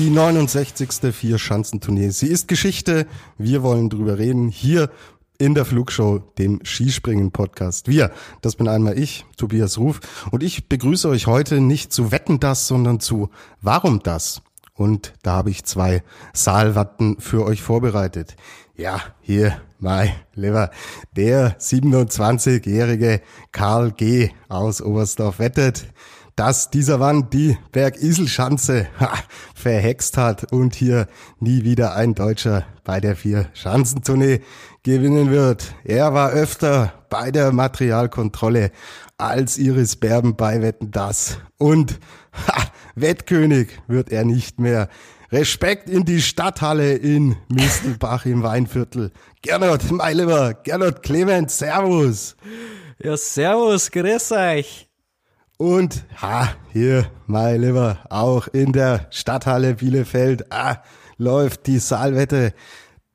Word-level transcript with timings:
Die 0.00 0.08
69. 0.08 1.12
Vier-Schanzentournee. 1.14 2.08
Sie 2.08 2.28
ist 2.28 2.48
Geschichte. 2.48 3.06
Wir 3.36 3.62
wollen 3.62 3.90
drüber 3.90 4.16
reden. 4.16 4.48
Hier 4.48 4.88
in 5.36 5.54
der 5.54 5.66
Flugshow, 5.66 6.20
dem 6.38 6.64
Skispringen-Podcast. 6.64 7.86
Wir, 7.86 8.10
das 8.40 8.56
bin 8.56 8.66
einmal 8.66 8.98
ich, 8.98 9.26
Tobias 9.36 9.76
Ruf, 9.76 10.00
und 10.30 10.42
ich 10.42 10.70
begrüße 10.70 11.06
euch 11.06 11.26
heute 11.26 11.60
nicht 11.60 11.92
zu 11.92 12.12
Wetten 12.12 12.40
das, 12.40 12.66
sondern 12.66 12.98
zu 12.98 13.28
Warum 13.60 14.02
das? 14.02 14.40
Und 14.72 15.12
da 15.22 15.32
habe 15.32 15.50
ich 15.50 15.64
zwei 15.64 16.02
Saalwatten 16.32 17.20
für 17.20 17.44
euch 17.44 17.60
vorbereitet. 17.60 18.36
Ja, 18.78 19.02
hier, 19.20 19.60
mein 19.80 20.12
Lieber, 20.32 20.70
der 21.14 21.58
27-jährige 21.60 23.20
Karl 23.52 23.92
G. 23.92 24.30
aus 24.48 24.80
Oberstdorf 24.80 25.40
wettet, 25.40 25.84
dass 26.40 26.70
dieser 26.70 26.96
Mann 26.96 27.28
die 27.28 27.58
Bergiselschanze 27.70 28.88
verhext 29.54 30.16
hat 30.16 30.50
und 30.50 30.74
hier 30.74 31.06
nie 31.38 31.64
wieder 31.64 31.94
ein 31.94 32.14
Deutscher 32.14 32.64
bei 32.82 32.98
der 32.98 33.14
Vier-Schanzentournee 33.14 34.40
gewinnen 34.82 35.30
wird. 35.30 35.74
Er 35.84 36.14
war 36.14 36.30
öfter 36.30 36.94
bei 37.10 37.30
der 37.30 37.52
Materialkontrolle 37.52 38.70
als 39.18 39.58
Iris 39.58 39.96
Berben 39.96 40.34
bei 40.34 40.62
Wetten 40.62 40.90
das. 40.90 41.36
Und 41.58 42.00
ha, 42.32 42.62
Wettkönig 42.94 43.68
wird 43.86 44.10
er 44.10 44.24
nicht 44.24 44.58
mehr. 44.58 44.88
Respekt 45.30 45.90
in 45.90 46.06
die 46.06 46.22
Stadthalle 46.22 46.94
in 46.94 47.36
Mistelbach 47.50 48.24
im 48.24 48.42
Weinviertel. 48.42 49.12
Gernot, 49.42 49.90
mein 49.90 50.16
Lieber, 50.16 50.54
Gernot 50.54 51.02
Clement, 51.02 51.50
Servus. 51.50 52.34
Ja, 52.98 53.14
servus, 53.14 53.90
grüß 53.90 54.32
euch. 54.32 54.89
Und 55.60 56.06
ha, 56.22 56.54
hier, 56.72 57.10
mein 57.26 57.60
Lieber, 57.60 57.98
auch 58.08 58.48
in 58.48 58.72
der 58.72 59.08
Stadthalle 59.10 59.74
Bielefeld 59.74 60.50
ah, 60.50 60.76
läuft 61.18 61.66
die 61.66 61.78
Saalwette. 61.78 62.54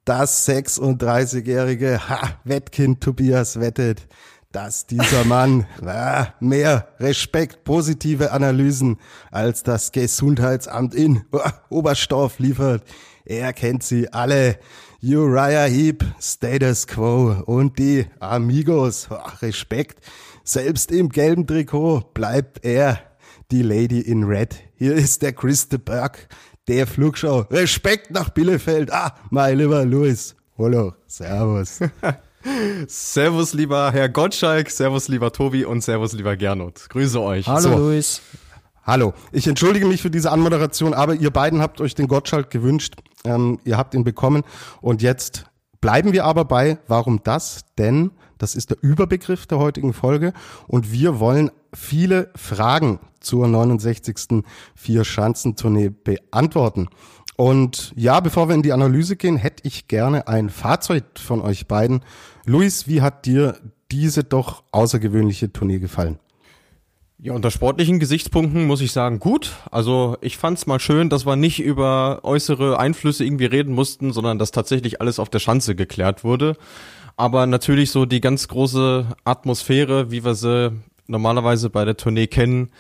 Das 0.04 0.48
36-jährige 0.48 2.08
ha, 2.08 2.40
Wettkind 2.44 3.02
Tobias 3.02 3.60
wettet, 3.60 4.08
dass 4.52 4.86
dieser 4.86 5.26
Mann 5.26 5.66
ah, 5.84 6.36
mehr 6.40 6.90
Respekt, 7.00 7.64
positive 7.64 8.32
Analysen 8.32 8.98
als 9.32 9.64
das 9.64 9.92
Gesundheitsamt 9.92 10.94
in 10.94 11.24
ah, 11.32 11.52
Oberstdorf 11.70 12.38
liefert. 12.38 12.84
Er 13.26 13.54
kennt 13.54 13.82
sie 13.82 14.14
alle. 14.14 14.60
Uriah 15.02 15.66
Heep, 15.66 16.06
Status 16.22 16.86
Quo 16.86 17.42
und 17.48 17.80
die 17.80 18.06
Amigos. 18.20 19.10
Respekt. 19.42 20.00
Selbst 20.48 20.92
im 20.92 21.10
gelben 21.10 21.48
Trikot 21.48 22.12
bleibt 22.14 22.64
er 22.64 23.00
die 23.50 23.64
Lady 23.64 24.00
in 24.00 24.26
Red. 24.26 24.56
Hier 24.76 24.94
ist 24.94 25.24
der 25.24 25.34
Chris 25.34 25.70
de 25.70 25.80
Berg, 25.80 26.28
der 26.68 26.86
Flugschau. 26.86 27.48
Respekt 27.50 28.12
nach 28.12 28.30
Bielefeld. 28.30 28.94
Ah, 28.94 29.16
mein 29.32 29.58
lieber 29.58 29.84
Louis. 29.84 30.36
Hallo, 30.56 30.94
servus. 31.08 31.80
servus, 32.88 33.54
lieber 33.56 33.92
Herr 33.92 34.08
Gottschalk, 34.08 34.70
servus, 34.70 35.08
lieber 35.08 35.32
Tobi 35.32 35.66
und 35.66 35.82
servus, 35.82 36.14
lieber 36.14 36.38
Gernot. 36.38 36.90
Grüße 36.90 37.20
euch. 37.20 37.48
Hallo, 37.48 37.62
so. 37.62 37.78
Luis. 37.78 38.22
Hallo, 38.84 39.16
ich 39.32 39.48
entschuldige 39.48 39.88
mich 39.88 40.04
für 40.04 40.12
diese 40.12 40.32
Anmoderation, 40.32 40.94
aber 40.94 41.16
ihr 41.16 41.32
beiden 41.32 41.60
habt 41.60 41.82
euch 41.82 41.96
den 41.96 42.08
Gottschalk 42.08 42.52
gewünscht. 42.52 42.94
Ähm, 43.24 43.58
ihr 43.64 43.80
habt 43.80 43.96
ihn 43.96 44.04
bekommen 44.04 44.44
und 44.80 45.02
jetzt 45.02 45.46
bleiben 45.82 46.14
wir 46.14 46.24
aber 46.26 46.46
bei, 46.46 46.78
warum 46.88 47.24
das? 47.24 47.66
Denn 47.80 48.12
das 48.38 48.56
ist 48.56 48.70
der 48.70 48.78
Überbegriff 48.82 49.48
der 49.48 49.60
heutigen 49.60 49.94
Folge. 49.94 50.34
Und 50.68 50.92
wir 50.92 51.20
wollen 51.20 51.52
viele 51.74 52.32
Fragen 52.36 53.00
zur 53.20 53.48
69. 53.48 54.44
Vier-Schanzentournee 54.76 55.90
beantworten. 55.90 56.88
Und 57.38 57.92
ja, 57.96 58.20
bevor 58.20 58.48
wir 58.48 58.56
in 58.56 58.62
die 58.62 58.74
Analyse 58.74 59.16
gehen, 59.16 59.38
hätte 59.38 59.68
ich 59.68 59.88
gerne 59.88 60.28
ein 60.28 60.50
Fahrzeug 60.50 61.04
von 61.16 61.42
euch 61.42 61.68
beiden. 61.68 62.02
Luis, 62.46 62.88
wie 62.88 63.02
hat 63.02 63.26
dir 63.26 63.60
diese 63.92 64.24
doch 64.24 64.64
außergewöhnliche 64.72 65.52
Tournee 65.52 65.80
gefallen? 65.80 66.20
Ja, 67.18 67.34
unter 67.34 67.50
sportlichen 67.50 68.00
Gesichtspunkten 68.00 68.68
muss 68.68 68.82
ich 68.82 68.92
sagen, 68.92 69.20
gut. 69.20 69.54
Also 69.72 70.18
ich 70.22 70.38
fand's 70.38 70.68
mal 70.68 70.80
schön, 70.80 71.10
dass 71.10 71.26
wir 71.26 71.36
nicht 71.36 71.60
über 71.60 72.20
äußere 72.24 72.78
Einflüsse 72.78 73.24
irgendwie 73.24 73.46
reden 73.46 73.74
mussten, 73.74 74.12
sondern 74.12 74.38
dass 74.38 74.52
tatsächlich 74.52 75.02
alles 75.02 75.18
auf 75.18 75.30
der 75.30 75.40
Schanze 75.40 75.76
geklärt 75.76 76.24
wurde. 76.24 76.58
Aber 77.18 77.46
natürlich 77.46 77.92
so 77.92 78.06
die 78.06 78.22
ganz 78.22 78.48
große 78.48 79.08
Atmosphäre, 79.24 80.12
wie 80.12 80.26
wir 80.26 80.36
sie 80.36 80.74
normalerweise 81.08 81.70
bei 81.70 81.86
der 81.86 81.98
Tournee 81.98 82.28
kennen, 82.28 82.72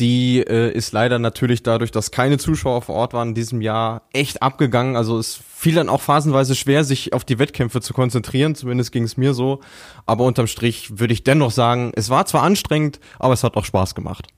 die 0.00 0.38
äh, 0.38 0.72
ist 0.72 0.92
leider 0.92 1.18
natürlich 1.18 1.62
dadurch, 1.62 1.90
dass 1.90 2.10
keine 2.10 2.38
Zuschauer 2.38 2.82
vor 2.82 2.94
Ort 2.94 3.12
waren 3.12 3.28
in 3.28 3.34
diesem 3.34 3.60
Jahr, 3.60 4.02
echt 4.12 4.42
abgegangen. 4.42 4.96
Also 4.96 5.18
es 5.18 5.36
fiel 5.36 5.74
dann 5.74 5.90
auch 5.90 6.00
phasenweise 6.00 6.54
schwer, 6.54 6.84
sich 6.84 7.12
auf 7.12 7.24
die 7.24 7.38
Wettkämpfe 7.38 7.80
zu 7.82 7.92
konzentrieren. 7.92 8.54
Zumindest 8.54 8.92
ging 8.92 9.04
es 9.04 9.18
mir 9.18 9.34
so. 9.34 9.60
Aber 10.06 10.24
unterm 10.24 10.46
Strich 10.46 10.98
würde 10.98 11.12
ich 11.12 11.22
dennoch 11.22 11.50
sagen, 11.50 11.92
es 11.94 12.08
war 12.08 12.24
zwar 12.24 12.42
anstrengend, 12.42 12.98
aber 13.18 13.34
es 13.34 13.44
hat 13.44 13.56
auch 13.56 13.64
Spaß 13.64 13.94
gemacht. 13.94 14.28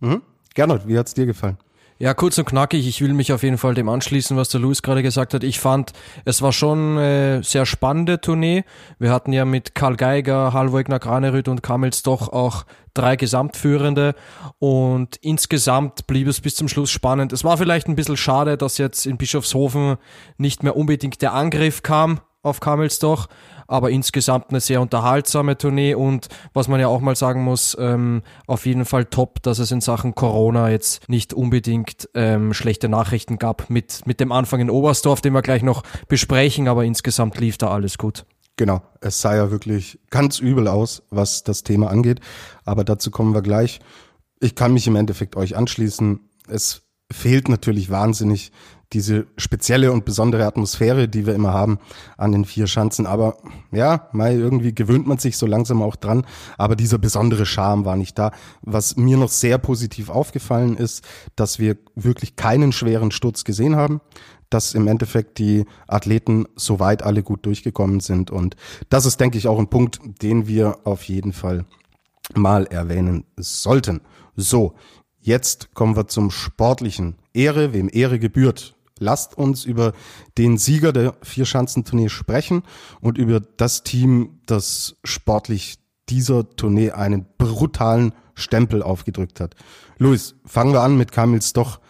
Mhm. 0.00 0.22
Gernot, 0.54 0.86
wie 0.86 0.96
hat's 0.96 1.14
dir 1.14 1.26
gefallen? 1.26 1.58
Ja, 2.00 2.14
kurz 2.14 2.38
und 2.38 2.44
knackig. 2.44 2.86
Ich 2.86 3.00
will 3.00 3.12
mich 3.12 3.32
auf 3.32 3.42
jeden 3.42 3.58
Fall 3.58 3.74
dem 3.74 3.88
anschließen, 3.88 4.36
was 4.36 4.50
der 4.50 4.60
Luis 4.60 4.82
gerade 4.82 5.02
gesagt 5.02 5.34
hat. 5.34 5.42
Ich 5.42 5.58
fand, 5.58 5.92
es 6.24 6.42
war 6.42 6.52
schon 6.52 6.96
äh, 6.96 7.42
sehr 7.42 7.66
spannende 7.66 8.20
Tournee. 8.20 8.62
Wir 9.00 9.10
hatten 9.10 9.32
ja 9.32 9.44
mit 9.44 9.74
Karl 9.74 9.96
Geiger, 9.96 10.52
Halvogner, 10.52 11.00
Granerüth 11.00 11.48
und 11.48 11.64
Kamels 11.64 12.04
doch 12.04 12.28
auch 12.28 12.66
drei 12.94 13.16
Gesamtführende 13.16 14.14
und 14.60 15.16
insgesamt 15.16 16.06
blieb 16.06 16.28
es 16.28 16.40
bis 16.40 16.54
zum 16.54 16.68
Schluss 16.68 16.92
spannend. 16.92 17.32
Es 17.32 17.42
war 17.42 17.58
vielleicht 17.58 17.88
ein 17.88 17.96
bisschen 17.96 18.16
schade, 18.16 18.56
dass 18.56 18.78
jetzt 18.78 19.04
in 19.04 19.16
Bischofshofen 19.16 19.96
nicht 20.36 20.62
mehr 20.62 20.76
unbedingt 20.76 21.20
der 21.20 21.34
Angriff 21.34 21.82
kam 21.82 22.20
auf 22.42 22.60
Kamelsdorf, 22.60 23.28
aber 23.68 23.90
insgesamt 23.90 24.46
eine 24.48 24.60
sehr 24.60 24.80
unterhaltsame 24.80 25.56
Tournee 25.56 25.94
und 25.94 26.28
was 26.54 26.66
man 26.66 26.80
ja 26.80 26.88
auch 26.88 27.00
mal 27.00 27.14
sagen 27.14 27.44
muss, 27.44 27.76
ähm, 27.78 28.22
auf 28.46 28.66
jeden 28.66 28.84
Fall 28.84 29.04
top, 29.04 29.42
dass 29.42 29.60
es 29.60 29.70
in 29.70 29.80
Sachen 29.80 30.14
Corona 30.14 30.70
jetzt 30.70 31.08
nicht 31.08 31.34
unbedingt 31.34 32.08
ähm, 32.14 32.54
schlechte 32.54 32.88
Nachrichten 32.88 33.38
gab 33.38 33.70
mit, 33.70 34.06
mit 34.06 34.20
dem 34.20 34.32
Anfang 34.32 34.60
in 34.60 34.70
Oberstdorf, 34.70 35.20
den 35.20 35.34
wir 35.34 35.42
gleich 35.42 35.62
noch 35.62 35.84
besprechen, 36.08 36.66
aber 36.66 36.84
insgesamt 36.84 37.38
lief 37.38 37.58
da 37.58 37.70
alles 37.70 37.98
gut. 37.98 38.24
Genau, 38.56 38.82
es 39.00 39.20
sah 39.20 39.36
ja 39.36 39.52
wirklich 39.52 40.00
ganz 40.10 40.40
übel 40.40 40.66
aus, 40.66 41.04
was 41.10 41.44
das 41.44 41.62
Thema 41.62 41.90
angeht, 41.90 42.20
aber 42.64 42.82
dazu 42.82 43.12
kommen 43.12 43.34
wir 43.34 43.42
gleich. 43.42 43.78
Ich 44.40 44.54
kann 44.54 44.72
mich 44.72 44.86
im 44.86 44.96
Endeffekt 44.96 45.36
euch 45.36 45.56
anschließen. 45.56 46.20
Es 46.48 46.82
fehlt 47.12 47.48
natürlich 47.48 47.90
wahnsinnig 47.90 48.50
diese 48.92 49.26
spezielle 49.36 49.92
und 49.92 50.04
besondere 50.04 50.46
Atmosphäre, 50.46 51.08
die 51.08 51.26
wir 51.26 51.34
immer 51.34 51.52
haben 51.52 51.78
an 52.16 52.32
den 52.32 52.44
vier 52.44 52.66
Schanzen. 52.66 53.06
Aber 53.06 53.36
ja, 53.70 54.08
mal 54.12 54.32
irgendwie 54.32 54.74
gewöhnt 54.74 55.06
man 55.06 55.18
sich 55.18 55.36
so 55.36 55.46
langsam 55.46 55.82
auch 55.82 55.96
dran. 55.96 56.26
Aber 56.56 56.74
dieser 56.74 56.98
besondere 56.98 57.44
Charme 57.44 57.84
war 57.84 57.96
nicht 57.96 58.18
da. 58.18 58.32
Was 58.62 58.96
mir 58.96 59.16
noch 59.16 59.28
sehr 59.28 59.58
positiv 59.58 60.08
aufgefallen 60.08 60.76
ist, 60.76 61.06
dass 61.36 61.58
wir 61.58 61.76
wirklich 61.94 62.36
keinen 62.36 62.72
schweren 62.72 63.10
Sturz 63.10 63.44
gesehen 63.44 63.76
haben 63.76 64.00
dass 64.50 64.72
im 64.72 64.88
Endeffekt 64.88 65.38
die 65.38 65.66
Athleten 65.86 66.46
soweit 66.56 67.02
alle 67.02 67.22
gut 67.22 67.44
durchgekommen 67.44 68.00
sind. 68.00 68.30
Und 68.30 68.56
das 68.88 69.04
ist, 69.04 69.20
denke 69.20 69.36
ich, 69.36 69.46
auch 69.46 69.58
ein 69.58 69.68
Punkt, 69.68 70.00
den 70.22 70.46
wir 70.46 70.78
auf 70.84 71.02
jeden 71.04 71.34
Fall 71.34 71.66
mal 72.34 72.64
erwähnen 72.64 73.24
sollten. 73.36 74.00
So, 74.36 74.74
jetzt 75.20 75.74
kommen 75.74 75.96
wir 75.96 76.08
zum 76.08 76.30
Sportlichen. 76.30 77.16
Ehre, 77.34 77.72
wem 77.72 77.90
Ehre 77.92 78.18
gebührt. 78.18 78.77
Lasst 78.98 79.36
uns 79.36 79.64
über 79.64 79.92
den 80.36 80.58
Sieger 80.58 80.92
der 80.92 81.14
Vierschanzentournee 81.22 82.08
sprechen 82.08 82.62
und 83.00 83.18
über 83.18 83.40
das 83.40 83.82
Team, 83.82 84.40
das 84.46 84.96
sportlich 85.04 85.78
dieser 86.08 86.48
Tournee 86.56 86.90
einen 86.92 87.26
brutalen 87.36 88.12
Stempel 88.34 88.82
aufgedrückt 88.82 89.40
hat. 89.40 89.54
Luis, 89.98 90.36
fangen 90.44 90.72
wir 90.72 90.82
an 90.82 90.96
mit 90.96 91.12
Kamil 91.12 91.42
Stoch. 91.42 91.80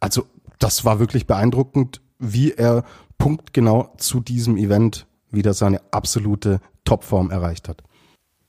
Also, 0.00 0.26
das 0.58 0.84
war 0.84 0.98
wirklich 0.98 1.26
beeindruckend, 1.26 2.00
wie 2.18 2.52
er 2.52 2.84
punktgenau 3.18 3.92
zu 3.98 4.20
diesem 4.20 4.56
Event 4.56 5.06
wieder 5.30 5.54
seine 5.54 5.80
absolute 5.92 6.60
Topform 6.84 7.30
erreicht 7.30 7.68
hat. 7.68 7.82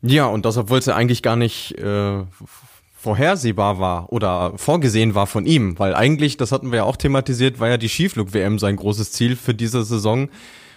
Ja, 0.02 0.26
und 0.26 0.46
das, 0.46 0.58
obwohl 0.58 0.80
es 0.80 0.86
ja 0.86 0.96
eigentlich 0.96 1.24
gar 1.24 1.36
nicht 1.36 1.78
äh, 1.78 2.26
vorhersehbar 3.04 3.80
war 3.80 4.14
oder 4.14 4.54
vorgesehen 4.56 5.14
war 5.14 5.28
von 5.28 5.46
ihm, 5.46 5.78
weil 5.78 5.94
eigentlich, 5.94 6.38
das 6.38 6.54
hatten 6.54 6.72
wir 6.72 6.78
ja 6.78 6.84
auch 6.86 6.96
thematisiert, 6.96 7.60
war 7.60 7.68
ja 7.68 7.76
die 7.76 7.90
Skiflug-WM 7.90 8.60
sein 8.60 8.78
großes 8.78 9.12
Ziel 9.12 9.36
für 9.36 9.54
diese 9.54 9.84
Saison. 9.84 10.30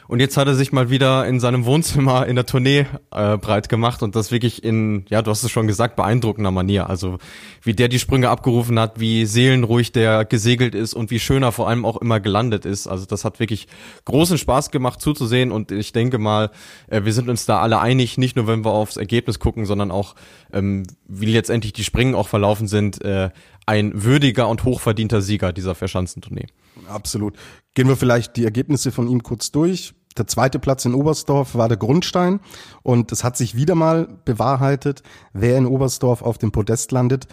Und 0.09 0.21
jetzt 0.21 0.37
hat 0.37 0.47
er 0.47 0.55
sich 0.55 0.73
mal 0.73 0.91
wieder 0.91 1.27
in 1.27 1.41
seinem 1.41 1.65
Wohnzimmer 1.65 2.27
in 2.27 2.37
der 2.37 2.47
Tournee 2.47 2.87
äh, 3.11 3.37
breit 3.37 3.69
gemacht 3.69 4.03
und 4.03 4.15
das 4.15 4.31
wirklich 4.31 4.63
in, 4.63 5.05
ja, 5.09 5.23
du 5.23 5.31
hast 5.31 5.43
es 5.43 5.51
schon 5.51 5.67
gesagt, 5.67 5.97
beeindruckender 5.97 6.51
Manier. 6.51 6.89
Also 6.89 7.19
wie 7.63 7.75
der 7.75 7.89
die 7.89 7.99
Sprünge 7.99 8.31
abgerufen 8.31 8.79
hat, 8.79 9.01
wie 9.01 9.27
seelenruhig 9.27 9.93
der 9.93 10.25
gesegelt 10.25 10.75
ist 10.75 10.95
und 10.95 11.11
wie 11.11 11.19
schöner 11.19 11.53
vor 11.53 11.69
allem 11.69 11.85
auch 11.85 11.97
immer 11.97 12.21
gelandet 12.21 12.65
ist. 12.65 12.87
Also 12.87 13.07
das 13.07 13.25
hat 13.25 13.41
wirklich 13.41 13.67
großen 14.05 14.39
Spaß 14.39 14.71
gemacht 14.71 15.01
zuzusehen 15.01 15.51
und 15.51 15.73
ich 15.73 15.93
denke 15.93 16.19
mal, 16.19 16.51
äh, 16.89 17.05
wir 17.05 17.13
sind 17.13 17.29
uns 17.29 17.47
da 17.47 17.61
alle 17.61 17.81
einig, 17.81 18.19
nicht 18.19 18.37
nur 18.37 18.47
wenn 18.47 18.65
wir 18.65 18.73
aufs 18.73 18.97
Ergebnis 18.97 19.39
gucken, 19.39 19.67
sondern 19.67 19.91
auch 19.91 20.15
ähm, 20.53 20.85
wie 21.09 21.33
letztendlich 21.33 21.73
die 21.73 21.85
Springen 21.85 22.15
auch 22.15 22.29
verlaufen 22.29 22.69
sind. 22.69 23.05
Äh, 23.05 23.31
ein 23.67 24.05
würdiger 24.05 24.49
und 24.49 24.65
hochverdienter 24.65 25.21
Sieger 25.21 25.53
dieser 25.53 25.75
Verschanzentournee. 25.75 26.47
Absolut. 26.89 27.35
Gehen 27.75 27.89
wir 27.89 27.97
vielleicht 27.97 28.37
die 28.37 28.45
Ergebnisse 28.45 28.93
von 28.93 29.09
ihm 29.09 29.23
kurz 29.23 29.51
durch. 29.51 29.95
Der 30.17 30.27
zweite 30.27 30.59
Platz 30.59 30.85
in 30.85 30.95
Oberstdorf 30.95 31.57
war 31.57 31.69
der 31.69 31.77
Grundstein 31.77 32.41
und 32.83 33.13
es 33.13 33.23
hat 33.23 33.37
sich 33.37 33.55
wieder 33.55 33.75
mal 33.75 34.09
bewahrheitet, 34.25 35.03
wer 35.35 35.59
in 35.59 35.67
Oberstdorf 35.67 36.23
auf 36.23 36.39
dem 36.39 36.53
Podest 36.53 36.91
landet, 36.93 37.27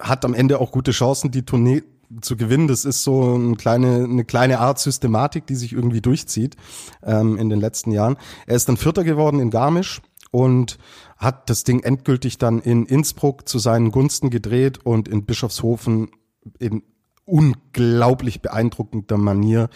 hat 0.00 0.24
am 0.24 0.32
Ende 0.32 0.58
auch 0.60 0.70
gute 0.70 0.92
Chancen, 0.92 1.30
die 1.30 1.44
Tournee 1.44 1.82
zu 2.22 2.36
gewinnen. 2.36 2.68
Das 2.68 2.84
ist 2.86 3.02
so 3.02 3.34
eine 3.34 3.56
kleine, 3.56 4.04
eine 4.04 4.24
kleine 4.24 4.60
Art 4.60 4.78
Systematik, 4.78 5.46
die 5.46 5.54
sich 5.54 5.72
irgendwie 5.72 6.00
durchzieht 6.00 6.56
ähm, 7.02 7.36
in 7.36 7.50
den 7.50 7.60
letzten 7.60 7.92
Jahren. 7.92 8.16
Er 8.46 8.56
ist 8.56 8.68
dann 8.68 8.78
Vierter 8.78 9.04
geworden 9.04 9.40
in 9.40 9.50
Garmisch 9.50 10.00
und 10.30 10.78
hat 11.16 11.50
das 11.50 11.64
Ding 11.64 11.80
endgültig 11.80 12.38
dann 12.38 12.60
in 12.60 12.86
Innsbruck 12.86 13.48
zu 13.48 13.58
seinen 13.58 13.90
Gunsten 13.90 14.30
gedreht 14.30 14.78
und 14.84 15.08
in 15.08 15.24
Bischofshofen 15.24 16.10
in 16.58 16.82
unglaublich 17.24 18.40
beeindruckender 18.40 19.18
Manier 19.18 19.68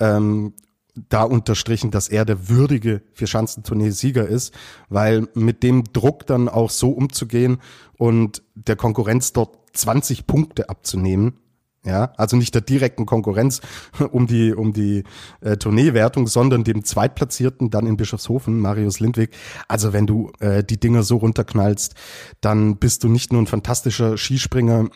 ähm, 0.00 0.54
da 1.08 1.22
unterstrichen, 1.22 1.90
dass 1.90 2.08
er 2.08 2.24
der 2.24 2.48
würdige 2.48 3.02
Vierschanzentournee-Sieger 3.12 4.26
ist, 4.26 4.52
weil 4.88 5.28
mit 5.34 5.62
dem 5.62 5.84
Druck 5.92 6.26
dann 6.26 6.48
auch 6.48 6.70
so 6.70 6.90
umzugehen 6.90 7.58
und 7.96 8.42
der 8.54 8.76
Konkurrenz 8.76 9.32
dort 9.32 9.56
20 9.74 10.26
Punkte 10.26 10.68
abzunehmen, 10.68 11.38
ja, 11.88 12.12
also 12.16 12.36
nicht 12.36 12.54
der 12.54 12.62
direkten 12.62 13.06
Konkurrenz 13.06 13.60
um 14.12 14.26
die 14.26 14.54
um 14.54 14.72
die 14.72 15.04
äh, 15.40 15.56
Tourneewertung, 15.56 16.26
sondern 16.26 16.64
dem 16.64 16.84
Zweitplatzierten 16.84 17.70
dann 17.70 17.86
in 17.86 17.96
Bischofshofen, 17.96 18.60
Marius 18.60 19.00
Lindwig. 19.00 19.30
Also 19.66 19.92
wenn 19.92 20.06
du 20.06 20.30
äh, 20.40 20.62
die 20.62 20.78
Dinger 20.78 21.02
so 21.02 21.16
runterknallst, 21.16 21.94
dann 22.40 22.76
bist 22.76 23.04
du 23.04 23.08
nicht 23.08 23.32
nur 23.32 23.42
ein 23.42 23.46
fantastischer 23.46 24.16
Skispringer, 24.16 24.88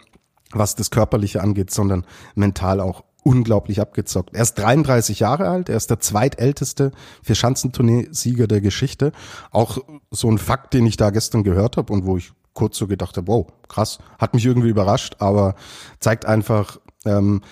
was 0.52 0.74
das 0.74 0.90
Körperliche 0.90 1.40
angeht, 1.40 1.70
sondern 1.70 2.04
mental 2.34 2.80
auch 2.80 3.04
unglaublich 3.24 3.80
abgezockt. 3.80 4.34
Er 4.34 4.42
ist 4.42 4.54
33 4.54 5.20
Jahre 5.20 5.48
alt, 5.48 5.68
er 5.68 5.76
ist 5.76 5.90
der 5.90 6.00
zweitälteste 6.00 6.90
Vierschanzentournee-Sieger 7.22 8.48
der 8.48 8.60
Geschichte. 8.60 9.12
Auch 9.50 9.78
so 10.10 10.30
ein 10.30 10.38
Fakt, 10.38 10.74
den 10.74 10.86
ich 10.86 10.96
da 10.96 11.10
gestern 11.10 11.44
gehört 11.44 11.76
habe 11.76 11.92
und 11.92 12.04
wo 12.04 12.16
ich 12.16 12.32
kurz 12.54 12.76
so 12.76 12.86
gedacht 12.86 13.16
habe, 13.16 13.28
wow, 13.28 13.46
krass, 13.68 13.98
hat 14.18 14.34
mich 14.34 14.44
irgendwie 14.44 14.68
überrascht, 14.68 15.16
aber 15.20 15.54
zeigt 16.00 16.26
einfach, 16.26 16.78
ähm, 17.04 17.42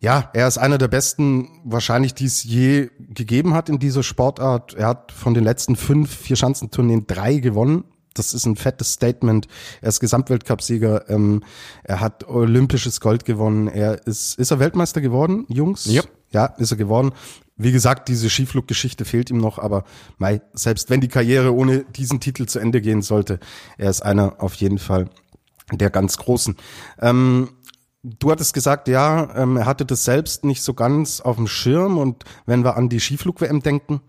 ja, 0.00 0.30
er 0.32 0.48
ist 0.48 0.56
einer 0.56 0.78
der 0.78 0.88
besten, 0.88 1.60
wahrscheinlich, 1.64 2.14
die 2.14 2.24
es 2.24 2.42
je 2.42 2.88
gegeben 2.98 3.52
hat 3.52 3.68
in 3.68 3.78
dieser 3.78 4.02
Sportart. 4.02 4.74
Er 4.74 4.88
hat 4.88 5.12
von 5.12 5.34
den 5.34 5.44
letzten 5.44 5.76
fünf 5.76 6.10
Vierschanzentourneen 6.14 7.06
drei 7.06 7.36
gewonnen 7.36 7.84
das 8.14 8.34
ist 8.34 8.46
ein 8.46 8.56
fettes 8.56 8.92
Statement. 8.92 9.46
Er 9.80 9.88
ist 9.88 10.00
Gesamtweltcupsieger. 10.00 11.08
Ähm, 11.08 11.42
er 11.84 12.00
hat 12.00 12.28
olympisches 12.28 13.00
Gold 13.00 13.24
gewonnen. 13.24 13.68
Er 13.68 14.06
ist, 14.06 14.38
ist 14.38 14.50
er 14.50 14.58
Weltmeister 14.58 15.00
geworden, 15.00 15.46
Jungs? 15.48 15.86
Ja. 15.86 16.02
Ja, 16.32 16.46
ist 16.58 16.70
er 16.70 16.76
geworden. 16.76 17.12
Wie 17.56 17.72
gesagt, 17.72 18.08
diese 18.08 18.30
Skifluggeschichte 18.30 19.04
fehlt 19.04 19.30
ihm 19.30 19.38
noch, 19.38 19.58
aber 19.58 19.84
mei, 20.16 20.40
selbst 20.52 20.88
wenn 20.90 21.00
die 21.00 21.08
Karriere 21.08 21.54
ohne 21.54 21.84
diesen 21.84 22.20
Titel 22.20 22.46
zu 22.46 22.58
Ende 22.58 22.80
gehen 22.80 23.02
sollte, 23.02 23.40
er 23.78 23.90
ist 23.90 24.02
einer 24.02 24.40
auf 24.40 24.54
jeden 24.54 24.78
Fall 24.78 25.10
der 25.72 25.90
ganz 25.90 26.16
Großen. 26.18 26.56
Ähm, 27.00 27.50
Du 28.02 28.30
hattest 28.30 28.54
gesagt, 28.54 28.88
ja, 28.88 29.34
ähm, 29.36 29.58
er 29.58 29.66
hatte 29.66 29.84
das 29.84 30.04
selbst 30.04 30.44
nicht 30.44 30.62
so 30.62 30.72
ganz 30.72 31.20
auf 31.20 31.36
dem 31.36 31.46
Schirm 31.46 31.98
und 31.98 32.24
wenn 32.46 32.64
wir 32.64 32.76
an 32.76 32.88
die 32.88 33.00
Skiflug-WM 33.00 33.62
denken, 33.62 34.00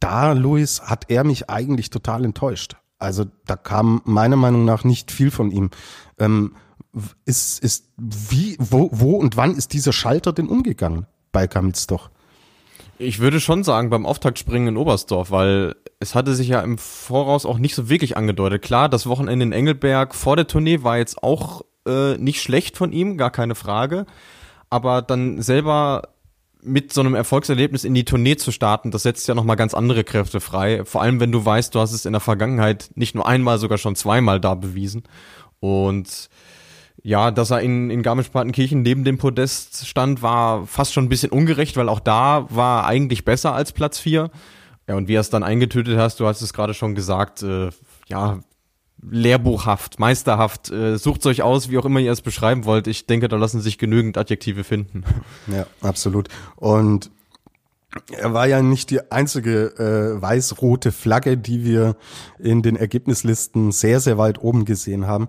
da, 0.00 0.32
Luis, 0.32 0.82
hat 0.82 1.06
er 1.08 1.24
mich 1.24 1.50
eigentlich 1.50 1.90
total 1.90 2.24
enttäuscht. 2.24 2.76
Also 2.98 3.26
da 3.46 3.56
kam 3.56 4.00
meiner 4.04 4.36
Meinung 4.36 4.64
nach 4.64 4.84
nicht 4.84 5.10
viel 5.12 5.30
von 5.30 5.50
ihm. 5.50 5.70
Ähm, 6.18 6.54
ist, 7.24 7.62
ist, 7.62 7.92
wie, 7.96 8.56
wo, 8.58 8.88
wo 8.92 9.16
und 9.16 9.36
wann 9.36 9.54
ist 9.54 9.72
dieser 9.72 9.92
Schalter 9.92 10.32
denn 10.32 10.48
umgegangen 10.48 11.06
bei 11.30 11.46
Kamitz 11.46 11.86
doch? 11.86 12.10
Ich 12.98 13.20
würde 13.20 13.38
schon 13.38 13.62
sagen, 13.62 13.90
beim 13.90 14.06
Auftaktspringen 14.06 14.68
in 14.68 14.76
Oberstdorf, 14.76 15.30
weil 15.30 15.76
es 16.00 16.14
hatte 16.14 16.34
sich 16.34 16.48
ja 16.48 16.60
im 16.60 16.78
Voraus 16.78 17.46
auch 17.46 17.58
nicht 17.58 17.74
so 17.74 17.88
wirklich 17.88 18.16
angedeutet. 18.16 18.62
Klar, 18.62 18.88
das 18.88 19.06
Wochenende 19.06 19.44
in 19.44 19.52
Engelberg 19.52 20.14
vor 20.14 20.34
der 20.34 20.48
Tournee 20.48 20.82
war 20.82 20.98
jetzt 20.98 21.22
auch 21.22 21.62
äh, 21.88 22.16
nicht 22.18 22.40
schlecht 22.42 22.76
von 22.76 22.92
ihm, 22.92 23.16
gar 23.16 23.30
keine 23.30 23.54
Frage. 23.54 24.06
Aber 24.70 25.02
dann 25.02 25.42
selber 25.42 26.10
mit 26.62 26.92
so 26.92 27.00
einem 27.00 27.14
Erfolgserlebnis 27.14 27.84
in 27.84 27.94
die 27.94 28.04
Tournee 28.04 28.36
zu 28.36 28.52
starten, 28.52 28.90
das 28.90 29.04
setzt 29.04 29.28
ja 29.28 29.34
nochmal 29.34 29.56
ganz 29.56 29.74
andere 29.74 30.04
Kräfte 30.04 30.40
frei. 30.40 30.84
Vor 30.84 31.02
allem, 31.02 31.20
wenn 31.20 31.32
du 31.32 31.44
weißt, 31.44 31.74
du 31.74 31.80
hast 31.80 31.92
es 31.92 32.04
in 32.04 32.12
der 32.12 32.20
Vergangenheit 32.20 32.90
nicht 32.94 33.14
nur 33.14 33.26
einmal, 33.26 33.58
sogar 33.58 33.78
schon 33.78 33.96
zweimal 33.96 34.40
da 34.40 34.54
bewiesen. 34.54 35.04
Und 35.60 36.28
ja, 37.02 37.30
dass 37.30 37.50
er 37.50 37.60
in, 37.60 37.90
in 37.90 38.02
Garmisch-Partenkirchen 38.02 38.82
neben 38.82 39.04
dem 39.04 39.18
Podest 39.18 39.86
stand, 39.86 40.20
war 40.20 40.66
fast 40.66 40.92
schon 40.92 41.04
ein 41.04 41.08
bisschen 41.08 41.30
ungerecht, 41.30 41.76
weil 41.76 41.88
auch 41.88 42.00
da 42.00 42.46
war 42.50 42.86
eigentlich 42.86 43.24
besser 43.24 43.54
als 43.54 43.72
Platz 43.72 43.98
vier. 43.98 44.30
Ja, 44.88 44.96
und 44.96 45.06
wie 45.06 45.14
er 45.14 45.20
es 45.20 45.30
dann 45.30 45.42
eingetötet 45.42 45.98
hast, 45.98 46.18
du 46.18 46.26
hast 46.26 46.42
es 46.42 46.52
gerade 46.52 46.74
schon 46.74 46.94
gesagt, 46.94 47.42
äh, 47.42 47.70
ja, 48.08 48.40
lehrbuchhaft, 49.02 50.00
meisterhaft, 50.00 50.70
äh, 50.70 50.96
sucht 50.98 51.24
euch 51.26 51.42
aus, 51.42 51.70
wie 51.70 51.78
auch 51.78 51.84
immer 51.84 52.00
ihr 52.00 52.12
es 52.12 52.20
beschreiben 52.20 52.64
wollt. 52.64 52.86
Ich 52.86 53.06
denke, 53.06 53.28
da 53.28 53.36
lassen 53.36 53.60
sich 53.60 53.78
genügend 53.78 54.18
Adjektive 54.18 54.64
finden. 54.64 55.04
Ja, 55.46 55.66
absolut. 55.80 56.28
Und 56.56 57.10
er 58.12 58.34
war 58.34 58.46
ja 58.46 58.60
nicht 58.60 58.90
die 58.90 59.10
einzige 59.10 59.66
äh, 59.78 60.20
weiß-rote 60.20 60.92
Flagge, 60.92 61.38
die 61.38 61.64
wir 61.64 61.96
in 62.38 62.62
den 62.62 62.76
Ergebnislisten 62.76 63.72
sehr, 63.72 64.00
sehr 64.00 64.18
weit 64.18 64.42
oben 64.42 64.64
gesehen 64.64 65.06
haben. 65.06 65.28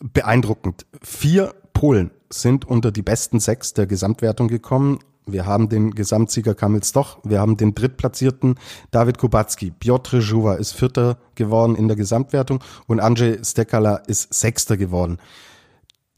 Beeindruckend. 0.00 0.86
Vier 1.02 1.54
Polen 1.72 2.10
sind 2.30 2.64
unter 2.64 2.90
die 2.90 3.02
besten 3.02 3.38
sechs 3.38 3.74
der 3.74 3.86
Gesamtwertung 3.86 4.48
gekommen 4.48 4.98
wir 5.26 5.46
haben 5.46 5.68
den 5.68 5.92
Gesamtsieger 5.92 6.54
Kamil 6.54 6.82
Stoch, 6.82 7.18
wir 7.22 7.40
haben 7.40 7.56
den 7.56 7.74
drittplatzierten 7.74 8.56
David 8.90 9.18
Kubacki. 9.18 9.70
Piotr 9.70 10.20
Żuwa 10.20 10.54
ist 10.54 10.72
Vierter 10.72 11.18
geworden 11.34 11.76
in 11.76 11.88
der 11.88 11.96
Gesamtwertung 11.96 12.60
und 12.86 13.00
Andrzej 13.00 13.44
Stekala 13.44 13.96
ist 13.96 14.34
Sechster 14.34 14.76
geworden. 14.76 15.18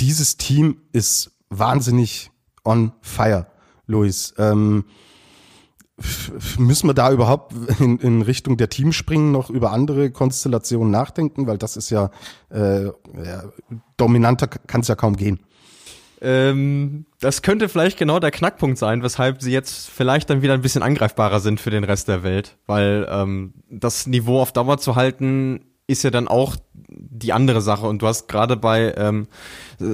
Dieses 0.00 0.36
Team 0.36 0.78
ist 0.92 1.32
wahnsinnig 1.50 2.30
on 2.64 2.92
fire, 3.02 3.46
Luis. 3.86 4.34
Ähm, 4.38 4.84
müssen 6.58 6.88
wir 6.88 6.94
da 6.94 7.12
überhaupt 7.12 7.54
in, 7.78 7.98
in 7.98 8.22
Richtung 8.22 8.56
der 8.56 8.68
Teamspringen 8.68 9.30
noch 9.30 9.50
über 9.50 9.72
andere 9.72 10.10
Konstellationen 10.10 10.90
nachdenken? 10.90 11.46
Weil 11.46 11.58
das 11.58 11.76
ist 11.76 11.90
ja, 11.90 12.10
äh, 12.50 12.86
ja 12.86 12.92
dominanter 13.96 14.48
kann 14.48 14.80
es 14.80 14.88
ja 14.88 14.96
kaum 14.96 15.16
gehen. 15.16 15.40
Ähm, 16.24 17.04
das 17.20 17.42
könnte 17.42 17.68
vielleicht 17.68 17.98
genau 17.98 18.18
der 18.18 18.30
Knackpunkt 18.30 18.78
sein, 18.78 19.02
weshalb 19.02 19.42
sie 19.42 19.52
jetzt 19.52 19.90
vielleicht 19.90 20.30
dann 20.30 20.40
wieder 20.40 20.54
ein 20.54 20.62
bisschen 20.62 20.82
angreifbarer 20.82 21.40
sind 21.40 21.60
für 21.60 21.70
den 21.70 21.84
Rest 21.84 22.08
der 22.08 22.22
Welt. 22.22 22.56
Weil 22.66 23.06
ähm, 23.10 23.52
das 23.68 24.06
Niveau 24.06 24.40
auf 24.40 24.52
Dauer 24.52 24.78
zu 24.78 24.96
halten, 24.96 25.60
ist 25.86 26.02
ja 26.02 26.10
dann 26.10 26.28
auch 26.28 26.56
die 26.88 27.32
andere 27.32 27.60
Sache. 27.60 27.86
Und 27.86 28.00
du 28.00 28.06
hast 28.06 28.26
gerade 28.26 28.56
bei 28.56 28.94
ähm, 28.96 29.26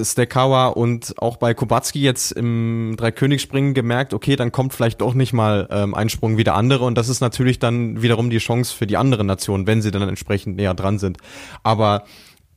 Stekawa 0.03 0.67
und 0.67 1.15
auch 1.17 1.35
bei 1.35 1.53
Kubacki 1.53 2.01
jetzt 2.01 2.31
im 2.31 2.95
Dreikönigsspringen 2.97 3.73
gemerkt, 3.73 4.13
okay, 4.13 4.37
dann 4.37 4.53
kommt 4.53 4.73
vielleicht 4.73 5.01
doch 5.01 5.13
nicht 5.13 5.33
mal 5.33 5.67
ähm, 5.69 5.93
ein 5.93 6.07
Sprung 6.07 6.37
wie 6.37 6.45
der 6.45 6.55
andere. 6.55 6.85
Und 6.85 6.97
das 6.97 7.09
ist 7.09 7.19
natürlich 7.19 7.59
dann 7.59 8.01
wiederum 8.01 8.29
die 8.29 8.37
Chance 8.37 8.73
für 8.75 8.87
die 8.87 8.97
anderen 8.97 9.27
Nationen, 9.27 9.67
wenn 9.67 9.81
sie 9.81 9.91
dann 9.91 10.07
entsprechend 10.07 10.55
näher 10.55 10.73
dran 10.73 10.97
sind. 10.97 11.17
Aber 11.63 12.05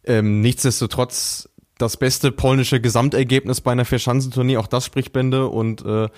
ähm, 0.05 0.41
nichtsdestotrotz 0.41 1.49
das 1.85 1.97
beste 1.97 2.33
polnische 2.33 2.81
Gesamtergebnis 2.81 3.61
bei 3.61 3.73
einer 3.73 3.85
Vierschanzentournee, 3.85 4.57
auch 4.57 4.67
das 4.67 4.87
spricht 4.87 5.13
Bände 5.13 5.49
und 5.49 5.85
äh, 5.85 6.09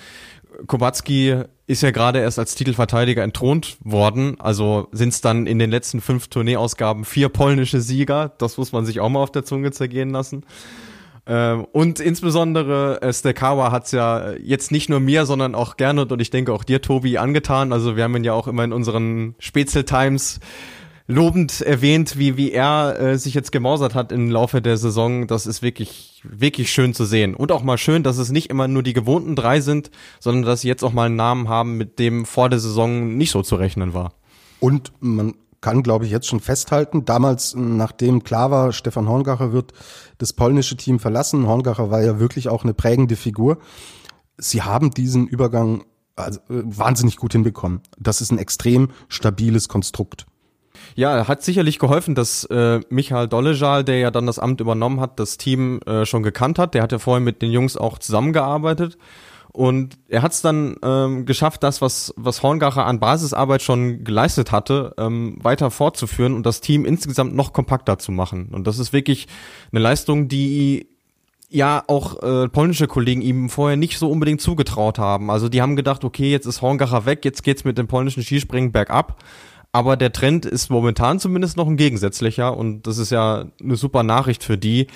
Kowalski 0.66 1.42
ist 1.66 1.82
ja 1.82 1.90
gerade 1.90 2.20
erst 2.20 2.38
als 2.38 2.54
Titelverteidiger 2.54 3.22
entthront 3.22 3.76
worden, 3.80 4.36
also 4.38 4.88
sind 4.92 5.10
es 5.10 5.20
dann 5.20 5.46
in 5.46 5.58
den 5.58 5.70
letzten 5.70 6.00
fünf 6.00 6.28
Tourneeausgaben 6.28 7.04
vier 7.04 7.28
polnische 7.28 7.80
Sieger, 7.80 8.32
das 8.38 8.56
muss 8.56 8.72
man 8.72 8.86
sich 8.86 9.00
auch 9.00 9.08
mal 9.08 9.20
auf 9.20 9.32
der 9.32 9.44
Zunge 9.44 9.72
zergehen 9.72 10.10
lassen. 10.10 10.44
Ähm, 11.28 11.66
und 11.72 11.98
insbesondere 11.98 13.02
äh, 13.02 13.12
Stekawa 13.12 13.72
hat's 13.72 13.90
ja 13.90 14.34
jetzt 14.34 14.70
nicht 14.70 14.88
nur 14.88 15.00
mir, 15.00 15.26
sondern 15.26 15.56
auch 15.56 15.76
gerne 15.76 16.06
und 16.06 16.22
ich 16.22 16.30
denke 16.30 16.52
auch 16.52 16.62
dir, 16.62 16.80
Tobi, 16.80 17.18
angetan. 17.18 17.72
Also 17.72 17.96
wir 17.96 18.04
haben 18.04 18.14
ihn 18.14 18.22
ja 18.22 18.32
auch 18.32 18.46
immer 18.46 18.62
in 18.62 18.72
unseren 18.72 19.34
Spezl 19.40 19.82
Times 19.82 20.38
lobend 21.06 21.60
erwähnt, 21.60 22.18
wie, 22.18 22.36
wie 22.36 22.52
er 22.52 22.98
äh, 22.98 23.18
sich 23.18 23.34
jetzt 23.34 23.52
gemausert 23.52 23.94
hat 23.94 24.12
im 24.12 24.30
Laufe 24.30 24.60
der 24.60 24.76
Saison. 24.76 25.26
Das 25.26 25.46
ist 25.46 25.62
wirklich, 25.62 26.22
wirklich 26.24 26.72
schön 26.72 26.94
zu 26.94 27.04
sehen. 27.04 27.34
Und 27.34 27.52
auch 27.52 27.62
mal 27.62 27.78
schön, 27.78 28.02
dass 28.02 28.18
es 28.18 28.30
nicht 28.30 28.50
immer 28.50 28.68
nur 28.68 28.82
die 28.82 28.92
gewohnten 28.92 29.36
drei 29.36 29.60
sind, 29.60 29.90
sondern 30.20 30.44
dass 30.44 30.62
sie 30.62 30.68
jetzt 30.68 30.82
auch 30.82 30.92
mal 30.92 31.06
einen 31.06 31.16
Namen 31.16 31.48
haben, 31.48 31.76
mit 31.76 31.98
dem 31.98 32.24
vor 32.24 32.48
der 32.48 32.58
Saison 32.58 33.16
nicht 33.16 33.30
so 33.30 33.42
zu 33.42 33.56
rechnen 33.56 33.94
war. 33.94 34.14
Und 34.58 34.92
man 35.00 35.34
kann, 35.60 35.82
glaube 35.82 36.04
ich, 36.04 36.10
jetzt 36.10 36.26
schon 36.26 36.40
festhalten, 36.40 37.04
damals, 37.04 37.54
nachdem 37.56 38.22
klar 38.22 38.50
war, 38.50 38.72
Stefan 38.72 39.08
Horngacher 39.08 39.52
wird 39.52 39.72
das 40.18 40.32
polnische 40.32 40.76
Team 40.76 40.98
verlassen, 41.00 41.46
Horngacher 41.46 41.90
war 41.90 42.02
ja 42.02 42.20
wirklich 42.20 42.48
auch 42.48 42.62
eine 42.62 42.74
prägende 42.74 43.16
Figur, 43.16 43.58
sie 44.38 44.62
haben 44.62 44.90
diesen 44.90 45.26
Übergang 45.26 45.84
also, 46.14 46.40
äh, 46.48 46.62
wahnsinnig 46.64 47.16
gut 47.16 47.32
hinbekommen. 47.32 47.80
Das 47.98 48.20
ist 48.20 48.30
ein 48.30 48.38
extrem 48.38 48.90
stabiles 49.08 49.68
Konstrukt. 49.68 50.26
Ja, 50.94 51.28
hat 51.28 51.42
sicherlich 51.42 51.78
geholfen, 51.78 52.14
dass 52.14 52.44
äh, 52.44 52.80
Michael 52.88 53.28
Dollejal, 53.28 53.84
der 53.84 53.98
ja 53.98 54.10
dann 54.10 54.26
das 54.26 54.38
Amt 54.38 54.60
übernommen 54.60 55.00
hat, 55.00 55.18
das 55.18 55.36
Team 55.36 55.80
äh, 55.86 56.06
schon 56.06 56.22
gekannt 56.22 56.58
hat. 56.58 56.74
Der 56.74 56.82
hat 56.82 56.92
ja 56.92 56.98
vorher 56.98 57.20
mit 57.20 57.42
den 57.42 57.50
Jungs 57.50 57.76
auch 57.76 57.98
zusammengearbeitet. 57.98 58.96
Und 59.56 59.98
er 60.08 60.20
hat 60.20 60.32
es 60.32 60.42
dann 60.42 60.76
ähm, 60.82 61.24
geschafft, 61.24 61.62
das, 61.62 61.80
was, 61.80 62.12
was 62.18 62.42
Horngacher 62.42 62.84
an 62.84 63.00
Basisarbeit 63.00 63.62
schon 63.62 64.04
geleistet 64.04 64.52
hatte, 64.52 64.92
ähm, 64.98 65.38
weiter 65.42 65.70
fortzuführen 65.70 66.34
und 66.34 66.44
das 66.44 66.60
Team 66.60 66.84
insgesamt 66.84 67.34
noch 67.34 67.54
kompakter 67.54 67.98
zu 67.98 68.12
machen. 68.12 68.50
Und 68.52 68.66
das 68.66 68.78
ist 68.78 68.92
wirklich 68.92 69.28
eine 69.72 69.80
Leistung, 69.80 70.28
die 70.28 70.88
ja 71.48 71.82
auch 71.86 72.22
äh, 72.22 72.48
polnische 72.50 72.86
Kollegen 72.86 73.22
ihm 73.22 73.48
vorher 73.48 73.78
nicht 73.78 73.98
so 73.98 74.10
unbedingt 74.10 74.42
zugetraut 74.42 74.98
haben. 74.98 75.30
Also 75.30 75.48
die 75.48 75.62
haben 75.62 75.74
gedacht, 75.74 76.04
okay, 76.04 76.30
jetzt 76.30 76.44
ist 76.44 76.60
Horngacher 76.60 77.06
weg, 77.06 77.24
jetzt 77.24 77.42
geht's 77.42 77.64
mit 77.64 77.78
dem 77.78 77.86
polnischen 77.86 78.22
Skispringen 78.22 78.72
bergab. 78.72 79.22
Aber 79.76 79.98
der 79.98 80.10
Trend 80.10 80.46
ist 80.46 80.70
momentan 80.70 81.18
zumindest 81.18 81.58
noch 81.58 81.66
ein 81.66 81.76
gegensätzlicher 81.76 82.56
und 82.56 82.86
das 82.86 82.96
ist 82.96 83.10
ja 83.10 83.44
eine 83.62 83.76
super 83.76 84.02
Nachricht 84.04 84.42
für 84.42 84.56
die 84.56 84.86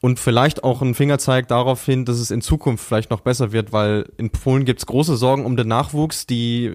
und 0.00 0.20
vielleicht 0.20 0.62
auch 0.62 0.80
ein 0.80 0.94
Fingerzeig 0.94 1.48
darauf 1.48 1.84
hin, 1.84 2.04
dass 2.04 2.20
es 2.20 2.30
in 2.30 2.40
Zukunft 2.40 2.84
vielleicht 2.84 3.10
noch 3.10 3.18
besser 3.18 3.50
wird, 3.50 3.72
weil 3.72 4.08
in 4.16 4.30
Polen 4.30 4.64
gibt's 4.64 4.86
große 4.86 5.16
Sorgen 5.16 5.44
um 5.44 5.56
den 5.56 5.66
Nachwuchs, 5.66 6.24
die 6.24 6.74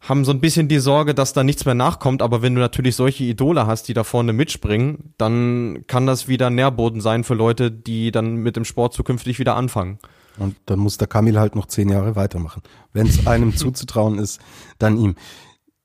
haben 0.00 0.24
so 0.24 0.30
ein 0.30 0.38
bisschen 0.38 0.68
die 0.68 0.78
Sorge, 0.78 1.12
dass 1.12 1.32
da 1.32 1.42
nichts 1.42 1.64
mehr 1.64 1.74
nachkommt, 1.74 2.22
aber 2.22 2.40
wenn 2.40 2.54
du 2.54 2.60
natürlich 2.60 2.94
solche 2.94 3.24
Idole 3.24 3.66
hast, 3.66 3.88
die 3.88 3.94
da 3.94 4.04
vorne 4.04 4.32
mitspringen, 4.32 5.12
dann 5.18 5.82
kann 5.88 6.06
das 6.06 6.28
wieder 6.28 6.50
Nährboden 6.50 7.00
sein 7.00 7.24
für 7.24 7.34
Leute, 7.34 7.72
die 7.72 8.12
dann 8.12 8.36
mit 8.36 8.54
dem 8.54 8.64
Sport 8.64 8.94
zukünftig 8.94 9.40
wieder 9.40 9.56
anfangen. 9.56 9.98
Und 10.38 10.54
dann 10.66 10.78
muss 10.78 10.98
der 10.98 11.08
Kamil 11.08 11.36
halt 11.36 11.56
noch 11.56 11.66
zehn 11.66 11.88
Jahre 11.88 12.14
weitermachen. 12.14 12.62
Wenn 12.92 13.08
es 13.08 13.26
einem 13.26 13.56
zuzutrauen 13.56 14.20
ist, 14.20 14.40
dann 14.78 14.96
ihm. 14.96 15.16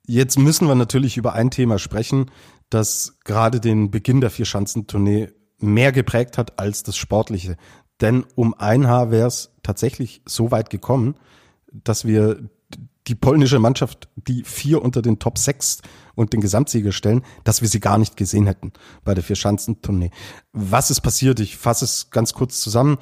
Jetzt 0.07 0.37
müssen 0.37 0.67
wir 0.67 0.75
natürlich 0.75 1.17
über 1.17 1.33
ein 1.33 1.51
Thema 1.51 1.79
sprechen, 1.79 2.31
das 2.69 3.17
gerade 3.23 3.59
den 3.59 3.91
Beginn 3.91 4.21
der 4.21 4.29
Vierschanzentournee 4.29 5.29
mehr 5.59 5.91
geprägt 5.91 6.37
hat 6.37 6.59
als 6.59 6.83
das 6.83 6.97
Sportliche. 6.97 7.57
Denn 8.01 8.25
um 8.35 8.53
ein 8.53 8.87
Haar 8.87 9.09
wäre 9.11 9.27
es 9.27 9.51
tatsächlich 9.63 10.21
so 10.25 10.51
weit 10.51 10.69
gekommen, 10.69 11.15
dass 11.71 12.05
wir 12.05 12.49
die 13.07 13.15
polnische 13.15 13.59
Mannschaft, 13.59 14.09
die 14.15 14.43
vier 14.43 14.81
unter 14.81 15.01
den 15.01 15.19
Top 15.19 15.37
6 15.37 15.81
und 16.15 16.33
den 16.33 16.41
Gesamtsieger 16.41 16.91
stellen, 16.91 17.23
dass 17.43 17.61
wir 17.61 17.67
sie 17.67 17.79
gar 17.79 17.97
nicht 17.97 18.17
gesehen 18.17 18.47
hätten 18.47 18.73
bei 19.03 19.13
der 19.13 19.23
Vierschanzentournee. 19.23 20.11
Was 20.53 20.89
ist 20.89 21.01
passiert? 21.01 21.39
Ich 21.39 21.57
fasse 21.57 21.85
es 21.85 22.09
ganz 22.09 22.33
kurz 22.33 22.61
zusammen. 22.61 22.97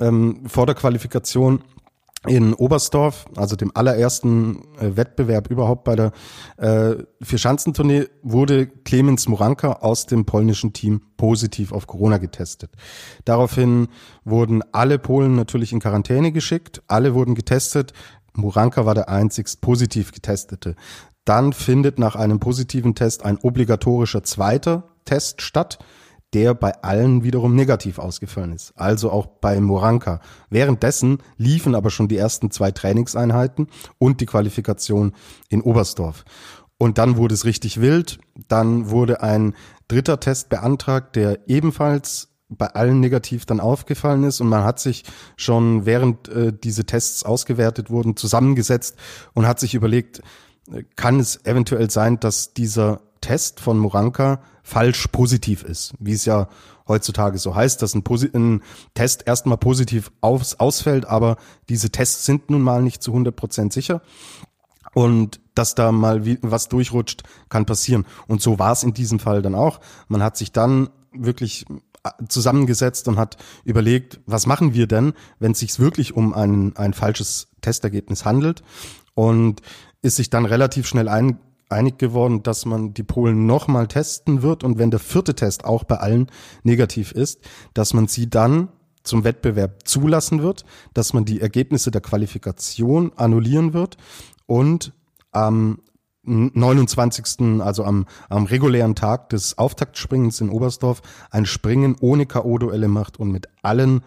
Ähm, 0.00 0.42
vor 0.46 0.66
der 0.66 0.74
Qualifikation 0.74 1.62
in 2.26 2.54
Oberstdorf, 2.54 3.26
also 3.36 3.56
dem 3.56 3.70
allerersten 3.74 4.62
äh, 4.78 4.96
Wettbewerb 4.96 5.50
überhaupt 5.50 5.84
bei 5.84 5.96
der 5.96 6.12
äh, 6.56 6.96
Vierschanzentournee, 7.20 8.06
wurde 8.22 8.66
Clemens 8.66 9.28
Moranka 9.28 9.74
aus 9.74 10.06
dem 10.06 10.24
polnischen 10.24 10.72
Team 10.72 11.02
positiv 11.16 11.72
auf 11.72 11.86
Corona 11.86 12.18
getestet. 12.18 12.70
Daraufhin 13.24 13.88
wurden 14.24 14.62
alle 14.72 14.98
Polen 14.98 15.34
natürlich 15.34 15.72
in 15.72 15.80
Quarantäne 15.80 16.32
geschickt, 16.32 16.82
alle 16.88 17.14
wurden 17.14 17.34
getestet, 17.34 17.92
Muranka 18.36 18.84
war 18.84 18.94
der 18.94 19.08
einzigst 19.08 19.60
positiv 19.60 20.12
getestete. 20.12 20.74
Dann 21.24 21.52
findet 21.52 21.98
nach 21.98 22.16
einem 22.16 22.40
positiven 22.40 22.94
Test 22.94 23.24
ein 23.24 23.38
obligatorischer 23.38 24.24
zweiter 24.24 24.90
Test 25.04 25.40
statt, 25.42 25.78
der 26.34 26.54
bei 26.54 26.82
allen 26.82 27.22
wiederum 27.22 27.54
negativ 27.54 27.98
ausgefallen 27.98 28.52
ist. 28.52 28.72
Also 28.76 29.10
auch 29.10 29.26
bei 29.26 29.60
Muranka. 29.60 30.20
Währenddessen 30.50 31.18
liefen 31.36 31.74
aber 31.74 31.90
schon 31.90 32.08
die 32.08 32.16
ersten 32.16 32.50
zwei 32.50 32.72
Trainingseinheiten 32.72 33.68
und 33.98 34.20
die 34.20 34.26
Qualifikation 34.26 35.12
in 35.48 35.62
Oberstdorf. 35.62 36.24
Und 36.76 36.98
dann 36.98 37.16
wurde 37.16 37.34
es 37.34 37.44
richtig 37.44 37.80
wild. 37.80 38.18
Dann 38.48 38.90
wurde 38.90 39.22
ein 39.22 39.54
dritter 39.86 40.18
Test 40.18 40.48
beantragt, 40.48 41.14
der 41.16 41.48
ebenfalls 41.48 42.28
bei 42.48 42.66
allen 42.66 43.00
negativ 43.00 43.46
dann 43.46 43.60
aufgefallen 43.60 44.24
ist 44.24 44.40
und 44.40 44.48
man 44.48 44.64
hat 44.64 44.78
sich 44.78 45.04
schon 45.36 45.86
während 45.86 46.28
äh, 46.28 46.52
diese 46.52 46.84
Tests 46.84 47.24
ausgewertet 47.24 47.90
wurden 47.90 48.16
zusammengesetzt 48.16 48.96
und 49.32 49.46
hat 49.46 49.58
sich 49.58 49.74
überlegt, 49.74 50.20
äh, 50.70 50.84
kann 50.94 51.18
es 51.18 51.44
eventuell 51.46 51.90
sein, 51.90 52.20
dass 52.20 52.52
dieser 52.52 53.00
Test 53.24 53.58
von 53.58 53.78
Moranka 53.78 54.42
falsch 54.62 55.06
positiv 55.08 55.62
ist, 55.62 55.94
wie 55.98 56.12
es 56.12 56.26
ja 56.26 56.46
heutzutage 56.86 57.38
so 57.38 57.54
heißt, 57.54 57.80
dass 57.80 57.94
ein, 57.94 58.02
Posi 58.02 58.28
ein 58.34 58.62
Test 58.92 59.26
erstmal 59.26 59.56
positiv 59.56 60.12
aus 60.20 60.60
ausfällt, 60.60 61.06
aber 61.06 61.38
diese 61.70 61.88
Tests 61.88 62.26
sind 62.26 62.50
nun 62.50 62.60
mal 62.60 62.82
nicht 62.82 63.02
zu 63.02 63.12
100 63.12 63.34
Prozent 63.34 63.72
sicher. 63.72 64.02
Und 64.92 65.40
dass 65.54 65.74
da 65.74 65.90
mal 65.90 66.26
wie, 66.26 66.38
was 66.42 66.68
durchrutscht, 66.68 67.22
kann 67.48 67.64
passieren. 67.64 68.04
Und 68.28 68.42
so 68.42 68.58
war 68.58 68.72
es 68.72 68.82
in 68.82 68.92
diesem 68.92 69.18
Fall 69.18 69.40
dann 69.40 69.54
auch. 69.54 69.80
Man 70.08 70.22
hat 70.22 70.36
sich 70.36 70.52
dann 70.52 70.90
wirklich 71.12 71.64
zusammengesetzt 72.28 73.08
und 73.08 73.18
hat 73.18 73.38
überlegt, 73.64 74.20
was 74.26 74.44
machen 74.44 74.74
wir 74.74 74.86
denn, 74.86 75.14
wenn 75.38 75.52
es 75.52 75.60
sich 75.60 75.78
wirklich 75.80 76.14
um 76.14 76.34
ein, 76.34 76.76
ein 76.76 76.92
falsches 76.92 77.48
Testergebnis 77.62 78.26
handelt 78.26 78.62
und 79.14 79.62
ist 80.02 80.16
sich 80.16 80.28
dann 80.28 80.44
relativ 80.44 80.86
schnell 80.86 81.08
ein, 81.08 81.38
einig 81.68 81.98
geworden, 81.98 82.42
dass 82.42 82.66
man 82.66 82.94
die 82.94 83.02
Polen 83.02 83.46
nochmal 83.46 83.86
testen 83.86 84.42
wird 84.42 84.64
und 84.64 84.78
wenn 84.78 84.90
der 84.90 85.00
vierte 85.00 85.34
Test 85.34 85.64
auch 85.64 85.84
bei 85.84 85.96
allen 85.96 86.30
negativ 86.62 87.12
ist, 87.12 87.40
dass 87.74 87.94
man 87.94 88.06
sie 88.06 88.28
dann 88.28 88.68
zum 89.02 89.24
Wettbewerb 89.24 89.86
zulassen 89.86 90.42
wird, 90.42 90.64
dass 90.94 91.12
man 91.12 91.24
die 91.24 91.40
Ergebnisse 91.40 91.90
der 91.90 92.00
Qualifikation 92.00 93.12
annullieren 93.16 93.72
wird 93.72 93.96
und 94.46 94.92
am 95.32 95.80
29. 96.26 97.60
also 97.60 97.84
am, 97.84 98.06
am 98.30 98.46
regulären 98.46 98.94
Tag 98.94 99.28
des 99.28 99.58
Auftaktspringens 99.58 100.40
in 100.40 100.48
Oberstdorf 100.48 101.02
ein 101.30 101.44
Springen 101.44 101.96
ohne 102.00 102.24
K.O.-Duelle 102.24 102.88
macht 102.88 103.18
und 103.18 103.30
mit 103.30 103.48
allen 103.62 104.02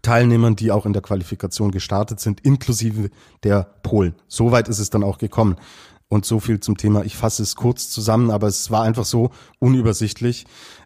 Teilnehmern, 0.00 0.56
die 0.56 0.72
auch 0.72 0.86
in 0.86 0.94
der 0.94 1.02
Qualifikation 1.02 1.70
gestartet 1.70 2.18
sind, 2.18 2.40
inklusive 2.40 3.10
der 3.44 3.64
Polen. 3.82 4.14
Soweit 4.26 4.68
ist 4.68 4.78
es 4.78 4.90
dann 4.90 5.04
auch 5.04 5.18
gekommen. 5.18 5.56
Und 6.12 6.26
so 6.26 6.40
viel 6.40 6.60
zum 6.60 6.76
Thema. 6.76 7.06
Ich 7.06 7.16
fasse 7.16 7.42
es 7.42 7.56
kurz 7.56 7.88
zusammen, 7.88 8.30
aber 8.30 8.46
es 8.46 8.70
war 8.70 8.82
einfach 8.82 9.06
so 9.06 9.30
unübersichtlich, 9.58 10.44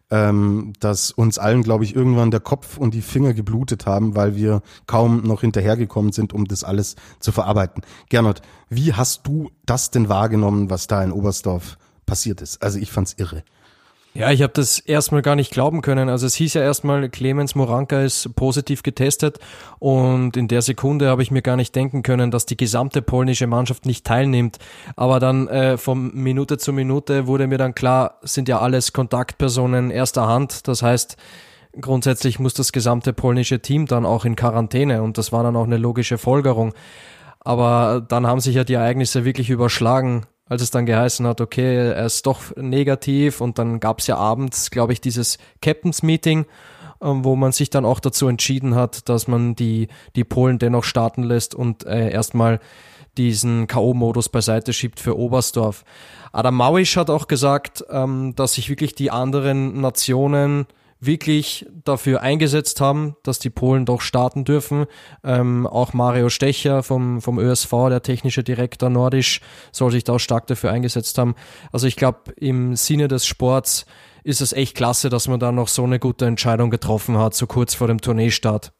ähm, 0.08 0.72
dass 0.78 1.10
uns 1.10 1.40
allen, 1.40 1.64
glaube 1.64 1.82
ich, 1.82 1.96
irgendwann 1.96 2.30
der 2.30 2.38
Kopf 2.38 2.78
und 2.78 2.94
die 2.94 3.02
Finger 3.02 3.34
geblutet 3.34 3.86
haben, 3.86 4.14
weil 4.14 4.36
wir 4.36 4.62
kaum 4.86 5.22
noch 5.22 5.40
hinterhergekommen 5.40 6.12
sind, 6.12 6.32
um 6.32 6.44
das 6.44 6.62
alles 6.62 6.94
zu 7.18 7.32
verarbeiten. 7.32 7.82
Gernot, 8.08 8.40
wie 8.68 8.92
hast 8.92 9.26
du 9.26 9.50
das 9.64 9.90
denn 9.90 10.08
wahrgenommen, 10.08 10.70
was 10.70 10.86
da 10.86 11.02
in 11.02 11.10
Oberstdorf 11.10 11.76
passiert 12.06 12.40
ist? 12.40 12.62
Also 12.62 12.78
ich 12.78 12.92
fand's 12.92 13.14
irre. 13.14 13.42
Ja, 14.16 14.30
ich 14.30 14.40
habe 14.40 14.54
das 14.54 14.78
erstmal 14.78 15.20
gar 15.20 15.36
nicht 15.36 15.52
glauben 15.52 15.82
können. 15.82 16.08
Also 16.08 16.26
es 16.26 16.34
hieß 16.36 16.54
ja 16.54 16.62
erstmal, 16.62 17.10
Clemens 17.10 17.54
Moranka 17.54 18.00
ist 18.00 18.34
positiv 18.34 18.82
getestet 18.82 19.38
und 19.78 20.38
in 20.38 20.48
der 20.48 20.62
Sekunde 20.62 21.10
habe 21.10 21.22
ich 21.22 21.30
mir 21.30 21.42
gar 21.42 21.56
nicht 21.56 21.76
denken 21.76 22.02
können, 22.02 22.30
dass 22.30 22.46
die 22.46 22.56
gesamte 22.56 23.02
polnische 23.02 23.46
Mannschaft 23.46 23.84
nicht 23.84 24.06
teilnimmt. 24.06 24.56
Aber 24.96 25.20
dann 25.20 25.48
äh, 25.48 25.76
von 25.76 26.14
Minute 26.14 26.56
zu 26.56 26.72
Minute 26.72 27.26
wurde 27.26 27.46
mir 27.46 27.58
dann 27.58 27.74
klar, 27.74 28.18
sind 28.22 28.48
ja 28.48 28.58
alles 28.58 28.94
Kontaktpersonen 28.94 29.90
erster 29.90 30.26
Hand. 30.26 30.66
Das 30.66 30.82
heißt, 30.82 31.18
grundsätzlich 31.78 32.38
muss 32.38 32.54
das 32.54 32.72
gesamte 32.72 33.12
polnische 33.12 33.60
Team 33.60 33.84
dann 33.84 34.06
auch 34.06 34.24
in 34.24 34.34
Quarantäne 34.34 35.02
und 35.02 35.18
das 35.18 35.30
war 35.30 35.42
dann 35.42 35.56
auch 35.56 35.64
eine 35.64 35.76
logische 35.76 36.16
Folgerung. 36.16 36.72
Aber 37.40 38.02
dann 38.08 38.26
haben 38.26 38.40
sich 38.40 38.54
ja 38.54 38.64
die 38.64 38.74
Ereignisse 38.74 39.26
wirklich 39.26 39.50
überschlagen 39.50 40.24
als 40.48 40.62
es 40.62 40.70
dann 40.70 40.86
geheißen 40.86 41.26
hat, 41.26 41.40
okay, 41.40 41.90
er 41.90 42.06
ist 42.06 42.26
doch 42.26 42.54
negativ 42.56 43.40
und 43.40 43.58
dann 43.58 43.80
gab 43.80 43.98
es 43.98 44.06
ja 44.06 44.16
abends, 44.16 44.70
glaube 44.70 44.92
ich, 44.92 45.00
dieses 45.00 45.38
Captains 45.60 46.02
Meeting, 46.02 46.46
ähm, 47.02 47.24
wo 47.24 47.36
man 47.36 47.52
sich 47.52 47.70
dann 47.70 47.84
auch 47.84 48.00
dazu 48.00 48.28
entschieden 48.28 48.74
hat, 48.74 49.08
dass 49.08 49.26
man 49.26 49.56
die, 49.56 49.88
die 50.14 50.24
Polen 50.24 50.58
dennoch 50.58 50.84
starten 50.84 51.24
lässt 51.24 51.54
und 51.54 51.84
äh, 51.84 52.10
erstmal 52.10 52.60
diesen 53.16 53.66
K.O.-Modus 53.66 54.30
beiseite 54.30 54.72
schiebt 54.72 55.00
für 55.00 55.18
Oberstdorf. 55.18 55.84
Adam 56.32 56.54
Mawisch 56.54 56.96
hat 56.96 57.10
auch 57.10 57.28
gesagt, 57.28 57.84
ähm, 57.90 58.34
dass 58.36 58.54
sich 58.54 58.68
wirklich 58.68 58.94
die 58.94 59.10
anderen 59.10 59.80
Nationen 59.80 60.66
wirklich 61.00 61.66
dafür 61.84 62.22
eingesetzt 62.22 62.80
haben, 62.80 63.16
dass 63.22 63.38
die 63.38 63.50
Polen 63.50 63.84
doch 63.84 64.00
starten 64.00 64.44
dürfen. 64.44 64.86
Ähm, 65.22 65.66
auch 65.66 65.92
Mario 65.92 66.28
Stecher 66.28 66.82
vom, 66.82 67.20
vom 67.20 67.38
ÖSV, 67.38 67.70
der 67.88 68.02
technische 68.02 68.42
Direktor 68.42 68.88
Nordisch, 68.88 69.40
soll 69.72 69.90
sich 69.90 70.04
da 70.04 70.14
auch 70.14 70.18
stark 70.18 70.46
dafür 70.46 70.70
eingesetzt 70.70 71.18
haben. 71.18 71.34
Also 71.72 71.86
ich 71.86 71.96
glaube, 71.96 72.32
im 72.36 72.76
Sinne 72.76 73.08
des 73.08 73.26
Sports 73.26 73.86
ist 74.24 74.40
es 74.40 74.52
echt 74.52 74.76
klasse, 74.76 75.08
dass 75.08 75.28
man 75.28 75.38
da 75.38 75.52
noch 75.52 75.68
so 75.68 75.84
eine 75.84 75.98
gute 75.98 76.26
Entscheidung 76.26 76.70
getroffen 76.70 77.18
hat, 77.18 77.34
so 77.34 77.46
kurz 77.46 77.74
vor 77.74 77.86
dem 77.86 78.00
Tourneestart. 78.00 78.72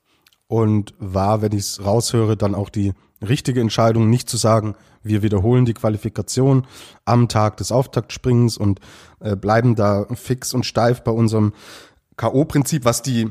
Und 0.49 0.95
war, 0.99 1.43
wenn 1.43 1.53
ich 1.53 1.61
es 1.61 1.85
raushöre, 1.85 2.37
dann 2.37 2.55
auch 2.55 2.69
die 2.69 2.95
richtige 3.27 3.61
Entscheidung, 3.61 4.11
nicht 4.11 4.29
zu 4.29 4.37
sagen, 4.37 4.75
wir 5.03 5.23
wiederholen 5.23 5.65
die 5.65 5.75
Qualifikation 5.75 6.67
am 7.05 7.29
Tag 7.29 7.57
des 7.59 7.73
Auftaktspringens 7.73 8.59
und 8.59 8.81
äh, 9.21 9.37
bleiben 9.37 9.75
da 9.75 10.07
fix 10.15 10.53
und 10.53 10.67
steif 10.67 11.03
bei 11.03 11.13
unserem 11.13 11.53
K.O.-Prinzip, 12.17 12.85
was 12.85 13.03
die 13.03 13.31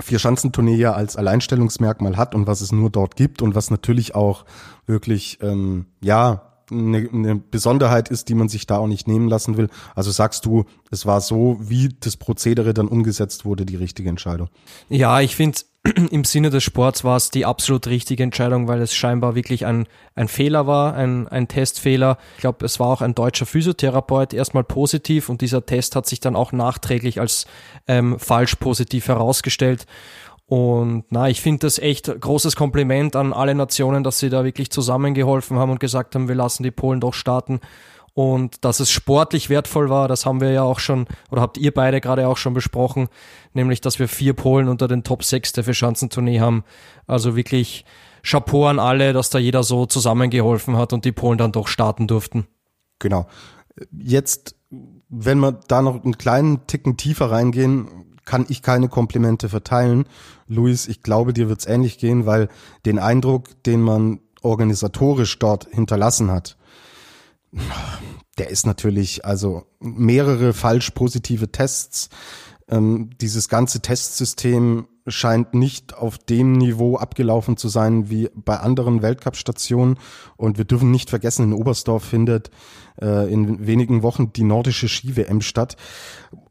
Vier-Schanzentournee 0.00 0.76
ja 0.76 0.92
als 0.92 1.16
Alleinstellungsmerkmal 1.16 2.16
hat 2.16 2.34
und 2.34 2.46
was 2.46 2.60
es 2.60 2.72
nur 2.72 2.90
dort 2.90 3.16
gibt 3.16 3.42
und 3.42 3.54
was 3.54 3.70
natürlich 3.70 4.14
auch 4.14 4.44
wirklich, 4.86 5.38
ähm, 5.42 5.86
ja, 6.00 6.44
eine, 6.70 7.08
eine 7.12 7.36
Besonderheit 7.36 8.10
ist, 8.10 8.28
die 8.28 8.34
man 8.34 8.48
sich 8.48 8.66
da 8.66 8.78
auch 8.78 8.86
nicht 8.86 9.08
nehmen 9.08 9.28
lassen 9.28 9.56
will. 9.56 9.68
Also 9.94 10.10
sagst 10.10 10.44
du, 10.44 10.64
es 10.90 11.06
war 11.06 11.20
so, 11.20 11.56
wie 11.60 11.88
das 12.00 12.16
Prozedere 12.16 12.74
dann 12.74 12.88
umgesetzt 12.88 13.44
wurde, 13.44 13.64
die 13.64 13.76
richtige 13.76 14.08
Entscheidung? 14.08 14.48
Ja, 14.88 15.20
ich 15.20 15.34
finde, 15.34 15.60
im 16.10 16.24
Sinne 16.24 16.50
des 16.50 16.64
Sports 16.64 17.04
war 17.04 17.16
es 17.16 17.30
die 17.30 17.46
absolut 17.46 17.86
richtige 17.86 18.22
Entscheidung, 18.22 18.68
weil 18.68 18.80
es 18.80 18.94
scheinbar 18.94 19.34
wirklich 19.34 19.66
ein, 19.66 19.86
ein 20.14 20.28
Fehler 20.28 20.66
war, 20.66 20.94
ein, 20.94 21.28
ein 21.28 21.48
Testfehler. 21.48 22.18
Ich 22.36 22.40
glaube, 22.40 22.64
es 22.64 22.80
war 22.80 22.88
auch 22.88 23.02
ein 23.02 23.14
deutscher 23.14 23.46
Physiotherapeut 23.46 24.34
erstmal 24.34 24.64
positiv 24.64 25.28
und 25.28 25.40
dieser 25.40 25.64
Test 25.64 25.96
hat 25.96 26.06
sich 26.06 26.20
dann 26.20 26.36
auch 26.36 26.52
nachträglich 26.52 27.20
als 27.20 27.46
ähm, 27.86 28.18
falsch 28.18 28.56
positiv 28.56 29.08
herausgestellt. 29.08 29.86
Und 30.46 31.04
na, 31.10 31.28
ich 31.28 31.42
finde 31.42 31.60
das 31.60 31.78
echt 31.78 32.06
großes 32.20 32.56
Kompliment 32.56 33.16
an 33.16 33.34
alle 33.34 33.54
Nationen, 33.54 34.02
dass 34.02 34.18
sie 34.18 34.30
da 34.30 34.44
wirklich 34.44 34.70
zusammengeholfen 34.70 35.58
haben 35.58 35.70
und 35.70 35.80
gesagt 35.80 36.14
haben, 36.14 36.26
wir 36.26 36.34
lassen 36.34 36.62
die 36.62 36.70
Polen 36.70 37.00
doch 37.00 37.12
starten. 37.12 37.60
Und 38.18 38.64
dass 38.64 38.80
es 38.80 38.90
sportlich 38.90 39.48
wertvoll 39.48 39.90
war, 39.90 40.08
das 40.08 40.26
haben 40.26 40.40
wir 40.40 40.50
ja 40.50 40.64
auch 40.64 40.80
schon, 40.80 41.06
oder 41.30 41.40
habt 41.40 41.56
ihr 41.56 41.72
beide 41.72 42.00
gerade 42.00 42.26
auch 42.26 42.36
schon 42.36 42.52
besprochen, 42.52 43.06
nämlich, 43.54 43.80
dass 43.80 44.00
wir 44.00 44.08
vier 44.08 44.32
Polen 44.32 44.66
unter 44.66 44.88
den 44.88 45.04
Top 45.04 45.22
6 45.22 45.52
der 45.52 45.62
Verschanzentournee 45.62 46.40
haben. 46.40 46.64
Also 47.06 47.36
wirklich 47.36 47.84
Chapeau 48.24 48.66
an 48.66 48.80
alle, 48.80 49.12
dass 49.12 49.30
da 49.30 49.38
jeder 49.38 49.62
so 49.62 49.86
zusammengeholfen 49.86 50.76
hat 50.76 50.92
und 50.92 51.04
die 51.04 51.12
Polen 51.12 51.38
dann 51.38 51.52
doch 51.52 51.68
starten 51.68 52.08
durften. 52.08 52.48
Genau. 52.98 53.28
Jetzt, 53.92 54.56
wenn 55.08 55.38
wir 55.38 55.52
da 55.52 55.80
noch 55.80 56.02
einen 56.02 56.18
kleinen 56.18 56.66
Ticken 56.66 56.96
tiefer 56.96 57.30
reingehen, 57.30 58.16
kann 58.24 58.46
ich 58.48 58.62
keine 58.62 58.88
Komplimente 58.88 59.48
verteilen. 59.48 60.06
Luis, 60.48 60.88
ich 60.88 61.04
glaube, 61.04 61.32
dir 61.32 61.48
wird's 61.48 61.66
ähnlich 61.66 61.98
gehen, 61.98 62.26
weil 62.26 62.48
den 62.84 62.98
Eindruck, 62.98 63.62
den 63.62 63.80
man 63.80 64.18
organisatorisch 64.42 65.38
dort 65.38 65.68
hinterlassen 65.70 66.32
hat, 66.32 66.57
der 68.38 68.50
ist 68.50 68.66
natürlich, 68.66 69.24
also 69.24 69.64
mehrere 69.80 70.52
falsch 70.52 70.90
positive 70.90 71.50
Tests. 71.50 72.08
Ähm, 72.70 73.10
dieses 73.20 73.48
ganze 73.48 73.80
Testsystem 73.80 74.86
scheint 75.06 75.54
nicht 75.54 75.94
auf 75.94 76.18
dem 76.18 76.52
Niveau 76.52 76.96
abgelaufen 76.96 77.56
zu 77.56 77.68
sein 77.68 78.10
wie 78.10 78.28
bei 78.34 78.58
anderen 78.58 79.02
Weltcup-Stationen. 79.02 79.98
Und 80.36 80.58
wir 80.58 80.64
dürfen 80.64 80.90
nicht 80.90 81.10
vergessen, 81.10 81.44
in 81.44 81.52
Oberstdorf 81.54 82.04
findet 82.04 82.50
äh, 83.00 83.32
in 83.32 83.66
wenigen 83.66 84.02
Wochen 84.02 84.32
die 84.32 84.44
nordische 84.44 84.88
Ski-WM 84.88 85.40
statt. 85.40 85.76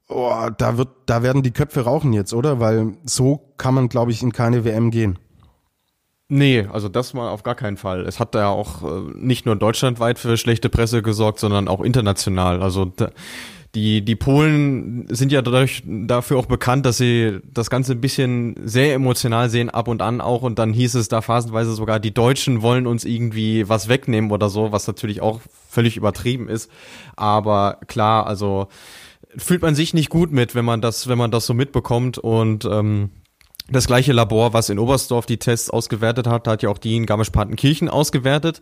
Oh, 0.10 0.50
da 0.58 0.78
wird, 0.78 0.90
da 1.06 1.22
werden 1.22 1.44
die 1.44 1.52
Köpfe 1.52 1.82
rauchen 1.82 2.14
jetzt, 2.14 2.34
oder? 2.34 2.60
Weil 2.60 2.98
so 3.06 3.54
kann 3.58 3.76
man, 3.76 3.90
glaube 3.90 4.12
ich, 4.12 4.24
in 4.24 4.32
keine 4.32 4.64
WM 4.64 4.90
gehen. 4.90 5.20
Nee, 6.30 6.68
also 6.72 6.90
das 6.90 7.14
mal 7.14 7.30
auf 7.30 7.44
gar 7.44 7.56
keinen 7.56 7.78
Fall. 7.78 8.06
Es 8.06 8.20
hat 8.20 8.36
ja 8.36 8.50
auch 8.50 8.84
äh, 8.84 9.02
nicht 9.16 9.46
nur 9.46 9.56
deutschlandweit 9.56 10.20
für 10.20 10.36
schlechte 10.36 10.68
Presse 10.70 11.02
gesorgt, 11.02 11.40
sondern 11.40 11.70
auch 11.70 11.82
international. 11.82 12.62
Also 12.62 12.92
die, 13.76 14.04
die 14.04 14.16
Polen 14.16 15.08
sind 15.10 15.32
ja 15.32 15.42
dadurch 15.42 15.84
dafür 15.86 16.38
auch 16.38 16.46
bekannt, 16.46 16.86
dass 16.86 16.98
sie 16.98 17.40
das 17.46 17.70
Ganze 17.70 17.94
ein 17.94 18.02
bisschen 18.02 18.56
sehr 18.66 18.94
emotional 18.94 19.50
sehen, 19.50 19.70
ab 19.70 19.88
und 19.88 20.02
an 20.02 20.20
auch. 20.20 20.42
Und 20.42 20.60
dann 20.60 20.74
hieß 20.74 20.96
es 20.96 21.08
da 21.08 21.22
phasenweise 21.22 21.74
sogar, 21.74 22.00
die 22.00 22.14
Deutschen 22.14 22.62
wollen 22.62 22.88
uns 22.88 23.06
irgendwie 23.06 23.70
was 23.70 23.88
wegnehmen 23.88 24.32
oder 24.32 24.50
so, 24.50 24.74
was 24.74 24.86
natürlich 24.88 25.22
auch 25.22 25.40
völlig 25.70 25.96
übertrieben 25.96 26.50
ist. 26.50 26.70
Aber 27.16 27.80
klar, 27.88 28.28
also 28.28 28.68
fühlt 29.38 29.62
man 29.62 29.76
sich 29.76 29.94
nicht 29.94 30.10
gut 30.10 30.32
mit, 30.32 30.56
wenn 30.56 30.66
man 30.66 30.82
das, 30.82 31.08
wenn 31.08 31.18
man 31.18 31.32
das 31.32 31.46
so 31.46 31.54
mitbekommt. 31.54 32.18
Und 32.18 32.66
ähm, 32.66 33.12
das 33.70 33.88
gleiche 33.88 34.14
Labor, 34.14 34.54
was 34.54 34.70
in 34.70 34.80
Oberstdorf 34.80 35.26
die 35.26 35.38
Tests 35.38 35.70
ausgewertet 35.70 36.28
hat, 36.28 36.48
hat 36.48 36.64
ja 36.64 36.70
auch 36.70 36.78
die 36.78 36.96
in 36.96 37.06
Garmisch-Partenkirchen 37.06 37.90
ausgewertet. 37.90 38.62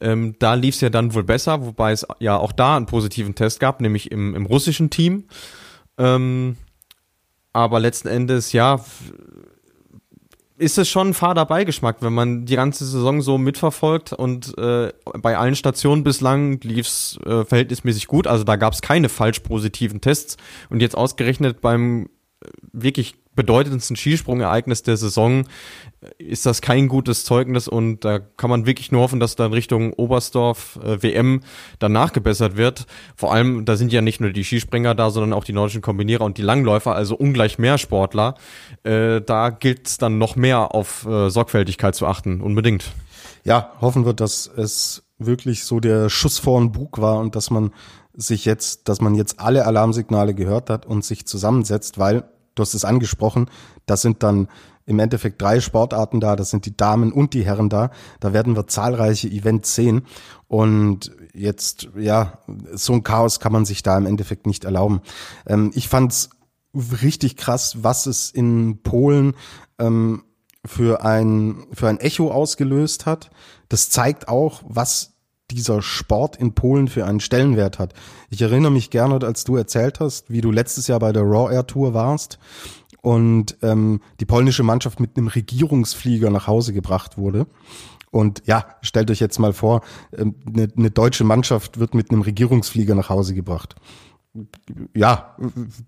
Ähm, 0.00 0.34
da 0.38 0.54
lief 0.54 0.74
es 0.74 0.80
ja 0.80 0.90
dann 0.90 1.14
wohl 1.14 1.24
besser, 1.24 1.64
wobei 1.64 1.92
es 1.92 2.06
ja 2.18 2.36
auch 2.36 2.52
da 2.52 2.76
einen 2.76 2.86
positiven 2.86 3.34
Test 3.34 3.60
gab, 3.60 3.80
nämlich 3.80 4.10
im, 4.10 4.34
im 4.34 4.46
russischen 4.46 4.90
Team. 4.90 5.24
Ähm, 5.98 6.56
aber 7.52 7.80
letzten 7.80 8.08
Endes, 8.08 8.52
ja, 8.52 8.80
ist 10.60 10.78
es 10.78 10.88
schon 10.88 11.08
ein 11.08 11.14
fader 11.14 11.46
Beigeschmack, 11.46 11.96
wenn 12.00 12.12
man 12.12 12.44
die 12.44 12.56
ganze 12.56 12.84
Saison 12.84 13.22
so 13.22 13.38
mitverfolgt 13.38 14.12
und 14.12 14.56
äh, 14.58 14.92
bei 15.20 15.38
allen 15.38 15.56
Stationen 15.56 16.04
bislang 16.04 16.60
lief 16.60 16.86
es 16.86 17.18
äh, 17.24 17.44
verhältnismäßig 17.44 18.06
gut. 18.06 18.26
Also 18.26 18.44
da 18.44 18.56
gab 18.56 18.74
es 18.74 18.82
keine 18.82 19.08
falsch 19.08 19.40
positiven 19.40 20.00
Tests 20.00 20.36
und 20.68 20.80
jetzt 20.80 20.96
ausgerechnet 20.96 21.62
beim 21.62 22.10
äh, 22.42 22.48
wirklich 22.72 23.14
bedeutendsten 23.34 23.96
Skisprungereignis 23.96 24.82
der 24.82 24.96
Saison 24.96 25.44
ist 26.18 26.46
das 26.46 26.60
kein 26.60 26.88
gutes 26.88 27.24
Zeugnis 27.24 27.68
und 27.68 28.04
da 28.04 28.18
kann 28.18 28.50
man 28.50 28.66
wirklich 28.66 28.90
nur 28.90 29.02
hoffen, 29.02 29.20
dass 29.20 29.36
dann 29.36 29.52
Richtung 29.52 29.92
Oberstdorf 29.92 30.78
äh, 30.82 31.02
WM 31.02 31.42
dann 31.78 31.92
nachgebessert 31.92 32.56
wird. 32.56 32.86
Vor 33.14 33.32
allem, 33.32 33.64
da 33.64 33.76
sind 33.76 33.92
ja 33.92 34.00
nicht 34.00 34.20
nur 34.20 34.30
die 34.30 34.44
Skispringer 34.44 34.94
da, 34.94 35.10
sondern 35.10 35.32
auch 35.32 35.44
die 35.44 35.52
nordischen 35.52 35.82
Kombinierer 35.82 36.24
und 36.24 36.38
die 36.38 36.42
Langläufer, 36.42 36.94
also 36.94 37.16
ungleich 37.16 37.58
mehr 37.58 37.78
Sportler. 37.78 38.34
Äh, 38.82 39.20
da 39.20 39.50
gilt 39.50 39.86
es 39.86 39.98
dann 39.98 40.18
noch 40.18 40.36
mehr 40.36 40.74
auf 40.74 41.06
äh, 41.06 41.30
Sorgfältigkeit 41.30 41.94
zu 41.94 42.06
achten, 42.06 42.40
unbedingt. 42.40 42.92
Ja, 43.44 43.72
hoffen 43.80 44.04
wir, 44.04 44.14
dass 44.14 44.46
es 44.46 45.04
wirklich 45.18 45.64
so 45.64 45.80
der 45.80 46.08
Schuss 46.08 46.38
vor 46.38 46.58
den 46.58 46.72
Bug 46.72 47.00
war 47.00 47.18
und 47.18 47.36
dass 47.36 47.50
man 47.50 47.72
sich 48.14 48.44
jetzt, 48.44 48.88
dass 48.88 49.00
man 49.00 49.14
jetzt 49.14 49.38
alle 49.38 49.66
Alarmsignale 49.66 50.34
gehört 50.34 50.70
hat 50.70 50.86
und 50.86 51.04
sich 51.04 51.26
zusammensetzt, 51.26 51.98
weil 51.98 52.24
du 52.60 52.62
hast 52.62 52.74
es 52.74 52.84
angesprochen, 52.84 53.46
das 53.86 54.02
sind 54.02 54.22
dann 54.22 54.48
im 54.86 54.98
Endeffekt 54.98 55.40
drei 55.40 55.60
Sportarten 55.60 56.20
da, 56.20 56.36
das 56.36 56.50
sind 56.50 56.66
die 56.66 56.76
Damen 56.76 57.12
und 57.12 57.32
die 57.32 57.44
Herren 57.44 57.68
da. 57.68 57.90
Da 58.18 58.32
werden 58.32 58.56
wir 58.56 58.66
zahlreiche 58.66 59.28
Events 59.28 59.74
sehen. 59.74 60.02
Und 60.48 61.12
jetzt, 61.32 61.88
ja, 61.96 62.38
so 62.72 62.94
ein 62.94 63.04
Chaos 63.04 63.38
kann 63.38 63.52
man 63.52 63.64
sich 63.64 63.82
da 63.82 63.96
im 63.96 64.06
Endeffekt 64.06 64.46
nicht 64.46 64.64
erlauben. 64.64 65.00
Ähm, 65.46 65.70
ich 65.74 65.88
fand's 65.88 66.30
richtig 66.74 67.36
krass, 67.36 67.78
was 67.82 68.06
es 68.06 68.30
in 68.30 68.82
Polen 68.82 69.34
ähm, 69.78 70.24
für 70.64 71.04
ein, 71.04 71.66
für 71.72 71.88
ein 71.88 72.00
Echo 72.00 72.30
ausgelöst 72.30 73.06
hat. 73.06 73.30
Das 73.68 73.90
zeigt 73.90 74.28
auch, 74.28 74.62
was 74.66 75.14
dieser 75.50 75.82
Sport 75.82 76.36
in 76.36 76.54
Polen 76.54 76.88
für 76.88 77.06
einen 77.06 77.20
Stellenwert 77.20 77.78
hat. 77.78 77.94
Ich 78.30 78.42
erinnere 78.42 78.72
mich 78.72 78.90
gerne, 78.90 79.24
als 79.24 79.44
du 79.44 79.56
erzählt 79.56 80.00
hast, 80.00 80.30
wie 80.30 80.40
du 80.40 80.50
letztes 80.50 80.86
Jahr 80.86 80.98
bei 80.98 81.12
der 81.12 81.22
Raw 81.22 81.52
Air 81.52 81.66
Tour 81.66 81.94
warst 81.94 82.38
und 83.02 83.56
ähm, 83.62 84.00
die 84.20 84.26
polnische 84.26 84.62
Mannschaft 84.62 85.00
mit 85.00 85.16
einem 85.16 85.28
Regierungsflieger 85.28 86.30
nach 86.30 86.46
Hause 86.46 86.72
gebracht 86.72 87.18
wurde. 87.18 87.46
Und 88.10 88.42
ja, 88.46 88.66
stellt 88.82 89.10
euch 89.10 89.20
jetzt 89.20 89.38
mal 89.38 89.52
vor, 89.52 89.82
ähm, 90.16 90.34
eine, 90.46 90.68
eine 90.76 90.90
deutsche 90.90 91.24
Mannschaft 91.24 91.78
wird 91.78 91.94
mit 91.94 92.10
einem 92.10 92.22
Regierungsflieger 92.22 92.94
nach 92.94 93.08
Hause 93.08 93.34
gebracht 93.34 93.76
ja, 94.94 95.36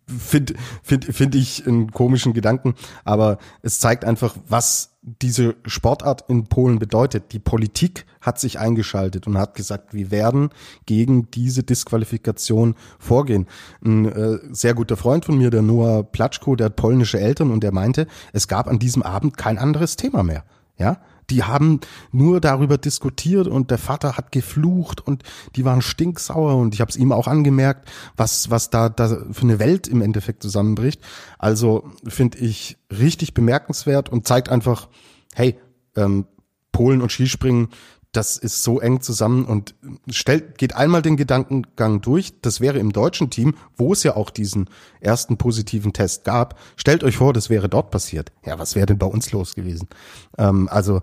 finde 0.07 0.55
find, 0.83 1.05
find 1.05 1.35
ich 1.35 1.67
einen 1.67 1.93
komischen 1.93 2.33
Gedanken, 2.33 2.75
aber 3.05 3.39
es 3.63 3.79
zeigt 3.79 4.05
einfach, 4.05 4.37
was 4.49 4.92
diese 5.03 5.57
Sportart 5.67 6.25
in 6.29 6.45
Polen 6.45 6.79
bedeutet. 6.79 7.33
Die 7.33 7.41
Politik 7.41 8.07
hat 8.21 8.39
sich 8.39 8.61
eingeschaltet 8.61 9.27
und 9.27 9.37
hat 9.37 9.55
gesagt, 9.55 9.95
wir 9.95 10.13
werden 10.13 10.51
gegen 10.87 11.29
diese 11.33 11.65
Disqualifikation 11.65 12.77
vorgehen. 13.01 13.47
Ein 13.85 14.07
äh, 14.07 14.39
sehr 14.53 14.75
guter 14.75 14.97
Freund 14.97 15.25
von 15.25 15.37
mir, 15.37 15.51
der 15.51 15.63
Noah 15.63 16.05
Platschko, 16.05 16.55
der 16.55 16.67
hat 16.67 16.77
polnische 16.77 17.19
Eltern 17.19 17.51
und 17.51 17.65
der 17.65 17.73
meinte, 17.73 18.07
es 18.33 18.47
gab 18.47 18.69
an 18.69 18.79
diesem 18.79 19.03
Abend 19.03 19.37
kein 19.37 19.59
anderes 19.59 19.97
Thema 19.97 20.23
mehr. 20.23 20.45
Ja, 20.79 20.99
die 21.31 21.43
haben 21.43 21.81
nur 22.11 22.41
darüber 22.41 22.79
diskutiert 22.79 23.47
und 23.47 23.71
der 23.71 23.79
Vater 23.79 24.17
hat 24.17 24.33
geflucht 24.33 25.01
und 25.01 25.23
die 25.57 25.65
waren 25.65 25.83
stinksauer 25.83 26.57
und 26.57 26.75
ich 26.75 26.81
habe 26.81 26.91
es 26.91 26.97
ihm 26.97 27.13
auch 27.13 27.27
angemerkt, 27.27 27.91
was 28.17 28.51
was 28.51 28.71
da, 28.71 28.89
da 28.89 29.09
für 29.09 29.43
eine 29.43 29.59
Welt 29.59 29.89
im 29.89 30.03
Endeffekt 30.03 30.43
zusammenbricht. 30.43 31.01
Also 31.39 31.91
finde 32.07 32.39
ich 32.39 32.77
richtig 32.91 33.35
bemerkenswert 33.35 34.09
und 34.09 34.27
zeigt 34.27 34.49
einfach, 34.49 34.89
hey, 35.35 35.57
ähm, 35.97 36.27
Polen 36.73 37.03
und 37.03 37.13
Skispringen 37.13 37.69
das 38.13 38.37
ist 38.37 38.63
so 38.63 38.79
eng 38.79 39.01
zusammen 39.01 39.47
und 39.47 39.75
stellt, 40.11 40.59
geht 40.59 40.77
einmal 40.77 41.01
den 41.01 41.17
Gedankengang 41.17 42.03
durch. 42.03 42.35
Das 42.43 42.61
wäre 42.61 42.79
im 42.79 42.93
deutschen 42.93 43.31
Team, 43.31 43.55
wo 43.77 43.95
es 43.95 44.03
ja 44.03 44.17
auch 44.17 44.29
diesen 44.29 44.69
ersten 45.01 45.39
positiven 45.39 45.95
Test 45.95 46.25
gab. 46.25 46.59
Stellt 46.77 47.05
euch 47.05 47.17
vor, 47.17 47.33
das 47.33 47.49
wäre 47.49 47.71
dort 47.71 47.91
passiert. 47.91 48.31
Ja, 48.45 48.59
was 48.59 48.75
wäre 48.75 48.87
denn 48.87 48.99
bei 48.99 49.07
uns 49.07 49.33
los 49.33 49.55
gewesen? 49.55 49.89
Ähm, 50.37 50.69
also 50.71 51.01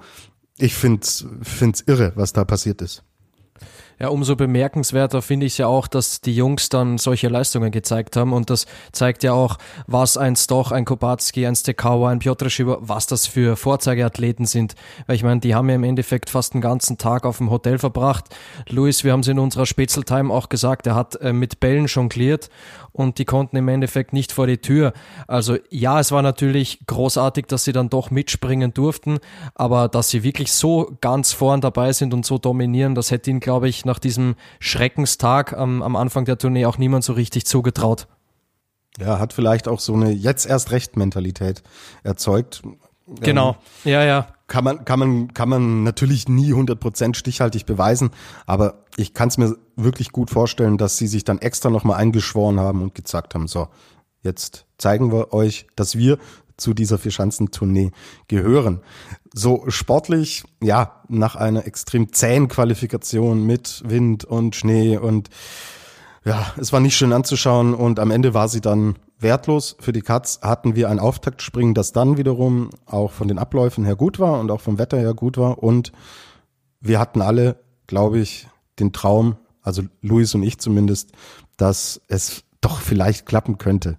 ich 0.58 0.76
find's, 0.76 1.26
find's 1.42 1.82
irre, 1.82 2.12
was 2.16 2.32
da 2.34 2.46
passiert 2.46 2.82
ist. 2.82 3.04
Ja, 4.02 4.08
umso 4.08 4.38
bemerkenswerter 4.38 5.22
finde 5.22 5.46
ich 5.46 5.54
es 5.54 5.58
ja 5.58 5.68
auch, 5.68 5.86
dass 5.86 6.22
die 6.22 6.34
Jungs 6.34 6.70
dann 6.70 6.98
solche 6.98 7.28
Leistungen 7.28 7.70
gezeigt 7.70 8.16
haben 8.16 8.32
und 8.32 8.50
das 8.50 8.66
zeigt 8.94 9.24
ja 9.24 9.34
auch, 9.34 9.58
was 9.88 10.16
ein 10.16 10.38
Stoch, 10.38 10.72
ein 10.72 10.86
Kopatski, 10.86 11.46
ein 11.46 11.56
Stekauer, 11.56 12.08
ein 12.08 12.20
Piotr 12.20 12.50
Schieber, 12.50 12.78
was 12.80 13.08
das 13.08 13.28
für 13.28 13.58
Vorzeigeathleten 13.58 14.46
sind. 14.46 14.76
Weil 15.06 15.18
ich 15.18 15.24
meine, 15.24 15.42
die 15.42 15.54
haben 15.54 15.68
ja 15.68 15.76
im 15.76 15.84
Endeffekt 15.84 16.30
fast 16.30 16.54
den 16.54 16.62
ganzen 16.62 16.98
Tag 16.98 17.26
auf 17.26 17.40
dem 17.40 17.50
Hotel 17.50 17.78
verbracht. 17.78 18.26
Luis, 18.70 19.04
wir 19.04 19.12
haben 19.12 19.20
es 19.20 19.28
in 19.28 19.38
unserer 19.38 19.66
Spätzle-Time 19.66 20.34
auch 20.34 20.48
gesagt, 20.48 20.88
er 20.88 20.96
hat 20.96 21.16
äh, 21.18 21.34
mit 21.34 21.60
Bällen 21.60 21.88
jongliert 21.88 22.50
und 22.94 23.18
die 23.18 23.26
konnten 23.26 23.58
im 23.58 23.68
Endeffekt 23.68 24.14
nicht 24.14 24.32
vor 24.32 24.48
die 24.48 24.60
Tür. 24.60 24.94
Also 25.28 25.58
ja, 25.70 26.00
es 26.00 26.12
war 26.12 26.22
natürlich 26.22 26.80
großartig, 26.88 27.48
dass 27.48 27.64
sie 27.64 27.74
dann 27.74 27.90
doch 27.90 28.12
mitspringen 28.12 28.74
durften, 28.74 29.20
aber 29.56 29.90
dass 29.90 30.10
sie 30.10 30.24
wirklich 30.24 30.52
so 30.52 30.96
ganz 31.02 31.34
vorn 31.34 31.62
dabei 31.62 31.92
sind 31.92 32.14
und 32.14 32.26
so 32.26 32.38
dominieren, 32.38 32.96
das 32.96 33.12
hätte 33.12 33.30
ihnen, 33.30 33.40
glaube 33.40 33.68
ich, 33.68 33.86
nach 33.90 34.00
diesem 34.00 34.36
Schreckenstag 34.60 35.54
am, 35.54 35.82
am 35.82 35.96
Anfang 35.96 36.26
der 36.26 36.38
Tournee 36.38 36.66
auch 36.66 36.78
niemand 36.78 37.04
so 37.04 37.14
richtig 37.14 37.46
zugetraut. 37.46 38.08
Ja, 39.00 39.20
hat 39.20 39.34
vielleicht 39.34 39.68
auch 39.68 39.80
so 39.80 39.94
eine 39.94 40.12
jetzt 40.12 40.46
erst 40.46 40.72
recht 40.72 40.98
Mentalität 40.98 41.64
erzeugt. 42.04 42.62
Genau, 43.22 43.58
ähm, 43.86 43.92
ja, 43.92 44.04
ja. 44.04 44.28
Kann 44.48 44.64
man, 44.64 44.86
kann 44.86 45.00
man, 45.00 45.34
kann 45.34 45.50
man 45.50 45.84
natürlich 45.84 46.28
nie 46.28 46.54
100% 46.54 47.16
stichhaltig 47.16 47.66
beweisen, 47.66 48.10
aber 48.48 48.86
ich 48.98 49.14
kann 49.14 49.30
es 49.30 49.38
mir 49.38 49.56
wirklich 49.76 50.12
gut 50.12 50.32
vorstellen, 50.32 50.78
dass 50.78 50.98
sie 50.98 51.08
sich 51.08 51.24
dann 51.24 51.40
extra 51.40 51.70
nochmal 51.70 51.98
eingeschworen 51.98 52.60
haben 52.60 52.82
und 52.82 52.96
gesagt 52.96 53.36
haben, 53.36 53.48
so, 53.48 53.68
jetzt 54.24 54.66
zeigen 54.78 55.12
wir 55.12 55.34
euch, 55.34 55.68
dass 55.76 55.98
wir 55.98 56.18
zu 56.60 56.74
dieser 56.74 56.98
Vierschanzentournee 56.98 57.92
gehören. 58.28 58.82
So 59.34 59.66
sportlich, 59.70 60.44
ja, 60.62 61.02
nach 61.08 61.36
einer 61.36 61.66
extrem 61.66 62.14
zähen 62.14 62.48
Qualifikation 62.48 63.46
mit 63.46 63.84
Wind 63.86 64.26
und 64.26 64.56
Schnee 64.56 64.98
und 64.98 65.30
ja, 66.26 66.54
es 66.58 66.74
war 66.74 66.80
nicht 66.80 66.98
schön 66.98 67.14
anzuschauen 67.14 67.74
und 67.74 68.00
am 68.00 68.12
Ende 68.12 68.34
war 68.34 68.50
sie 68.50 68.62
dann 68.62 68.96
wertlos. 69.20 69.76
Für 69.80 69.92
die 69.92 70.02
Katz 70.02 70.40
hatten 70.42 70.76
wir 70.76 70.90
ein 70.90 71.00
Auftaktspringen, 71.00 71.74
das 71.74 71.92
dann 71.92 72.18
wiederum 72.18 72.70
auch 72.86 73.12
von 73.12 73.28
den 73.28 73.40
Abläufen 73.40 73.86
her 73.86 73.96
gut 73.96 74.20
war 74.20 74.40
und 74.40 74.52
auch 74.52 74.62
vom 74.62 74.78
Wetter 74.78 74.98
her 74.98 75.14
gut 75.14 75.38
war. 75.38 75.64
Und 75.64 75.92
wir 76.82 77.00
hatten 77.00 77.22
alle, 77.22 77.58
glaube 77.88 78.20
ich, 78.20 78.48
den 78.80 78.94
Traum, 78.94 79.38
also 79.62 79.84
Luis 80.02 80.36
und 80.36 80.44
ich 80.44 80.60
zumindest, 80.60 81.12
dass 81.58 82.02
es 82.08 82.44
doch 82.62 82.82
vielleicht 82.82 83.26
klappen 83.26 83.58
könnte. 83.58 83.98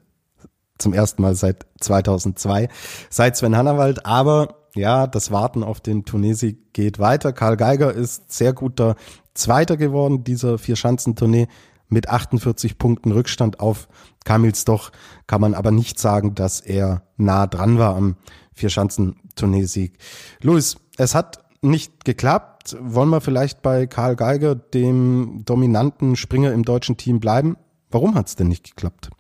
Zum 0.81 0.93
ersten 0.93 1.23
Mal 1.23 1.35
seit 1.35 1.67
2002, 1.81 2.69
seit 3.11 3.37
Sven 3.37 3.57
Hannawald. 3.57 4.07
Aber 4.07 4.57
ja, 4.75 5.07
das 5.07 5.31
Warten 5.31 5.63
auf 5.63 5.81
den 5.81 6.05
Tunesieg 6.05 6.73
geht 6.73 6.99
weiter. 6.99 7.33
Karl 7.33 7.57
Geiger 7.57 7.93
ist 7.93 8.33
sehr 8.33 8.53
guter 8.53 8.97
Zweiter 9.35 9.77
geworden 9.77 10.25
dieser 10.25 10.59
Vier-Schanzentournee 10.59 11.49
mit 11.89 12.09
48 12.09 12.79
Punkten 12.79 13.13
Rückstand 13.13 13.61
auf 13.61 13.89
Kamils 14.25 14.65
doch 14.65 14.93
kann 15.27 15.41
man 15.41 15.55
aber 15.55 15.71
nicht 15.71 15.99
sagen, 15.99 16.35
dass 16.35 16.61
er 16.61 17.03
nah 17.17 17.47
dran 17.47 17.79
war 17.79 17.97
am 17.97 18.17
Vierschanzentournee-Sieg. 18.55 19.99
Luis, 20.41 20.77
es 20.97 21.15
hat 21.15 21.45
nicht 21.63 22.05
geklappt. 22.05 22.77
Wollen 22.81 23.11
wir 23.11 23.21
vielleicht 23.21 23.63
bei 23.63 23.87
Karl 23.87 24.17
Geiger, 24.17 24.55
dem 24.55 25.43
dominanten 25.45 26.17
Springer 26.17 26.53
im 26.53 26.65
deutschen 26.65 26.97
Team, 26.97 27.21
bleiben? 27.21 27.57
Warum 27.91 28.15
hat 28.15 28.29
es 28.29 28.37
denn 28.37 28.49
nicht 28.49 28.65
geklappt? 28.65 29.11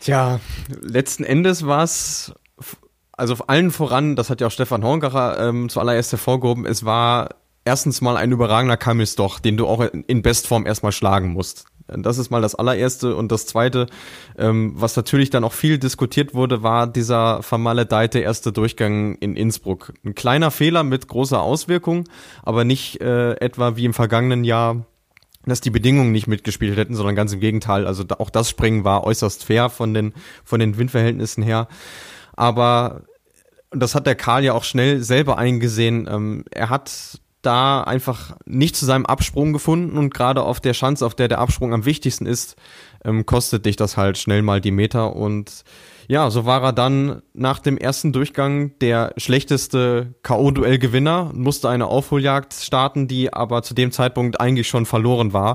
Tja, 0.00 0.40
letzten 0.80 1.24
Endes 1.24 1.66
war 1.66 1.84
es, 1.84 2.32
also 3.12 3.34
allen 3.46 3.70
voran, 3.70 4.16
das 4.16 4.30
hat 4.30 4.40
ja 4.40 4.46
auch 4.46 4.52
Stefan 4.52 4.82
Horngacher 4.82 5.48
ähm, 5.48 5.68
zuallererst 5.68 6.12
hervorgehoben, 6.12 6.64
es 6.64 6.84
war 6.84 7.36
erstens 7.64 8.00
mal 8.00 8.16
ein 8.16 8.32
überragender 8.32 8.78
Kamils 8.78 9.14
doch, 9.14 9.38
den 9.38 9.56
du 9.56 9.66
auch 9.66 9.80
in 9.82 10.22
Bestform 10.22 10.66
erstmal 10.66 10.92
schlagen 10.92 11.32
musst. 11.32 11.66
Das 11.86 12.18
ist 12.18 12.30
mal 12.30 12.40
das 12.40 12.54
allererste. 12.54 13.16
Und 13.16 13.32
das 13.32 13.46
zweite, 13.46 13.86
ähm, 14.38 14.72
was 14.76 14.96
natürlich 14.96 15.30
dann 15.30 15.44
auch 15.44 15.52
viel 15.52 15.78
diskutiert 15.78 16.34
wurde, 16.34 16.62
war 16.62 16.86
dieser 16.86 17.42
vermaledeite 17.42 18.20
erste 18.20 18.52
Durchgang 18.52 19.16
in 19.16 19.36
Innsbruck. 19.36 19.92
Ein 20.04 20.14
kleiner 20.14 20.50
Fehler 20.50 20.84
mit 20.84 21.08
großer 21.08 21.40
Auswirkung, 21.40 22.08
aber 22.42 22.64
nicht 22.64 23.00
äh, 23.00 23.32
etwa 23.34 23.76
wie 23.76 23.84
im 23.84 23.94
vergangenen 23.94 24.44
Jahr 24.44 24.86
dass 25.46 25.60
die 25.60 25.70
Bedingungen 25.70 26.12
nicht 26.12 26.26
mitgespielt 26.26 26.76
hätten, 26.76 26.94
sondern 26.94 27.16
ganz 27.16 27.32
im 27.32 27.40
Gegenteil. 27.40 27.86
Also 27.86 28.04
auch 28.18 28.30
das 28.30 28.50
Springen 28.50 28.84
war 28.84 29.04
äußerst 29.04 29.44
fair 29.44 29.70
von 29.70 29.94
den, 29.94 30.12
von 30.44 30.60
den 30.60 30.76
Windverhältnissen 30.76 31.42
her. 31.42 31.68
Aber 32.36 33.02
das 33.70 33.94
hat 33.94 34.06
der 34.06 34.16
Karl 34.16 34.44
ja 34.44 34.52
auch 34.52 34.64
schnell 34.64 35.02
selber 35.02 35.38
eingesehen. 35.38 36.08
Ähm, 36.10 36.44
er 36.50 36.70
hat 36.70 37.20
da 37.42 37.82
einfach 37.82 38.36
nicht 38.44 38.76
zu 38.76 38.84
seinem 38.84 39.06
Absprung 39.06 39.52
gefunden 39.52 39.96
und 39.96 40.12
gerade 40.12 40.42
auf 40.42 40.60
der 40.60 40.74
Schanze, 40.74 41.06
auf 41.06 41.14
der 41.14 41.28
der 41.28 41.38
Absprung 41.38 41.72
am 41.72 41.86
wichtigsten 41.86 42.26
ist, 42.26 42.56
ähm, 43.04 43.24
kostet 43.24 43.64
dich 43.64 43.76
das 43.76 43.96
halt 43.96 44.18
schnell 44.18 44.42
mal 44.42 44.60
die 44.60 44.70
Meter 44.70 45.16
und 45.16 45.64
ja, 46.10 46.28
so 46.28 46.44
war 46.44 46.60
er 46.64 46.72
dann 46.72 47.22
nach 47.34 47.60
dem 47.60 47.78
ersten 47.78 48.12
Durchgang 48.12 48.76
der 48.80 49.12
schlechteste 49.16 50.16
K.O.-Duell-Gewinner, 50.24 51.30
musste 51.34 51.68
eine 51.68 51.86
Aufholjagd 51.86 52.52
starten, 52.52 53.06
die 53.06 53.32
aber 53.32 53.62
zu 53.62 53.74
dem 53.74 53.92
Zeitpunkt 53.92 54.40
eigentlich 54.40 54.66
schon 54.66 54.86
verloren 54.86 55.32
war. 55.32 55.54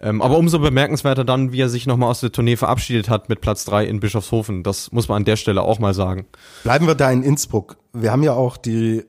Ähm, 0.00 0.22
aber 0.22 0.38
umso 0.38 0.58
bemerkenswerter 0.58 1.26
dann, 1.26 1.52
wie 1.52 1.60
er 1.60 1.68
sich 1.68 1.86
nochmal 1.86 2.08
aus 2.08 2.20
der 2.20 2.32
Tournee 2.32 2.56
verabschiedet 2.56 3.10
hat 3.10 3.28
mit 3.28 3.42
Platz 3.42 3.66
drei 3.66 3.84
in 3.84 4.00
Bischofshofen. 4.00 4.62
Das 4.62 4.90
muss 4.90 5.08
man 5.08 5.16
an 5.16 5.24
der 5.26 5.36
Stelle 5.36 5.60
auch 5.60 5.78
mal 5.78 5.92
sagen. 5.92 6.24
Bleiben 6.62 6.86
wir 6.86 6.94
da 6.94 7.10
in 7.10 7.22
Innsbruck. 7.22 7.76
Wir 7.92 8.10
haben 8.10 8.22
ja 8.22 8.32
auch 8.32 8.56
die 8.56 9.04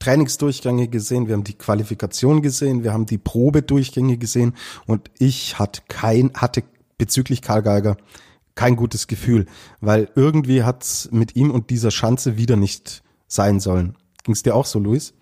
Trainingsdurchgänge 0.00 0.88
gesehen, 0.88 1.28
wir 1.28 1.34
haben 1.34 1.44
die 1.44 1.56
Qualifikation 1.56 2.42
gesehen, 2.42 2.84
wir 2.84 2.92
haben 2.92 3.06
die 3.06 3.16
Probedurchgänge 3.16 4.18
gesehen 4.18 4.54
und 4.84 5.10
ich 5.18 5.58
hatte 5.58 5.80
kein, 5.88 6.30
hatte 6.34 6.62
bezüglich 6.98 7.40
Karl 7.40 7.62
Geiger 7.62 7.96
kein 8.56 8.74
gutes 8.74 9.06
Gefühl, 9.06 9.46
weil 9.80 10.08
irgendwie 10.16 10.64
hat's 10.64 11.08
mit 11.12 11.36
ihm 11.36 11.52
und 11.52 11.70
dieser 11.70 11.92
Schanze 11.92 12.36
wieder 12.36 12.56
nicht 12.56 13.04
sein 13.28 13.60
sollen. 13.60 13.96
Ging's 14.24 14.42
dir 14.42 14.56
auch 14.56 14.66
so, 14.66 14.80
Luis? 14.80 15.14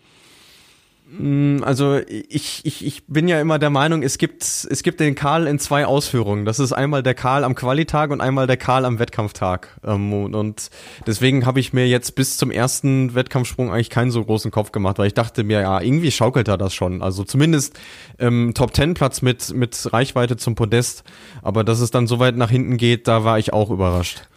Mm, 1.19 1.63
also 1.63 1.99
ich, 2.09 2.61
ich, 2.65 2.85
ich 2.85 3.07
bin 3.07 3.29
ja 3.29 3.41
immer 3.41 3.59
der 3.59 3.71
Meinung, 3.71 4.03
es 4.03 4.19
gibt, 4.19 4.43
es 4.43 4.83
gibt 4.83 5.01
den 5.01 5.15
Karl 5.15 5.47
in 5.47 5.59
zwei 5.59 5.87
Ausführungen. 5.87 6.45
Das 6.45 6.59
ist 6.59 6.73
einmal 6.73 7.03
der 7.03 7.15
Karl 7.15 7.45
am 7.45 7.55
Qualitag 7.55 8.11
und 8.11 8.21
einmal 8.21 8.47
der 8.47 8.57
Karl 8.57 8.85
am 8.85 8.99
Wettkampftag. 8.99 9.69
Ähm, 9.85 10.13
und 10.13 10.71
deswegen 11.07 11.47
habe 11.47 11.61
ich 11.61 11.73
mir 11.73 11.87
jetzt 11.87 12.15
bis 12.15 12.37
zum 12.37 12.51
ersten 12.51 13.15
Wettkampfsprung 13.15 13.73
eigentlich 13.73 13.91
keinen 13.91 14.11
so 14.11 14.25
großen 14.25 14.51
Kopf 14.51 14.73
gemacht, 14.73 14.99
weil 14.99 15.07
ich 15.07 15.15
dachte 15.15 15.45
mir, 15.45 15.61
ja, 15.61 15.81
irgendwie 15.81 16.11
schaukelt 16.11 16.49
er 16.49 16.59
das 16.59 16.75
schon. 16.75 17.03
Also 17.03 17.25
zumindest 17.25 17.79
ähm, 18.19 18.53
Top 18.55 18.73
Ten 18.73 18.95
Platz 18.95 19.23
mit, 19.23 19.55
mit 19.55 19.93
Reichweite 19.93 20.37
zum 20.37 20.55
Podest. 20.55 21.05
Aber 21.43 21.65
dass 21.65 21.81
es 21.81 21.91
dann 21.91 22.07
so 22.07 22.19
weit 22.19 22.37
nach 22.37 22.51
hinten 22.51 22.77
geht, 22.77 23.09
da 23.09 23.25
war 23.25 23.39
ich 23.39 23.53
auch 23.53 23.71
überrascht 23.71 24.29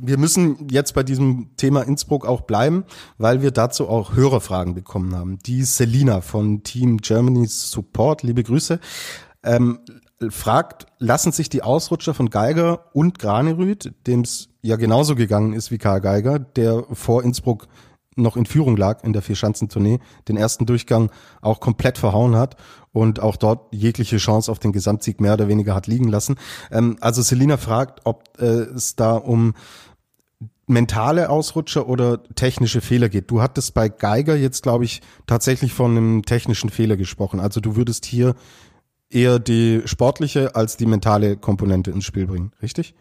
wir 0.00 0.18
müssen 0.18 0.68
jetzt 0.70 0.94
bei 0.94 1.02
diesem 1.02 1.50
Thema 1.56 1.82
Innsbruck 1.82 2.26
auch 2.26 2.42
bleiben, 2.42 2.84
weil 3.18 3.42
wir 3.42 3.50
dazu 3.50 3.88
auch 3.88 4.14
Hörerfragen 4.14 4.74
bekommen 4.74 5.14
haben. 5.14 5.38
Die 5.46 5.62
Selina 5.64 6.20
von 6.20 6.62
Team 6.62 6.98
Germany's 6.98 7.70
Support, 7.70 8.22
liebe 8.22 8.42
Grüße, 8.42 8.80
ähm, 9.42 9.80
fragt, 10.30 10.86
lassen 10.98 11.32
sich 11.32 11.48
die 11.48 11.62
Ausrutscher 11.62 12.14
von 12.14 12.30
Geiger 12.30 12.86
und 12.94 13.18
Granerüth, 13.18 13.92
dem 14.06 14.20
es 14.20 14.48
ja 14.62 14.76
genauso 14.76 15.14
gegangen 15.14 15.52
ist 15.52 15.70
wie 15.70 15.78
Karl 15.78 16.00
Geiger, 16.00 16.38
der 16.38 16.84
vor 16.92 17.22
Innsbruck 17.22 17.68
noch 18.16 18.36
in 18.36 18.46
Führung 18.46 18.76
lag 18.76 19.04
in 19.04 19.12
der 19.12 19.20
Vierschanzentournee, 19.20 20.00
den 20.26 20.38
ersten 20.38 20.64
Durchgang 20.64 21.10
auch 21.42 21.60
komplett 21.60 21.98
verhauen 21.98 22.34
hat 22.34 22.56
und 22.96 23.20
auch 23.20 23.36
dort 23.36 23.74
jegliche 23.74 24.16
Chance 24.16 24.50
auf 24.50 24.58
den 24.58 24.72
Gesamtsieg 24.72 25.20
mehr 25.20 25.34
oder 25.34 25.48
weniger 25.48 25.74
hat 25.74 25.86
liegen 25.86 26.08
lassen. 26.08 26.36
Ähm, 26.70 26.96
also 27.00 27.20
Selina 27.20 27.58
fragt, 27.58 28.00
ob 28.04 28.24
äh, 28.38 28.44
es 28.44 28.96
da 28.96 29.16
um 29.16 29.52
mentale 30.66 31.28
Ausrutscher 31.28 31.88
oder 31.88 32.22
technische 32.34 32.80
Fehler 32.80 33.10
geht. 33.10 33.30
Du 33.30 33.42
hattest 33.42 33.74
bei 33.74 33.90
Geiger 33.90 34.34
jetzt, 34.34 34.62
glaube 34.62 34.84
ich, 34.84 35.02
tatsächlich 35.26 35.74
von 35.74 35.90
einem 35.90 36.22
technischen 36.24 36.70
Fehler 36.70 36.96
gesprochen. 36.96 37.38
Also 37.38 37.60
du 37.60 37.76
würdest 37.76 38.06
hier 38.06 38.34
eher 39.10 39.38
die 39.38 39.82
sportliche 39.84 40.56
als 40.56 40.78
die 40.78 40.86
mentale 40.86 41.36
Komponente 41.36 41.90
ins 41.90 42.04
Spiel 42.04 42.26
bringen, 42.26 42.52
richtig? 42.62 42.94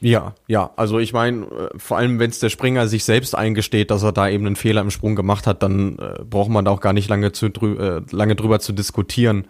Ja, 0.00 0.34
ja. 0.46 0.70
Also 0.76 0.98
ich 0.98 1.12
meine, 1.12 1.44
äh, 1.44 1.78
vor 1.78 1.98
allem 1.98 2.18
wenn 2.18 2.30
es 2.30 2.38
der 2.38 2.48
Springer 2.48 2.88
sich 2.88 3.04
selbst 3.04 3.36
eingesteht, 3.36 3.90
dass 3.90 4.02
er 4.02 4.12
da 4.12 4.28
eben 4.28 4.46
einen 4.46 4.56
Fehler 4.56 4.80
im 4.80 4.90
Sprung 4.90 5.14
gemacht 5.14 5.46
hat, 5.46 5.62
dann 5.62 5.98
äh, 5.98 6.24
braucht 6.24 6.50
man 6.50 6.64
da 6.64 6.70
auch 6.70 6.80
gar 6.80 6.92
nicht 6.92 7.08
lange, 7.08 7.32
zu, 7.32 7.50
drü 7.50 7.76
äh, 7.76 8.02
lange 8.10 8.34
drüber 8.34 8.60
zu 8.60 8.72
diskutieren. 8.72 9.46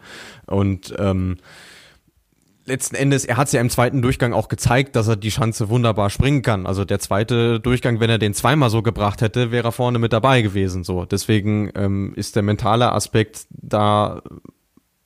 Und 0.47 0.93
ähm, 0.99 1.37
letzten 2.65 2.97
Endes, 2.97 3.25
er 3.25 3.37
hat 3.37 3.47
es 3.47 3.53
ja 3.53 3.61
im 3.61 3.71
zweiten 3.71 4.03
Durchgang 4.03 4.33
auch 4.33 4.49
gezeigt, 4.49 4.97
dass 4.97 5.07
er 5.07 5.17
die 5.17 5.31
Schanze 5.31 5.69
wunderbar 5.69 6.11
springen 6.11 6.43
kann. 6.43 6.67
Also 6.67 6.85
der 6.85 6.99
zweite 6.99 7.61
Durchgang, 7.61 8.01
wenn 8.01 8.11
er 8.11 8.19
den 8.19 8.35
zweimal 8.35 8.71
so 8.71 8.83
gebracht 8.83 9.21
hätte, 9.21 9.53
wäre 9.53 9.69
er 9.69 9.73
vorne 9.73 10.01
mit 10.01 10.13
dabei 10.13 10.43
gewesen. 10.43 10.83
So, 10.83 11.05
deswegen 11.05 11.71
ähm, 11.77 12.13
ist 12.17 12.35
der 12.35 12.43
mentale 12.43 12.91
Aspekt 12.93 13.47
da, 13.51 14.23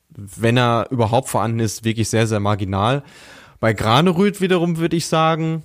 wenn 0.08 0.56
er 0.56 0.86
überhaupt 0.90 1.28
vorhanden 1.28 1.60
ist, 1.60 1.84
wirklich 1.84 2.08
sehr 2.08 2.26
sehr 2.26 2.40
marginal. 2.40 3.02
Bei 3.60 3.72
Granerüth 3.72 4.40
wiederum 4.40 4.78
würde 4.78 4.96
ich 4.96 5.06
sagen, 5.06 5.62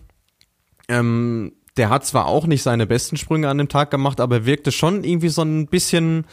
ähm, 0.88 1.54
der 1.78 1.90
hat 1.90 2.06
zwar 2.06 2.26
auch 2.26 2.46
nicht 2.46 2.64
seine 2.64 2.88
besten 2.88 3.18
Sprünge 3.18 3.50
an 3.50 3.58
dem 3.58 3.70
Tag 3.70 3.92
gemacht, 3.92 4.20
aber 4.20 4.46
wirkte 4.46 4.72
schon 4.72 5.04
irgendwie 5.04 5.30
so 5.30 5.44
ein 5.44 5.68
bisschen 5.68 6.26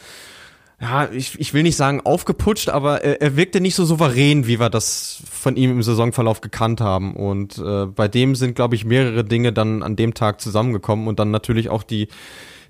ja, 0.79 1.09
ich, 1.11 1.39
ich 1.39 1.53
will 1.53 1.63
nicht 1.63 1.75
sagen 1.75 2.01
aufgeputscht, 2.05 2.69
aber 2.69 3.03
er, 3.03 3.21
er 3.21 3.35
wirkte 3.35 3.61
nicht 3.61 3.73
so 3.73 3.83
souverän, 3.83 4.45
wie 4.45 4.59
wir 4.59 4.69
das 4.69 5.23
von 5.29 5.55
ihm 5.55 5.71
im 5.71 5.81
Saisonverlauf 5.81 6.39
gekannt 6.41 6.81
haben. 6.81 7.15
Und 7.15 7.57
äh, 7.57 7.87
bei 7.87 8.07
dem 8.07 8.35
sind, 8.35 8.55
glaube 8.55 8.75
ich, 8.75 8.85
mehrere 8.85 9.23
Dinge 9.23 9.51
dann 9.53 9.81
an 9.81 9.95
dem 9.95 10.13
Tag 10.13 10.39
zusammengekommen 10.39 11.07
und 11.07 11.17
dann 11.17 11.31
natürlich 11.31 11.69
auch 11.69 11.81
die, 11.81 12.09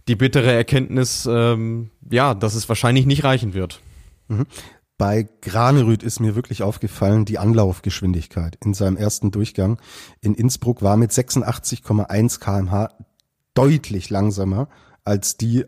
die 0.07 0.15
bittere 0.15 0.53
Erkenntnis, 0.53 1.27
ähm, 1.29 1.89
ja, 2.09 2.33
dass 2.33 2.55
es 2.55 2.69
wahrscheinlich 2.69 3.05
nicht 3.05 3.25
reichen 3.25 3.53
wird. 3.53 3.81
Mhm. 4.29 4.45
Bei 4.97 5.27
Granerüth 5.41 6.01
ist 6.01 6.19
mir 6.19 6.35
wirklich 6.35 6.63
aufgefallen, 6.63 7.25
die 7.25 7.37
Anlaufgeschwindigkeit 7.37 8.57
in 8.63 8.73
seinem 8.73 8.97
ersten 8.97 9.29
Durchgang. 9.29 9.79
In 10.21 10.33
Innsbruck 10.33 10.81
war 10.81 10.97
mit 10.97 11.11
86,1 11.11 12.39
kmh 12.39 12.89
deutlich 13.53 14.09
langsamer 14.09 14.69
als 15.03 15.37
die 15.37 15.65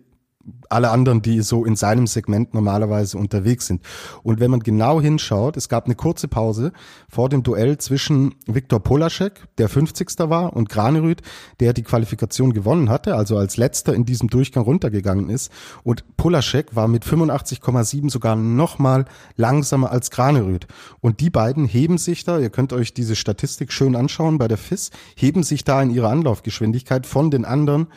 alle 0.70 0.92
anderen, 0.92 1.22
die 1.22 1.42
so 1.42 1.66
in 1.66 1.76
seinem 1.76 2.08
Segment 2.08 2.54
normalerweise 2.54 3.18
unterwegs 3.18 3.68
sind. 3.68 3.82
Und 4.24 4.40
wenn 4.40 4.52
man 4.52 4.60
genau 4.60 5.02
hinschaut, 5.02 5.58
es 5.58 5.70
gab 5.70 5.86
eine 5.86 5.96
kurze 5.96 6.28
Pause 6.28 6.72
vor 7.10 7.30
dem 7.30 7.44
Duell 7.44 7.78
zwischen 7.78 8.36
Viktor 8.46 8.80
Polaschek, 8.80 9.48
der 9.58 9.70
50. 9.70 10.08
war, 10.30 10.56
und 10.56 10.70
Granerüth, 10.70 11.22
der 11.60 11.74
die 11.74 11.84
Qualifikation 11.84 12.54
gewonnen 12.54 12.90
hatte, 12.90 13.16
also 13.16 13.38
als 13.38 13.58
letzter 13.58 13.94
in 13.94 14.06
diesem 14.06 14.30
Durchgang 14.30 14.64
runtergegangen 14.64 15.30
ist. 15.30 15.52
Und 15.84 16.18
Polaschek 16.18 16.76
war 16.76 16.88
mit 16.88 17.04
85,7 17.04 18.10
sogar 18.10 18.36
nochmal 18.36 19.06
langsamer 19.36 19.92
als 19.92 20.12
Granerüth. 20.12 20.68
Und 21.02 21.20
die 21.20 21.30
beiden 21.30 21.66
heben 21.66 21.98
sich 21.98 22.24
da, 22.24 22.40
ihr 22.40 22.50
könnt 22.50 22.74
euch 22.74 22.94
diese 22.94 23.16
Statistik 23.16 23.72
schön 23.72 23.96
anschauen 23.96 24.38
bei 24.38 24.48
der 24.48 24.58
FIS, 24.58 24.92
heben 25.16 25.44
sich 25.44 25.64
da 25.64 25.82
in 25.82 25.90
ihrer 25.90 26.10
Anlaufgeschwindigkeit 26.10 27.06
von 27.06 27.32
den 27.32 27.46
anderen 27.46 27.88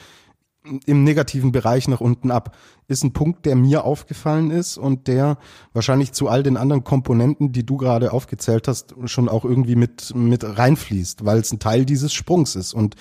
im 0.86 1.04
negativen 1.04 1.52
Bereich 1.52 1.88
nach 1.88 2.00
unten 2.00 2.30
ab. 2.30 2.56
Ist 2.88 3.04
ein 3.04 3.12
Punkt, 3.12 3.46
der 3.46 3.56
mir 3.56 3.84
aufgefallen 3.84 4.50
ist 4.50 4.78
und 4.78 5.08
der 5.08 5.38
wahrscheinlich 5.72 6.12
zu 6.12 6.28
all 6.28 6.42
den 6.42 6.56
anderen 6.56 6.84
Komponenten, 6.84 7.52
die 7.52 7.66
du 7.66 7.76
gerade 7.76 8.12
aufgezählt 8.12 8.68
hast, 8.68 8.94
schon 9.06 9.28
auch 9.28 9.44
irgendwie 9.44 9.76
mit, 9.76 10.14
mit 10.14 10.44
reinfließt, 10.44 11.24
weil 11.24 11.38
es 11.38 11.52
ein 11.52 11.58
Teil 11.58 11.84
dieses 11.84 12.12
Sprungs 12.12 12.54
ist 12.54 12.74
und 12.74 12.96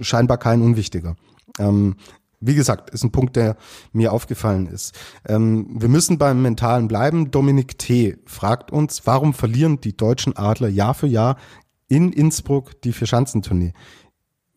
scheinbar 0.00 0.38
kein 0.38 0.62
unwichtiger. 0.62 1.16
Ähm, 1.58 1.96
wie 2.40 2.54
gesagt, 2.54 2.90
ist 2.90 3.04
ein 3.04 3.12
Punkt, 3.12 3.36
der 3.36 3.56
mir 3.92 4.12
aufgefallen 4.12 4.66
ist. 4.66 4.98
Ähm, 5.28 5.66
wir 5.78 5.88
müssen 5.88 6.18
beim 6.18 6.40
Mentalen 6.40 6.88
bleiben. 6.88 7.30
Dominik 7.30 7.78
T. 7.78 8.16
fragt 8.24 8.70
uns, 8.72 9.06
warum 9.06 9.34
verlieren 9.34 9.80
die 9.80 9.96
deutschen 9.96 10.36
Adler 10.36 10.68
Jahr 10.68 10.94
für 10.94 11.06
Jahr 11.06 11.36
in 11.88 12.12
Innsbruck 12.12 12.80
die 12.82 12.92
Vierschanzentournee? 12.92 13.74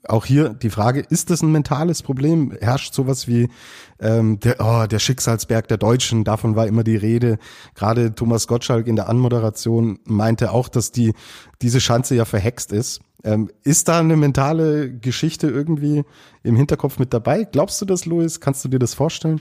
Auch 0.07 0.25
hier 0.25 0.49
die 0.49 0.69
Frage, 0.69 1.01
ist 1.01 1.29
das 1.29 1.41
ein 1.41 1.51
mentales 1.51 2.03
Problem? 2.03 2.53
Herrscht 2.59 2.93
sowas 2.93 3.27
wie 3.27 3.49
ähm, 3.99 4.39
der, 4.39 4.57
oh, 4.59 4.85
der 4.85 4.99
Schicksalsberg 4.99 5.67
der 5.67 5.77
Deutschen, 5.77 6.23
davon 6.23 6.55
war 6.55 6.67
immer 6.67 6.83
die 6.83 6.97
Rede. 6.97 7.37
Gerade 7.75 8.13
Thomas 8.13 8.47
Gottschalk 8.47 8.87
in 8.87 8.95
der 8.95 9.09
Anmoderation 9.09 9.99
meinte 10.05 10.51
auch, 10.51 10.67
dass 10.67 10.91
die 10.91 11.13
diese 11.61 11.79
Schanze 11.79 12.15
ja 12.15 12.25
verhext 12.25 12.71
ist. 12.71 13.01
Ähm, 13.23 13.49
ist 13.63 13.87
da 13.87 13.99
eine 13.99 14.17
mentale 14.17 14.91
Geschichte 14.91 15.47
irgendwie 15.47 16.03
im 16.43 16.57
Hinterkopf 16.57 16.99
mit 16.99 17.13
dabei? 17.13 17.45
Glaubst 17.45 17.81
du 17.81 17.85
das, 17.85 18.05
Louis? 18.05 18.41
Kannst 18.41 18.65
du 18.65 18.69
dir 18.69 18.79
das 18.79 18.93
vorstellen? 18.93 19.39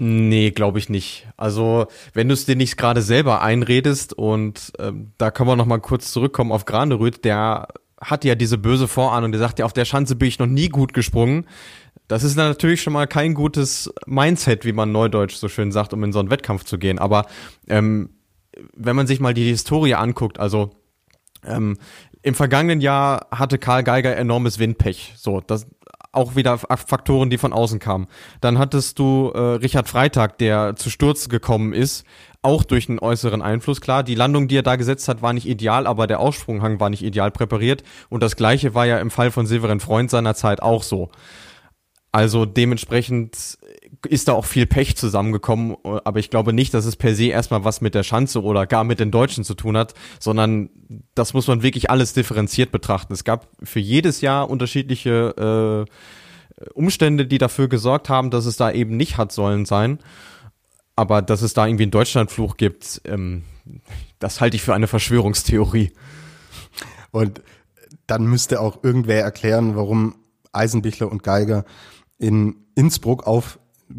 Nee, 0.00 0.50
glaube 0.52 0.78
ich 0.78 0.88
nicht. 0.88 1.26
Also, 1.36 1.86
wenn 2.12 2.28
du 2.28 2.34
es 2.34 2.44
dir 2.44 2.54
nicht 2.54 2.76
gerade 2.76 3.02
selber 3.02 3.42
einredest 3.42 4.12
und 4.12 4.72
ähm, 4.78 5.12
da 5.18 5.30
können 5.30 5.48
wir 5.48 5.56
noch 5.56 5.66
mal 5.66 5.80
kurz 5.80 6.12
zurückkommen 6.12 6.52
auf 6.52 6.66
Granerüth, 6.66 7.24
der 7.24 7.68
hat 8.00 8.24
ja 8.24 8.34
diese 8.34 8.58
böse 8.58 8.88
Vorahnung, 8.88 9.32
der 9.32 9.40
sagt 9.40 9.58
ja, 9.58 9.64
auf 9.64 9.72
der 9.72 9.84
Schanze 9.84 10.16
bin 10.16 10.28
ich 10.28 10.38
noch 10.38 10.46
nie 10.46 10.68
gut 10.68 10.92
gesprungen. 10.94 11.46
Das 12.06 12.24
ist 12.24 12.36
natürlich 12.36 12.80
schon 12.80 12.92
mal 12.92 13.06
kein 13.06 13.34
gutes 13.34 13.92
Mindset, 14.06 14.64
wie 14.64 14.72
man 14.72 14.92
neudeutsch 14.92 15.36
so 15.36 15.48
schön 15.48 15.72
sagt, 15.72 15.92
um 15.92 16.02
in 16.04 16.12
so 16.12 16.18
einen 16.20 16.30
Wettkampf 16.30 16.64
zu 16.64 16.78
gehen. 16.78 16.98
Aber 16.98 17.26
ähm, 17.66 18.10
wenn 18.74 18.96
man 18.96 19.06
sich 19.06 19.20
mal 19.20 19.34
die 19.34 19.48
Historie 19.48 19.94
anguckt, 19.94 20.38
also 20.40 20.70
ähm, 21.44 21.76
im 22.22 22.34
vergangenen 22.34 22.80
Jahr 22.80 23.28
hatte 23.30 23.58
Karl 23.58 23.84
Geiger 23.84 24.16
enormes 24.16 24.58
Windpech. 24.58 25.14
So, 25.16 25.40
das 25.40 25.66
auch 26.12 26.36
wieder 26.36 26.58
Faktoren, 26.58 27.30
die 27.30 27.38
von 27.38 27.52
außen 27.52 27.78
kamen. 27.78 28.06
Dann 28.40 28.58
hattest 28.58 28.98
du 28.98 29.30
äh, 29.34 29.38
Richard 29.38 29.88
Freitag, 29.88 30.38
der 30.38 30.74
zu 30.76 30.90
Sturz 30.90 31.28
gekommen 31.28 31.72
ist, 31.72 32.04
auch 32.42 32.64
durch 32.64 32.88
einen 32.88 32.98
äußeren 32.98 33.42
Einfluss. 33.42 33.80
Klar, 33.80 34.02
die 34.02 34.14
Landung, 34.14 34.48
die 34.48 34.56
er 34.56 34.62
da 34.62 34.76
gesetzt 34.76 35.08
hat, 35.08 35.22
war 35.22 35.32
nicht 35.32 35.46
ideal, 35.46 35.86
aber 35.86 36.06
der 36.06 36.20
Aussprunghang 36.20 36.80
war 36.80 36.88
nicht 36.88 37.02
ideal 37.02 37.30
präpariert. 37.30 37.82
Und 38.08 38.22
das 38.22 38.36
gleiche 38.36 38.74
war 38.74 38.86
ja 38.86 38.98
im 38.98 39.10
Fall 39.10 39.30
von 39.30 39.46
Severin 39.46 39.80
Freund 39.80 40.10
seiner 40.10 40.34
Zeit 40.34 40.62
auch 40.62 40.82
so. 40.82 41.10
Also 42.10 42.46
dementsprechend 42.46 43.58
ist 44.06 44.28
da 44.28 44.32
auch 44.32 44.46
viel 44.46 44.66
Pech 44.66 44.96
zusammengekommen, 44.96 45.76
aber 45.82 46.18
ich 46.18 46.30
glaube 46.30 46.54
nicht, 46.54 46.72
dass 46.72 46.86
es 46.86 46.96
per 46.96 47.14
se 47.14 47.26
erstmal 47.26 47.64
was 47.64 47.80
mit 47.80 47.94
der 47.94 48.02
Schanze 48.02 48.42
oder 48.42 48.66
gar 48.66 48.84
mit 48.84 48.98
den 48.98 49.10
Deutschen 49.10 49.44
zu 49.44 49.54
tun 49.54 49.76
hat, 49.76 49.92
sondern 50.18 50.70
das 51.14 51.34
muss 51.34 51.46
man 51.48 51.62
wirklich 51.62 51.90
alles 51.90 52.14
differenziert 52.14 52.72
betrachten. 52.72 53.12
Es 53.12 53.24
gab 53.24 53.48
für 53.62 53.80
jedes 53.80 54.22
Jahr 54.22 54.48
unterschiedliche 54.48 55.86
äh, 56.58 56.70
Umstände, 56.72 57.26
die 57.26 57.38
dafür 57.38 57.68
gesorgt 57.68 58.08
haben, 58.08 58.30
dass 58.30 58.46
es 58.46 58.56
da 58.56 58.70
eben 58.70 58.96
nicht 58.96 59.18
hat 59.18 59.30
sollen 59.30 59.66
sein. 59.66 59.98
Aber 60.96 61.22
dass 61.22 61.42
es 61.42 61.54
da 61.54 61.66
irgendwie 61.66 61.84
einen 61.84 61.92
Deutschlandfluch 61.92 62.56
gibt, 62.56 63.02
ähm, 63.04 63.44
das 64.18 64.40
halte 64.40 64.56
ich 64.56 64.62
für 64.62 64.74
eine 64.74 64.88
Verschwörungstheorie. 64.88 65.92
Und 67.10 67.42
dann 68.06 68.24
müsste 68.24 68.60
auch 68.60 68.82
irgendwer 68.82 69.22
erklären, 69.22 69.76
warum 69.76 70.16
Eisenbichler 70.52 71.10
und 71.10 71.22
Geiger 71.22 71.64
in 72.18 72.56
Innsbruck 72.74 73.26
auf 73.26 73.58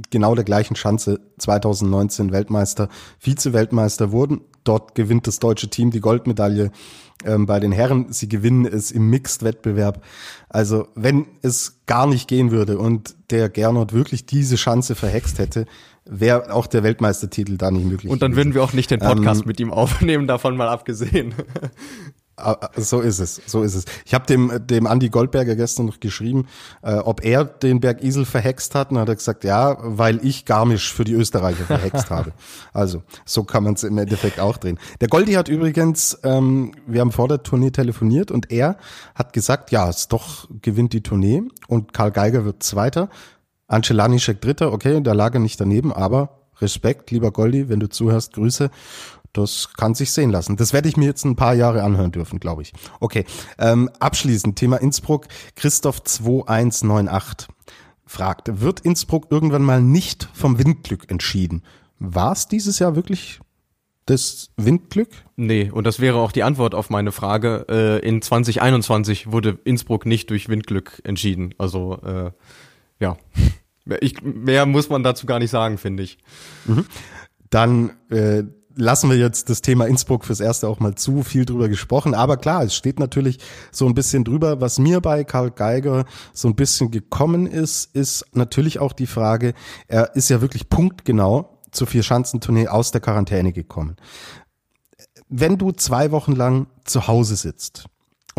genau 0.10 0.36
der 0.36 0.44
gleichen 0.44 0.76
Schanze 0.76 1.20
2019 1.38 2.32
Weltmeister, 2.32 2.90
Vize-Weltmeister 3.18 4.12
wurden. 4.12 4.42
Dort 4.64 4.94
gewinnt 4.94 5.26
das 5.26 5.40
deutsche 5.40 5.70
Team 5.70 5.90
die 5.90 6.02
Goldmedaille 6.02 6.72
ähm, 7.26 7.46
bei 7.46 7.60
den 7.60 7.72
Herren. 7.72 8.12
Sie 8.12 8.30
gewinnen 8.30 8.66
es 8.66 8.92
im 8.92 9.10
Mixed-Wettbewerb. 9.10 10.04
Also 10.48 10.88
wenn 10.96 11.26
es 11.42 11.82
gar 11.86 12.08
nicht 12.08 12.28
gehen 12.28 12.52
würde 12.52 12.78
und 12.78 13.16
der 13.32 13.50
Gernot 13.50 13.94
wirklich 13.94 14.26
diese 14.26 14.58
Chance 14.58 14.96
verhext 14.96 15.40
hätte, 15.40 15.66
wäre 16.06 16.54
auch 16.54 16.68
der 16.68 16.84
Weltmeistertitel 16.84 17.58
da 17.58 17.72
nicht 17.72 17.86
möglich. 17.86 18.12
Und 18.12 18.22
dann 18.22 18.32
gewesen. 18.32 18.48
würden 18.48 18.56
wir 18.56 18.64
auch 18.64 18.74
nicht 18.74 18.92
den 18.92 19.00
Podcast 19.00 19.42
ähm, 19.42 19.48
mit 19.48 19.60
ihm 19.60 19.72
aufnehmen, 19.72 20.28
davon 20.28 20.58
mal 20.58 20.68
abgesehen. 20.68 21.34
Ah, 22.39 22.69
so 22.75 23.02
ist 23.02 23.19
es, 23.19 23.41
so 23.45 23.63
ist 23.63 23.75
es. 23.75 23.86
Ich 24.06 24.13
habe 24.13 24.25
dem 24.25 24.65
dem 24.65 24.86
Andy 24.86 25.10
Goldberger 25.10 25.56
gestern 25.56 25.86
noch 25.88 25.99
geschrieben, 25.99 26.47
äh, 26.82 26.95
ob 26.95 27.23
er 27.23 27.45
den 27.45 27.80
Berg 27.80 28.04
Isel 28.04 28.25
verhext 28.25 28.75
hat. 28.75 28.91
Und 28.91 28.97
hat 28.97 29.10
er 29.10 29.15
gesagt, 29.15 29.43
ja, 29.43 29.78
weil 29.82 30.25
ich 30.25 30.45
Garmisch 30.45 30.93
für 30.93 31.04
die 31.04 31.13
Österreicher 31.13 31.65
verhext 31.65 32.10
habe. 32.10 32.34
Also 32.73 33.04
so 33.25 33.43
kann 33.43 33.63
man 33.63 33.73
es 33.73 33.84
im 33.84 33.97
Endeffekt 33.97 34.39
auch 34.39 34.58
drehen. 34.58 34.80
Der 35.02 35.08
Goldi 35.08 35.34
hat 35.34 35.49
übrigens, 35.49 36.17
ähm, 36.23 36.73
wir 36.88 37.02
haben 37.02 37.12
vor 37.12 37.28
der 37.28 37.43
Tournee 37.43 37.71
telefoniert 37.71 38.32
und 38.32 38.52
er 38.52 38.78
hat 39.15 39.34
gesagt, 39.34 39.71
ja, 39.71 39.89
es 39.89 40.08
doch 40.08 40.47
gewinnt 40.62 40.93
die 40.93 41.04
Tournee 41.04 41.43
und 41.67 41.93
Karl 41.93 42.12
Geiger 42.12 42.45
wird 42.45 42.63
Zweiter. 42.63 43.10
Ancelanischek 43.67 44.41
Dritter, 44.41 44.73
okay, 44.73 45.02
da 45.02 45.13
lag 45.13 45.34
er 45.34 45.39
nicht 45.39 45.60
daneben, 45.62 45.93
aber 45.93 46.39
Respekt, 46.62 47.12
lieber 47.12 47.32
Goldi, 47.32 47.69
wenn 47.69 47.80
du 47.80 47.88
zuhörst, 47.88 48.34
Grüße. 48.34 48.69
Das 49.34 49.74
kann 49.74 49.94
sich 49.94 50.12
sehen 50.12 50.32
lassen. 50.32 50.58
Das 50.58 50.74
werde 50.74 50.89
ich 50.89 50.98
mir 50.98 51.06
jetzt 51.06 51.24
ein 51.24 51.36
paar 51.36 51.54
Jahre 51.54 51.84
anhören 51.84 52.12
dürfen, 52.12 52.39
glaube 52.39 52.63
ich. 52.63 52.74
Okay, 53.00 53.26
ähm, 53.58 53.89
abschließend 54.00 54.56
Thema 54.58 54.78
Innsbruck. 54.78 55.28
Christoph 55.56 56.04
2198 56.04 57.48
fragt, 58.10 58.62
wird 58.62 58.80
Innsbruck 58.82 59.28
irgendwann 59.30 59.62
mal 59.62 59.82
nicht 59.82 60.30
vom 60.34 60.58
Windglück 60.58 61.12
entschieden? 61.12 61.63
War 62.00 62.32
es 62.32 62.48
dieses 62.48 62.80
Jahr 62.80 62.96
wirklich 62.96 63.39
das 64.06 64.50
Windglück? 64.58 65.10
Nee, 65.36 65.70
und 65.70 65.86
das 65.86 66.00
wäre 66.00 66.18
auch 66.18 66.32
die 66.32 66.42
Antwort 66.42 66.74
auf 66.74 66.89
meine 66.89 67.12
Frage. 67.12 67.65
Äh, 67.70 68.08
in 68.08 68.22
2021 68.24 69.32
wurde 69.32 69.60
Innsbruck 69.63 70.08
nicht 70.08 70.30
durch 70.32 70.50
Windglück 70.50 71.02
entschieden. 71.04 71.54
Also 71.60 72.00
äh, 72.02 72.32
ja, 73.00 73.18
ich, 74.02 74.22
mehr 74.24 74.65
muss 74.65 74.89
man 74.89 75.04
dazu 75.04 75.28
gar 75.28 75.38
nicht 75.38 75.52
sagen, 75.52 75.78
finde 75.78 76.04
ich. 76.04 76.18
Mhm. 76.65 76.86
Dann 77.52 77.92
äh, 78.10 78.44
lassen 78.80 79.10
wir 79.10 79.18
jetzt 79.18 79.50
das 79.50 79.62
Thema 79.62 79.86
Innsbruck 79.86 80.26
fürs 80.26 80.39
Erste 80.39 80.68
auch 80.68 80.80
mal 80.80 80.96
zu, 80.96 81.24
viel 81.24 81.46
drüber 81.46 81.68
gesprochen. 81.68 82.13
Aber 82.13 82.38
klar, 82.38 82.63
es 82.63 82.74
steht 82.74 83.00
natürlich 83.00 83.39
so 83.72 83.86
ein 83.86 83.94
bisschen 83.94 84.24
drüber. 84.24 84.62
Was 84.62 84.80
mir 84.80 85.02
bei 85.02 85.24
Karl 85.24 85.52
Geiger 85.52 86.06
so 86.34 86.48
ein 86.48 86.56
bisschen 86.56 86.89
gekommen 86.89 87.46
ist, 87.46 87.94
ist 87.96 88.26
natürlich 88.34 88.80
auch 88.80 88.94
die 88.94 89.08
Frage, 89.08 89.54
er 89.88 90.15
ist 90.15 90.30
ja 90.30 90.42
wirklich 90.42 90.70
punktgenau 90.70 91.60
zur 91.72 91.88
Vier-Schanzentournee 91.88 92.68
aus 92.68 92.92
der 92.92 93.02
Quarantäne 93.02 93.54
gekommen. 93.54 93.98
wenn 95.32 95.60
du 95.60 95.72
zwei 95.72 96.10
Wochen 96.10 96.32
lang 96.32 96.65
zu 96.86 97.08
Hause 97.08 97.36
sitzt 97.36 97.86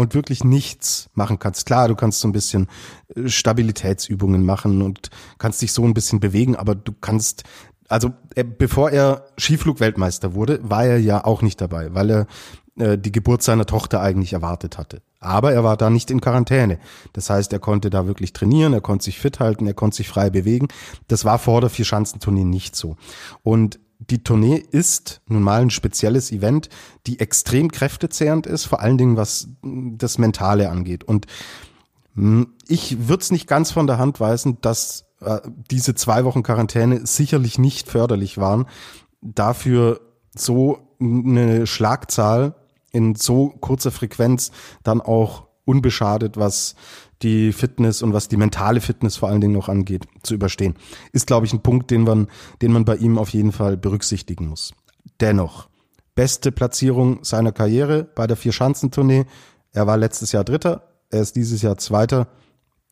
und 0.00 0.14
wirklich 0.14 0.44
nichts 0.44 1.10
machen 1.14 1.38
kannst. 1.38 1.66
Klar, 1.66 1.88
du 1.88 1.94
kannst 1.94 2.20
so 2.20 2.28
ein 2.28 2.32
bisschen 2.32 2.68
äh, 3.14 3.28
Stabilitätsübungen 3.28 4.44
machen 4.44 4.82
und 4.82 5.10
kannst 5.38 5.62
dich 5.62 5.72
so 5.72 5.84
ein 5.84 5.94
bisschen 5.94 6.20
bewegen, 6.20 6.56
aber 6.56 6.74
du 6.74 6.92
kannst 7.00 7.44
also 7.90 8.12
äh, 8.36 8.44
bevor 8.44 8.90
er 8.90 9.26
Skiflugweltmeister 9.36 10.34
wurde, 10.34 10.60
war 10.62 10.84
er 10.84 10.98
ja 10.98 11.24
auch 11.24 11.42
nicht 11.42 11.60
dabei, 11.60 11.92
weil 11.92 12.10
er 12.10 12.26
äh, 12.76 12.96
die 12.96 13.12
Geburt 13.12 13.42
seiner 13.42 13.66
Tochter 13.66 14.00
eigentlich 14.00 14.32
erwartet 14.32 14.78
hatte. 14.78 15.02
Aber 15.18 15.52
er 15.52 15.64
war 15.64 15.76
da 15.76 15.90
nicht 15.90 16.10
in 16.10 16.20
Quarantäne. 16.20 16.78
Das 17.12 17.28
heißt, 17.28 17.52
er 17.52 17.58
konnte 17.58 17.90
da 17.90 18.06
wirklich 18.06 18.32
trainieren, 18.32 18.72
er 18.72 18.80
konnte 18.80 19.04
sich 19.04 19.18
fit 19.18 19.40
halten, 19.40 19.66
er 19.66 19.74
konnte 19.74 19.96
sich 19.96 20.08
frei 20.08 20.30
bewegen. 20.30 20.68
Das 21.08 21.24
war 21.24 21.38
vor 21.38 21.60
der 21.60 21.68
Vierschanzentournee 21.68 22.44
nicht 22.44 22.76
so. 22.76 22.96
Und 23.42 23.80
die 23.98 24.22
Tournee 24.22 24.64
ist 24.70 25.20
nun 25.26 25.42
mal 25.42 25.60
ein 25.60 25.70
spezielles 25.70 26.32
Event, 26.32 26.70
die 27.06 27.18
extrem 27.18 27.70
kräftezehrend 27.70 28.46
ist, 28.46 28.64
vor 28.64 28.80
allen 28.80 28.96
Dingen 28.96 29.16
was 29.16 29.48
das 29.62 30.16
Mentale 30.16 30.70
angeht. 30.70 31.04
Und 31.04 31.26
hm, 32.14 32.54
ich 32.68 33.08
würde 33.08 33.22
es 33.22 33.32
nicht 33.32 33.48
ganz 33.48 33.72
von 33.72 33.86
der 33.88 33.98
Hand 33.98 34.20
weisen, 34.20 34.58
dass 34.60 35.09
diese 35.70 35.94
zwei 35.94 36.24
Wochen 36.24 36.42
Quarantäne 36.42 37.06
sicherlich 37.06 37.58
nicht 37.58 37.88
förderlich 37.88 38.38
waren, 38.38 38.66
dafür 39.20 40.00
so 40.34 40.78
eine 41.00 41.66
Schlagzahl 41.66 42.54
in 42.92 43.14
so 43.14 43.48
kurzer 43.60 43.90
Frequenz 43.90 44.50
dann 44.82 45.00
auch 45.00 45.46
unbeschadet, 45.64 46.36
was 46.36 46.74
die 47.22 47.52
Fitness 47.52 48.02
und 48.02 48.12
was 48.12 48.28
die 48.28 48.36
mentale 48.36 48.80
Fitness 48.80 49.16
vor 49.16 49.28
allen 49.28 49.40
Dingen 49.40 49.52
noch 49.52 49.68
angeht, 49.68 50.06
zu 50.22 50.34
überstehen. 50.34 50.74
Ist, 51.12 51.26
glaube 51.26 51.46
ich, 51.46 51.52
ein 51.52 51.62
Punkt, 51.62 51.90
den 51.90 52.02
man, 52.02 52.28
den 52.62 52.72
man 52.72 52.84
bei 52.84 52.96
ihm 52.96 53.18
auf 53.18 53.30
jeden 53.30 53.52
Fall 53.52 53.76
berücksichtigen 53.76 54.48
muss. 54.48 54.72
Dennoch, 55.20 55.68
beste 56.14 56.50
Platzierung 56.50 57.22
seiner 57.22 57.52
Karriere 57.52 58.04
bei 58.04 58.26
der 58.26 58.36
Vier-Schanzentournee. 58.36 59.26
Er 59.72 59.86
war 59.86 59.96
letztes 59.96 60.32
Jahr 60.32 60.44
Dritter, 60.44 60.88
er 61.10 61.20
ist 61.20 61.36
dieses 61.36 61.62
Jahr 61.62 61.76
Zweiter. 61.76 62.28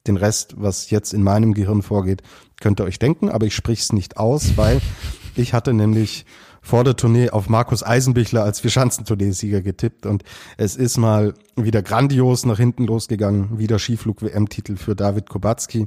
Den 0.09 0.17
Rest, 0.17 0.55
was 0.57 0.91
jetzt 0.91 1.13
in 1.13 1.23
meinem 1.23 1.55
Gehirn 1.55 1.83
vorgeht, 1.83 2.23
könnt 2.61 2.81
ihr 2.81 2.85
euch 2.85 2.99
denken, 2.99 3.29
aber 3.29 3.47
ich 3.47 3.55
sprich's 3.55 3.85
es 3.85 3.93
nicht 3.93 4.17
aus, 4.17 4.57
weil 4.57 4.81
ich 5.37 5.55
hatte 5.55 5.73
nämlich 5.73 6.25
vor 6.61 6.85
der 6.85 6.97
Tournee 6.97 7.31
auf 7.31 7.49
Markus 7.49 7.83
Eisenbichler 7.83 8.43
als 8.43 8.61
Vierschanzentournee-Sieger 8.61 9.63
getippt 9.63 10.07
und 10.07 10.25
es 10.57 10.77
ist 10.77 10.99
mal 10.99 11.35
wieder 11.57 11.83
grandios 11.83 12.45
nach 12.45 12.59
hinten 12.59 12.85
losgegangen, 12.85 13.59
wieder 13.59 13.79
Skiflug-WM-Titel 13.79 14.77
für 14.77 14.95
David 14.95 15.29
Kubacki. 15.29 15.87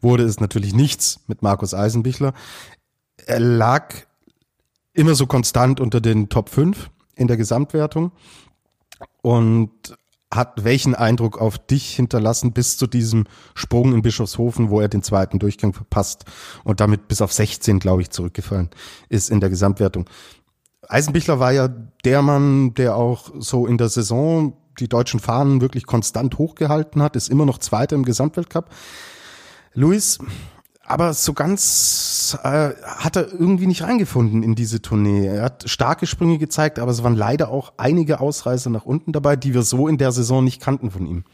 Wurde 0.00 0.24
es 0.24 0.40
natürlich 0.40 0.74
nichts 0.74 1.20
mit 1.28 1.42
Markus 1.42 1.72
Eisenbichler. 1.72 2.34
Er 3.26 3.40
lag 3.40 3.94
immer 4.92 5.14
so 5.14 5.26
konstant 5.26 5.80
unter 5.80 6.00
den 6.00 6.28
Top 6.28 6.48
5 6.50 6.90
in 7.14 7.28
der 7.28 7.36
Gesamtwertung 7.36 8.12
und 9.22 9.70
hat 10.32 10.64
welchen 10.64 10.94
Eindruck 10.94 11.40
auf 11.40 11.58
dich 11.58 11.94
hinterlassen 11.94 12.52
bis 12.52 12.76
zu 12.76 12.86
diesem 12.86 13.24
Sprung 13.54 13.94
in 13.94 14.02
Bischofshofen, 14.02 14.68
wo 14.70 14.80
er 14.80 14.88
den 14.88 15.02
zweiten 15.02 15.38
Durchgang 15.38 15.72
verpasst 15.72 16.24
und 16.64 16.80
damit 16.80 17.08
bis 17.08 17.22
auf 17.22 17.32
16, 17.32 17.78
glaube 17.78 18.02
ich, 18.02 18.10
zurückgefallen 18.10 18.68
ist 19.08 19.30
in 19.30 19.40
der 19.40 19.48
Gesamtwertung. 19.48 20.04
Eisenbichler 20.86 21.38
war 21.38 21.52
ja 21.52 21.68
der 21.68 22.22
Mann, 22.22 22.74
der 22.74 22.96
auch 22.96 23.30
so 23.38 23.66
in 23.66 23.78
der 23.78 23.88
Saison 23.88 24.54
die 24.78 24.88
deutschen 24.88 25.20
Fahnen 25.20 25.60
wirklich 25.60 25.86
konstant 25.86 26.38
hochgehalten 26.38 27.02
hat, 27.02 27.16
ist 27.16 27.28
immer 27.28 27.46
noch 27.46 27.58
Zweiter 27.58 27.96
im 27.96 28.04
Gesamtweltcup. 28.04 28.70
Luis, 29.74 30.18
aber 30.88 31.12
so 31.12 31.34
ganz 31.34 32.38
äh, 32.42 32.70
hat 32.82 33.16
er 33.16 33.30
irgendwie 33.30 33.66
nicht 33.66 33.82
reingefunden 33.82 34.42
in 34.42 34.54
diese 34.54 34.80
Tournee. 34.80 35.26
Er 35.26 35.42
hat 35.42 35.68
starke 35.68 36.06
Sprünge 36.06 36.38
gezeigt, 36.38 36.78
aber 36.78 36.90
es 36.90 37.02
waren 37.02 37.14
leider 37.14 37.50
auch 37.50 37.72
einige 37.76 38.20
Ausreißer 38.20 38.70
nach 38.70 38.86
unten 38.86 39.12
dabei, 39.12 39.36
die 39.36 39.52
wir 39.52 39.62
so 39.62 39.86
in 39.86 39.98
der 39.98 40.12
Saison 40.12 40.42
nicht 40.42 40.60
kannten 40.60 40.90
von 40.90 41.06
ihm. 41.06 41.24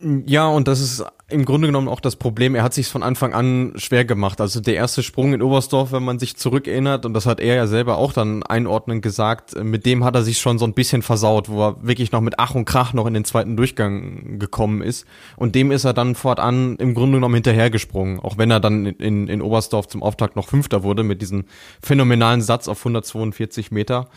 Ja, 0.00 0.48
und 0.48 0.68
das 0.68 0.80
ist 0.80 1.04
im 1.28 1.44
Grunde 1.46 1.68
genommen 1.68 1.88
auch 1.88 2.00
das 2.00 2.16
Problem. 2.16 2.54
Er 2.54 2.62
hat 2.62 2.74
sich 2.74 2.88
von 2.88 3.02
Anfang 3.02 3.32
an 3.32 3.72
schwer 3.76 4.04
gemacht. 4.04 4.40
Also 4.40 4.60
der 4.60 4.74
erste 4.74 5.02
Sprung 5.02 5.32
in 5.32 5.40
Oberstdorf, 5.40 5.92
wenn 5.92 6.02
man 6.02 6.18
sich 6.18 6.36
zurückerinnert, 6.36 7.06
und 7.06 7.14
das 7.14 7.24
hat 7.26 7.40
er 7.40 7.54
ja 7.54 7.66
selber 7.66 7.96
auch 7.96 8.12
dann 8.12 8.42
einordnend 8.42 9.02
gesagt, 9.02 9.54
mit 9.62 9.86
dem 9.86 10.04
hat 10.04 10.14
er 10.14 10.22
sich 10.22 10.38
schon 10.38 10.58
so 10.58 10.66
ein 10.66 10.74
bisschen 10.74 11.00
versaut, 11.00 11.48
wo 11.48 11.62
er 11.62 11.82
wirklich 11.82 12.12
noch 12.12 12.20
mit 12.20 12.38
Ach 12.38 12.54
und 12.54 12.66
Krach 12.66 12.92
noch 12.92 13.06
in 13.06 13.14
den 13.14 13.24
zweiten 13.24 13.56
Durchgang 13.56 14.38
gekommen 14.38 14.82
ist. 14.82 15.06
Und 15.36 15.54
dem 15.54 15.70
ist 15.70 15.84
er 15.84 15.94
dann 15.94 16.14
fortan 16.14 16.76
im 16.76 16.92
Grunde 16.94 17.16
genommen 17.16 17.34
hinterhergesprungen, 17.34 18.20
auch 18.20 18.36
wenn 18.36 18.50
er 18.50 18.60
dann 18.60 18.84
in, 18.86 19.28
in 19.28 19.40
Oberstdorf 19.40 19.88
zum 19.88 20.02
Auftakt 20.02 20.36
noch 20.36 20.48
Fünfter 20.48 20.82
wurde 20.82 21.04
mit 21.04 21.22
diesem 21.22 21.46
phänomenalen 21.80 22.42
Satz 22.42 22.68
auf 22.68 22.80
142 22.80 23.70
Meter. 23.70 24.08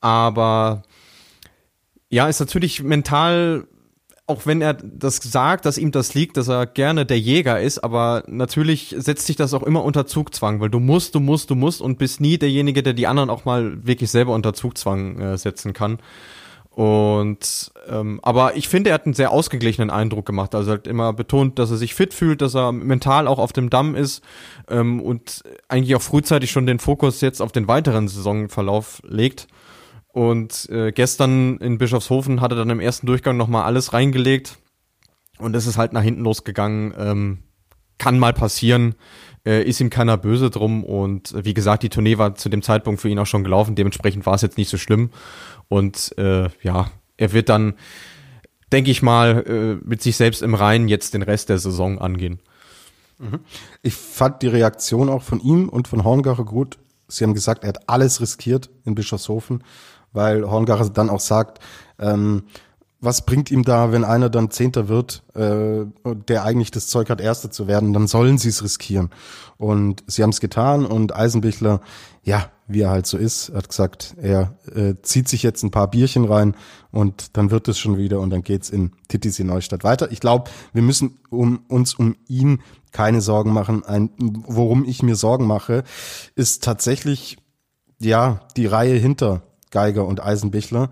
Aber 0.00 0.82
ja, 2.10 2.28
ist 2.28 2.40
natürlich 2.40 2.82
mental 2.82 3.68
auch 4.26 4.46
wenn 4.46 4.62
er 4.62 4.74
das 4.74 5.16
sagt, 5.16 5.66
dass 5.66 5.78
ihm 5.78 5.90
das 5.90 6.14
liegt, 6.14 6.36
dass 6.36 6.48
er 6.48 6.66
gerne 6.66 7.04
der 7.04 7.18
Jäger 7.18 7.60
ist, 7.60 7.78
aber 7.80 8.22
natürlich 8.28 8.94
setzt 8.96 9.26
sich 9.26 9.36
das 9.36 9.52
auch 9.52 9.62
immer 9.62 9.84
unter 9.84 10.06
Zugzwang, 10.06 10.60
weil 10.60 10.70
du 10.70 10.78
musst, 10.78 11.14
du 11.14 11.20
musst, 11.20 11.50
du 11.50 11.54
musst 11.54 11.80
und 11.80 11.98
bist 11.98 12.20
nie 12.20 12.38
derjenige, 12.38 12.82
der 12.82 12.92
die 12.92 13.06
anderen 13.06 13.30
auch 13.30 13.44
mal 13.44 13.84
wirklich 13.84 14.10
selber 14.10 14.32
unter 14.32 14.54
Zugzwang 14.54 15.18
äh, 15.18 15.38
setzen 15.38 15.72
kann. 15.72 15.98
Und 16.74 17.70
ähm, 17.86 18.18
aber 18.22 18.56
ich 18.56 18.66
finde, 18.66 18.90
er 18.90 18.94
hat 18.94 19.04
einen 19.04 19.12
sehr 19.12 19.30
ausgeglichenen 19.30 19.90
Eindruck 19.90 20.24
gemacht. 20.24 20.54
Also 20.54 20.70
er 20.70 20.74
hat 20.74 20.86
immer 20.86 21.12
betont, 21.12 21.58
dass 21.58 21.70
er 21.70 21.76
sich 21.76 21.94
fit 21.94 22.14
fühlt, 22.14 22.40
dass 22.40 22.54
er 22.54 22.72
mental 22.72 23.28
auch 23.28 23.38
auf 23.38 23.52
dem 23.52 23.68
Damm 23.68 23.94
ist 23.94 24.22
ähm, 24.70 25.02
und 25.02 25.42
eigentlich 25.68 25.94
auch 25.96 26.02
frühzeitig 26.02 26.50
schon 26.50 26.64
den 26.64 26.78
Fokus 26.78 27.20
jetzt 27.20 27.42
auf 27.42 27.52
den 27.52 27.68
weiteren 27.68 28.08
Saisonverlauf 28.08 29.02
legt. 29.06 29.48
Und 30.12 30.68
äh, 30.68 30.92
gestern 30.92 31.56
in 31.56 31.78
Bischofshofen 31.78 32.42
hat 32.42 32.52
er 32.52 32.56
dann 32.56 32.70
im 32.70 32.80
ersten 32.80 33.06
Durchgang 33.06 33.36
nochmal 33.38 33.64
alles 33.64 33.94
reingelegt. 33.94 34.58
Und 35.38 35.56
es 35.56 35.66
ist 35.66 35.78
halt 35.78 35.94
nach 35.94 36.02
hinten 36.02 36.22
losgegangen. 36.22 36.94
Ähm, 36.96 37.38
kann 37.98 38.18
mal 38.18 38.34
passieren. 38.34 38.94
Äh, 39.46 39.64
ist 39.64 39.80
ihm 39.80 39.88
keiner 39.88 40.18
böse 40.18 40.50
drum. 40.50 40.84
Und 40.84 41.32
äh, 41.32 41.44
wie 41.46 41.54
gesagt, 41.54 41.82
die 41.82 41.88
Tournee 41.88 42.18
war 42.18 42.34
zu 42.34 42.50
dem 42.50 42.62
Zeitpunkt 42.62 43.00
für 43.00 43.08
ihn 43.08 43.18
auch 43.18 43.26
schon 43.26 43.42
gelaufen. 43.42 43.74
Dementsprechend 43.74 44.26
war 44.26 44.34
es 44.34 44.42
jetzt 44.42 44.58
nicht 44.58 44.68
so 44.68 44.76
schlimm. 44.76 45.10
Und 45.68 46.16
äh, 46.18 46.50
ja, 46.62 46.90
er 47.16 47.32
wird 47.32 47.48
dann, 47.48 47.74
denke 48.70 48.90
ich 48.90 49.00
mal, 49.00 49.44
äh, 49.46 49.88
mit 49.88 50.02
sich 50.02 50.16
selbst 50.18 50.42
im 50.42 50.54
Reinen 50.54 50.88
jetzt 50.88 51.14
den 51.14 51.22
Rest 51.22 51.48
der 51.48 51.58
Saison 51.58 51.98
angehen. 51.98 52.40
Mhm. 53.18 53.40
Ich 53.80 53.94
fand 53.94 54.42
die 54.42 54.48
Reaktion 54.48 55.08
auch 55.08 55.22
von 55.22 55.40
ihm 55.40 55.70
und 55.70 55.88
von 55.88 56.04
Horngacher 56.04 56.44
gut. 56.44 56.78
Sie 57.08 57.24
haben 57.24 57.34
gesagt, 57.34 57.64
er 57.64 57.68
hat 57.68 57.88
alles 57.88 58.20
riskiert 58.20 58.68
in 58.84 58.94
Bischofshofen 58.94 59.62
weil 60.12 60.50
Horngacher 60.50 60.90
dann 60.90 61.10
auch 61.10 61.20
sagt, 61.20 61.58
ähm, 61.98 62.44
was 63.02 63.26
bringt 63.26 63.50
ihm 63.50 63.64
da, 63.64 63.90
wenn 63.90 64.04
einer 64.04 64.30
dann 64.30 64.52
Zehnter 64.52 64.88
wird, 64.88 65.24
äh, 65.34 65.84
der 66.28 66.44
eigentlich 66.44 66.70
das 66.70 66.86
Zeug 66.86 67.10
hat, 67.10 67.20
Erster 67.20 67.50
zu 67.50 67.66
werden, 67.66 67.92
dann 67.92 68.06
sollen 68.06 68.38
sie 68.38 68.48
es 68.48 68.62
riskieren. 68.62 69.10
Und 69.58 70.04
sie 70.06 70.22
haben 70.22 70.30
es 70.30 70.40
getan 70.40 70.86
und 70.86 71.14
Eisenbichler, 71.14 71.80
ja, 72.22 72.50
wie 72.68 72.82
er 72.82 72.90
halt 72.90 73.06
so 73.06 73.18
ist, 73.18 73.52
hat 73.52 73.68
gesagt, 73.68 74.14
er 74.22 74.54
äh, 74.72 74.94
zieht 75.02 75.28
sich 75.28 75.42
jetzt 75.42 75.64
ein 75.64 75.72
paar 75.72 75.90
Bierchen 75.90 76.24
rein 76.24 76.54
und 76.92 77.36
dann 77.36 77.50
wird 77.50 77.66
es 77.66 77.76
schon 77.76 77.96
wieder 77.96 78.20
und 78.20 78.30
dann 78.30 78.44
geht's 78.44 78.70
in 78.70 78.92
Titisee 79.08 79.42
Neustadt 79.42 79.82
weiter. 79.82 80.12
Ich 80.12 80.20
glaube, 80.20 80.48
wir 80.72 80.82
müssen 80.82 81.18
um, 81.28 81.64
uns 81.68 81.94
um 81.94 82.14
ihn 82.28 82.62
keine 82.92 83.20
Sorgen 83.20 83.52
machen. 83.52 83.84
Ein, 83.84 84.10
worum 84.18 84.84
ich 84.84 85.02
mir 85.02 85.16
Sorgen 85.16 85.46
mache, 85.46 85.82
ist 86.36 86.62
tatsächlich 86.62 87.36
ja 87.98 88.40
die 88.56 88.66
Reihe 88.66 88.94
hinter 88.94 89.42
Geiger 89.72 90.06
und 90.06 90.22
Eisenbichler. 90.22 90.90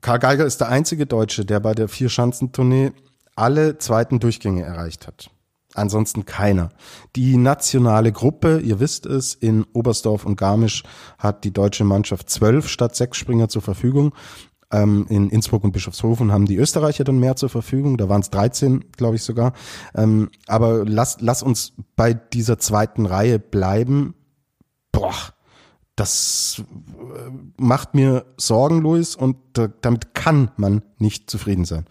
Karl 0.00 0.20
Geiger 0.20 0.44
ist 0.44 0.60
der 0.60 0.68
einzige 0.68 1.06
Deutsche, 1.06 1.44
der 1.44 1.58
bei 1.58 1.74
der 1.74 1.88
Vierschanzentournee 1.88 2.92
alle 3.34 3.78
zweiten 3.78 4.20
Durchgänge 4.20 4.62
erreicht 4.62 5.08
hat. 5.08 5.30
Ansonsten 5.74 6.24
keiner. 6.24 6.70
Die 7.16 7.36
nationale 7.36 8.12
Gruppe, 8.12 8.60
ihr 8.60 8.78
wisst 8.78 9.06
es, 9.06 9.34
in 9.34 9.64
Oberstdorf 9.72 10.24
und 10.24 10.36
Garmisch 10.36 10.84
hat 11.18 11.42
die 11.42 11.52
deutsche 11.52 11.82
Mannschaft 11.82 12.30
zwölf 12.30 12.68
statt 12.68 12.94
sechs 12.94 13.18
Springer 13.18 13.48
zur 13.48 13.62
Verfügung. 13.62 14.14
Ähm, 14.70 15.06
in 15.08 15.30
Innsbruck 15.30 15.64
und 15.64 15.72
Bischofshofen 15.72 16.32
haben 16.32 16.46
die 16.46 16.56
Österreicher 16.56 17.02
dann 17.02 17.18
mehr 17.18 17.34
zur 17.34 17.48
Verfügung. 17.48 17.96
Da 17.96 18.08
waren 18.08 18.20
es 18.20 18.30
13, 18.30 18.92
glaube 18.92 19.16
ich 19.16 19.22
sogar. 19.22 19.52
Ähm, 19.96 20.30
aber 20.46 20.84
lass, 20.84 21.18
lass 21.20 21.42
uns 21.42 21.72
bei 21.96 22.14
dieser 22.14 22.58
zweiten 22.58 23.06
Reihe 23.06 23.38
bleiben. 23.38 24.14
Boah, 24.92 25.14
das 25.96 26.62
äh, 26.88 27.30
macht 27.56 27.94
mir 27.94 28.24
Sorgen, 28.36 28.80
Luis, 28.80 29.14
und 29.16 29.36
damit 29.80 30.14
kann 30.14 30.50
man 30.56 30.82
nicht 30.98 31.30
zufrieden 31.30 31.64
sein. 31.64 31.86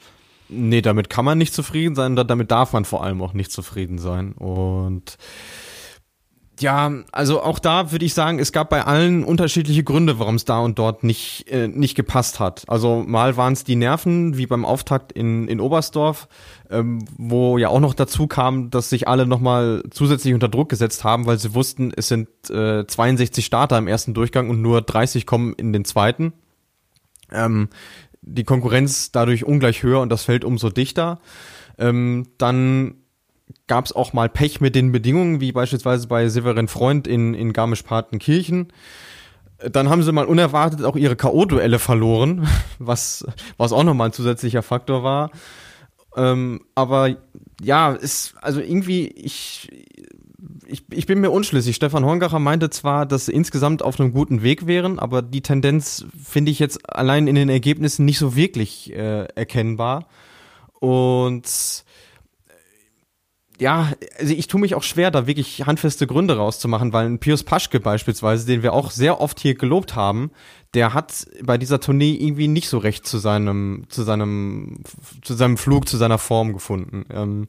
Nee, 0.50 0.82
damit 0.82 1.10
kann 1.10 1.26
man 1.26 1.38
nicht 1.38 1.54
zufrieden 1.54 1.96
sein, 1.96 2.16
damit 2.16 2.52
darf 2.52 2.74
man 2.74 2.86
vor 2.86 3.04
allem 3.04 3.22
auch 3.22 3.34
nicht 3.34 3.52
zufrieden 3.52 3.98
sein. 3.98 4.34
Und 4.34 5.18
ja, 6.60 6.92
also 7.12 7.42
auch 7.42 7.60
da 7.60 7.92
würde 7.92 8.06
ich 8.06 8.14
sagen, 8.14 8.40
es 8.40 8.52
gab 8.52 8.70
bei 8.70 8.84
allen 8.84 9.24
unterschiedliche 9.24 9.84
Gründe, 9.84 10.20
warum 10.20 10.36
es 10.36 10.46
da 10.46 10.60
und 10.60 10.78
dort 10.78 11.04
nicht, 11.04 11.48
äh, 11.50 11.68
nicht 11.68 11.96
gepasst 11.96 12.40
hat. 12.40 12.64
Also 12.68 13.04
mal 13.06 13.38
waren 13.38 13.54
es 13.54 13.64
die 13.64 13.76
Nerven, 13.76 14.38
wie 14.38 14.46
beim 14.46 14.64
Auftakt 14.66 15.12
in, 15.12 15.48
in 15.48 15.60
Oberstdorf, 15.60 16.28
ähm, 16.74 17.06
wo 17.18 17.58
ja 17.58 17.70
auch 17.70 17.80
noch 17.80 17.94
dazu 17.94 18.28
kam, 18.28 18.70
dass 18.70 18.90
sich 18.90 19.08
alle 19.08 19.26
nochmal 19.26 19.84
zusätzlich 19.92 20.34
unter 20.34 20.50
Druck 20.50 20.70
gesetzt 20.70 21.04
haben, 21.04 21.26
weil 21.26 21.38
sie 21.40 21.54
wussten, 21.54 21.92
es 21.96 22.08
sind 22.08 22.28
äh, 22.50 22.86
62 22.86 23.46
Starter 23.46 23.78
im 23.78 23.88
ersten 23.88 24.14
Durchgang 24.14 24.50
und 24.50 24.62
nur 24.62 24.82
30 24.82 25.26
kommen 25.26 25.54
in 25.54 25.72
den 25.72 25.86
zweiten. 25.86 26.34
ähm, 27.32 27.70
die 28.26 28.44
Konkurrenz 28.44 29.12
dadurch 29.12 29.44
ungleich 29.44 29.84
höher 29.84 30.00
und 30.00 30.10
das 30.10 30.24
Feld 30.24 30.46
umso 30.46 30.70
dichter. 30.70 31.20
Ähm, 31.78 32.28
dann 32.38 32.96
gab 33.68 33.86
es 33.86 33.94
auch 33.94 34.14
mal 34.14 34.30
Pech 34.30 34.62
mit 34.62 34.76
den 34.76 34.92
Bedingungen, 34.92 35.42
wie 35.42 35.52
beispielsweise 35.52 36.08
bei 36.08 36.30
Severin 36.30 36.68
Freund 36.68 37.08
in, 37.08 37.34
in 37.34 37.54
Garmisch-Partenkirchen. 37.54 38.72
Dann 39.72 39.90
haben 39.90 40.04
sie 40.04 40.12
mal 40.12 40.26
unerwartet 40.26 40.84
auch 40.84 40.96
ihre 40.96 41.16
K.O.-Duelle 41.16 41.80
verloren, 41.80 42.48
was, 42.80 43.26
was 43.58 43.74
auch 43.74 43.84
nochmal 43.84 44.10
ein 44.10 44.14
zusätzlicher 44.14 44.64
Faktor 44.64 45.04
war. 45.04 45.32
Ähm, 46.16 46.62
aber 46.76 47.16
ja, 47.62 47.94
ist, 47.94 48.36
also 48.42 48.60
irgendwie, 48.60 49.08
ich, 49.08 49.70
ich, 50.68 50.84
ich 50.92 51.06
bin 51.06 51.22
mir 51.22 51.32
unschlüssig. 51.32 51.76
Stefan 51.76 52.06
Horngacher 52.06 52.40
meinte 52.40 52.70
zwar, 52.70 53.06
dass 53.06 53.28
sie 53.28 53.34
insgesamt 53.34 53.82
auf 53.84 54.00
einem 54.00 54.14
guten 54.14 54.44
Weg 54.44 54.68
wären, 54.68 55.00
aber 55.00 55.22
die 55.22 55.42
Tendenz 55.42 56.06
finde 56.22 56.52
ich 56.52 56.60
jetzt 56.60 56.90
allein 56.90 57.28
in 57.28 57.36
den 57.36 57.50
Ergebnissen 57.50 58.06
nicht 58.06 58.20
so 58.20 58.36
wirklich 58.36 58.94
äh, 58.94 59.26
erkennbar. 59.36 60.08
Und 60.80 61.86
ja, 63.60 63.94
also 64.20 64.34
ich 64.34 64.48
tue 64.48 64.60
mich 64.60 64.76
auch 64.76 64.84
schwer, 64.84 65.12
da 65.12 65.28
wirklich 65.28 65.66
handfeste 65.66 66.08
Gründe 66.08 66.36
rauszumachen, 66.38 66.92
weil 66.92 67.06
ein 67.06 67.20
Pius 67.20 67.44
Paschke 67.44 67.80
beispielsweise, 67.80 68.46
den 68.46 68.64
wir 68.64 68.74
auch 68.74 68.92
sehr 68.92 69.22
oft 69.22 69.40
hier 69.40 69.56
gelobt 69.56 69.96
haben, 69.96 70.32
der 70.74 70.94
hat 70.94 71.28
bei 71.44 71.58
dieser 71.58 71.80
Tournee 71.80 72.14
irgendwie 72.14 72.48
nicht 72.48 72.68
so 72.68 72.78
recht 72.78 73.06
zu 73.06 73.18
seinem, 73.18 73.86
zu 73.90 74.04
seinem, 74.04 74.84
zu 75.22 75.34
seinem 75.36 75.58
Flug, 75.58 75.88
zu 75.88 75.98
seiner 75.98 76.18
Form 76.18 76.54
gefunden. 76.54 77.06
Ähm, 77.12 77.48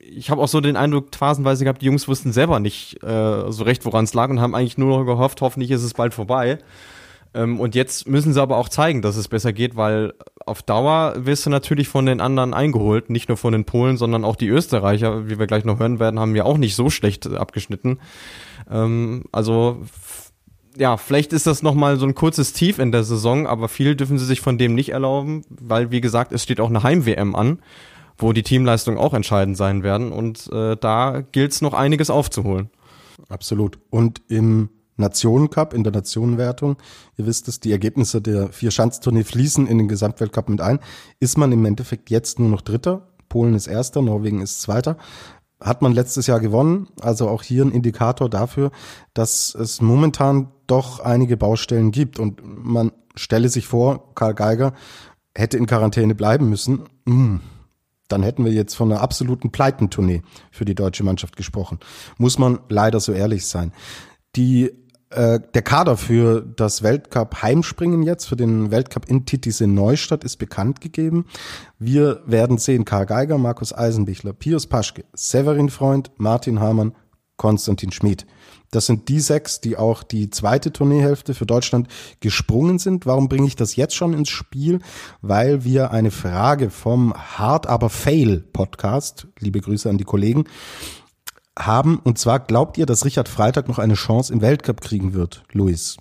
ich 0.00 0.30
habe 0.30 0.42
auch 0.42 0.48
so 0.48 0.60
den 0.60 0.76
Eindruck, 0.76 1.14
phasenweise 1.14 1.64
gehabt, 1.64 1.80
die 1.80 1.86
Jungs 1.86 2.06
wussten 2.06 2.32
selber 2.32 2.60
nicht 2.60 3.02
äh, 3.02 3.50
so 3.50 3.64
recht, 3.64 3.84
woran 3.86 4.04
es 4.04 4.14
lag 4.14 4.28
und 4.28 4.40
haben 4.40 4.54
eigentlich 4.54 4.78
nur 4.78 4.98
noch 4.98 5.04
gehofft, 5.06 5.40
hoffentlich 5.40 5.70
ist 5.70 5.82
es 5.82 5.94
bald 5.94 6.12
vorbei. 6.12 6.58
Ähm, 7.34 7.58
und 7.60 7.74
jetzt 7.74 8.06
müssen 8.06 8.32
sie 8.32 8.40
aber 8.40 8.56
auch 8.58 8.68
zeigen, 8.68 9.02
dass 9.02 9.16
es 9.16 9.28
besser 9.28 9.52
geht, 9.52 9.76
weil 9.76 10.12
auf 10.46 10.62
Dauer 10.62 11.14
wirst 11.16 11.46
du 11.46 11.50
natürlich 11.50 11.88
von 11.88 12.06
den 12.06 12.20
anderen 12.20 12.54
eingeholt, 12.54 13.10
nicht 13.10 13.28
nur 13.28 13.38
von 13.38 13.52
den 13.52 13.64
Polen, 13.64 13.96
sondern 13.96 14.24
auch 14.24 14.36
die 14.36 14.48
Österreicher, 14.48 15.28
wie 15.28 15.38
wir 15.38 15.46
gleich 15.46 15.64
noch 15.64 15.78
hören 15.78 15.98
werden, 15.98 16.20
haben 16.20 16.36
ja 16.36 16.44
auch 16.44 16.58
nicht 16.58 16.76
so 16.76 16.90
schlecht 16.90 17.26
abgeschnitten. 17.26 17.98
Ähm, 18.70 19.24
also 19.32 19.82
ja, 20.76 20.96
vielleicht 20.96 21.32
ist 21.32 21.46
das 21.46 21.62
nochmal 21.62 21.98
so 21.98 22.06
ein 22.06 22.14
kurzes 22.14 22.52
Tief 22.52 22.78
in 22.78 22.92
der 22.92 23.04
Saison, 23.04 23.46
aber 23.46 23.68
viel 23.68 23.94
dürfen 23.94 24.18
sie 24.18 24.24
sich 24.24 24.40
von 24.40 24.58
dem 24.58 24.74
nicht 24.74 24.90
erlauben, 24.90 25.44
weil, 25.48 25.90
wie 25.90 26.00
gesagt, 26.00 26.32
es 26.32 26.42
steht 26.42 26.60
auch 26.60 26.68
eine 26.68 26.82
Heim-WM 26.82 27.34
an, 27.34 27.60
wo 28.18 28.32
die 28.32 28.42
Teamleistung 28.42 28.98
auch 28.98 29.14
entscheidend 29.14 29.56
sein 29.56 29.82
werden 29.82 30.12
und 30.12 30.50
äh, 30.52 30.76
da 30.76 31.22
gilt 31.32 31.52
es 31.52 31.62
noch 31.62 31.74
einiges 31.74 32.10
aufzuholen. 32.10 32.70
Absolut. 33.28 33.78
Und 33.90 34.22
im 34.28 34.68
Nationencup, 34.96 35.74
in 35.74 35.82
der 35.82 35.92
Nationenwertung. 35.92 36.76
Ihr 37.16 37.26
wisst 37.26 37.48
es, 37.48 37.60
die 37.60 37.72
Ergebnisse 37.72 38.20
der 38.20 38.52
vier 38.52 38.70
Schanztournee 38.70 39.24
fließen 39.24 39.66
in 39.66 39.78
den 39.78 39.88
Gesamtweltcup 39.88 40.48
mit 40.48 40.60
ein. 40.60 40.78
Ist 41.20 41.36
man 41.36 41.52
im 41.52 41.64
Endeffekt 41.64 42.10
jetzt 42.10 42.38
nur 42.38 42.48
noch 42.48 42.60
Dritter. 42.60 43.08
Polen 43.28 43.54
ist 43.54 43.66
Erster, 43.66 44.02
Norwegen 44.02 44.40
ist 44.40 44.60
Zweiter. 44.62 44.96
Hat 45.64 45.82
man 45.82 45.92
letztes 45.92 46.28
Jahr 46.28 46.38
gewonnen. 46.38 46.88
Also 47.00 47.28
auch 47.28 47.42
hier 47.42 47.64
ein 47.64 47.72
Indikator 47.72 48.30
dafür, 48.30 48.70
dass 49.14 49.54
es 49.54 49.80
momentan 49.80 50.52
doch 50.66 51.00
einige 51.00 51.36
Baustellen 51.36 51.90
gibt. 51.90 52.18
Und 52.18 52.40
man 52.44 52.92
stelle 53.16 53.48
sich 53.48 53.66
vor, 53.66 54.14
Karl 54.14 54.34
Geiger 54.34 54.74
hätte 55.34 55.56
in 55.56 55.66
Quarantäne 55.66 56.14
bleiben 56.14 56.48
müssen. 56.48 56.84
Hm 57.06 57.40
dann 58.08 58.22
hätten 58.22 58.44
wir 58.44 58.52
jetzt 58.52 58.74
von 58.74 58.92
einer 58.92 59.00
absoluten 59.00 59.50
Pleitentournee 59.50 60.22
für 60.50 60.64
die 60.64 60.74
deutsche 60.74 61.04
Mannschaft 61.04 61.36
gesprochen. 61.36 61.80
Muss 62.18 62.38
man 62.38 62.60
leider 62.68 63.00
so 63.00 63.12
ehrlich 63.12 63.46
sein. 63.46 63.72
Die 64.36 64.70
äh, 65.14 65.40
der 65.54 65.62
Kader 65.62 65.96
für 65.96 66.40
das 66.40 66.82
Weltcup 66.82 67.42
Heimspringen 67.42 68.02
jetzt, 68.02 68.26
für 68.26 68.36
den 68.36 68.70
Weltcup 68.70 69.08
in 69.08 69.26
Titis 69.26 69.60
in 69.60 69.74
Neustadt 69.74 70.24
ist 70.24 70.36
bekannt 70.36 70.80
gegeben. 70.80 71.26
Wir 71.78 72.22
werden 72.26 72.58
sehen 72.58 72.84
Karl 72.84 73.06
Geiger, 73.06 73.38
Markus 73.38 73.72
Eisenbichler, 73.72 74.32
Pius 74.32 74.66
Paschke, 74.66 75.04
Severin 75.14 75.70
Freund, 75.70 76.10
Martin 76.16 76.60
Hamann, 76.60 76.94
Konstantin 77.36 77.92
Schmid. 77.92 78.26
Das 78.70 78.86
sind 78.86 79.08
die 79.08 79.20
sechs, 79.20 79.60
die 79.60 79.76
auch 79.76 80.02
die 80.02 80.30
zweite 80.30 80.72
Tourneehälfte 80.72 81.34
für 81.34 81.46
Deutschland 81.46 81.86
gesprungen 82.18 82.80
sind. 82.80 83.06
Warum 83.06 83.28
bringe 83.28 83.46
ich 83.46 83.54
das 83.54 83.76
jetzt 83.76 83.94
schon 83.94 84.14
ins 84.14 84.30
Spiel? 84.30 84.80
Weil 85.22 85.64
wir 85.64 85.92
eine 85.92 86.10
Frage 86.10 86.70
vom 86.70 87.14
Hard 87.14 87.68
aber 87.68 87.88
Fail 87.88 88.40
Podcast, 88.52 89.28
liebe 89.38 89.60
Grüße 89.60 89.88
an 89.88 89.98
die 89.98 90.04
Kollegen, 90.04 90.44
haben. 91.58 91.98
Und 92.02 92.18
zwar 92.18 92.40
glaubt 92.40 92.78
ihr, 92.78 92.86
dass 92.86 93.04
Richard 93.04 93.28
Freitag 93.28 93.68
noch 93.68 93.78
eine 93.78 93.94
Chance 93.94 94.32
im 94.32 94.40
Weltcup 94.40 94.80
kriegen 94.80 95.14
wird, 95.14 95.44
Luis? 95.52 95.96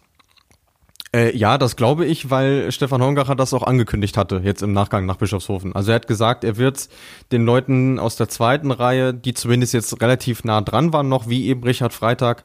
Äh, 1.15 1.37
ja, 1.37 1.59
das 1.59 1.75
glaube 1.75 2.05
ich, 2.05 2.31
weil 2.31 2.71
Stefan 2.71 3.03
Hongacher 3.03 3.35
das 3.35 3.53
auch 3.53 3.61
angekündigt 3.61 4.17
hatte, 4.17 4.41
jetzt 4.43 4.63
im 4.63 4.73
Nachgang 4.73 5.05
nach 5.05 5.17
Bischofshofen. 5.17 5.75
Also 5.75 5.91
er 5.91 5.95
hat 5.95 6.07
gesagt, 6.07 6.43
er 6.43 6.57
wird 6.57 6.89
den 7.31 7.45
Leuten 7.45 7.99
aus 7.99 8.15
der 8.15 8.29
zweiten 8.29 8.71
Reihe, 8.71 9.13
die 9.13 9.35
zumindest 9.35 9.75
jetzt 9.75 10.01
relativ 10.01 10.43
nah 10.43 10.61
dran 10.61 10.91
waren, 10.91 11.09
noch 11.09 11.29
wie 11.29 11.45
eben 11.45 11.63
Richard 11.63 11.93
Freitag, 11.93 12.43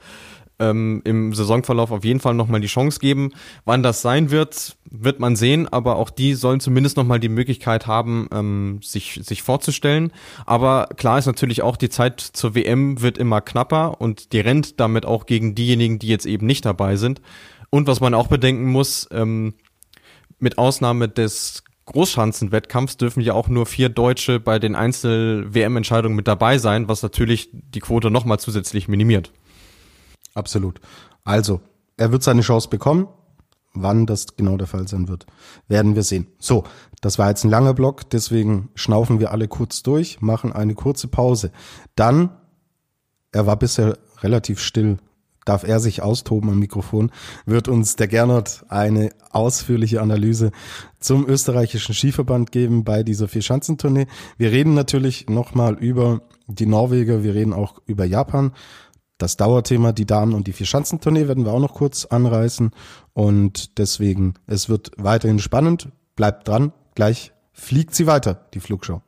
ähm, 0.59 1.03
im 1.05 1.35
Saisonverlauf 1.35 1.91
auf 1.91 2.05
jeden 2.05 2.21
Fall 2.21 2.35
nochmal 2.35 2.61
die 2.61 2.67
Chance 2.67 2.99
geben. 3.01 3.33
Wann 3.65 3.83
das 3.83 4.03
sein 4.03 4.31
wird, 4.31 4.77
wird 4.91 5.21
man 5.21 5.37
sehen, 5.37 5.69
aber 5.69 5.97
auch 5.97 6.11
die 6.11 6.35
sollen 6.35 6.61
zumindest 6.61 6.97
nochmal 6.97 7.21
die 7.21 7.29
Möglichkeit 7.29 7.87
haben, 7.87 8.29
ähm, 8.33 8.81
sich, 8.83 9.21
sich 9.23 9.43
vorzustellen. 9.43 10.13
Aber 10.47 10.89
klar 10.97 11.19
ist 11.19 11.27
natürlich 11.27 11.63
auch, 11.63 11.77
die 11.77 11.91
Zeit 11.91 12.21
zur 12.21 12.55
WM 12.55 13.01
wird 13.01 13.19
immer 13.19 13.41
knapper 13.41 14.01
und 14.01 14.33
die 14.33 14.41
rennt 14.41 14.81
damit 14.81 15.07
auch 15.07 15.27
gegen 15.27 15.55
diejenigen, 15.55 15.99
die 15.99 16.09
jetzt 16.09 16.27
eben 16.27 16.47
nicht 16.47 16.65
dabei 16.65 16.97
sind. 16.97 17.21
Und 17.71 17.87
was 17.87 18.01
man 18.01 18.15
auch 18.15 18.29
bedenken 18.29 18.67
muss, 18.67 19.09
ähm, 19.13 19.55
mit 20.39 20.59
Ausnahme 20.59 21.09
des 21.09 21.65
Großschanzenwettkampfs 21.89 22.99
dürfen 22.99 23.23
ja 23.23 23.33
auch 23.33 23.49
nur 23.49 23.65
vier 23.65 23.89
Deutsche 23.89 24.41
bei 24.41 24.59
den 24.59 24.75
Einzel-WM-Entscheidungen 24.75 26.15
mit 26.15 26.29
dabei 26.29 26.59
sein, 26.59 26.87
was 26.87 27.03
natürlich 27.03 27.49
die 27.53 27.81
Quote 27.81 28.11
nochmal 28.11 28.39
zusätzlich 28.39 28.89
minimiert. 28.89 29.33
Absolut. 30.35 30.81
Also, 31.25 31.61
er 31.97 32.13
wird 32.13 32.23
seine 32.23 32.43
Chance 32.43 32.69
bekommen. 32.69 33.09
Wann 33.75 34.07
das 34.07 34.37
genau 34.37 34.57
der 34.57 34.67
Fall 34.67 34.89
sein 34.89 35.09
wird, 35.09 35.27
werden 35.69 35.95
wir 35.95 36.03
sehen. 36.03 36.27
So, 36.39 36.65
das 37.01 37.19
war 37.19 37.29
jetzt 37.29 37.45
ein 37.45 37.51
langer 37.51 37.75
Block, 37.75 38.11
deswegen 38.11 38.71
schnaufen 38.75 39.21
wir 39.21 39.31
alle 39.31 39.47
kurz 39.47 39.83
durch, 39.83 40.21
machen 40.21 40.53
eine 40.53 40.75
kurze 40.75 41.07
Pause. 41.07 41.53
Dann, 41.95 42.31
er 43.31 43.47
war 43.47 43.57
bisher 43.57 43.99
relativ 44.23 44.59
still, 44.59 44.97
darf 45.45 45.65
er 45.65 45.81
sich 45.81 46.03
austoben 46.03 46.51
am 46.51 46.59
Mikrofon, 46.59 47.11
wird 47.47 47.69
uns 47.69 47.97
der 47.97 48.09
Gernot 48.09 48.65
eine 48.69 49.11
ausführliche 49.31 50.03
Analyse 50.03 50.51
zum 50.99 51.29
österreichischen 51.29 51.95
Skiverband 51.95 52.53
geben 52.53 52.85
bei 52.85 53.03
dieser 53.03 53.29
Vierschanzentournee. 53.29 54.07
Wir 54.37 54.51
reden 54.51 54.75
natürlich 54.75 55.29
nochmal 55.29 55.75
über 55.75 56.23
die 56.49 56.67
Norweger, 56.67 57.23
wir 57.23 57.35
reden 57.35 57.53
auch 57.53 57.81
über 57.87 58.05
Japan. 58.05 58.53
Das 59.19 59.37
Dauerthema, 59.37 59.91
die 59.91 60.07
Damen- 60.07 60.33
und 60.33 60.47
die 60.47 60.53
Vierschanzentournee 60.53 61.27
werden 61.27 61.45
wir 61.45 61.53
auch 61.53 61.59
noch 61.59 61.75
kurz 61.75 62.05
anreißen. 62.05 62.71
Und 63.15 63.77
deswegen, 63.79 64.35
es 64.47 64.69
wird 64.69 64.93
weiterhin 64.97 65.41
spannend. 65.41 65.89
Bleibt 66.15 66.47
dran. 66.47 66.73
Gleich 66.95 67.33
fliegt 67.53 67.97
sie 67.97 68.07
weiter, 68.07 68.47
die 68.55 68.61
Flugshow. 68.61 69.03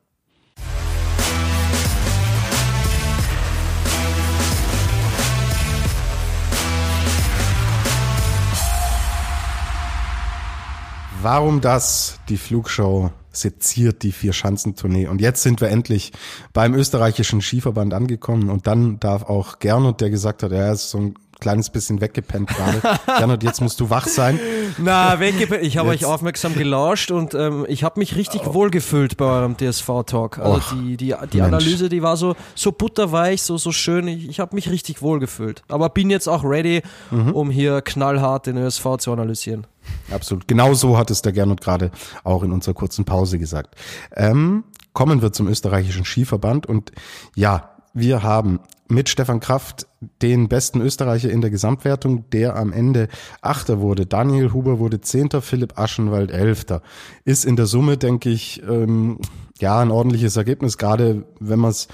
Warum 11.22 11.61
das? 11.61 12.18
Die 12.28 12.36
Flugshow 12.36 13.12
seziert 13.33 14.03
die 14.03 14.12
Vier-Schanzentournee. 14.12 15.07
Und 15.07 15.20
jetzt 15.20 15.43
sind 15.43 15.61
wir 15.61 15.68
endlich 15.68 16.12
beim 16.53 16.74
österreichischen 16.74 17.41
Skiverband 17.41 17.95
angekommen. 17.95 18.51
Und 18.51 18.66
dann 18.66 18.99
darf 19.01 19.24
auch 19.24 19.59
Gernot, 19.59 20.01
der 20.01 20.11
gesagt 20.11 20.43
hat, 20.43 20.53
er 20.53 20.72
ist 20.72 20.91
so 20.91 20.99
ein 20.99 21.14
kleines 21.41 21.70
bisschen 21.70 22.01
weggepennt 22.01 22.49
gerade. 22.49 22.80
Gernot, 23.18 23.43
jetzt 23.43 23.61
musst 23.61 23.80
du 23.80 23.91
wach 23.91 24.07
sein. 24.07 24.38
Na, 24.78 25.18
weggepennt. 25.18 25.64
Ich 25.64 25.76
habe 25.76 25.88
euch 25.88 26.05
aufmerksam 26.05 26.55
gelauscht 26.55 27.11
und 27.11 27.34
ähm, 27.34 27.66
ich 27.68 27.84
habe 27.84 27.99
mich 27.99 28.16
richtig 28.16 28.43
oh. 28.47 28.55
wohlgefühlt 28.55 29.16
bei 29.16 29.24
eurem 29.24 29.57
DSV-Talk. 29.57 30.38
Also 30.38 30.57
Och, 30.57 30.72
die, 30.72 30.97
die, 30.97 31.14
die 31.32 31.43
Analyse, 31.43 31.88
die 31.88 32.03
war 32.03 32.16
so, 32.16 32.36
so 32.55 32.72
butterweich, 32.72 33.43
so, 33.43 33.59
so 33.59 33.72
schön. 33.72 34.07
Ich, 34.09 34.28
ich 34.28 34.41
habe 34.41 34.55
mich 34.55 34.70
richtig 34.70 35.03
wohlgefühlt. 35.03 35.62
Aber 35.68 35.88
bin 35.88 36.11
jetzt 36.11 36.28
auch 36.28 36.45
ready, 36.45 36.82
mhm. 37.11 37.32
um 37.32 37.51
hier 37.51 37.82
knallhart 37.82 38.47
den 38.47 38.57
ÖSV 38.59 38.99
zu 38.99 39.12
analysieren. 39.12 39.66
Absolut. 40.11 40.47
Genau 40.47 40.74
so 40.74 40.99
hat 40.99 41.11
es 41.11 41.22
der 41.22 41.32
Gernot 41.32 41.61
gerade 41.61 41.91
auch 42.24 42.43
in 42.43 42.53
unserer 42.53 42.74
kurzen 42.74 43.05
Pause 43.05 43.38
gesagt. 43.38 43.76
Ähm, 44.14 44.64
kommen 44.93 45.22
wir 45.22 45.32
zum 45.32 45.49
österreichischen 45.49 46.05
Skiverband 46.05 46.66
und 46.66 46.93
ja, 47.34 47.70
wir 47.95 48.22
haben 48.22 48.61
mit 48.88 49.09
Stefan 49.09 49.41
Kraft 49.41 49.86
den 50.01 50.48
besten 50.48 50.80
Österreicher 50.80 51.30
in 51.30 51.42
der 51.42 51.51
Gesamtwertung, 51.51 52.28
der 52.30 52.57
am 52.57 52.72
Ende 52.72 53.09
Achter 53.42 53.80
wurde. 53.80 54.07
Daniel 54.07 54.53
Huber 54.53 54.78
wurde 54.78 55.01
Zehnter, 55.01 55.42
Philipp 55.42 55.78
Aschenwald 55.78 56.30
Elfter. 56.30 56.82
Ist 57.24 57.44
in 57.44 57.57
der 57.57 57.66
Summe, 57.66 57.98
denke 57.98 58.30
ich, 58.30 58.62
ähm, 58.62 59.18
ja, 59.59 59.78
ein 59.78 59.90
ordentliches 59.90 60.36
Ergebnis, 60.36 60.78
gerade 60.78 61.26
wenn 61.38 61.59
man 61.59 61.70
es 61.70 61.88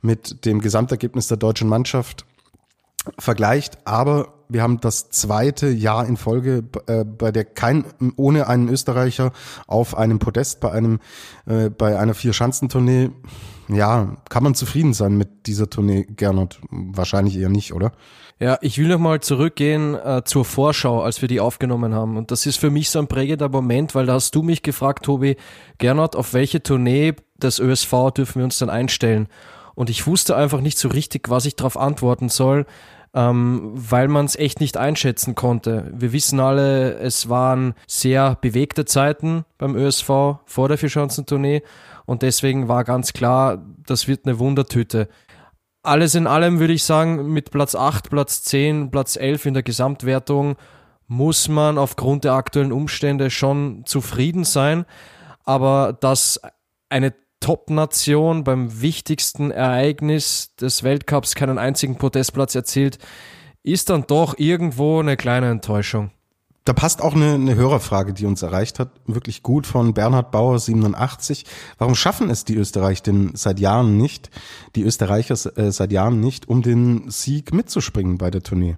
mit 0.00 0.44
dem 0.44 0.60
Gesamtergebnis 0.60 1.28
der 1.28 1.36
deutschen 1.36 1.68
Mannschaft 1.68 2.26
vergleicht. 3.18 3.78
Aber 3.86 4.34
wir 4.48 4.62
haben 4.62 4.80
das 4.80 5.10
zweite 5.10 5.68
Jahr 5.68 6.06
in 6.06 6.16
Folge, 6.16 6.64
äh, 6.86 7.04
bei 7.04 7.30
der 7.30 7.44
kein 7.44 7.84
ohne 8.16 8.48
einen 8.48 8.68
Österreicher 8.68 9.32
auf 9.66 9.96
einem 9.96 10.18
Podest 10.18 10.60
bei 10.60 10.72
einem 10.72 10.98
äh, 11.46 11.70
bei 11.70 11.98
einer 11.98 12.14
Vier-Schanzentournee. 12.14 13.10
Ja, 13.74 14.16
kann 14.28 14.42
man 14.42 14.54
zufrieden 14.54 14.92
sein 14.92 15.16
mit 15.16 15.46
dieser 15.46 15.70
Tournee, 15.70 16.06
Gernot? 16.16 16.60
Wahrscheinlich 16.70 17.36
eher 17.36 17.48
nicht, 17.48 17.72
oder? 17.72 17.92
Ja, 18.38 18.58
ich 18.60 18.76
will 18.78 18.88
nochmal 18.88 19.20
zurückgehen 19.20 19.94
äh, 19.94 20.22
zur 20.24 20.44
Vorschau, 20.44 21.00
als 21.02 21.20
wir 21.22 21.28
die 21.28 21.40
aufgenommen 21.40 21.94
haben. 21.94 22.16
Und 22.16 22.30
das 22.30 22.44
ist 22.44 22.58
für 22.58 22.70
mich 22.70 22.90
so 22.90 22.98
ein 22.98 23.06
prägender 23.06 23.48
Moment, 23.48 23.94
weil 23.94 24.06
da 24.06 24.14
hast 24.14 24.34
du 24.34 24.42
mich 24.42 24.62
gefragt, 24.62 25.04
Tobi, 25.04 25.36
Gernot, 25.78 26.16
auf 26.16 26.34
welche 26.34 26.62
Tournee 26.62 27.14
des 27.36 27.60
ÖSV 27.60 28.10
dürfen 28.16 28.40
wir 28.40 28.44
uns 28.44 28.58
dann 28.58 28.70
einstellen? 28.70 29.28
Und 29.74 29.90
ich 29.90 30.06
wusste 30.06 30.36
einfach 30.36 30.60
nicht 30.60 30.78
so 30.78 30.88
richtig, 30.88 31.30
was 31.30 31.46
ich 31.46 31.56
darauf 31.56 31.76
antworten 31.76 32.28
soll, 32.28 32.66
ähm, 33.14 33.72
weil 33.74 34.08
man 34.08 34.24
es 34.24 34.36
echt 34.36 34.60
nicht 34.60 34.76
einschätzen 34.76 35.34
konnte. 35.34 35.90
Wir 35.94 36.12
wissen 36.12 36.40
alle, 36.40 36.94
es 36.94 37.28
waren 37.28 37.74
sehr 37.86 38.36
bewegte 38.40 38.84
Zeiten 38.84 39.44
beim 39.58 39.76
ÖSV 39.76 40.06
vor 40.44 40.68
der 40.68 40.78
Vierschanzentournee 40.78 41.62
und 42.06 42.22
deswegen 42.22 42.68
war 42.68 42.84
ganz 42.84 43.12
klar, 43.12 43.62
das 43.86 44.08
wird 44.08 44.26
eine 44.26 44.38
Wundertüte. 44.38 45.08
Alles 45.82 46.14
in 46.14 46.26
allem 46.26 46.60
würde 46.60 46.72
ich 46.72 46.84
sagen, 46.84 47.32
mit 47.32 47.50
Platz 47.50 47.74
8, 47.74 48.08
Platz 48.08 48.42
10, 48.44 48.90
Platz 48.90 49.16
11 49.16 49.46
in 49.46 49.54
der 49.54 49.62
Gesamtwertung 49.62 50.56
muss 51.08 51.48
man 51.48 51.76
aufgrund 51.76 52.24
der 52.24 52.32
aktuellen 52.32 52.72
Umstände 52.72 53.30
schon 53.30 53.82
zufrieden 53.84 54.44
sein. 54.44 54.86
Aber 55.44 55.92
dass 55.92 56.40
eine 56.88 57.12
Top-Nation 57.42 58.44
beim 58.44 58.80
wichtigsten 58.80 59.50
Ereignis 59.50 60.54
des 60.56 60.82
Weltcups 60.82 61.34
keinen 61.34 61.58
einzigen 61.58 61.96
Podestplatz 61.96 62.54
erzielt, 62.54 62.98
ist 63.62 63.90
dann 63.90 64.04
doch 64.06 64.38
irgendwo 64.38 65.00
eine 65.00 65.18
kleine 65.18 65.50
Enttäuschung. 65.50 66.10
Da 66.64 66.72
passt 66.72 67.02
auch 67.02 67.14
eine, 67.14 67.34
eine 67.34 67.56
Hörerfrage, 67.56 68.12
die 68.12 68.24
uns 68.24 68.42
erreicht 68.42 68.78
hat, 68.78 68.92
wirklich 69.06 69.42
gut 69.42 69.66
von 69.66 69.94
Bernhard 69.94 70.30
Bauer 70.30 70.60
87. 70.60 71.44
Warum 71.76 71.96
schaffen 71.96 72.30
es 72.30 72.44
die 72.44 72.54
Österreich 72.54 73.02
denn 73.02 73.32
seit 73.34 73.58
Jahren 73.58 73.96
nicht, 73.96 74.30
die 74.76 74.82
Österreicher 74.82 75.34
äh, 75.58 75.72
seit 75.72 75.90
Jahren 75.90 76.20
nicht, 76.20 76.48
um 76.48 76.62
den 76.62 77.10
Sieg 77.10 77.52
mitzuspringen 77.52 78.16
bei 78.16 78.30
der 78.30 78.44
Tournee? 78.44 78.76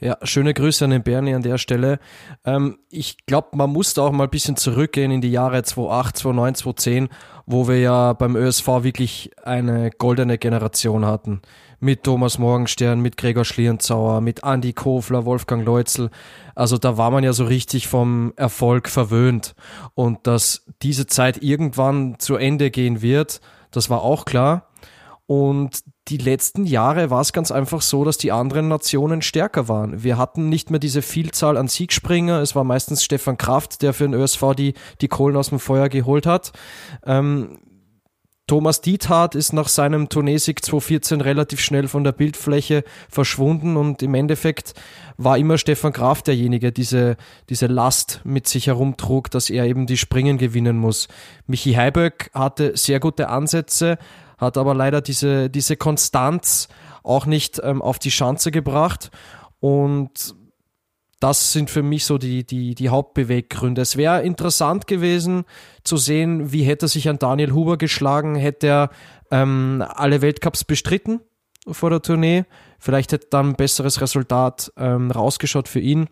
Ja, 0.00 0.16
schöne 0.22 0.54
Grüße 0.54 0.84
an 0.84 0.92
den 0.92 1.02
Bernie 1.02 1.34
an 1.34 1.42
der 1.42 1.58
Stelle. 1.58 1.98
Ähm, 2.44 2.78
ich 2.88 3.16
glaube, 3.26 3.56
man 3.56 3.70
muss 3.70 3.94
da 3.94 4.02
auch 4.02 4.12
mal 4.12 4.24
ein 4.24 4.30
bisschen 4.30 4.56
zurückgehen 4.56 5.10
in 5.10 5.20
die 5.20 5.32
Jahre 5.32 5.64
2008, 5.64 6.16
2009, 6.18 6.54
2010, 6.54 7.08
wo 7.46 7.66
wir 7.66 7.80
ja 7.80 8.12
beim 8.12 8.36
ÖSV 8.36 8.84
wirklich 8.84 9.32
eine 9.42 9.90
goldene 9.90 10.38
Generation 10.38 11.04
hatten. 11.04 11.42
Mit 11.80 12.04
Thomas 12.04 12.38
Morgenstern, 12.38 13.00
mit 13.00 13.16
Gregor 13.16 13.44
Schlierenzauer, 13.44 14.20
mit 14.20 14.44
Andy 14.44 14.72
Kofler, 14.72 15.24
Wolfgang 15.24 15.64
Leutzel. 15.64 16.10
Also 16.54 16.78
da 16.78 16.96
war 16.96 17.10
man 17.10 17.24
ja 17.24 17.32
so 17.32 17.44
richtig 17.44 17.88
vom 17.88 18.32
Erfolg 18.36 18.88
verwöhnt. 18.88 19.56
Und 19.94 20.28
dass 20.28 20.64
diese 20.82 21.08
Zeit 21.08 21.42
irgendwann 21.42 22.20
zu 22.20 22.36
Ende 22.36 22.70
gehen 22.70 23.02
wird, 23.02 23.40
das 23.72 23.90
war 23.90 24.02
auch 24.02 24.24
klar. 24.24 24.68
Und 25.26 25.82
die 26.08 26.16
letzten 26.16 26.64
Jahre 26.64 27.10
war 27.10 27.20
es 27.20 27.32
ganz 27.32 27.50
einfach 27.50 27.82
so, 27.82 28.04
dass 28.04 28.16
die 28.16 28.32
anderen 28.32 28.68
Nationen 28.68 29.20
stärker 29.20 29.68
waren. 29.68 30.02
Wir 30.02 30.16
hatten 30.16 30.48
nicht 30.48 30.70
mehr 30.70 30.80
diese 30.80 31.02
Vielzahl 31.02 31.56
an 31.56 31.68
Siegspringer. 31.68 32.40
Es 32.40 32.54
war 32.54 32.64
meistens 32.64 33.04
Stefan 33.04 33.36
Kraft, 33.36 33.82
der 33.82 33.92
für 33.92 34.04
den 34.04 34.14
ÖSV 34.14 34.54
die, 34.56 34.74
die 35.00 35.08
Kohlen 35.08 35.36
aus 35.36 35.50
dem 35.50 35.58
Feuer 35.58 35.88
geholt 35.88 36.26
hat. 36.26 36.52
Ähm, 37.04 37.58
Thomas 38.46 38.80
Diethardt 38.80 39.34
ist 39.34 39.52
nach 39.52 39.68
seinem 39.68 40.08
Turnesieg 40.08 40.64
2014 40.64 41.20
relativ 41.20 41.60
schnell 41.60 41.86
von 41.86 42.02
der 42.02 42.12
Bildfläche 42.12 42.82
verschwunden 43.10 43.76
und 43.76 44.02
im 44.02 44.14
Endeffekt 44.14 44.72
war 45.18 45.36
immer 45.36 45.58
Stefan 45.58 45.92
Graf 45.92 46.22
derjenige, 46.22 46.72
diese, 46.72 47.18
diese 47.50 47.66
Last 47.66 48.22
mit 48.24 48.48
sich 48.48 48.68
herumtrug, 48.68 49.30
dass 49.30 49.50
er 49.50 49.66
eben 49.66 49.86
die 49.86 49.98
Springen 49.98 50.38
gewinnen 50.38 50.78
muss. 50.78 51.08
Michi 51.46 51.74
Heiböck 51.74 52.30
hatte 52.32 52.74
sehr 52.74 53.00
gute 53.00 53.28
Ansätze, 53.28 53.98
hat 54.38 54.56
aber 54.56 54.74
leider 54.74 55.00
diese, 55.00 55.50
diese 55.50 55.76
Konstanz 55.76 56.68
auch 57.02 57.26
nicht 57.26 57.60
ähm, 57.62 57.82
auf 57.82 57.98
die 57.98 58.10
Schanze 58.10 58.50
gebracht 58.50 59.10
und 59.60 60.34
das 61.20 61.52
sind 61.52 61.68
für 61.68 61.82
mich 61.82 62.04
so 62.04 62.16
die, 62.16 62.44
die, 62.44 62.74
die 62.76 62.90
Hauptbeweggründe. 62.90 63.82
Es 63.82 63.96
wäre 63.96 64.22
interessant 64.22 64.86
gewesen 64.86 65.44
zu 65.82 65.96
sehen, 65.96 66.52
wie 66.52 66.62
hätte 66.62 66.86
sich 66.86 67.08
ein 67.08 67.18
Daniel 67.18 67.52
Huber 67.52 67.76
geschlagen, 67.76 68.36
hätte 68.36 68.66
er 68.68 68.90
ähm, 69.30 69.84
alle 69.88 70.22
Weltcups 70.22 70.64
bestritten 70.64 71.20
vor 71.68 71.90
der 71.90 72.02
Tournee. 72.02 72.44
Vielleicht 72.78 73.10
hätte 73.12 73.26
dann 73.30 73.50
ein 73.50 73.56
besseres 73.56 74.00
Resultat 74.00 74.72
ähm, 74.76 75.10
rausgeschaut 75.10 75.66
für 75.66 75.80
ihn. 75.80 76.08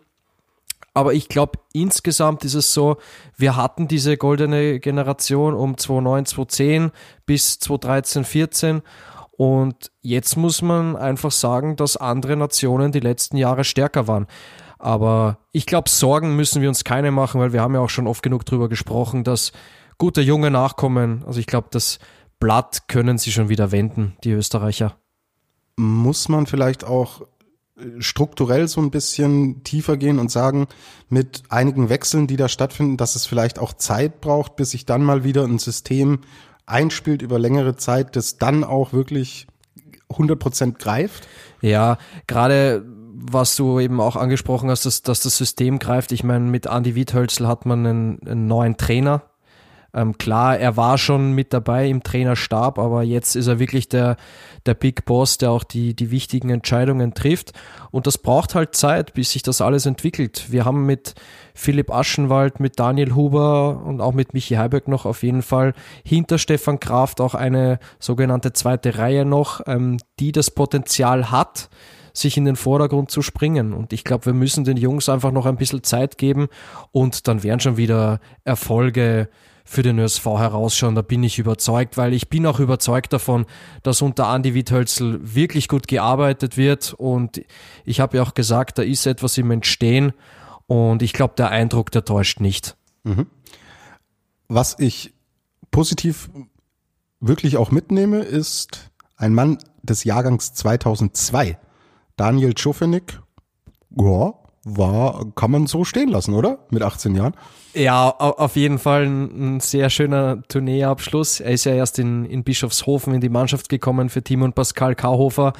Aber 0.97 1.13
ich 1.13 1.29
glaube, 1.29 1.59
insgesamt 1.73 2.43
ist 2.43 2.55
es 2.55 2.73
so, 2.73 2.97
wir 3.35 3.55
hatten 3.55 3.87
diese 3.87 4.17
goldene 4.17 4.79
Generation 4.79 5.53
um 5.53 5.77
2009, 5.77 6.25
2010 6.25 6.91
bis 7.27 7.59
2013, 7.59 8.23
14 8.23 8.81
und 9.29 9.91
jetzt 10.01 10.37
muss 10.37 10.63
man 10.63 10.95
einfach 10.95 11.29
sagen, 11.29 11.75
dass 11.75 11.97
andere 11.97 12.35
Nationen 12.35 12.91
die 12.91 12.99
letzten 12.99 13.37
Jahre 13.37 13.63
stärker 13.63 14.07
waren. 14.07 14.25
Aber 14.79 15.37
ich 15.51 15.67
glaube, 15.67 15.87
Sorgen 15.87 16.35
müssen 16.35 16.63
wir 16.63 16.69
uns 16.69 16.83
keine 16.83 17.11
machen, 17.11 17.39
weil 17.39 17.53
wir 17.53 17.61
haben 17.61 17.75
ja 17.75 17.81
auch 17.81 17.91
schon 17.91 18.07
oft 18.07 18.23
genug 18.23 18.47
darüber 18.47 18.67
gesprochen, 18.67 19.23
dass 19.23 19.51
gute 19.99 20.21
junge 20.21 20.49
Nachkommen, 20.49 21.23
also 21.27 21.39
ich 21.39 21.45
glaube, 21.45 21.67
das 21.69 21.99
Blatt 22.39 22.87
können 22.87 23.19
sie 23.19 23.31
schon 23.31 23.49
wieder 23.49 23.71
wenden, 23.71 24.17
die 24.23 24.31
Österreicher. 24.31 24.97
Muss 25.75 26.27
man 26.27 26.47
vielleicht 26.47 26.85
auch 26.85 27.21
strukturell 27.99 28.67
so 28.67 28.81
ein 28.81 28.91
bisschen 28.91 29.63
tiefer 29.63 29.97
gehen 29.97 30.19
und 30.19 30.31
sagen, 30.31 30.67
mit 31.09 31.43
einigen 31.49 31.89
Wechseln, 31.89 32.27
die 32.27 32.35
da 32.35 32.49
stattfinden, 32.49 32.97
dass 32.97 33.15
es 33.15 33.25
vielleicht 33.25 33.59
auch 33.59 33.73
Zeit 33.73 34.21
braucht, 34.21 34.55
bis 34.55 34.71
sich 34.71 34.85
dann 34.85 35.03
mal 35.03 35.23
wieder 35.23 35.43
ein 35.43 35.59
System 35.59 36.19
einspielt 36.65 37.21
über 37.21 37.39
längere 37.39 37.75
Zeit, 37.75 38.15
das 38.15 38.37
dann 38.37 38.63
auch 38.63 38.93
wirklich 38.93 39.47
100 40.09 40.39
Prozent 40.39 40.79
greift? 40.79 41.27
Ja, 41.61 41.97
gerade 42.27 42.85
was 43.19 43.55
du 43.55 43.79
eben 43.79 43.99
auch 43.99 44.15
angesprochen 44.15 44.69
hast, 44.69 44.85
dass, 44.85 45.01
dass 45.01 45.21
das 45.21 45.37
System 45.37 45.79
greift. 45.79 46.11
Ich 46.11 46.23
meine, 46.23 46.45
mit 46.45 46.67
Andy 46.67 46.93
Wiethölzl 46.93 47.47
hat 47.47 47.65
man 47.65 47.85
einen, 47.85 48.27
einen 48.27 48.47
neuen 48.47 48.77
Trainer, 48.77 49.23
ähm, 49.93 50.17
klar, 50.17 50.57
er 50.57 50.77
war 50.77 50.97
schon 50.97 51.31
mit 51.33 51.53
dabei 51.53 51.87
im 51.87 52.03
Trainerstab, 52.03 52.77
aber 52.77 53.03
jetzt 53.03 53.35
ist 53.35 53.47
er 53.47 53.59
wirklich 53.59 53.89
der, 53.89 54.17
der 54.65 54.73
Big 54.73 55.05
Boss, 55.05 55.37
der 55.37 55.51
auch 55.51 55.63
die, 55.63 55.95
die 55.95 56.11
wichtigen 56.11 56.49
Entscheidungen 56.49 57.13
trifft. 57.13 57.53
Und 57.91 58.05
das 58.05 58.17
braucht 58.17 58.53
halt 58.53 58.75
Zeit, 58.75 59.13
bis 59.13 59.31
sich 59.31 59.43
das 59.43 59.61
alles 59.61 59.85
entwickelt. 59.85 60.51
Wir 60.51 60.65
haben 60.65 60.85
mit 60.85 61.15
Philipp 61.55 61.91
Aschenwald, 61.91 62.59
mit 62.59 62.79
Daniel 62.79 63.15
Huber 63.15 63.81
und 63.83 64.01
auch 64.01 64.13
mit 64.13 64.33
Michi 64.33 64.55
Heiberg 64.55 64.87
noch 64.87 65.05
auf 65.05 65.23
jeden 65.23 65.41
Fall 65.41 65.73
hinter 66.03 66.37
Stefan 66.37 66.79
Kraft 66.79 67.21
auch 67.21 67.33
eine 67.33 67.79
sogenannte 67.99 68.53
zweite 68.53 68.97
Reihe 68.97 69.25
noch, 69.25 69.61
ähm, 69.65 69.97
die 70.19 70.31
das 70.31 70.51
Potenzial 70.51 71.31
hat, 71.31 71.69
sich 72.13 72.37
in 72.37 72.45
den 72.45 72.55
Vordergrund 72.55 73.11
zu 73.11 73.21
springen. 73.21 73.73
Und 73.73 73.93
ich 73.93 74.03
glaube, 74.03 74.27
wir 74.27 74.33
müssen 74.33 74.63
den 74.63 74.77
Jungs 74.77 75.07
einfach 75.07 75.31
noch 75.31 75.45
ein 75.45 75.57
bisschen 75.57 75.83
Zeit 75.83 76.17
geben 76.17 76.47
und 76.91 77.27
dann 77.27 77.43
werden 77.43 77.59
schon 77.59 77.77
wieder 77.77 78.19
Erfolge 78.43 79.29
für 79.67 79.83
den 79.83 79.99
ÖSV 79.99 80.25
herausschauen. 80.25 80.95
Da 80.95 81.01
bin 81.01 81.23
ich 81.23 81.39
überzeugt, 81.39 81.97
weil 81.97 82.13
ich 82.13 82.29
bin 82.29 82.45
auch 82.45 82.59
überzeugt 82.59 83.11
davon, 83.11 83.45
dass 83.83 84.01
unter 84.01 84.27
Andi 84.27 84.53
Witthölzl 84.53 85.19
wirklich 85.21 85.67
gut 85.67 85.87
gearbeitet 85.87 86.55
wird. 86.55 86.93
Und 86.93 87.41
ich 87.83 87.99
habe 87.99 88.17
ja 88.17 88.23
auch 88.23 88.33
gesagt, 88.33 88.77
da 88.77 88.83
ist 88.83 89.05
etwas 89.05 89.37
im 89.37 89.51
Entstehen. 89.51 90.13
Und 90.67 91.01
ich 91.01 91.11
glaube, 91.11 91.33
der 91.37 91.49
Eindruck, 91.49 91.91
der 91.91 92.05
täuscht 92.05 92.39
nicht. 92.39 92.77
Mhm. 93.03 93.27
Was 94.47 94.79
ich 94.79 95.13
positiv 95.69 96.29
wirklich 97.19 97.57
auch 97.57 97.69
mitnehme, 97.69 98.19
ist 98.19 98.91
ein 99.17 99.33
Mann 99.33 99.57
des 99.83 100.05
Jahrgangs 100.05 100.53
2002, 100.53 101.57
Daniel 102.15 102.53
Czofenik. 102.53 103.19
Ja, 103.89 104.33
war, 104.75 105.25
kann 105.35 105.51
man 105.51 105.67
so 105.67 105.83
stehen 105.83 106.09
lassen, 106.09 106.33
oder? 106.33 106.59
Mit 106.69 106.83
18 106.83 107.15
Jahren. 107.15 107.33
Ja, 107.73 108.09
auf 108.09 108.55
jeden 108.55 108.79
Fall 108.79 109.05
ein, 109.05 109.59
sehr 109.59 109.89
schöner 109.89 110.41
Tourneeabschluss. 110.47 111.39
Er 111.39 111.51
ist 111.51 111.65
ja 111.65 111.73
erst 111.73 111.99
in, 111.99 112.25
in 112.25 112.43
Bischofshofen 112.43 113.13
in 113.13 113.21
die 113.21 113.29
Mannschaft 113.29 113.69
gekommen 113.69 114.09
für 114.09 114.23
Team 114.23 114.41
und 114.41 114.55
Pascal 114.55 114.95
Kauhofer. 114.95 115.53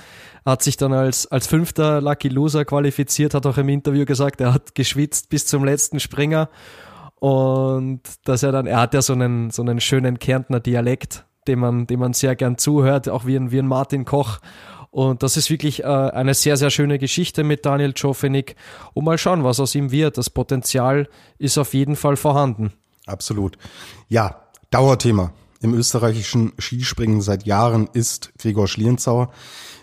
Hat 0.43 0.63
sich 0.63 0.77
dann 0.77 0.93
als, 0.93 1.27
als 1.27 1.45
fünfter 1.45 2.01
Lucky 2.01 2.29
Loser 2.29 2.65
qualifiziert, 2.65 3.33
hat 3.33 3.45
auch 3.45 3.57
im 3.57 3.69
Interview 3.69 4.05
gesagt, 4.05 4.41
er 4.41 4.53
hat 4.53 4.73
geschwitzt 4.73 5.29
bis 5.29 5.45
zum 5.45 5.63
letzten 5.63 5.99
Springer. 5.99 6.49
Und 7.19 8.01
dass 8.25 8.43
er 8.43 8.51
dann, 8.51 8.65
er 8.65 8.79
hat 8.79 8.93
ja 8.93 9.01
so 9.01 9.13
einen, 9.13 9.51
so 9.51 9.61
einen 9.61 9.79
schönen 9.79 10.17
Kärntner 10.17 10.59
Dialekt, 10.59 11.25
dem 11.47 11.59
man, 11.59 11.87
dem 11.87 11.99
man 11.99 12.13
sehr 12.13 12.35
gern 12.35 12.57
zuhört, 12.57 13.09
auch 13.09 13.25
wie 13.25 13.35
ein, 13.35 13.51
wie 13.51 13.59
ein 13.59 13.67
Martin 13.67 14.05
Koch. 14.05 14.39
Und 14.97 15.21
das 15.21 15.37
ist 15.37 15.51
wirklich 15.51 15.83
äh, 15.83 15.85
eine 15.85 16.33
sehr, 16.33 16.57
sehr 16.57 16.71
schöne 16.71 16.97
Geschichte 16.97 17.43
mit 17.43 17.67
Daniel 17.67 17.93
Czofenik. 17.93 18.55
Und 18.95 19.05
mal 19.05 19.19
schauen, 19.19 19.43
was 19.43 19.59
aus 19.59 19.75
ihm 19.75 19.91
wird. 19.91 20.17
Das 20.17 20.31
Potenzial 20.31 21.07
ist 21.37 21.59
auf 21.59 21.75
jeden 21.75 21.95
Fall 21.95 22.15
vorhanden. 22.15 22.73
Absolut. 23.05 23.59
Ja, 24.07 24.47
Dauerthema 24.71 25.33
im 25.61 25.75
österreichischen 25.75 26.53
Skispringen 26.57 27.21
seit 27.21 27.45
Jahren 27.45 27.87
ist 27.93 28.31
Gregor 28.39 28.67
Schlierenzauer. 28.67 29.29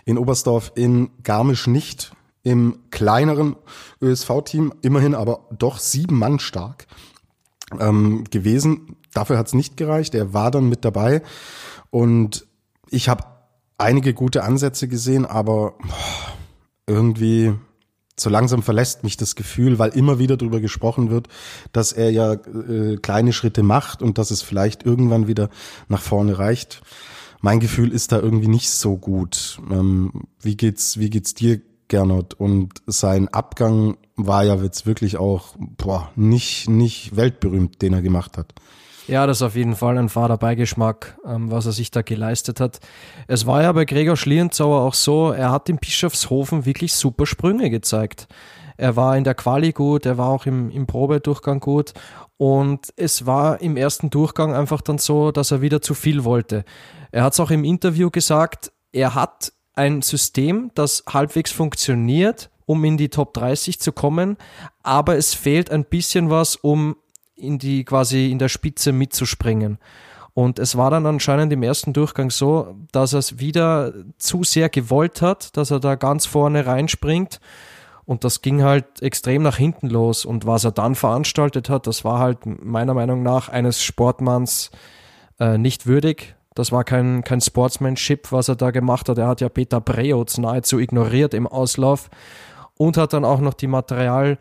In 0.03 0.17
Oberstdorf 0.17 0.73
in 0.75 1.11
Garmisch 1.23 1.65
nicht 1.67 2.11
im 2.43 2.79
kleineren 2.91 3.55
ÖSV-Team, 4.01 4.73
immerhin 4.81 5.15
aber 5.15 5.47
doch 5.57 5.79
sieben 5.79 6.19
Mann 6.19 6.39
stark 6.39 6.87
ähm, 7.79 8.25
gewesen. 8.31 8.97
Dafür 9.13 9.37
hat 9.37 9.47
es 9.47 9.53
nicht 9.53 9.77
gereicht. 9.77 10.13
Er 10.13 10.33
war 10.33 10.51
dann 10.51 10.67
mit 10.67 10.83
dabei 10.83 11.21
und 11.89 12.45
ich 12.89 13.07
habe 13.07 13.34
einige 13.77 14.13
gute 14.13 14.43
Ansätze 14.43 14.87
gesehen, 14.87 15.25
aber 15.25 15.75
irgendwie 16.87 17.53
so 18.17 18.29
langsam 18.29 18.63
verlässt 18.63 19.03
mich 19.03 19.17
das 19.17 19.35
Gefühl, 19.35 19.77
weil 19.77 19.89
immer 19.89 20.19
wieder 20.19 20.37
darüber 20.37 20.61
gesprochen 20.61 21.09
wird, 21.09 21.27
dass 21.73 21.91
er 21.91 22.11
ja 22.11 22.33
äh, 22.33 22.97
kleine 22.97 23.33
Schritte 23.33 23.61
macht 23.63 24.01
und 24.01 24.17
dass 24.17 24.31
es 24.31 24.41
vielleicht 24.41 24.85
irgendwann 24.85 25.27
wieder 25.27 25.49
nach 25.89 26.01
vorne 26.01 26.39
reicht. 26.39 26.81
Mein 27.41 27.59
Gefühl 27.59 27.91
ist 27.91 28.11
da 28.11 28.19
irgendwie 28.19 28.47
nicht 28.47 28.69
so 28.69 28.97
gut. 28.97 29.59
Ähm, 29.69 30.11
wie 30.41 30.55
geht's, 30.55 30.97
wie 30.97 31.09
geht's 31.09 31.33
dir, 31.33 31.61
Gernot? 31.89 32.33
Und 32.35 32.81
sein 32.87 33.27
Abgang 33.27 33.97
war 34.15 34.45
ja 34.45 34.55
jetzt 34.55 34.85
wirklich 34.85 35.17
auch 35.17 35.55
boah, 35.57 36.09
nicht, 36.15 36.69
nicht 36.69 37.15
weltberühmt, 37.15 37.81
den 37.81 37.93
er 37.93 38.01
gemacht 38.01 38.37
hat. 38.37 38.53
Ja, 39.07 39.27
das 39.27 39.37
ist 39.37 39.41
auf 39.43 39.55
jeden 39.55 39.75
Fall 39.75 39.99
ein 39.99 40.09
fader 40.09 40.37
Beigeschmack, 40.37 41.17
ähm, 41.27 41.51
was 41.51 41.67
er 41.67 41.73
sich 41.73 41.91
da 41.91 42.01
geleistet 42.01 42.59
hat. 42.59 42.79
Es 43.27 43.45
war 43.45 43.61
ja 43.61 43.71
bei 43.71 43.85
Gregor 43.85 44.17
Schlierenzauer 44.17 44.81
auch 44.81 44.95
so, 44.95 45.31
er 45.31 45.51
hat 45.51 45.69
in 45.69 45.77
Bischofshofen 45.77 46.65
wirklich 46.65 46.93
super 46.93 47.27
Sprünge 47.27 47.69
gezeigt. 47.69 48.27
Er 48.77 48.95
war 48.95 49.15
in 49.15 49.23
der 49.23 49.35
Quali 49.35 49.73
gut, 49.73 50.07
er 50.07 50.17
war 50.17 50.29
auch 50.29 50.47
im, 50.47 50.71
im 50.71 50.87
Probedurchgang 50.87 51.59
gut 51.59 51.93
und 52.37 52.91
es 52.97 53.27
war 53.27 53.61
im 53.61 53.77
ersten 53.77 54.09
Durchgang 54.09 54.55
einfach 54.55 54.81
dann 54.81 54.97
so, 54.97 55.31
dass 55.31 55.51
er 55.51 55.61
wieder 55.61 55.81
zu 55.81 55.93
viel 55.93 56.23
wollte. 56.23 56.65
Er 57.11 57.23
hat 57.23 57.33
es 57.33 57.39
auch 57.39 57.51
im 57.51 57.63
Interview 57.63 58.09
gesagt, 58.09 58.71
er 58.91 59.13
hat 59.13 59.53
ein 59.75 60.01
System, 60.01 60.71
das 60.73 61.03
halbwegs 61.07 61.51
funktioniert, 61.51 62.49
um 62.65 62.83
in 62.83 62.97
die 62.97 63.09
Top 63.09 63.35
30 63.35 63.79
zu 63.79 63.91
kommen, 63.91 64.37
aber 64.81 65.15
es 65.15 65.35
fehlt 65.35 65.69
ein 65.69 65.85
bisschen 65.85 66.31
was, 66.31 66.55
um 66.55 66.95
in 67.35 67.59
die 67.59 67.83
quasi 67.83 68.31
in 68.31 68.39
der 68.39 68.49
Spitze 68.49 68.91
mitzuspringen. 68.91 69.77
Und 70.33 70.59
es 70.59 70.75
war 70.75 70.91
dann 70.91 71.05
anscheinend 71.05 71.53
im 71.53 71.63
ersten 71.63 71.93
Durchgang 71.93 72.29
so, 72.29 72.75
dass 72.91 73.13
er 73.13 73.19
es 73.19 73.39
wieder 73.39 73.93
zu 74.17 74.43
sehr 74.43 74.67
gewollt 74.67 75.21
hat, 75.21 75.55
dass 75.55 75.71
er 75.71 75.79
da 75.79 75.95
ganz 75.95 76.25
vorne 76.25 76.65
reinspringt. 76.65 77.39
Und 78.03 78.23
das 78.23 78.41
ging 78.41 78.61
halt 78.61 79.01
extrem 79.01 79.43
nach 79.43 79.55
hinten 79.55 79.89
los. 79.89 80.25
Und 80.25 80.45
was 80.45 80.65
er 80.65 80.71
dann 80.71 80.95
veranstaltet 80.95 81.69
hat, 81.69 81.87
das 81.87 82.03
war 82.03 82.19
halt 82.19 82.39
meiner 82.45 82.93
Meinung 82.93 83.23
nach 83.23 83.47
eines 83.47 83.81
Sportmanns 83.81 84.71
äh, 85.39 85.57
nicht 85.57 85.87
würdig. 85.87 86.35
Das 86.53 86.71
war 86.71 86.83
kein, 86.83 87.23
kein 87.23 87.41
Sportsmanship, 87.41 88.31
was 88.31 88.49
er 88.49 88.55
da 88.57 88.71
gemacht 88.71 89.07
hat. 89.07 89.17
Er 89.17 89.27
hat 89.27 89.41
ja 89.41 89.49
Peter 89.49 89.79
Breoz 89.79 90.37
nahezu 90.37 90.79
ignoriert 90.79 91.33
im 91.33 91.47
Auslauf 91.47 92.09
und 92.77 92.97
hat 92.97 93.13
dann 93.13 93.25
auch 93.25 93.39
noch 93.39 93.53
die 93.53 93.67
Material- 93.67 94.37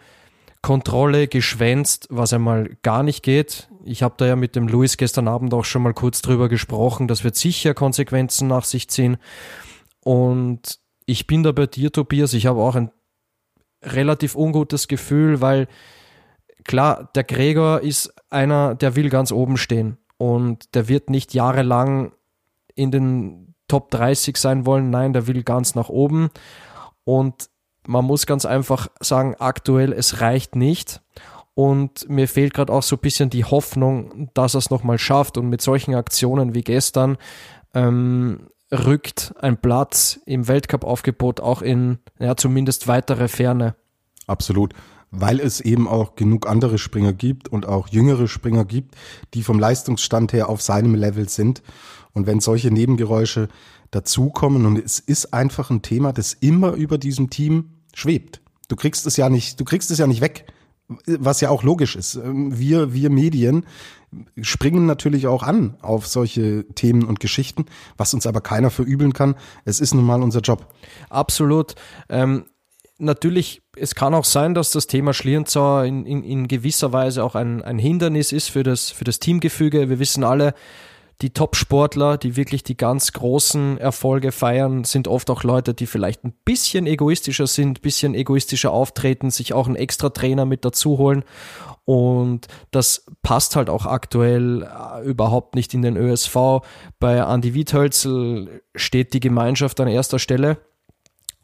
Kontrolle 0.64 1.28
geschwänzt, 1.28 2.06
was 2.08 2.32
einmal 2.32 2.78
gar 2.80 3.02
nicht 3.02 3.22
geht. 3.22 3.68
Ich 3.84 4.02
habe 4.02 4.14
da 4.16 4.24
ja 4.24 4.34
mit 4.34 4.56
dem 4.56 4.66
Luis 4.66 4.96
gestern 4.96 5.28
Abend 5.28 5.52
auch 5.52 5.66
schon 5.66 5.82
mal 5.82 5.92
kurz 5.92 6.22
drüber 6.22 6.48
gesprochen. 6.48 7.06
Das 7.06 7.22
wird 7.22 7.36
sicher 7.36 7.74
Konsequenzen 7.74 8.48
nach 8.48 8.64
sich 8.64 8.88
ziehen. 8.88 9.18
Und 10.02 10.80
ich 11.04 11.26
bin 11.26 11.42
da 11.42 11.52
bei 11.52 11.66
dir, 11.66 11.92
Tobias. 11.92 12.32
Ich 12.32 12.46
habe 12.46 12.62
auch 12.62 12.76
ein 12.76 12.90
relativ 13.82 14.34
ungutes 14.34 14.88
Gefühl, 14.88 15.42
weil 15.42 15.68
klar, 16.64 17.10
der 17.14 17.24
Gregor 17.24 17.82
ist 17.82 18.14
einer, 18.30 18.74
der 18.74 18.96
will 18.96 19.10
ganz 19.10 19.32
oben 19.32 19.58
stehen. 19.58 19.98
Und 20.16 20.74
der 20.74 20.88
wird 20.88 21.10
nicht 21.10 21.34
jahrelang 21.34 22.12
in 22.74 22.90
den 22.90 23.54
Top 23.68 23.90
30 23.90 24.38
sein 24.38 24.64
wollen. 24.64 24.88
Nein, 24.88 25.12
der 25.12 25.26
will 25.26 25.42
ganz 25.42 25.74
nach 25.74 25.90
oben. 25.90 26.30
Und 27.04 27.50
man 27.86 28.04
muss 28.04 28.26
ganz 28.26 28.44
einfach 28.44 28.88
sagen, 29.00 29.34
aktuell 29.38 29.92
es 29.92 30.20
reicht 30.20 30.56
nicht. 30.56 31.00
Und 31.54 32.08
mir 32.08 32.26
fehlt 32.26 32.52
gerade 32.52 32.72
auch 32.72 32.82
so 32.82 32.96
ein 32.96 33.00
bisschen 33.00 33.30
die 33.30 33.44
Hoffnung, 33.44 34.30
dass 34.34 34.54
er 34.54 34.58
es 34.58 34.70
nochmal 34.70 34.98
schafft. 34.98 35.38
Und 35.38 35.48
mit 35.48 35.62
solchen 35.62 35.94
Aktionen 35.94 36.54
wie 36.54 36.62
gestern 36.62 37.16
ähm, 37.74 38.48
rückt 38.72 39.34
ein 39.40 39.56
Platz 39.60 40.18
im 40.26 40.48
Weltcup-Aufgebot 40.48 41.40
auch 41.40 41.62
in 41.62 41.98
ja, 42.18 42.36
zumindest 42.36 42.88
weitere 42.88 43.28
Ferne. 43.28 43.76
Absolut. 44.26 44.74
Weil 45.10 45.38
es 45.38 45.60
eben 45.60 45.86
auch 45.86 46.16
genug 46.16 46.48
andere 46.48 46.76
Springer 46.78 47.12
gibt 47.12 47.48
und 47.48 47.66
auch 47.66 47.86
jüngere 47.86 48.26
Springer 48.26 48.64
gibt, 48.64 48.96
die 49.34 49.44
vom 49.44 49.60
Leistungsstand 49.60 50.32
her 50.32 50.48
auf 50.48 50.60
seinem 50.60 50.96
Level 50.96 51.28
sind. 51.28 51.62
Und 52.12 52.26
wenn 52.26 52.40
solche 52.40 52.72
Nebengeräusche 52.72 53.48
dazukommen 53.92 54.66
und 54.66 54.76
es 54.76 54.98
ist 54.98 55.32
einfach 55.32 55.70
ein 55.70 55.82
Thema, 55.82 56.12
das 56.12 56.32
immer 56.32 56.72
über 56.72 56.98
diesem 56.98 57.30
Team 57.30 57.73
schwebt. 57.94 58.40
Du 58.68 58.76
kriegst 58.76 59.06
es 59.06 59.16
ja 59.16 59.28
nicht, 59.28 59.60
du 59.60 59.64
kriegst 59.64 59.90
es 59.90 59.98
ja 59.98 60.06
nicht 60.06 60.20
weg, 60.20 60.46
was 61.06 61.40
ja 61.40 61.50
auch 61.50 61.62
logisch 61.62 61.96
ist. 61.96 62.16
Ähm, 62.16 62.58
wir, 62.58 62.92
wir 62.92 63.10
Medien 63.10 63.66
springen 64.40 64.86
natürlich 64.86 65.26
auch 65.26 65.42
an 65.42 65.76
auf 65.82 66.06
solche 66.06 66.64
Themen 66.74 67.04
und 67.04 67.20
Geschichten, 67.20 67.66
was 67.96 68.14
uns 68.14 68.26
aber 68.26 68.40
keiner 68.40 68.70
verübeln 68.70 69.12
kann. 69.12 69.34
Es 69.64 69.80
ist 69.80 69.94
nun 69.94 70.04
mal 70.04 70.22
unser 70.22 70.40
Job. 70.40 70.72
Absolut. 71.08 71.74
Ähm, 72.08 72.44
natürlich, 72.98 73.62
es 73.76 73.94
kann 73.94 74.14
auch 74.14 74.24
sein, 74.24 74.54
dass 74.54 74.70
das 74.70 74.86
Thema 74.86 75.14
Schlierenzauer 75.14 75.84
in, 75.84 76.06
in, 76.06 76.22
in 76.22 76.48
gewisser 76.48 76.92
Weise 76.92 77.24
auch 77.24 77.34
ein, 77.34 77.62
ein 77.62 77.78
Hindernis 77.78 78.30
ist 78.30 78.50
für 78.50 78.62
das, 78.62 78.90
für 78.90 79.04
das 79.04 79.18
Teamgefüge. 79.18 79.88
Wir 79.88 79.98
wissen 79.98 80.22
alle, 80.22 80.54
die 81.22 81.30
Top-Sportler, 81.30 82.18
die 82.18 82.36
wirklich 82.36 82.64
die 82.64 82.76
ganz 82.76 83.12
großen 83.12 83.78
Erfolge 83.78 84.32
feiern, 84.32 84.84
sind 84.84 85.06
oft 85.06 85.30
auch 85.30 85.44
Leute, 85.44 85.72
die 85.72 85.86
vielleicht 85.86 86.24
ein 86.24 86.34
bisschen 86.44 86.86
egoistischer 86.86 87.46
sind, 87.46 87.78
ein 87.78 87.82
bisschen 87.82 88.14
egoistischer 88.14 88.72
auftreten, 88.72 89.30
sich 89.30 89.52
auch 89.52 89.66
einen 89.66 89.76
extra 89.76 90.10
Trainer 90.10 90.44
mit 90.44 90.64
dazu 90.64 90.98
holen. 90.98 91.24
Und 91.84 92.48
das 92.70 93.06
passt 93.22 93.56
halt 93.56 93.70
auch 93.70 93.86
aktuell 93.86 94.62
äh, 94.62 95.04
überhaupt 95.04 95.54
nicht 95.54 95.74
in 95.74 95.82
den 95.82 95.96
ÖSV. 95.96 96.62
Bei 96.98 97.18
Andy 97.18 97.54
Wiethölzel 97.54 98.62
steht 98.74 99.12
die 99.12 99.20
Gemeinschaft 99.20 99.78
an 99.80 99.88
erster 99.88 100.18
Stelle. 100.18 100.58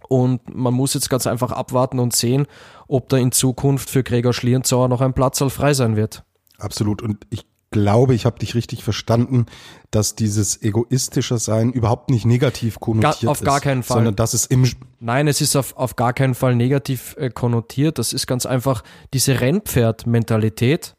Und 0.08 0.52
man 0.52 0.74
muss 0.74 0.94
jetzt 0.94 1.10
ganz 1.10 1.28
einfach 1.28 1.52
abwarten 1.52 2.00
und 2.00 2.16
sehen, 2.16 2.46
ob 2.88 3.08
da 3.10 3.16
in 3.16 3.30
Zukunft 3.30 3.90
für 3.90 4.02
Gregor 4.02 4.32
Schlierenzauer 4.32 4.88
noch 4.88 5.02
ein 5.02 5.14
Platz 5.14 5.40
frei 5.48 5.74
sein 5.74 5.94
wird. 5.94 6.24
Absolut. 6.58 7.00
Und 7.00 7.26
ich 7.30 7.44
glaube, 7.70 8.14
ich 8.14 8.26
habe 8.26 8.38
dich 8.38 8.54
richtig 8.54 8.82
verstanden, 8.82 9.46
dass 9.90 10.16
dieses 10.16 10.60
egoistische 10.62 11.38
Sein 11.38 11.72
überhaupt 11.72 12.10
nicht 12.10 12.26
negativ 12.26 12.80
konnotiert 12.80 13.22
gar, 13.22 13.30
auf 13.30 13.40
ist. 13.40 13.46
gar 13.46 13.60
keinen 13.60 13.82
Fall. 13.82 13.98
Sondern 13.98 14.16
dass 14.16 14.34
es 14.34 14.46
im 14.46 14.64
Nein, 14.98 15.28
es 15.28 15.40
ist 15.40 15.56
auf, 15.56 15.76
auf 15.76 15.96
gar 15.96 16.12
keinen 16.12 16.34
Fall 16.34 16.56
negativ 16.56 17.16
äh, 17.18 17.30
konnotiert. 17.30 17.98
Das 17.98 18.12
ist 18.12 18.26
ganz 18.26 18.44
einfach 18.44 18.82
diese 19.14 19.40
Rennpferd-Mentalität, 19.40 20.96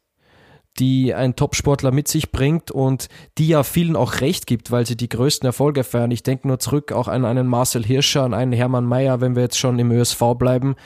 die 0.78 1.14
ein 1.14 1.36
Topsportler 1.36 1.92
mit 1.92 2.08
sich 2.08 2.32
bringt 2.32 2.70
und 2.70 3.08
die 3.36 3.48
ja 3.48 3.62
vielen 3.62 3.94
auch 3.94 4.20
recht 4.20 4.46
gibt, 4.46 4.70
weil 4.70 4.86
sie 4.86 4.96
die 4.96 5.10
größten 5.10 5.46
Erfolge 5.46 5.84
feiern. 5.84 6.10
Ich 6.10 6.22
denke 6.22 6.48
nur 6.48 6.58
zurück 6.58 6.92
auch 6.92 7.08
an 7.08 7.26
einen 7.26 7.46
Marcel 7.46 7.84
Hirscher, 7.84 8.24
an 8.24 8.32
einen 8.32 8.52
Hermann 8.52 8.86
Mayer, 8.86 9.20
wenn 9.20 9.36
wir 9.36 9.42
jetzt 9.42 9.58
schon 9.58 9.78
im 9.78 9.92
ÖSV 9.92 10.22
bleiben. 10.38 10.76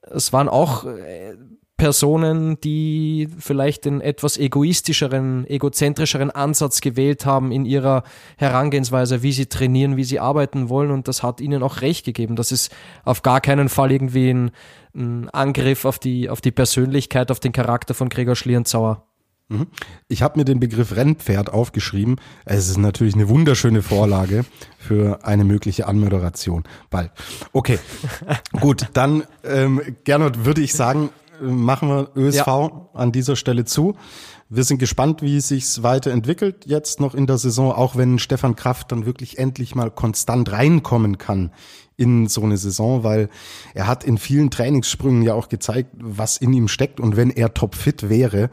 Es 0.00 0.32
waren 0.32 0.48
auch 0.48 0.84
äh, 0.84 1.36
Personen, 1.76 2.60
die 2.60 3.28
vielleicht 3.38 3.84
den 3.84 4.00
etwas 4.00 4.38
egoistischeren, 4.38 5.44
egozentrischeren 5.48 6.30
Ansatz 6.30 6.80
gewählt 6.80 7.26
haben 7.26 7.50
in 7.50 7.64
ihrer 7.64 8.04
Herangehensweise, 8.36 9.22
wie 9.22 9.32
sie 9.32 9.46
trainieren, 9.46 9.96
wie 9.96 10.04
sie 10.04 10.20
arbeiten 10.20 10.68
wollen 10.68 10.92
und 10.92 11.08
das 11.08 11.22
hat 11.24 11.40
ihnen 11.40 11.62
auch 11.64 11.80
recht 11.80 12.04
gegeben. 12.04 12.36
Das 12.36 12.52
ist 12.52 12.72
auf 13.04 13.22
gar 13.22 13.40
keinen 13.40 13.68
Fall 13.68 13.90
irgendwie 13.90 14.30
ein, 14.30 14.50
ein 14.94 15.28
Angriff 15.30 15.84
auf 15.84 15.98
die, 15.98 16.30
auf 16.30 16.40
die 16.40 16.52
Persönlichkeit, 16.52 17.32
auf 17.32 17.40
den 17.40 17.52
Charakter 17.52 17.94
von 17.94 18.08
Gregor 18.08 18.36
Schlierenzauer. 18.36 19.04
Mhm. 19.48 19.66
Ich 20.08 20.22
habe 20.22 20.38
mir 20.38 20.44
den 20.44 20.60
Begriff 20.60 20.96
Rennpferd 20.96 21.52
aufgeschrieben. 21.52 22.16
Es 22.44 22.68
ist 22.68 22.78
natürlich 22.78 23.14
eine 23.14 23.28
wunderschöne 23.28 23.82
Vorlage 23.82 24.44
für 24.78 25.24
eine 25.24 25.44
mögliche 25.44 25.86
Anmoderation. 25.86 26.64
Bald. 26.88 27.10
Okay, 27.52 27.78
gut, 28.60 28.88
dann 28.94 29.24
ähm, 29.42 29.82
Gernot 30.04 30.44
würde 30.44 30.62
ich 30.62 30.72
sagen, 30.72 31.10
machen 31.40 31.88
wir 31.88 32.10
ÖSV 32.16 32.46
ja. 32.46 32.88
an 32.94 33.12
dieser 33.12 33.36
Stelle 33.36 33.64
zu. 33.64 33.94
Wir 34.48 34.64
sind 34.64 34.78
gespannt, 34.78 35.22
wie 35.22 35.38
es 35.38 35.48
sich 35.48 35.82
weiterentwickelt 35.82 36.66
jetzt 36.66 37.00
noch 37.00 37.14
in 37.14 37.26
der 37.26 37.38
Saison, 37.38 37.72
auch 37.72 37.96
wenn 37.96 38.18
Stefan 38.18 38.56
Kraft 38.56 38.92
dann 38.92 39.06
wirklich 39.06 39.38
endlich 39.38 39.74
mal 39.74 39.90
konstant 39.90 40.52
reinkommen 40.52 41.18
kann 41.18 41.50
in 41.96 42.26
so 42.26 42.42
eine 42.42 42.56
Saison, 42.56 43.04
weil 43.04 43.28
er 43.72 43.86
hat 43.86 44.04
in 44.04 44.18
vielen 44.18 44.50
Trainingssprüngen 44.50 45.22
ja 45.22 45.34
auch 45.34 45.48
gezeigt, 45.48 45.90
was 45.94 46.36
in 46.36 46.52
ihm 46.52 46.68
steckt 46.68 47.00
und 47.00 47.16
wenn 47.16 47.30
er 47.30 47.54
topfit 47.54 48.08
wäre, 48.08 48.50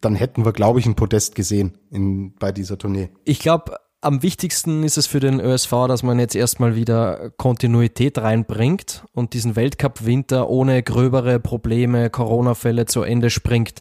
dann 0.00 0.14
hätten 0.14 0.44
wir, 0.44 0.52
glaube 0.52 0.78
ich, 0.80 0.86
ein 0.86 0.94
Podest 0.94 1.34
gesehen 1.34 1.78
in, 1.90 2.34
bei 2.34 2.52
dieser 2.52 2.78
Tournee. 2.78 3.10
Ich 3.24 3.38
glaube, 3.38 3.76
am 4.06 4.22
wichtigsten 4.22 4.84
ist 4.84 4.98
es 4.98 5.08
für 5.08 5.18
den 5.18 5.40
ÖSV, 5.40 5.70
dass 5.88 6.04
man 6.04 6.20
jetzt 6.20 6.36
erstmal 6.36 6.76
wieder 6.76 7.30
Kontinuität 7.36 8.18
reinbringt 8.18 9.04
und 9.12 9.34
diesen 9.34 9.56
Weltcup-Winter 9.56 10.48
ohne 10.48 10.84
gröbere 10.84 11.40
Probleme, 11.40 12.08
Corona-Fälle 12.08 12.86
zu 12.86 13.02
Ende 13.02 13.30
springt. 13.30 13.80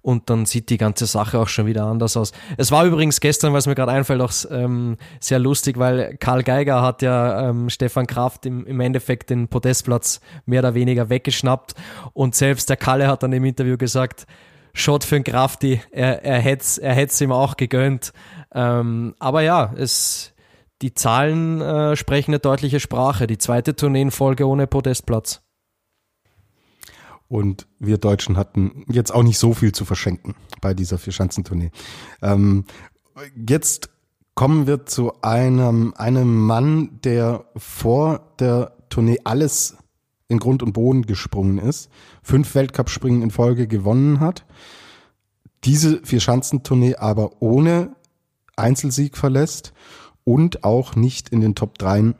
und 0.00 0.30
dann 0.30 0.46
sieht 0.46 0.70
die 0.70 0.78
ganze 0.78 1.04
Sache 1.04 1.40
auch 1.40 1.48
schon 1.48 1.66
wieder 1.66 1.84
anders 1.84 2.16
aus. 2.16 2.30
Es 2.56 2.70
war 2.70 2.86
übrigens 2.86 3.18
gestern, 3.18 3.52
was 3.52 3.66
mir 3.66 3.74
gerade 3.74 3.90
einfällt, 3.90 4.20
auch 4.20 4.32
ähm, 4.50 4.98
sehr 5.18 5.40
lustig, 5.40 5.78
weil 5.78 6.16
Karl 6.18 6.44
Geiger 6.44 6.80
hat 6.80 7.02
ja 7.02 7.50
ähm, 7.50 7.68
Stefan 7.68 8.06
Kraft 8.06 8.46
im, 8.46 8.64
im 8.66 8.78
Endeffekt 8.78 9.30
den 9.30 9.48
Podestplatz 9.48 10.20
mehr 10.46 10.60
oder 10.60 10.74
weniger 10.74 11.10
weggeschnappt 11.10 11.74
und 12.12 12.36
selbst 12.36 12.70
der 12.70 12.76
Kalle 12.76 13.08
hat 13.08 13.24
dann 13.24 13.32
im 13.32 13.44
Interview 13.44 13.76
gesagt, 13.76 14.26
Shot 14.78 15.04
für 15.04 15.14
den 15.14 15.24
Krafti, 15.24 15.80
er, 15.90 16.22
er 16.22 16.38
hätte 16.38 16.82
es 16.82 17.20
ihm 17.20 17.32
auch 17.32 17.56
gegönnt. 17.56 18.12
Ähm, 18.56 19.14
aber 19.18 19.42
ja, 19.42 19.74
es, 19.76 20.32
die 20.80 20.94
Zahlen 20.94 21.60
äh, 21.60 21.94
sprechen 21.94 22.30
eine 22.30 22.38
deutliche 22.38 22.80
Sprache. 22.80 23.26
Die 23.26 23.38
zweite 23.38 23.76
Tournee 23.76 24.00
in 24.00 24.10
Folge 24.10 24.48
ohne 24.48 24.66
Podestplatz. 24.66 25.42
Und 27.28 27.66
wir 27.78 27.98
Deutschen 27.98 28.36
hatten 28.36 28.84
jetzt 28.88 29.12
auch 29.12 29.22
nicht 29.22 29.38
so 29.38 29.52
viel 29.52 29.72
zu 29.72 29.84
verschenken 29.84 30.34
bei 30.62 30.72
dieser 30.72 30.96
Vierschanzentournee. 30.96 31.70
Ähm, 32.22 32.64
jetzt 33.36 33.90
kommen 34.34 34.66
wir 34.66 34.86
zu 34.86 35.12
einem, 35.22 35.92
einem 35.96 36.46
Mann, 36.46 37.00
der 37.04 37.44
vor 37.56 38.32
der 38.38 38.72
Tournee 38.88 39.18
alles 39.24 39.76
in 40.28 40.38
Grund 40.38 40.62
und 40.62 40.72
Boden 40.72 41.02
gesprungen 41.02 41.58
ist, 41.58 41.90
fünf 42.22 42.54
Weltcup-Springen 42.54 43.22
in 43.22 43.30
Folge 43.30 43.66
gewonnen 43.66 44.20
hat, 44.20 44.46
diese 45.64 46.00
Vierschanzentournee 46.04 46.96
aber 46.96 47.42
ohne 47.42 47.96
Einzelsieg 48.56 49.16
verlässt 49.16 49.72
und 50.24 50.64
auch 50.64 50.96
nicht 50.96 51.28
in 51.28 51.40
den 51.40 51.54
Top 51.54 51.78
3 51.78 52.14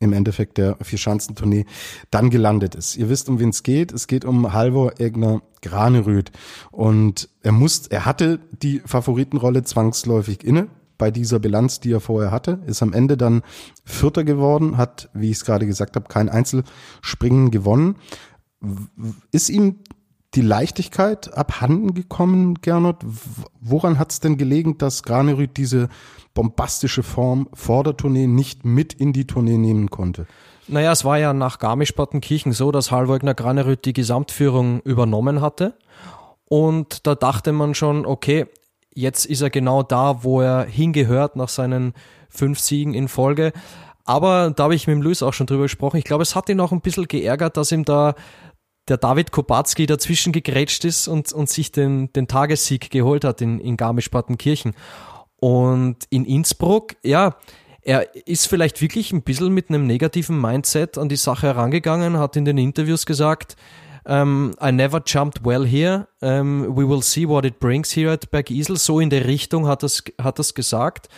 im 0.00 0.12
Endeffekt 0.12 0.58
der 0.58 0.76
Vierschanzentournee 0.80 1.66
dann 2.10 2.30
gelandet 2.30 2.74
ist. 2.74 2.96
Ihr 2.96 3.08
wisst, 3.08 3.28
um 3.28 3.38
wen 3.38 3.50
es 3.50 3.62
geht. 3.62 3.92
Es 3.92 4.06
geht 4.06 4.24
um 4.24 4.52
Halvor 4.52 5.00
Egner 5.00 5.42
Granerüth. 5.62 6.30
Und 6.70 7.28
er 7.42 7.52
muss, 7.52 7.86
er 7.86 8.04
hatte 8.04 8.40
die 8.62 8.80
Favoritenrolle 8.84 9.64
zwangsläufig 9.64 10.44
inne 10.44 10.68
bei 10.98 11.10
dieser 11.10 11.40
Bilanz, 11.40 11.80
die 11.80 11.92
er 11.92 12.00
vorher 12.00 12.30
hatte, 12.30 12.60
ist 12.66 12.82
am 12.82 12.92
Ende 12.92 13.16
dann 13.16 13.42
Vierter 13.84 14.24
geworden, 14.24 14.76
hat, 14.76 15.10
wie 15.12 15.30
ich 15.30 15.38
es 15.38 15.44
gerade 15.44 15.66
gesagt 15.66 15.96
habe, 15.96 16.08
kein 16.08 16.28
Einzelspringen 16.28 17.50
gewonnen. 17.50 17.96
Ist 19.32 19.48
ihm 19.48 19.80
die 20.34 20.40
Leichtigkeit 20.40 21.36
abhanden 21.36 21.94
gekommen, 21.94 22.56
Gernot? 22.60 22.98
Woran 23.60 23.98
hat 23.98 24.12
es 24.12 24.20
denn 24.20 24.36
gelegen, 24.36 24.78
dass 24.78 25.02
Granerüth 25.02 25.56
diese 25.56 25.88
bombastische 26.34 27.02
Form 27.02 27.48
vor 27.54 27.84
der 27.84 27.96
Tournee 27.96 28.26
nicht 28.26 28.64
mit 28.64 28.92
in 28.92 29.12
die 29.12 29.26
Tournee 29.26 29.58
nehmen 29.58 29.90
konnte? 29.90 30.26
Naja, 30.66 30.92
es 30.92 31.04
war 31.04 31.18
ja 31.18 31.32
nach 31.32 31.58
Garmisch-Partenkirchen 31.58 32.52
so, 32.52 32.72
dass 32.72 32.90
Halvogner 32.90 33.34
Granerüth 33.34 33.84
die 33.84 33.92
Gesamtführung 33.92 34.80
übernommen 34.80 35.40
hatte. 35.40 35.76
Und 36.46 37.06
da 37.06 37.14
dachte 37.14 37.52
man 37.52 37.74
schon, 37.74 38.06
okay, 38.06 38.46
jetzt 38.94 39.26
ist 39.26 39.42
er 39.42 39.50
genau 39.50 39.82
da, 39.82 40.24
wo 40.24 40.40
er 40.40 40.64
hingehört 40.64 41.36
nach 41.36 41.48
seinen 41.48 41.92
fünf 42.28 42.58
Siegen 42.58 42.94
in 42.94 43.08
Folge. 43.08 43.52
Aber 44.04 44.50
da 44.50 44.64
habe 44.64 44.74
ich 44.74 44.86
mit 44.86 44.96
dem 44.96 45.02
Luis 45.02 45.22
auch 45.22 45.32
schon 45.32 45.46
drüber 45.46 45.62
gesprochen. 45.62 45.96
Ich 45.96 46.04
glaube, 46.04 46.22
es 46.22 46.34
hat 46.34 46.48
ihn 46.48 46.60
auch 46.60 46.72
ein 46.72 46.82
bisschen 46.82 47.08
geärgert, 47.08 47.56
dass 47.56 47.72
ihm 47.72 47.84
da 47.84 48.14
der 48.88 48.98
David 48.98 49.32
Kopatzki 49.32 49.86
dazwischen 49.86 50.32
gegrätscht 50.32 50.84
ist 50.84 51.08
und, 51.08 51.32
und 51.32 51.48
sich 51.48 51.72
den, 51.72 52.12
den 52.12 52.28
Tagessieg 52.28 52.90
geholt 52.90 53.24
hat 53.24 53.40
in, 53.40 53.58
in 53.58 53.76
Garmisch-Partenkirchen. 53.76 54.74
Und 55.40 55.96
in 56.10 56.24
Innsbruck, 56.24 56.96
ja, 57.02 57.36
er 57.82 58.14
ist 58.26 58.48
vielleicht 58.48 58.80
wirklich 58.80 59.12
ein 59.12 59.22
bisschen 59.22 59.52
mit 59.52 59.68
einem 59.68 59.86
negativen 59.86 60.40
Mindset 60.40 60.96
an 60.96 61.08
die 61.08 61.16
Sache 61.16 61.48
herangegangen, 61.48 62.18
hat 62.18 62.36
in 62.36 62.44
den 62.44 62.58
Interviews 62.58 63.04
gesagt, 63.04 63.56
um, 64.06 64.12
ähm, 64.12 64.50
I 64.62 64.70
never 64.70 65.02
jumped 65.04 65.46
well 65.46 65.66
here. 65.66 66.08
Um, 66.20 66.76
we 66.76 66.86
will 66.86 67.02
see 67.02 67.26
what 67.26 67.46
it 67.46 67.58
brings 67.58 67.96
here 67.96 68.12
at 68.12 68.30
Bergisel. 68.30 68.76
So 68.76 69.00
in 69.00 69.08
der 69.08 69.24
Richtung 69.24 69.66
hat 69.66 69.82
das, 69.82 70.02
hat 70.20 70.38
das 70.38 70.52
gesagt. 70.52 71.08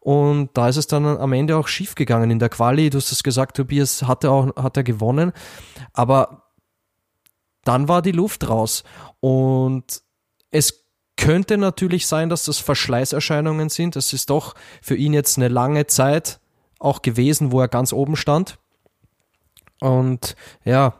Und 0.00 0.50
da 0.52 0.68
ist 0.68 0.76
es 0.76 0.86
dann 0.86 1.06
am 1.06 1.32
Ende 1.32 1.56
auch 1.56 1.66
schief 1.66 1.94
gegangen 1.94 2.30
in 2.30 2.38
der 2.38 2.50
Quali. 2.50 2.90
Du 2.90 2.98
hast 2.98 3.10
es 3.10 3.22
gesagt, 3.22 3.56
Tobias 3.56 4.02
hatte 4.02 4.30
auch, 4.30 4.54
hat 4.54 4.76
er 4.76 4.84
gewonnen. 4.84 5.32
Aber 5.94 6.45
dann 7.66 7.88
war 7.88 8.02
die 8.02 8.12
Luft 8.12 8.48
raus. 8.48 8.84
Und 9.20 10.02
es 10.50 10.84
könnte 11.16 11.56
natürlich 11.58 12.06
sein, 12.06 12.28
dass 12.28 12.44
das 12.44 12.58
Verschleißerscheinungen 12.58 13.68
sind. 13.68 13.96
Es 13.96 14.12
ist 14.12 14.30
doch 14.30 14.54
für 14.82 14.96
ihn 14.96 15.12
jetzt 15.12 15.38
eine 15.38 15.48
lange 15.48 15.86
Zeit 15.86 16.40
auch 16.78 17.02
gewesen, 17.02 17.52
wo 17.52 17.60
er 17.60 17.68
ganz 17.68 17.92
oben 17.92 18.16
stand. 18.16 18.58
Und 19.80 20.36
ja, 20.64 20.94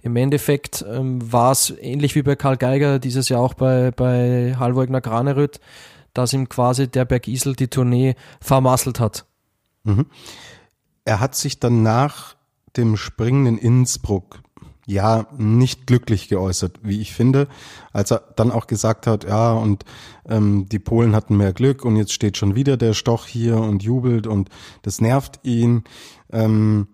im 0.00 0.16
Endeffekt 0.16 0.84
ähm, 0.88 1.32
war 1.32 1.52
es 1.52 1.70
ähnlich 1.80 2.14
wie 2.14 2.22
bei 2.22 2.36
Karl 2.36 2.56
Geiger 2.56 2.98
dieses 2.98 3.28
Jahr 3.28 3.40
auch 3.40 3.54
bei, 3.54 3.90
bei 3.90 4.54
Halvogner 4.58 5.00
Graneröd, 5.00 5.60
dass 6.14 6.32
ihm 6.32 6.48
quasi 6.48 6.88
der 6.88 7.04
Bergisel 7.04 7.54
die 7.54 7.68
Tournee 7.68 8.14
vermasselt 8.40 9.00
hat. 9.00 9.26
Mhm. 9.84 10.06
Er 11.04 11.20
hat 11.20 11.34
sich 11.34 11.60
dann 11.60 11.82
nach 11.82 12.36
dem 12.76 12.96
Springen 12.96 13.46
in 13.46 13.58
Innsbruck 13.58 14.40
ja 14.86 15.26
nicht 15.36 15.86
glücklich 15.86 16.28
geäußert, 16.28 16.78
wie 16.82 17.00
ich 17.00 17.12
finde, 17.12 17.48
als 17.92 18.12
er 18.12 18.22
dann 18.36 18.52
auch 18.52 18.68
gesagt 18.68 19.06
hat, 19.08 19.24
ja, 19.24 19.52
und 19.52 19.84
ähm, 20.28 20.68
die 20.68 20.78
Polen 20.78 21.14
hatten 21.14 21.36
mehr 21.36 21.52
Glück 21.52 21.84
und 21.84 21.96
jetzt 21.96 22.12
steht 22.12 22.36
schon 22.36 22.54
wieder 22.54 22.76
der 22.76 22.94
Stoch 22.94 23.26
hier 23.26 23.58
und 23.58 23.82
jubelt 23.82 24.28
und 24.28 24.48
das 24.82 25.00
nervt 25.00 25.40
ihn. 25.42 25.82
Ähm, 26.32 26.86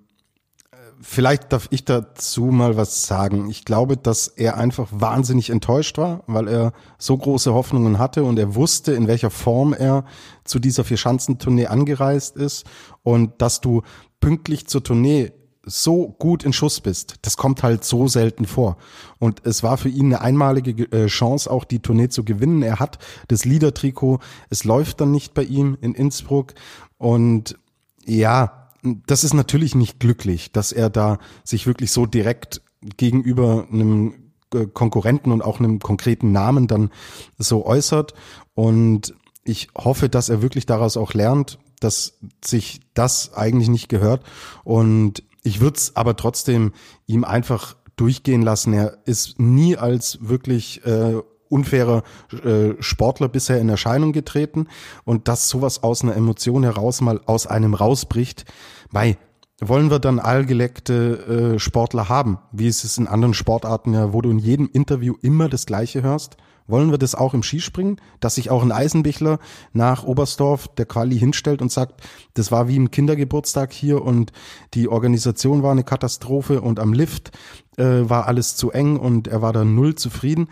vielleicht 1.02 1.52
darf 1.52 1.68
ich 1.70 1.84
dazu 1.84 2.46
mal 2.46 2.78
was 2.78 3.06
sagen. 3.06 3.50
Ich 3.50 3.66
glaube, 3.66 3.98
dass 3.98 4.26
er 4.28 4.56
einfach 4.56 4.88
wahnsinnig 4.90 5.50
enttäuscht 5.50 5.98
war, 5.98 6.22
weil 6.26 6.48
er 6.48 6.72
so 6.96 7.18
große 7.18 7.52
Hoffnungen 7.52 7.98
hatte 7.98 8.24
und 8.24 8.38
er 8.38 8.54
wusste, 8.54 8.92
in 8.92 9.06
welcher 9.06 9.30
Form 9.30 9.74
er 9.74 10.04
zu 10.44 10.58
dieser 10.58 10.84
Vierschanzentournee 10.84 11.66
angereist 11.66 12.36
ist 12.36 12.64
und 13.02 13.42
dass 13.42 13.60
du 13.60 13.82
pünktlich 14.20 14.66
zur 14.66 14.82
Tournee 14.82 15.32
so 15.64 16.08
gut 16.18 16.44
in 16.44 16.52
Schuss 16.52 16.80
bist, 16.80 17.16
das 17.22 17.36
kommt 17.36 17.62
halt 17.62 17.84
so 17.84 18.08
selten 18.08 18.46
vor. 18.46 18.76
Und 19.18 19.46
es 19.46 19.62
war 19.62 19.76
für 19.76 19.88
ihn 19.88 20.06
eine 20.06 20.20
einmalige 20.20 20.90
äh, 20.90 21.06
Chance, 21.06 21.50
auch 21.50 21.64
die 21.64 21.78
Tournee 21.78 22.08
zu 22.08 22.24
gewinnen. 22.24 22.62
Er 22.62 22.80
hat 22.80 22.98
das 23.28 23.44
Liedertrikot, 23.44 24.18
es 24.50 24.64
läuft 24.64 25.00
dann 25.00 25.12
nicht 25.12 25.34
bei 25.34 25.44
ihm 25.44 25.78
in 25.80 25.94
Innsbruck. 25.94 26.54
Und 26.98 27.56
ja, 28.04 28.70
das 28.82 29.22
ist 29.22 29.34
natürlich 29.34 29.74
nicht 29.74 30.00
glücklich, 30.00 30.50
dass 30.50 30.72
er 30.72 30.90
da 30.90 31.18
sich 31.44 31.66
wirklich 31.66 31.92
so 31.92 32.06
direkt 32.06 32.62
gegenüber 32.96 33.68
einem 33.70 34.14
äh, 34.52 34.66
Konkurrenten 34.66 35.30
und 35.30 35.42
auch 35.42 35.60
einem 35.60 35.78
konkreten 35.78 36.32
Namen 36.32 36.66
dann 36.66 36.90
so 37.38 37.64
äußert. 37.64 38.14
Und 38.54 39.14
ich 39.44 39.68
hoffe, 39.76 40.08
dass 40.08 40.28
er 40.28 40.42
wirklich 40.42 40.66
daraus 40.66 40.96
auch 40.96 41.14
lernt, 41.14 41.58
dass 41.80 42.18
sich 42.44 42.80
das 42.94 43.34
eigentlich 43.34 43.68
nicht 43.68 43.88
gehört. 43.88 44.24
Und 44.64 45.22
ich 45.42 45.60
würde 45.60 45.76
es 45.76 45.96
aber 45.96 46.16
trotzdem 46.16 46.72
ihm 47.06 47.24
einfach 47.24 47.76
durchgehen 47.96 48.42
lassen. 48.42 48.72
Er 48.72 48.98
ist 49.04 49.38
nie 49.38 49.76
als 49.76 50.18
wirklich 50.20 50.84
äh, 50.86 51.20
unfairer 51.48 52.02
äh, 52.32 52.74
Sportler 52.80 53.28
bisher 53.28 53.60
in 53.60 53.68
Erscheinung 53.68 54.12
getreten 54.12 54.68
und 55.04 55.28
dass 55.28 55.48
sowas 55.48 55.82
aus 55.82 56.02
einer 56.02 56.16
Emotion 56.16 56.62
heraus 56.62 57.00
mal 57.00 57.20
aus 57.26 57.46
einem 57.46 57.74
rausbricht, 57.74 58.46
mei, 58.90 59.18
wollen 59.60 59.90
wir 59.90 59.98
dann 59.98 60.18
allgeleckte 60.18 61.54
äh, 61.54 61.58
Sportler 61.58 62.08
haben, 62.08 62.38
wie 62.50 62.66
es 62.66 62.84
ist 62.84 62.98
in 62.98 63.06
anderen 63.06 63.34
Sportarten 63.34 63.94
ja, 63.94 64.12
wo 64.12 64.20
du 64.22 64.30
in 64.30 64.38
jedem 64.38 64.68
Interview 64.72 65.14
immer 65.20 65.48
das 65.48 65.66
Gleiche 65.66 66.02
hörst? 66.02 66.36
Wollen 66.66 66.90
wir 66.90 66.98
das 66.98 67.14
auch 67.14 67.34
im 67.34 67.42
Skispringen, 67.42 68.00
dass 68.20 68.36
sich 68.36 68.50
auch 68.50 68.62
ein 68.62 68.72
Eisenbichler 68.72 69.38
nach 69.72 70.04
Oberstdorf 70.04 70.68
der 70.68 70.86
Quali 70.86 71.18
hinstellt 71.18 71.62
und 71.62 71.72
sagt, 71.72 72.00
das 72.34 72.52
war 72.52 72.68
wie 72.68 72.78
ein 72.78 72.90
Kindergeburtstag 72.90 73.72
hier 73.72 74.02
und 74.02 74.32
die 74.74 74.88
Organisation 74.88 75.62
war 75.62 75.72
eine 75.72 75.84
Katastrophe 75.84 76.60
und 76.60 76.80
am 76.80 76.92
Lift 76.92 77.32
äh, 77.76 78.08
war 78.08 78.26
alles 78.26 78.56
zu 78.56 78.70
eng 78.70 78.96
und 78.96 79.28
er 79.28 79.42
war 79.42 79.52
da 79.52 79.64
null 79.64 79.94
zufrieden. 79.94 80.48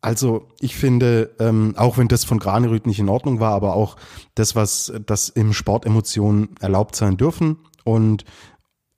Also 0.00 0.48
ich 0.60 0.76
finde, 0.76 1.34
ähm, 1.40 1.74
auch 1.76 1.98
wenn 1.98 2.08
das 2.08 2.24
von 2.24 2.38
Granerüth 2.38 2.86
nicht 2.86 3.00
in 3.00 3.08
Ordnung 3.08 3.40
war, 3.40 3.52
aber 3.52 3.74
auch 3.74 3.96
das, 4.34 4.54
was 4.54 4.92
das 5.04 5.28
im 5.28 5.52
Sport 5.52 5.86
Emotionen 5.86 6.50
erlaubt 6.60 6.94
sein 6.94 7.16
dürfen 7.16 7.58
und 7.84 8.24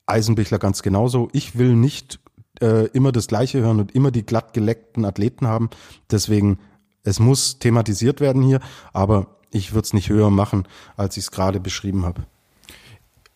Eisenbichler 0.05 0.59
ganz 0.59 0.83
genauso. 0.83 1.29
Ich 1.31 1.57
will 1.57 1.75
nicht 1.75 2.19
äh, 2.61 2.85
immer 2.93 3.11
das 3.11 3.27
Gleiche 3.27 3.59
hören 3.59 3.79
und 3.79 3.93
immer 3.93 4.11
die 4.11 4.25
glatt 4.25 4.53
geleckten 4.53 5.05
Athleten 5.05 5.47
haben. 5.47 5.69
Deswegen, 6.09 6.59
es 7.03 7.19
muss 7.19 7.59
thematisiert 7.59 8.21
werden 8.21 8.41
hier, 8.41 8.59
aber 8.93 9.27
ich 9.51 9.73
würde 9.73 9.85
es 9.85 9.93
nicht 9.93 10.09
höher 10.09 10.29
machen, 10.29 10.67
als 10.97 11.17
ich 11.17 11.23
es 11.25 11.31
gerade 11.31 11.59
beschrieben 11.59 12.05
habe. 12.05 12.23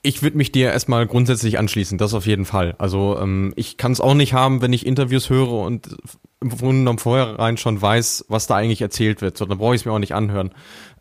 Ich 0.01 0.21
würde 0.21 0.37
mich 0.37 0.51
dir 0.51 0.71
erstmal 0.71 1.07
grundsätzlich 1.07 1.57
anschließen, 1.57 1.97
das 1.97 2.13
auf 2.13 2.27
jeden 2.27 2.45
Fall. 2.45 2.75
Also 2.77 3.17
ähm, 3.19 3.53
ich 3.55 3.77
kann 3.77 3.91
es 3.91 3.99
auch 3.99 4.13
nicht 4.13 4.33
haben, 4.33 4.61
wenn 4.61 4.71
ich 4.71 4.85
Interviews 4.85 5.29
höre 5.29 5.51
und 5.51 5.97
im 6.41 6.49
Grunde 6.49 6.77
genommen 6.77 6.99
vorher 6.99 7.57
schon 7.57 7.81
weiß, 7.81 8.25
was 8.29 8.45
da 8.45 8.55
eigentlich 8.55 8.81
erzählt 8.81 9.21
wird. 9.21 9.35
So, 9.35 9.45
dann 9.45 9.57
brauche 9.57 9.73
ich 9.73 9.81
es 9.81 9.85
mir 9.85 9.91
auch 9.91 9.99
nicht 9.99 10.13
anhören. 10.13 10.51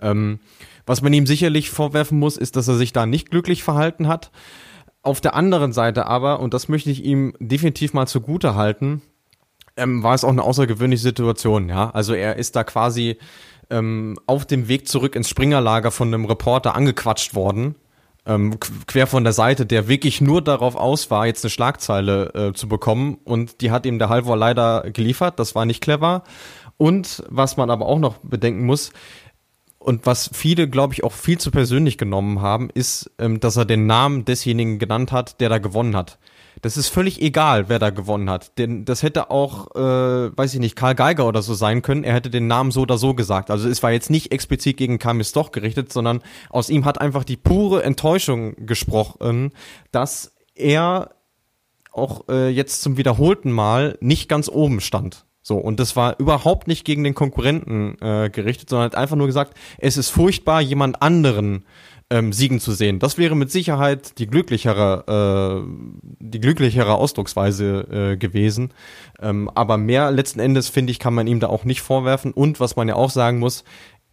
Ähm, 0.01 0.41
was 0.87 1.03
man 1.03 1.13
ihm 1.13 1.27
sicherlich 1.27 1.71
vorwerfen 1.71 2.19
muss, 2.19 2.37
ist, 2.37 2.57
dass 2.57 2.69
er 2.69 2.77
sich 2.77 2.93
da 2.93 3.07
nicht 3.07 3.31
glücklich 3.31 3.63
verhalten 3.63 4.09
hat. 4.09 4.31
Auf 5.05 5.21
der 5.21 5.35
anderen 5.35 5.73
Seite 5.73 6.07
aber, 6.07 6.41
und 6.41 6.55
das 6.55 6.69
möchte 6.69 6.91
ich 6.91 7.05
ihm 7.05 7.35
definitiv 7.39 7.93
mal 7.93 8.07
zugute 8.07 8.55
halten, 8.55 9.03
ähm, 9.77 10.03
war 10.03 10.15
es 10.15 10.25
auch 10.25 10.31
eine 10.31 10.43
außergewöhnliche 10.43 11.03
Situation, 11.03 11.69
ja. 11.69 11.91
Also 11.91 12.15
er 12.15 12.37
ist 12.37 12.57
da 12.57 12.65
quasi 12.65 13.19
ähm, 13.71 14.19
auf 14.27 14.47
dem 14.47 14.67
Weg 14.67 14.89
zurück 14.89 15.15
ins 15.15 15.29
Springerlager 15.29 15.91
von 15.91 16.09
einem 16.09 16.25
Reporter 16.25 16.75
angequatscht 16.75 17.35
worden, 17.35 17.75
ähm, 18.25 18.59
quer 18.87 19.07
von 19.07 19.25
der 19.25 19.35
Seite, 19.35 19.67
der 19.67 19.89
wirklich 19.89 20.23
nur 20.23 20.41
darauf 20.41 20.75
aus 20.75 21.11
war, 21.11 21.27
jetzt 21.27 21.45
eine 21.45 21.51
Schlagzeile 21.51 22.33
äh, 22.35 22.53
zu 22.55 22.67
bekommen 22.67 23.19
und 23.25 23.61
die 23.61 23.71
hat 23.71 23.85
ihm 23.85 23.99
der 23.99 24.09
Halvor 24.09 24.39
leider 24.39 24.91
geliefert, 24.91 25.39
das 25.39 25.55
war 25.55 25.67
nicht 25.67 25.83
clever. 25.83 26.23
Und 26.77 27.23
was 27.29 27.57
man 27.57 27.71
aber 27.71 27.87
auch 27.87 27.99
noch 27.99 28.17
bedenken 28.23 28.65
muss, 28.67 28.93
und 29.85 30.07
was 30.07 30.31
viele, 30.33 30.67
glaube 30.67 30.95
ich, 30.95 31.05
auch 31.05 31.13
viel 31.13 31.39
zu 31.39 31.51
persönlich 31.51 31.99
genommen 31.99 32.41
haben, 32.41 32.71
ist, 32.73 33.11
ähm, 33.19 33.39
dass 33.39 33.57
er 33.57 33.67
den 33.67 33.87
Namen 33.87 34.25
desjenigen 34.25 34.79
genannt 34.79 35.13
hat, 35.13 35.41
der 35.41 35.51
da 35.51 35.59
gewonnen 35.59 35.95
hat. 35.95 36.19
Das 36.63 36.79
ist 36.79 36.89
völlig 36.89 37.21
egal, 37.21 37.69
wer 37.69 37.79
da 37.79 37.91
gewonnen 37.91 38.31
hat. 38.31 38.57
Denn 38.57 38.87
das 38.87 39.03
hätte 39.03 39.31
auch, 39.31 39.75
äh, 39.75 40.35
weiß 40.35 40.55
ich 40.55 40.61
nicht, 40.61 40.77
Karl 40.77 40.95
Geiger 40.95 41.29
oder 41.29 41.43
so 41.43 41.53
sein 41.53 41.83
können. 41.83 42.05
Er 42.05 42.15
hätte 42.15 42.31
den 42.31 42.47
Namen 42.47 42.71
so 42.71 42.81
oder 42.81 42.97
so 42.97 43.13
gesagt. 43.13 43.51
Also 43.51 43.69
es 43.69 43.83
war 43.83 43.93
jetzt 43.93 44.09
nicht 44.09 44.33
explizit 44.33 44.79
gegen 44.79 44.99
Kamis 44.99 45.29
Stoch 45.29 45.53
gerichtet, 45.53 45.93
sondern 45.93 46.23
aus 46.49 46.71
ihm 46.71 46.87
hat 46.87 47.03
einfach 47.03 47.25
die 47.25 47.37
pure 47.37 47.83
Enttäuschung 47.83 48.55
gesprochen, 48.67 49.53
dass 49.93 50.33
er 50.55 51.11
auch 51.93 52.29
äh, 52.31 52.49
jetzt 52.49 52.81
zum 52.81 52.97
wiederholten 52.97 53.53
Mal 53.53 53.99
nicht 54.01 54.31
ganz 54.31 54.49
oben 54.49 54.81
stand. 54.81 55.27
So, 55.47 55.59
und 55.59 55.79
das 55.79 55.95
war 55.95 56.19
überhaupt 56.19 56.69
nicht 56.69 56.87
gegen 56.87 57.05
den 57.05 57.15
Konkurrenten 57.15 57.99
äh, 58.01 58.31
gerichtet, 58.31 58.71
sondern 58.71 58.87
hat 58.87 58.95
einfach 58.95 59.15
nur 59.15 59.27
gesagt, 59.27 59.53
es 59.77 59.99
ist 59.99 60.09
furchtbar, 60.09 60.63
jemand 60.63 61.03
anderen 61.03 61.67
ähm, 62.09 62.33
siegen 62.33 62.61
zu 62.61 62.73
sehen. 62.73 62.99
Das 62.99 63.19
wäre 63.19 63.37
mit 63.37 63.51
Sicherheit 63.51 64.19
die 64.19 64.27
glücklichere, 64.27 65.63
äh, 65.63 65.69
die 66.19 66.41
glücklichere 66.41 66.95
Ausdrucksweise 66.95 68.13
äh, 68.13 68.17
gewesen. 68.17 68.73
Ähm, 69.21 69.51
aber 69.55 69.77
mehr 69.77 70.11
letzten 70.11 70.41
Endes, 70.41 70.71
finde 70.71 70.93
ich, 70.93 70.99
kann 70.99 71.13
man 71.13 71.27
ihm 71.27 71.41
da 71.41 71.49
auch 71.49 71.65
nicht 71.65 71.83
vorwerfen. 71.83 72.33
Und 72.33 72.59
was 72.59 72.77
man 72.77 72.89
ja 72.89 72.95
auch 72.95 73.11
sagen 73.11 73.39
muss, 73.39 73.65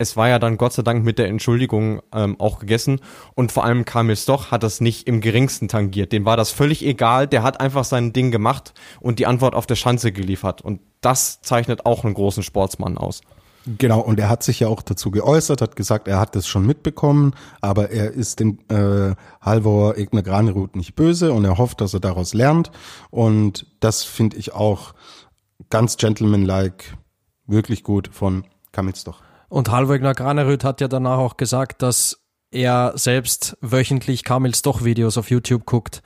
es 0.01 0.17
war 0.17 0.27
ja 0.27 0.39
dann 0.39 0.57
Gott 0.57 0.73
sei 0.73 0.81
Dank 0.81 1.05
mit 1.05 1.19
der 1.19 1.27
Entschuldigung 1.27 2.01
ähm, 2.13 2.35
auch 2.39 2.59
gegessen. 2.59 2.99
Und 3.35 3.51
vor 3.51 3.63
allem 3.63 3.85
Kamil 3.85 4.15
Stoch 4.15 4.49
hat 4.49 4.63
das 4.63 4.81
nicht 4.81 5.07
im 5.07 5.21
geringsten 5.21 5.67
tangiert. 5.67 6.11
Dem 6.11 6.25
war 6.25 6.37
das 6.37 6.49
völlig 6.49 6.83
egal. 6.83 7.27
Der 7.27 7.43
hat 7.43 7.61
einfach 7.61 7.85
sein 7.85 8.11
Ding 8.11 8.31
gemacht 8.31 8.73
und 8.99 9.19
die 9.19 9.27
Antwort 9.27 9.53
auf 9.53 9.67
der 9.67 9.75
Schanze 9.75 10.11
geliefert. 10.11 10.61
Und 10.61 10.81
das 11.01 11.41
zeichnet 11.41 11.85
auch 11.85 12.03
einen 12.03 12.15
großen 12.15 12.41
Sportsmann 12.41 12.97
aus. 12.97 13.21
Genau, 13.77 13.99
und 13.99 14.19
er 14.19 14.27
hat 14.27 14.41
sich 14.41 14.59
ja 14.59 14.69
auch 14.69 14.81
dazu 14.81 15.11
geäußert, 15.11 15.61
hat 15.61 15.75
gesagt, 15.75 16.07
er 16.07 16.19
hat 16.19 16.35
das 16.35 16.47
schon 16.47 16.65
mitbekommen, 16.65 17.35
aber 17.61 17.91
er 17.91 18.11
ist 18.11 18.39
dem 18.39 18.57
äh, 18.69 19.13
Halvor 19.39 19.97
Egner 19.97 20.23
Granerud 20.23 20.75
nicht 20.75 20.95
böse 20.95 21.31
und 21.31 21.45
er 21.45 21.59
hofft, 21.59 21.79
dass 21.79 21.93
er 21.93 21.99
daraus 21.99 22.33
lernt. 22.33 22.71
Und 23.11 23.67
das 23.79 24.03
finde 24.03 24.37
ich 24.37 24.53
auch 24.53 24.95
ganz 25.69 25.97
gentlemanlike, 25.97 26.85
wirklich 27.45 27.83
gut 27.83 28.09
von 28.11 28.45
Kamitz 28.71 29.03
doch. 29.03 29.21
Und 29.51 29.69
Halvor 29.69 29.99
Granerüth 29.99 30.63
hat 30.63 30.79
ja 30.79 30.87
danach 30.87 31.17
auch 31.17 31.35
gesagt, 31.35 31.81
dass 31.81 32.21
er 32.51 32.93
selbst 32.95 33.57
wöchentlich 33.59 34.23
Kamils 34.23 34.61
doch 34.61 34.85
Videos 34.85 35.17
auf 35.17 35.29
YouTube 35.29 35.65
guckt. 35.65 36.01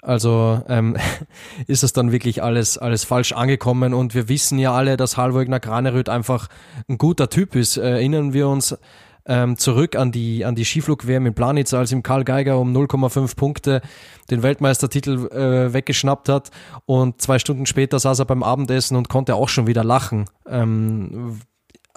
Also 0.00 0.62
ähm, 0.68 0.96
ist 1.66 1.82
es 1.82 1.92
dann 1.92 2.12
wirklich 2.12 2.42
alles, 2.42 2.78
alles 2.78 3.04
falsch 3.04 3.32
angekommen 3.32 3.92
und 3.92 4.14
wir 4.14 4.30
wissen 4.30 4.58
ja 4.58 4.72
alle, 4.72 4.96
dass 4.96 5.18
Halvor 5.18 5.44
Granerüth 5.44 6.08
einfach 6.08 6.48
ein 6.88 6.96
guter 6.96 7.28
Typ 7.28 7.56
ist. 7.56 7.76
Erinnern 7.76 8.32
wir 8.32 8.48
uns 8.48 8.74
ähm, 9.26 9.58
zurück 9.58 9.94
an 9.94 10.10
die, 10.10 10.46
an 10.46 10.54
die 10.54 10.64
Skiflug-WM 10.64 11.26
in 11.26 11.34
Planitz, 11.34 11.74
als 11.74 11.92
ihm 11.92 12.02
Karl 12.02 12.24
Geiger 12.24 12.58
um 12.58 12.74
0,5 12.74 13.36
Punkte 13.36 13.82
den 14.30 14.42
Weltmeistertitel 14.42 15.26
äh, 15.26 15.74
weggeschnappt 15.74 16.30
hat 16.30 16.50
und 16.86 17.20
zwei 17.20 17.38
Stunden 17.38 17.66
später 17.66 17.98
saß 17.98 18.20
er 18.20 18.24
beim 18.24 18.42
Abendessen 18.42 18.96
und 18.96 19.10
konnte 19.10 19.34
auch 19.34 19.50
schon 19.50 19.66
wieder 19.66 19.84
lachen. 19.84 20.24
Ähm, 20.48 21.40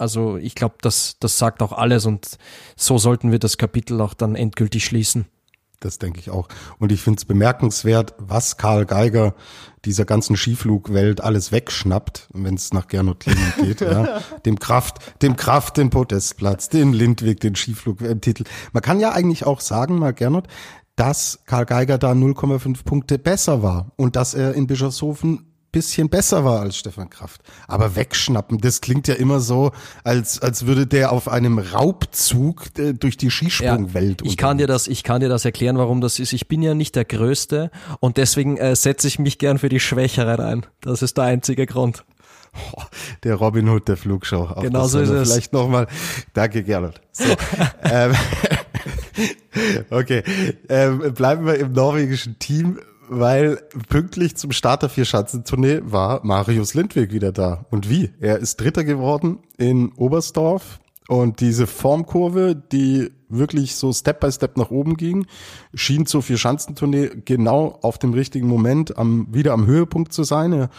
also 0.02 0.38
ich 0.38 0.56
glaube, 0.56 0.76
das, 0.82 1.18
das 1.20 1.38
sagt 1.38 1.62
auch 1.62 1.72
alles 1.72 2.06
und 2.06 2.38
so 2.76 2.97
sollten 2.97 3.32
wir 3.32 3.39
das 3.39 3.58
Kapitel 3.58 4.02
auch 4.02 4.14
dann 4.16 4.36
endgültig 4.36 4.84
schließen. 4.84 5.26
Das 5.80 5.97
denke 5.97 6.20
ich 6.20 6.30
auch. 6.30 6.47
Und 6.78 6.91
ich 6.91 7.02
finde 7.02 7.18
es 7.18 7.26
bemerkenswert, 7.26 8.14
was 8.20 8.58
Karl 8.58 8.86
Geiger 8.86 9.34
dieser 9.84 10.06
ganzen 10.06 10.36
Skiflugwelt 10.36 11.22
alles 11.22 11.52
wegschnappt, 11.52 12.30
wenn 12.34 12.54
es 12.54 12.72
nach 12.72 12.88
Gernot 12.88 13.22
Clement 13.22 13.56
geht. 13.62 13.82
ja. 13.82 14.22
Dem 14.45 14.60
Kraft, 14.60 15.22
dem 15.24 15.36
Kraft 15.36 15.78
den 15.78 15.89
Podestplatz, 15.89 16.70
den 16.70 16.93
Lindwig, 16.93 17.39
den 17.39 17.56
Skiflugtitel. 17.56 18.43
Man 18.74 18.84
kann 18.84 18.99
ja 18.99 19.12
eigentlich 19.12 19.45
auch 19.45 19.60
sagen, 19.60 19.97
mal 19.97 20.14
Gernot, 20.14 20.47
dass 20.95 21.39
Karl 21.45 21.66
Geiger 21.66 21.97
da 21.97 22.12
0,5 22.12 22.84
Punkte 22.84 23.18
besser 23.18 23.64
war 23.64 23.91
und 23.95 24.16
dass 24.16 24.34
er 24.36 24.54
in 24.54 24.68
Bischofshofen 24.68 25.51
bisschen 25.72 26.09
besser 26.09 26.43
war 26.43 26.61
als 26.61 26.78
Stefan 26.78 27.09
Kraft. 27.09 27.41
Aber 27.67 27.95
wegschnappen, 27.95 28.59
das 28.59 28.82
klingt 28.82 29.07
ja 29.07 29.15
immer 29.15 29.39
so, 29.39 29.72
als, 30.03 30.41
als 30.41 30.65
würde 30.65 30.88
der 30.88 31.11
auf 31.11 31.28
einem 31.28 31.59
Raubzug 31.59 32.78
äh, 32.78 32.93
durch 32.93 33.17
die 33.17 33.32
Skisprungwelt. 33.32 34.22
Ja, 34.22 34.28
ich 34.28 34.38
kann 34.38 34.57
dir 34.57 34.67
das, 34.67 34.88
ich 34.88 35.03
kann 35.03 35.22
dir 35.22 35.30
das 35.30 35.45
erklären, 35.45 35.78
warum 35.78 36.01
das 36.01 36.19
ist. 36.19 36.34
Ich 36.34 36.47
bin 36.47 36.61
ja 36.61 36.74
nicht 36.74 36.95
der 36.95 37.05
Größte 37.05 37.72
und 37.99 38.17
deswegen 38.17 38.57
äh, 38.57 38.76
setze 38.76 39.07
ich 39.07 39.19
mich 39.19 39.38
gern 39.38 39.57
für 39.57 39.69
die 39.69 39.80
Schwächere 39.80 40.43
ein. 40.43 40.65
Das 40.82 41.01
ist 41.01 41.17
der 41.17 41.26
einzige 41.26 41.65
Grund. 41.65 42.03
Oh, 42.74 42.82
der 43.24 43.36
Robin 43.36 43.69
Hood 43.69 43.88
der 43.88 43.95
Flugschau. 43.95 44.43
Auch 44.43 44.61
genau 44.61 44.86
so 44.88 44.99
ist 44.99 45.09
es. 45.09 45.32
Vielleicht 45.32 45.53
nochmal. 45.53 45.88
Danke, 46.34 46.63
Gernot. 46.63 46.99
So, 47.13 47.24
ähm, 47.84 48.13
okay, 49.89 50.24
ähm, 50.67 51.13
bleiben 51.13 51.45
wir 51.45 51.55
im 51.55 51.72
norwegischen 51.72 52.39
Team 52.39 52.80
weil 53.10 53.58
pünktlich 53.89 54.38
zum 54.38 54.52
Start 54.52 54.84
der 54.84 54.89
Vierschanzentournee 54.89 55.82
war 55.84 56.26
Marius 56.26 56.74
Lindwig 56.74 57.12
wieder 57.12 57.32
da. 57.32 57.66
Und 57.70 57.89
wie? 57.89 58.12
Er 58.20 58.39
ist 58.39 58.60
Dritter 58.62 58.84
geworden 58.84 59.39
in 59.58 59.91
Oberstdorf 59.93 60.80
und 61.08 61.39
diese 61.41 61.68
Formkurve, 61.68 62.56
die 62.56 63.12
wirklich 63.28 63.76
so 63.76 63.91
Step 63.91 64.20
by 64.20 64.32
Step 64.32 64.58
nach 64.58 64.72
oben 64.72 64.95
ging, 64.95 65.26
schien 65.74 66.06
zur 66.06 66.22
Vierschanzentournee 66.22 67.10
genau 67.26 67.80
auf 67.82 67.97
dem 67.97 68.14
richtigen 68.14 68.47
Moment 68.47 68.97
am, 68.97 69.28
wieder 69.34 69.54
am 69.54 69.66
Höhepunkt 69.66 70.14
zu 70.14 70.24
sein. 70.24 70.54
Er 70.54 70.70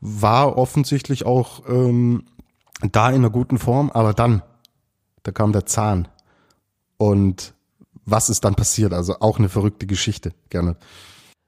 war 0.00 0.56
offensichtlich 0.56 1.26
auch 1.26 1.62
ähm, 1.68 2.24
da 2.92 3.08
in 3.10 3.16
einer 3.16 3.30
guten 3.30 3.58
Form, 3.58 3.90
aber 3.90 4.14
dann, 4.14 4.42
da 5.22 5.32
kam 5.32 5.52
der 5.52 5.66
Zahn. 5.66 6.08
Und 6.96 7.54
was 8.04 8.30
ist 8.30 8.44
dann 8.44 8.54
passiert? 8.54 8.92
Also 8.92 9.16
auch 9.20 9.38
eine 9.38 9.48
verrückte 9.48 9.86
Geschichte, 9.86 10.32
gerne 10.50 10.76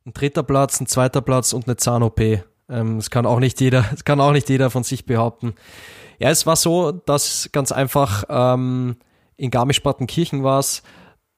ein 0.06 0.12
dritter 0.14 0.42
Platz, 0.42 0.80
ein 0.80 0.86
zweiter 0.86 1.20
Platz 1.20 1.52
und 1.52 1.66
eine 1.66 1.76
Zahn-OP. 1.76 2.20
Ähm, 2.68 2.96
das 2.96 3.10
kann 3.10 3.26
auch 3.26 3.40
nicht 3.40 3.60
jeder, 3.60 3.82
das 3.90 4.04
kann 4.04 4.20
auch 4.20 4.32
nicht 4.32 4.48
jeder 4.48 4.70
von 4.70 4.84
sich 4.84 5.04
behaupten. 5.04 5.54
Ja, 6.18 6.30
es 6.30 6.46
war 6.46 6.56
so, 6.56 6.92
dass 6.92 7.50
ganz 7.52 7.72
einfach 7.72 8.24
ähm, 8.28 8.96
in 9.36 9.50
Garmisch-Partenkirchen 9.50 10.42
war 10.42 10.60
es, 10.60 10.82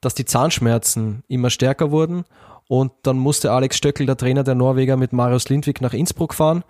dass 0.01 0.15
die 0.15 0.25
Zahnschmerzen 0.25 1.25
immer 1.27 1.51
stärker 1.51 1.91
wurden 1.91 2.25
und 2.69 2.93
dann 3.03 3.19
musste 3.19 3.51
Alex 3.51 3.77
Stöckel, 3.77 4.07
der 4.07 4.17
Trainer 4.17 4.45
der 4.45 4.55
Norweger, 4.55 4.97
mit 4.97 5.13
Marius 5.13 5.49
Lindwig 5.49 5.81
nach 5.81 5.95
Innsbruck 5.95 6.35
fahren 6.35 6.63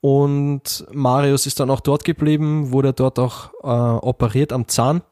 und 0.00 0.86
Marius 0.92 1.46
ist 1.46 1.58
dann 1.58 1.70
auch 1.70 1.80
dort 1.80 2.04
geblieben, 2.04 2.70
wurde 2.70 2.92
dort 2.92 3.18
auch 3.18 3.50
äh, 3.64 3.66
operiert 3.66 4.52
am 4.52 4.68
Zahn 4.68 5.02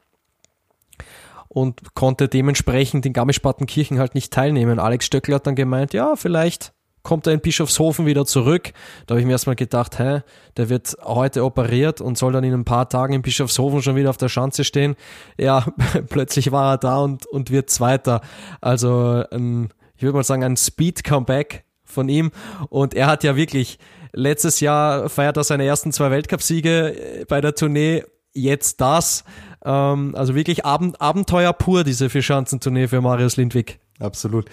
und 1.56 1.94
konnte 1.94 2.28
dementsprechend 2.28 3.06
in 3.06 3.14
Garmisch-Partenkirchen 3.14 3.98
halt 3.98 4.14
nicht 4.14 4.30
teilnehmen. 4.30 4.78
Alex 4.78 5.06
Stöckl 5.06 5.32
hat 5.32 5.46
dann 5.46 5.54
gemeint, 5.54 5.94
ja, 5.94 6.14
vielleicht 6.14 6.74
kommt 7.02 7.26
er 7.26 7.32
in 7.32 7.40
Bischofshofen 7.40 8.04
wieder 8.04 8.26
zurück. 8.26 8.74
Da 9.06 9.14
habe 9.14 9.20
ich 9.20 9.26
mir 9.26 9.32
erstmal 9.32 9.56
gedacht, 9.56 9.98
hä, 9.98 10.20
der 10.58 10.68
wird 10.68 10.94
heute 11.02 11.46
operiert 11.46 12.02
und 12.02 12.18
soll 12.18 12.34
dann 12.34 12.44
in 12.44 12.52
ein 12.52 12.66
paar 12.66 12.90
Tagen 12.90 13.14
in 13.14 13.22
Bischofshofen 13.22 13.80
schon 13.80 13.96
wieder 13.96 14.10
auf 14.10 14.18
der 14.18 14.28
Schanze 14.28 14.64
stehen. 14.64 14.96
Ja, 15.38 15.64
plötzlich 16.10 16.52
war 16.52 16.74
er 16.74 16.76
da 16.76 16.98
und, 16.98 17.24
und 17.24 17.50
wird 17.50 17.70
Zweiter. 17.70 18.20
Also 18.60 19.24
ein, 19.30 19.70
ich 19.96 20.02
würde 20.02 20.18
mal 20.18 20.24
sagen, 20.24 20.44
ein 20.44 20.58
Speed-Comeback 20.58 21.64
von 21.84 22.10
ihm. 22.10 22.32
Und 22.68 22.92
er 22.92 23.06
hat 23.06 23.24
ja 23.24 23.34
wirklich, 23.34 23.78
letztes 24.12 24.60
Jahr 24.60 25.08
feiert 25.08 25.38
er 25.38 25.44
seine 25.44 25.64
ersten 25.64 25.90
zwei 25.90 26.10
Weltcupsiege 26.10 27.24
bei 27.28 27.40
der 27.40 27.54
Tournee. 27.54 28.04
Jetzt 28.36 28.82
das. 28.82 29.24
Ähm, 29.64 30.14
also 30.14 30.34
wirklich 30.34 30.66
Abend, 30.66 31.00
Abenteuer 31.00 31.54
pur, 31.54 31.84
diese 31.84 32.10
Vierschanzentournee 32.10 32.86
für 32.86 33.00
Marius 33.00 33.36
Lindwig. 33.36 33.80
Absolut. 33.98 34.50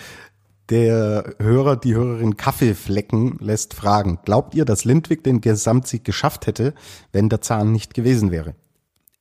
Der 0.69 1.35
Hörer, 1.39 1.75
die 1.75 1.93
Hörerin 1.93 2.37
Kaffeeflecken 2.37 3.37
lässt 3.41 3.73
fragen, 3.73 4.19
glaubt 4.23 4.55
ihr, 4.55 4.63
dass 4.63 4.85
Lindwig 4.85 5.21
den 5.23 5.41
Gesamtsieg 5.41 6.05
geschafft 6.05 6.47
hätte, 6.47 6.73
wenn 7.11 7.27
der 7.27 7.41
Zahn 7.41 7.73
nicht 7.73 7.93
gewesen 7.93 8.31
wäre? 8.31 8.55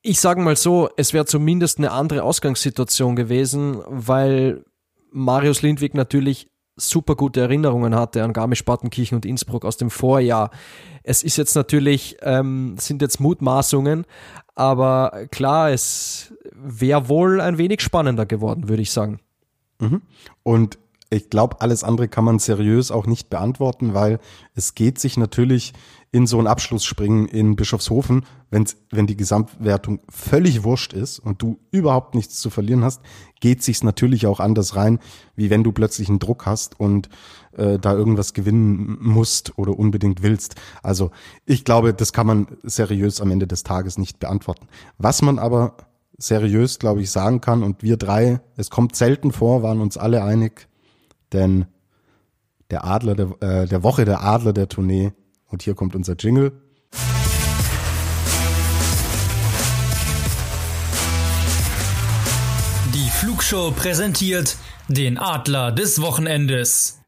Ich 0.02 0.20
sage 0.20 0.40
mal 0.40 0.54
so, 0.54 0.88
es 0.96 1.12
wäre 1.12 1.26
zumindest 1.26 1.78
eine 1.78 1.90
andere 1.90 2.22
Ausgangssituation 2.22 3.16
gewesen, 3.16 3.80
weil 3.88 4.64
Marius 5.10 5.62
Lindwig 5.62 5.94
natürlich 5.94 6.51
super 6.88 7.16
gute 7.16 7.40
Erinnerungen 7.40 7.94
hatte 7.94 8.22
an 8.22 8.32
Garmisch-Partenkirchen 8.32 9.16
und 9.16 9.26
Innsbruck 9.26 9.64
aus 9.64 9.76
dem 9.76 9.90
Vorjahr. 9.90 10.50
Es 11.02 11.22
ist 11.22 11.36
jetzt 11.36 11.54
natürlich, 11.54 12.16
ähm, 12.22 12.76
sind 12.78 13.02
jetzt 13.02 13.20
Mutmaßungen, 13.20 14.04
aber 14.54 15.26
klar, 15.30 15.70
es 15.70 16.34
wäre 16.52 17.08
wohl 17.08 17.40
ein 17.40 17.58
wenig 17.58 17.80
spannender 17.80 18.26
geworden, 18.26 18.68
würde 18.68 18.82
ich 18.82 18.90
sagen. 18.90 19.20
Mhm. 19.80 20.02
Und 20.42 20.78
ich 21.12 21.28
glaube, 21.28 21.60
alles 21.60 21.84
andere 21.84 22.08
kann 22.08 22.24
man 22.24 22.38
seriös 22.38 22.90
auch 22.90 23.06
nicht 23.06 23.28
beantworten, 23.28 23.92
weil 23.92 24.18
es 24.54 24.74
geht 24.74 24.98
sich 24.98 25.16
natürlich 25.16 25.74
in 26.10 26.26
so 26.26 26.38
ein 26.38 26.46
Abschlussspringen 26.46 27.26
in 27.26 27.56
Bischofshofen, 27.56 28.26
wenn's, 28.50 28.76
wenn 28.90 29.06
die 29.06 29.16
Gesamtwertung 29.16 30.00
völlig 30.10 30.62
wurscht 30.62 30.92
ist 30.92 31.18
und 31.18 31.40
du 31.40 31.58
überhaupt 31.70 32.14
nichts 32.14 32.38
zu 32.38 32.50
verlieren 32.50 32.84
hast, 32.84 33.00
geht 33.40 33.62
sich's 33.62 33.82
natürlich 33.82 34.26
auch 34.26 34.40
anders 34.40 34.76
rein, 34.76 34.98
wie 35.36 35.48
wenn 35.48 35.64
du 35.64 35.72
plötzlich 35.72 36.08
einen 36.08 36.18
Druck 36.18 36.44
hast 36.44 36.78
und 36.78 37.08
äh, 37.56 37.78
da 37.78 37.94
irgendwas 37.94 38.34
gewinnen 38.34 38.98
musst 39.00 39.58
oder 39.58 39.78
unbedingt 39.78 40.22
willst. 40.22 40.56
Also 40.82 41.10
ich 41.46 41.64
glaube, 41.64 41.94
das 41.94 42.12
kann 42.12 42.26
man 42.26 42.46
seriös 42.62 43.20
am 43.20 43.30
Ende 43.30 43.46
des 43.46 43.62
Tages 43.62 43.96
nicht 43.96 44.18
beantworten. 44.18 44.66
Was 44.98 45.22
man 45.22 45.38
aber 45.38 45.76
seriös, 46.18 46.78
glaube 46.78 47.02
ich, 47.02 47.10
sagen 47.10 47.40
kann, 47.40 47.62
und 47.62 47.82
wir 47.82 47.96
drei, 47.96 48.40
es 48.56 48.70
kommt 48.70 48.96
selten 48.96 49.32
vor, 49.32 49.62
waren 49.62 49.80
uns 49.80 49.96
alle 49.96 50.22
einig, 50.22 50.68
denn 51.32 51.66
der 52.70 52.84
Adler 52.84 53.14
der, 53.14 53.42
äh, 53.42 53.66
der 53.66 53.82
Woche, 53.82 54.04
der 54.04 54.22
Adler 54.22 54.52
der 54.52 54.68
Tournee, 54.68 55.12
und 55.46 55.62
hier 55.62 55.74
kommt 55.74 55.94
unser 55.94 56.14
Jingle. 56.14 56.52
Die 62.94 63.10
Flugshow 63.10 63.70
präsentiert 63.70 64.56
den 64.88 65.18
Adler 65.18 65.72
des 65.72 66.00
Wochenendes. 66.00 67.00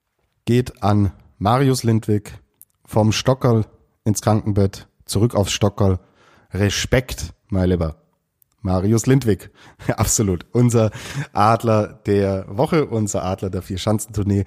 Geht 0.45 0.83
an 0.83 1.12
Marius 1.39 1.83
Lindwig 1.83 2.33
vom 2.85 3.12
Stockerl 3.12 3.64
ins 4.05 4.20
Krankenbett, 4.20 4.87
zurück 5.07 5.35
aufs 5.35 5.53
Stockerl. 5.53 5.99
Respekt, 6.53 7.33
mein 7.49 7.70
Lieber. 7.70 8.03
Marius 8.65 9.05
Lindwig, 9.05 9.51
absolut. 9.97 10.47
Unser 10.53 10.91
Adler 11.35 12.01
der 12.07 12.47
Woche, 12.49 12.87
unser 12.87 13.23
Adler 13.23 13.51
der 13.51 13.62
Vier-Schanzentournee. 13.62 14.45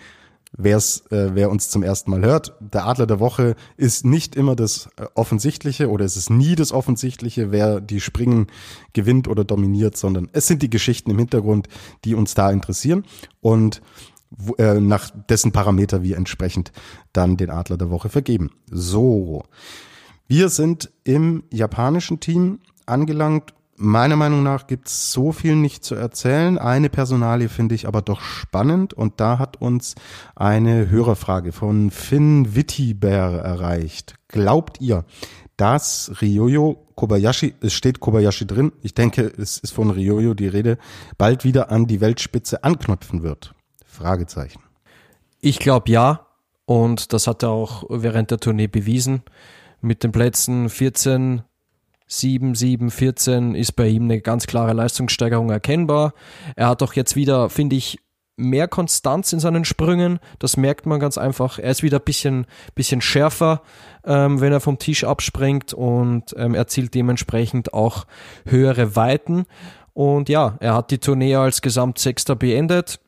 Wer's, 0.53 1.05
äh, 1.11 1.35
wer 1.35 1.51
uns 1.51 1.69
zum 1.69 1.83
ersten 1.83 2.09
Mal 2.09 2.21
hört, 2.21 2.55
der 2.59 2.87
Adler 2.87 3.05
der 3.05 3.19
Woche 3.19 3.55
ist 3.75 4.05
nicht 4.05 4.35
immer 4.35 4.55
das 4.55 4.89
äh, 4.95 5.05
Offensichtliche 5.13 5.89
oder 5.91 6.05
es 6.05 6.15
ist 6.15 6.29
nie 6.29 6.55
das 6.55 6.71
Offensichtliche, 6.71 7.51
wer 7.51 7.81
die 7.81 7.99
Springen 7.99 8.47
gewinnt 8.93 9.27
oder 9.27 9.43
dominiert, 9.43 9.97
sondern 9.97 10.29
es 10.31 10.47
sind 10.47 10.63
die 10.63 10.69
Geschichten 10.69 11.11
im 11.11 11.19
Hintergrund, 11.19 11.67
die 12.05 12.15
uns 12.15 12.33
da 12.33 12.49
interessieren 12.49 13.03
und 13.41 13.81
äh, 14.57 14.79
nach 14.79 15.11
dessen 15.29 15.51
Parameter 15.51 16.01
wir 16.01 16.15
entsprechend 16.15 16.71
dann 17.11 17.37
den 17.37 17.49
Adler 17.49 17.77
der 17.77 17.91
Woche 17.91 18.09
vergeben. 18.09 18.51
So, 18.71 19.43
wir 20.27 20.47
sind 20.49 20.91
im 21.03 21.43
japanischen 21.51 22.21
Team 22.21 22.59
angelangt 22.85 23.53
Meiner 23.79 24.15
Meinung 24.15 24.41
nach 24.41 24.65
gibt's 24.65 25.11
so 25.11 25.31
viel 25.31 25.55
nicht 25.55 25.85
zu 25.85 25.93
erzählen. 25.93 26.57
Eine 26.57 26.89
Personalie 26.89 27.47
finde 27.47 27.75
ich 27.75 27.87
aber 27.87 28.01
doch 28.01 28.21
spannend 28.21 28.95
und 28.95 29.19
da 29.19 29.37
hat 29.37 29.61
uns 29.61 29.93
eine 30.35 30.89
Hörerfrage 30.89 31.51
von 31.51 31.91
Finn 31.91 32.55
Wittiber 32.55 33.07
erreicht. 33.07 34.15
Glaubt 34.29 34.81
ihr, 34.81 35.05
dass 35.57 36.11
Ryoyo 36.23 36.87
Kobayashi, 36.95 37.53
es 37.61 37.73
steht 37.73 37.99
Kobayashi 37.99 38.47
drin, 38.47 38.71
ich 38.81 38.95
denke, 38.95 39.31
es 39.37 39.59
ist 39.59 39.73
von 39.73 39.91
Ryoyo 39.91 40.33
die 40.33 40.47
Rede, 40.47 40.79
bald 41.19 41.43
wieder 41.43 41.69
an 41.69 41.85
die 41.85 42.01
Weltspitze 42.01 42.63
anknüpfen 42.63 43.21
wird? 43.21 43.53
Fragezeichen. 43.85 44.61
Ich 45.39 45.59
glaube 45.59 45.91
ja. 45.91 46.25
Und 46.65 47.13
das 47.13 47.27
hat 47.27 47.43
er 47.43 47.49
auch 47.49 47.83
während 47.89 48.31
der 48.31 48.39
Tournee 48.39 48.67
bewiesen. 48.67 49.21
Mit 49.81 50.03
den 50.03 50.11
Plätzen 50.11 50.67
14, 50.67 51.43
7, 52.07 52.55
7, 52.55 52.89
14 52.89 53.55
ist 53.55 53.73
bei 53.73 53.87
ihm 53.87 54.03
eine 54.03 54.21
ganz 54.21 54.47
klare 54.47 54.73
Leistungssteigerung 54.73 55.49
erkennbar. 55.49 56.13
Er 56.55 56.69
hat 56.69 56.81
auch 56.81 56.93
jetzt 56.93 57.15
wieder, 57.15 57.49
finde 57.49 57.75
ich, 57.75 57.99
mehr 58.37 58.67
Konstanz 58.67 59.33
in 59.33 59.39
seinen 59.39 59.65
Sprüngen. 59.65 60.19
Das 60.39 60.57
merkt 60.57 60.85
man 60.85 60.99
ganz 60.99 61.17
einfach. 61.17 61.59
Er 61.59 61.71
ist 61.71 61.83
wieder 61.83 61.97
ein 61.97 62.05
bisschen, 62.05 62.45
bisschen 62.75 63.01
schärfer, 63.01 63.61
ähm, 64.05 64.39
wenn 64.39 64.53
er 64.53 64.59
vom 64.59 64.79
Tisch 64.79 65.03
abspringt 65.03 65.73
und 65.73 66.35
ähm, 66.37 66.53
erzielt 66.53 66.93
dementsprechend 66.93 67.73
auch 67.73 68.05
höhere 68.45 68.95
Weiten. 68.95 69.45
Und 69.93 70.29
ja, 70.29 70.55
er 70.59 70.75
hat 70.75 70.91
die 70.91 70.99
Tournee 70.99 71.35
als 71.35 71.61
Gesamtsechster 71.61 72.35
beendet. 72.35 72.99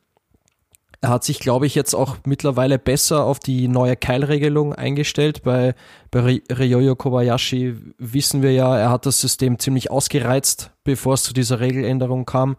Er 1.01 1.09
hat 1.09 1.23
sich, 1.23 1.39
glaube 1.39 1.65
ich, 1.65 1.75
jetzt 1.75 1.93
auch 1.93 2.17
mittlerweile 2.25 2.77
besser 2.77 3.23
auf 3.23 3.39
die 3.39 3.69
neue 3.69 3.95
Keilregelung 3.95 4.73
eingestellt. 4.73 5.43
Bei, 5.43 5.73
bei 6.11 6.41
Ryoyo 6.51 6.95
Kobayashi 6.97 7.73
wissen 7.97 8.41
wir 8.41 8.51
ja, 8.51 8.77
er 8.77 8.89
hat 8.89 9.05
das 9.05 9.21
System 9.21 9.59
ziemlich 9.59 9.91
ausgereizt, 9.91 10.71
bevor 10.83 11.13
es 11.13 11.23
zu 11.23 11.33
dieser 11.33 11.61
Regeländerung 11.61 12.25
kam. 12.25 12.57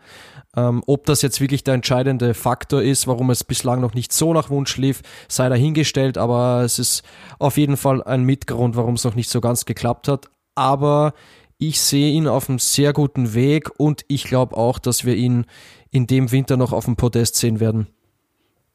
Ähm, 0.57 0.82
ob 0.86 1.05
das 1.05 1.20
jetzt 1.20 1.43
wirklich 1.43 1.64
der 1.64 1.74
entscheidende 1.74 2.32
Faktor 2.32 2.82
ist, 2.82 3.07
warum 3.07 3.28
es 3.28 3.45
bislang 3.45 3.82
noch 3.82 3.93
nicht 3.93 4.11
so 4.11 4.32
nach 4.32 4.49
Wunsch 4.49 4.78
lief, 4.78 5.03
sei 5.28 5.51
dahingestellt, 5.51 6.16
aber 6.16 6.62
es 6.64 6.78
ist 6.78 7.03
auf 7.38 7.59
jeden 7.59 7.76
Fall 7.76 8.03
ein 8.03 8.24
Mitgrund, 8.24 8.74
warum 8.74 8.95
es 8.95 9.05
noch 9.05 9.14
nicht 9.14 9.28
so 9.28 9.43
ganz 9.43 9.66
geklappt 9.66 10.09
hat. 10.09 10.30
Aber 10.55 11.12
ich 11.59 11.78
sehe 11.82 12.11
ihn 12.11 12.26
auf 12.26 12.49
einem 12.49 12.59
sehr 12.59 12.95
guten 12.95 13.34
Weg 13.34 13.70
und 13.76 14.03
ich 14.09 14.24
glaube 14.24 14.57
auch, 14.57 14.78
dass 14.78 15.05
wir 15.05 15.14
ihn 15.14 15.45
in 15.91 16.07
dem 16.07 16.32
Winter 16.32 16.57
noch 16.57 16.72
auf 16.72 16.86
dem 16.86 16.97
Podest 16.97 17.36
sehen 17.36 17.61
werden. 17.61 17.86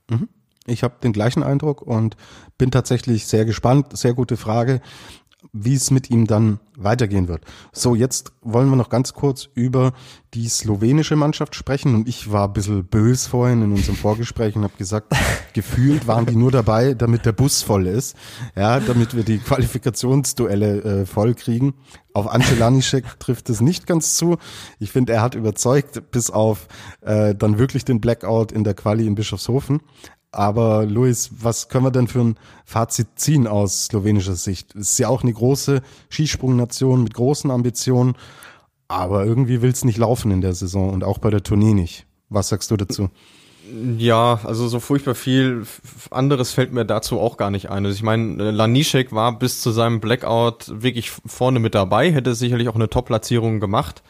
Mhm. 0.10 0.30
Ich 0.68 0.84
habe 0.84 0.96
den 1.04 1.14
gleichen 1.14 1.44
Eindruck 1.44 1.82
und 1.82 2.18
bin 2.58 2.72
tatsächlich 2.72 3.28
sehr 3.28 3.46
gespannt. 3.46 3.96
Sehr 3.96 4.14
gute 4.14 4.36
Frage, 4.36 4.82
wie 5.54 5.76
es 5.76 5.92
mit 5.92 6.10
ihm 6.10 6.26
dann 6.26 6.60
weitergehen 6.76 7.28
wird. 7.28 7.44
So, 7.72 7.94
jetzt 7.94 8.34
wollen 8.42 8.70
wir 8.70 8.76
noch 8.76 8.90
ganz 8.90 9.14
kurz 9.14 9.48
über 9.54 9.94
die 10.34 10.48
slowenische 10.48 11.16
Mannschaft 11.16 11.56
sprechen. 11.56 11.94
Und 11.94 12.08
ich 12.08 12.32
war 12.32 12.48
ein 12.48 12.54
bisschen 12.54 12.86
bös 12.86 13.28
vorhin 13.28 13.62
in 13.62 13.72
unserem 13.72 13.96
Vorgespräch 13.96 14.56
und 14.56 14.64
habe 14.64 14.78
gesagt, 14.78 15.14
gefühlt 15.54 16.08
waren 16.08 16.26
die 16.26 16.36
nur 16.36 16.52
dabei, 16.52 16.96
damit 16.96 17.26
der 17.26 17.32
Bus 17.32 17.62
voll 17.62 17.86
ist. 17.86 18.16
Ja, 18.56 18.80
damit 18.80 19.16
wir 19.16 19.24
die 19.24 19.38
Qualifikationsduelle 19.38 21.02
äh, 21.02 21.06
voll 21.06 21.36
kriegen. 21.36 21.76
Auf 22.16 22.32
Ante 22.32 22.56
Lanischek 22.56 23.20
trifft 23.20 23.50
es 23.50 23.60
nicht 23.60 23.88
ganz 23.88 24.16
zu. 24.16 24.38
Ich 24.80 24.90
finde, 24.94 25.12
er 25.12 25.22
hat 25.22 25.36
überzeugt, 25.36 26.12
bis 26.12 26.30
auf 26.32 26.70
äh, 27.02 27.36
dann 27.36 27.58
wirklich 27.58 27.84
den 27.84 28.00
Blackout 28.00 28.54
in 28.54 28.64
der 28.64 28.74
Quali 28.74 29.06
in 29.06 29.16
Bischofshofen. 29.16 29.82
Aber 30.32 30.86
Luis, 30.86 31.30
was 31.42 31.68
können 31.68 31.84
wir 31.84 31.92
denn 31.92 32.08
für 32.08 32.22
ein 32.22 32.38
Fazit 32.64 33.08
ziehen 33.16 33.48
aus 33.48 33.88
slowenischer 33.88 34.36
Sicht? 34.38 34.74
Es 34.76 34.92
ist 34.92 35.00
ja 35.00 35.10
auch 35.10 35.24
eine 35.24 35.34
große 35.34 35.82
Skisprungnation 36.08 37.04
mit 37.04 37.14
großen 37.14 37.52
Ambitionen, 37.52 38.16
aber 38.88 39.26
irgendwie 39.26 39.62
will 39.62 39.72
es 39.72 39.84
nicht 39.84 39.98
laufen 39.98 40.32
in 40.32 40.40
der 40.40 40.54
Saison 40.54 40.94
und 40.94 41.04
auch 41.04 41.18
bei 41.18 41.32
der 41.32 41.44
Tournee 41.44 41.74
nicht. 41.74 42.06
Was 42.30 42.48
sagst 42.48 42.72
du 42.72 42.78
dazu? 42.78 43.10
Ja, 43.98 44.40
also 44.44 44.68
so 44.68 44.80
furchtbar 44.80 45.16
viel 45.16 45.66
anderes 46.12 46.52
fällt 46.52 46.74
mir 46.74 46.86
dazu 46.86 47.20
auch 47.20 47.38
gar 47.38 47.50
nicht 47.50 47.70
ein. 47.70 47.86
Also 47.86 47.96
ich 47.96 48.04
meine, 48.04 48.52
Lanischek 48.52 49.12
war 49.12 49.38
bis 49.40 49.62
zu 49.62 49.72
seinem 49.72 50.00
Blackout 50.00 50.82
wirklich 50.82 51.12
vorne 51.26 51.60
mit 51.60 51.74
dabei, 51.74 52.12
hätte 52.12 52.36
sicherlich 52.36 52.70
auch 52.70 52.76
eine 52.76 52.90
Top-Platzierung 52.90 53.60
gemacht. 53.60 54.04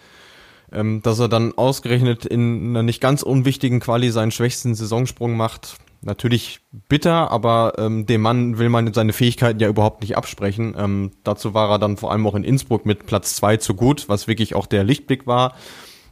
Ähm, 0.71 1.01
dass 1.03 1.19
er 1.19 1.29
dann 1.29 1.53
ausgerechnet 1.57 2.25
in 2.25 2.69
einer 2.69 2.83
nicht 2.83 2.99
ganz 2.99 3.21
unwichtigen 3.21 3.79
Quali 3.79 4.09
seinen 4.09 4.31
schwächsten 4.31 4.73
Saisonsprung 4.73 5.37
macht, 5.37 5.77
natürlich 6.01 6.59
bitter, 6.87 7.31
aber 7.31 7.73
ähm, 7.77 8.05
dem 8.05 8.21
Mann 8.21 8.57
will 8.57 8.69
man 8.69 8.93
seine 8.93 9.13
Fähigkeiten 9.13 9.59
ja 9.59 9.67
überhaupt 9.67 10.01
nicht 10.01 10.17
absprechen. 10.17 10.75
Ähm, 10.77 11.11
dazu 11.23 11.53
war 11.53 11.69
er 11.69 11.79
dann 11.79 11.97
vor 11.97 12.11
allem 12.11 12.25
auch 12.25 12.35
in 12.35 12.43
Innsbruck 12.43 12.85
mit 12.85 13.05
Platz 13.05 13.35
zwei 13.35 13.57
zu 13.57 13.73
gut, 13.73 14.09
was 14.09 14.27
wirklich 14.27 14.55
auch 14.55 14.65
der 14.65 14.83
Lichtblick 14.83 15.27
war. 15.27 15.55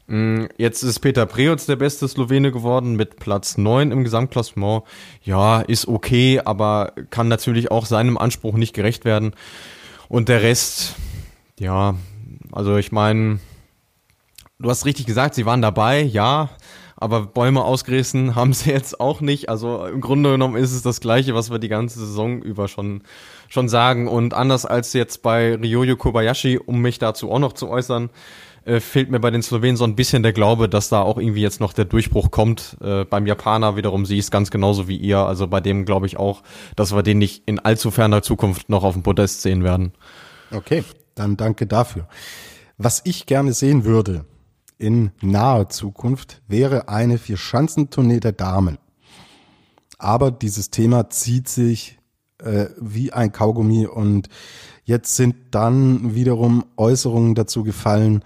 Ähm, 0.10 0.50
jetzt 0.58 0.84
ist 0.84 1.00
Peter 1.00 1.26
Preutz 1.26 1.66
der 1.66 1.76
beste 1.76 2.08
Slowene 2.08 2.52
geworden 2.52 2.96
mit 2.96 3.18
Platz 3.18 3.58
neun 3.58 3.92
im 3.92 4.04
Gesamtklassement. 4.04 4.84
Ja, 5.24 5.62
ist 5.62 5.88
okay, 5.88 6.42
aber 6.44 6.94
kann 7.10 7.28
natürlich 7.28 7.72
auch 7.72 7.86
seinem 7.86 8.18
Anspruch 8.18 8.56
nicht 8.56 8.74
gerecht 8.74 9.06
werden. 9.06 9.34
Und 10.10 10.30
der 10.30 10.42
Rest, 10.42 10.96
ja, 11.60 11.96
also 12.52 12.78
ich 12.78 12.92
meine, 12.92 13.40
du 14.60 14.70
hast 14.70 14.86
richtig 14.86 15.06
gesagt, 15.06 15.36
sie 15.36 15.46
waren 15.46 15.62
dabei, 15.62 16.02
ja 16.02 16.50
aber 17.04 17.26
Bäume 17.26 17.66
ausgerissen 17.66 18.34
haben 18.36 18.54
sie 18.54 18.72
jetzt 18.72 19.02
auch 19.02 19.20
nicht. 19.20 19.50
Also 19.50 19.86
im 19.86 20.00
Grunde 20.00 20.32
genommen 20.32 20.56
ist 20.56 20.72
es 20.72 20.84
das 20.84 21.02
Gleiche, 21.02 21.36
was 21.36 21.52
wir 21.52 21.60
die 21.60 21.68
ganze 21.68 22.00
Saison 22.00 22.42
über 22.42 22.70
schon, 22.70 23.04
schon 23.50 23.68
sagen. 23.68 24.08
Und 24.08 24.34
anders 24.34 24.66
als 24.66 24.94
jetzt 24.94 25.22
bei 25.22 25.56
Ryoyo 25.56 25.98
Kobayashi, 25.98 26.58
um 26.58 26.82
mich 26.82 27.00
dazu 27.00 27.30
auch 27.30 27.40
noch 27.40 27.54
zu 27.54 27.68
äußern, 27.68 28.10
äh, 28.66 28.80
fehlt 28.80 29.12
mir 29.12 29.20
bei 29.20 29.32
den 29.32 29.42
Slowenen 29.42 29.78
so 29.78 29.84
ein 29.84 29.96
bisschen 29.96 30.24
der 30.24 30.34
Glaube, 30.34 30.70
dass 30.70 30.90
da 30.90 31.02
auch 31.02 31.18
irgendwie 31.18 31.42
jetzt 31.42 31.60
noch 31.60 31.74
der 31.74 31.86
Durchbruch 31.86 32.32
kommt. 32.32 32.78
Äh, 32.82 33.06
beim 33.06 33.28
Japaner 33.28 33.76
wiederum 33.76 34.06
sehe 34.06 34.18
ich 34.18 34.26
es 34.26 34.32
ganz 34.32 34.52
genauso 34.52 34.88
wie 34.88 34.98
ihr. 34.98 35.20
Also 35.20 35.48
bei 35.48 35.62
dem 35.62 35.86
glaube 35.86 36.06
ich 36.06 36.18
auch, 36.18 36.44
dass 36.76 36.94
wir 36.96 37.04
den 37.04 37.18
nicht 37.18 37.44
in 37.46 37.60
allzu 37.60 37.92
ferner 37.92 38.22
Zukunft 38.22 38.70
noch 38.70 38.84
auf 38.84 38.94
dem 38.94 39.04
Podest 39.04 39.42
sehen 39.42 39.64
werden. 39.64 39.94
Okay, 40.52 40.84
dann 41.16 41.38
danke 41.38 41.68
dafür. 41.68 42.08
Was 42.78 43.02
ich 43.06 43.26
gerne 43.26 43.54
sehen 43.54 43.86
würde, 43.86 44.26
in 44.78 45.12
naher 45.22 45.70
Zukunft 45.70 46.42
wäre 46.48 46.90
eine 46.90 47.18
Vier-Schanzentournee 47.18 48.20
der 48.20 48.34
Damen. 48.34 48.78
Aber 49.98 50.32
dieses 50.32 50.70
Thema 50.70 51.10
zieht 51.10 51.48
sich 51.48 52.00
äh, 52.40 52.68
wie 52.78 53.14
ein 53.14 53.32
Kaugummi 53.32 53.86
und 53.86 54.28
jetzt 54.84 55.16
sind 55.16 55.36
dann 55.52 56.16
wiederum 56.16 56.66
Äußerungen 56.76 57.36
dazu 57.36 57.64
gefallen, 57.64 58.24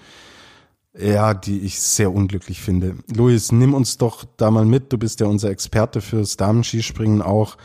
Ja, 0.99 1.33
die 1.35 1.59
ich 1.59 1.79
sehr 1.79 2.11
unglücklich 2.11 2.61
finde. 2.61 2.95
Luis, 3.13 3.51
nimm 3.51 3.73
uns 3.73 3.97
doch 3.97 4.25
da 4.37 4.49
mal 4.49 4.65
mit. 4.65 4.91
Du 4.91 4.97
bist 4.97 5.19
ja 5.19 5.27
unser 5.27 5.51
Experte 5.51 6.01
fürs 6.01 6.37
Damenskispringen 6.37 7.21
auch. 7.21 7.57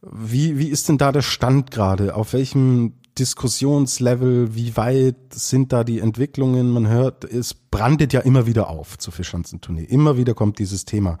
Wie, 0.00 0.58
wie 0.58 0.68
ist 0.68 0.88
denn 0.88 0.98
da 0.98 1.10
der 1.10 1.22
Stand 1.22 1.72
gerade? 1.72 2.14
Auf 2.14 2.32
welchem 2.34 2.94
Diskussionslevel? 3.18 4.54
Wie 4.54 4.76
weit 4.76 5.16
sind 5.32 5.72
da 5.72 5.82
die 5.82 5.98
Entwicklungen? 5.98 6.70
Man 6.70 6.86
hört, 6.86 7.24
es 7.24 7.54
brandet 7.54 8.12
ja 8.12 8.20
immer 8.20 8.46
wieder 8.46 8.68
auf 8.68 8.98
zu 8.98 9.10
Fischanzentournee. 9.10 9.84
Immer 9.84 10.16
wieder 10.16 10.34
kommt 10.34 10.60
dieses 10.60 10.84
Thema. 10.84 11.18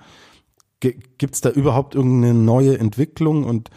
Gibt 0.78 1.34
es 1.34 1.40
da 1.40 1.50
überhaupt 1.50 1.96
irgendeine 1.96 2.34
neue 2.34 2.78
Entwicklung 2.78 3.42
und 3.44 3.70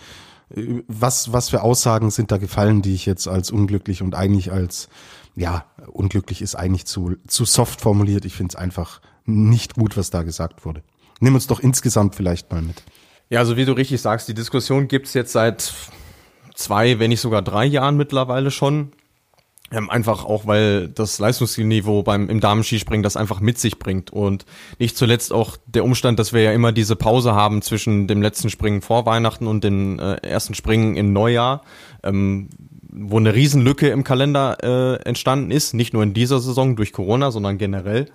äh, 0.54 0.84
was, 0.88 1.34
was 1.34 1.50
für 1.50 1.64
Aussagen 1.64 2.12
sind 2.12 2.32
da 2.32 2.38
gefallen, 2.38 2.84
die 2.84 2.93
ich 2.93 3.08
jetzt 3.08 3.28
als 3.28 3.50
unglücklich 3.50 4.04
und 4.04 4.14
eigentlich 4.14 4.52
als 4.52 4.89
ja, 5.40 5.66
unglücklich 5.88 6.42
ist 6.42 6.56
eigentlich 6.56 6.86
zu, 6.86 7.16
zu 7.28 7.46
soft 7.46 7.82
formuliert. 7.82 8.26
Ich 8.26 8.34
finde 8.36 8.54
es 8.54 8.56
einfach 8.56 9.00
nicht 9.26 9.76
gut, 9.76 9.96
was 9.96 10.10
da 10.10 10.24
gesagt 10.24 10.66
wurde. 10.66 10.84
Nimm 11.22 11.34
uns 11.34 11.48
doch 11.48 11.60
insgesamt 11.60 12.16
vielleicht 12.16 12.52
mal 12.52 12.62
mit. 12.62 12.84
Ja, 13.30 13.40
also 13.40 13.56
wie 13.56 13.66
du 13.66 13.74
richtig 13.74 14.02
sagst, 14.02 14.28
die 14.28 14.34
Diskussion 14.34 14.88
gibt's 14.88 15.14
jetzt 15.14 15.32
seit 15.32 15.74
zwei, 16.56 17.00
wenn 17.00 17.10
nicht 17.10 17.22
sogar 17.22 17.42
drei 17.42 17.66
Jahren 17.66 17.96
mittlerweile 17.96 18.52
schon. 18.52 18.92
Ähm, 19.72 19.90
einfach 19.90 20.26
auch, 20.26 20.48
weil 20.48 20.90
das 20.90 21.20
Leistungsniveau 21.20 22.02
beim 22.02 22.28
im 22.28 22.40
Damenskispringen 22.40 23.04
das 23.04 23.16
einfach 23.16 23.40
mit 23.40 23.60
sich 23.60 23.78
bringt 23.78 24.10
und 24.10 24.46
nicht 24.80 24.98
zuletzt 24.98 25.32
auch 25.32 25.58
der 25.68 25.84
Umstand, 25.84 26.18
dass 26.18 26.34
wir 26.34 26.42
ja 26.42 26.52
immer 26.54 26.72
diese 26.72 26.96
Pause 26.96 27.36
haben 27.36 27.62
zwischen 27.62 28.08
dem 28.08 28.22
letzten 28.22 28.50
Springen 28.50 28.82
vor 28.82 29.06
Weihnachten 29.06 29.46
und 29.46 29.64
dem 29.64 30.00
äh, 30.00 30.16
ersten 30.16 30.56
Springen 30.56 30.98
im 30.98 31.14
Neujahr. 31.14 31.62
Ähm, 32.02 32.50
wo 32.92 33.18
eine 33.18 33.34
Riesenlücke 33.36 33.90
im 33.90 34.04
Kalender 34.04 34.58
äh, 34.64 35.02
entstanden 35.04 35.52
ist, 35.52 35.74
nicht 35.74 35.94
nur 35.94 36.04
in 36.04 36.14
dieser 36.14 36.40
Saison 36.40 36.76
durch 36.76 36.92
Corona, 36.92 37.32
sondern 37.32 37.58
generell. 37.58 38.08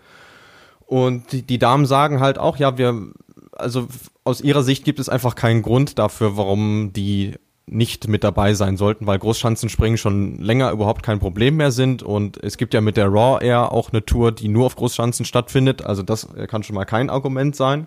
Und 0.87 1.33
die, 1.33 1.43
die 1.43 1.59
Damen 1.59 1.87
sagen 1.87 2.21
halt 2.21 2.39
auch, 2.39 2.57
ja, 2.57 2.77
wir, 2.77 3.13
also 3.53 3.89
aus 4.25 4.41
ihrer 4.41 4.63
Sicht 4.63 4.85
gibt 4.85 4.99
es 4.99 5.09
einfach 5.09 5.35
keinen 5.37 5.63
Grund 5.63 5.99
dafür, 5.99 6.37
warum 6.37 6.93
die 6.93 7.35
nicht 7.67 8.09
mit 8.09 8.25
dabei 8.25 8.53
sein 8.53 8.77
sollten, 8.77 9.07
weil 9.07 9.19
Großschanzenspringen 9.19 9.97
schon 9.97 10.39
länger 10.39 10.71
überhaupt 10.71 11.03
kein 11.03 11.19
Problem 11.19 11.57
mehr 11.57 11.71
sind 11.71 12.03
und 12.03 12.37
es 12.43 12.59
gibt 12.59 12.75
ja 12.75 12.83
mit 12.83 12.99
der 12.99 13.07
Raw 13.07 13.43
Air 13.43 13.73
auch 13.73 13.91
eine 13.91 14.05
Tour, 14.05 14.33
die 14.33 14.49
nur 14.49 14.67
auf 14.67 14.77
Großschanzen 14.77 15.25
stattfindet, 15.25 15.83
also 15.83 16.03
das 16.03 16.29
kann 16.49 16.63
schon 16.63 16.75
mal 16.75 16.85
kein 16.85 17.09
Argument 17.09 17.57
sein. 17.57 17.87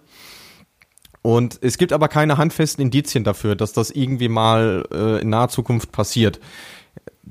Und 1.21 1.59
es 1.61 1.77
gibt 1.77 1.91
aber 1.91 2.07
keine 2.07 2.37
handfesten 2.37 2.81
Indizien 2.85 3.23
dafür, 3.23 3.55
dass 3.55 3.73
das 3.73 3.91
irgendwie 3.91 4.29
mal 4.29 4.85
äh, 4.91 5.21
in 5.21 5.29
naher 5.29 5.49
Zukunft 5.49 5.91
passiert 5.91 6.39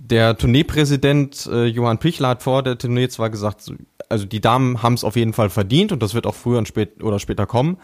der 0.05 0.37
Tourneepräsident 0.37 1.47
äh, 1.47 1.65
Johann 1.65 1.99
Pichler 1.99 2.29
hat 2.29 2.43
vor 2.43 2.63
der 2.63 2.79
Tournee 2.79 3.09
zwar 3.09 3.31
gesagt, 3.31 3.73
also 4.09 4.27
die 4.27 4.41
Damen 4.41 4.83
haben 4.83 4.95
es 4.95 5.05
auf 5.05 5.17
jeden 5.17 5.33
Fall 5.33 5.51
verdient 5.51 5.93
und 5.93 6.03
das 6.03 6.15
wird 6.15 6.27
auch 6.27 6.35
früher 6.35 6.59
und 6.59 6.69
spät 6.69 7.03
oder 7.03 7.19
später 7.19 7.47
kommen. 7.47 7.79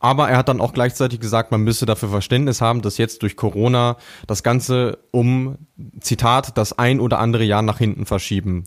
Aber 0.00 0.28
er 0.28 0.36
hat 0.36 0.48
dann 0.48 0.60
auch 0.60 0.72
gleichzeitig 0.72 1.20
gesagt, 1.20 1.52
man 1.52 1.62
müsse 1.62 1.86
dafür 1.86 2.08
Verständnis 2.08 2.60
haben, 2.60 2.82
dass 2.82 2.98
jetzt 2.98 3.22
durch 3.22 3.36
Corona 3.36 3.96
das 4.26 4.42
Ganze 4.42 4.98
um, 5.12 5.58
Zitat, 6.00 6.58
das 6.58 6.76
ein 6.76 6.98
oder 6.98 7.20
andere 7.20 7.44
Jahr 7.44 7.62
nach 7.62 7.78
hinten 7.78 8.04
verschieben, 8.04 8.64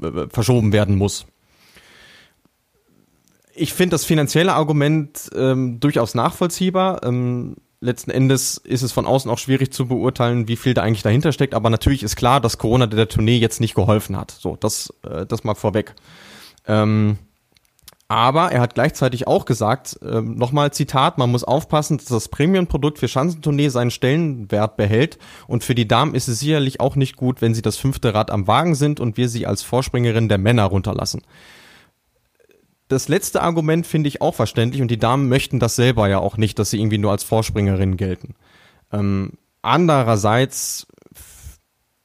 äh, 0.00 0.28
verschoben 0.28 0.72
werden 0.72 0.96
muss. 0.96 1.26
Ich 3.52 3.74
finde 3.74 3.94
das 3.94 4.04
finanzielle 4.04 4.54
Argument 4.54 5.28
ähm, 5.34 5.80
durchaus 5.80 6.14
nachvollziehbar. 6.14 7.02
Ähm, 7.02 7.56
letzten 7.80 8.10
Endes 8.10 8.58
ist 8.58 8.82
es 8.82 8.92
von 8.92 9.06
außen 9.06 9.30
auch 9.30 9.38
schwierig 9.38 9.72
zu 9.72 9.86
beurteilen, 9.86 10.48
wie 10.48 10.56
viel 10.56 10.74
da 10.74 10.82
eigentlich 10.82 11.02
dahinter 11.02 11.32
steckt. 11.32 11.54
Aber 11.54 11.70
natürlich 11.70 12.02
ist 12.02 12.16
klar, 12.16 12.40
dass 12.40 12.58
Corona 12.58 12.86
der 12.86 13.08
Tournee 13.08 13.38
jetzt 13.38 13.60
nicht 13.60 13.74
geholfen 13.74 14.16
hat. 14.16 14.30
So, 14.30 14.56
das, 14.56 14.92
äh, 15.02 15.26
das 15.26 15.44
mal 15.44 15.54
vorweg. 15.54 15.94
Ähm, 16.66 17.18
aber 18.06 18.50
er 18.50 18.60
hat 18.60 18.74
gleichzeitig 18.74 19.28
auch 19.28 19.44
gesagt, 19.44 19.98
äh, 20.02 20.20
nochmal 20.20 20.72
Zitat, 20.72 21.16
man 21.16 21.30
muss 21.30 21.44
aufpassen, 21.44 21.96
dass 21.96 22.06
das 22.06 22.28
Premium-Produkt 22.28 22.98
für 22.98 23.06
Schanzentournee 23.08 23.68
seinen 23.68 23.92
Stellenwert 23.92 24.76
behält. 24.76 25.18
Und 25.46 25.64
für 25.64 25.76
die 25.76 25.88
Damen 25.88 26.14
ist 26.14 26.28
es 26.28 26.40
sicherlich 26.40 26.80
auch 26.80 26.96
nicht 26.96 27.16
gut, 27.16 27.40
wenn 27.40 27.54
sie 27.54 27.62
das 27.62 27.76
fünfte 27.76 28.12
Rad 28.12 28.30
am 28.30 28.46
Wagen 28.46 28.74
sind 28.74 29.00
und 29.00 29.16
wir 29.16 29.28
sie 29.28 29.46
als 29.46 29.62
Vorspringerin 29.62 30.28
der 30.28 30.38
Männer 30.38 30.64
runterlassen 30.64 31.22
das 32.90 33.08
letzte 33.08 33.40
Argument 33.42 33.86
finde 33.86 34.08
ich 34.08 34.20
auch 34.20 34.34
verständlich 34.34 34.82
und 34.82 34.90
die 34.90 34.98
Damen 34.98 35.28
möchten 35.28 35.60
das 35.60 35.76
selber 35.76 36.08
ja 36.08 36.18
auch 36.18 36.36
nicht, 36.36 36.58
dass 36.58 36.70
sie 36.70 36.80
irgendwie 36.80 36.98
nur 36.98 37.12
als 37.12 37.22
Vorspringerin 37.22 37.96
gelten. 37.96 38.34
Ähm, 38.92 39.32
andererseits 39.62 40.88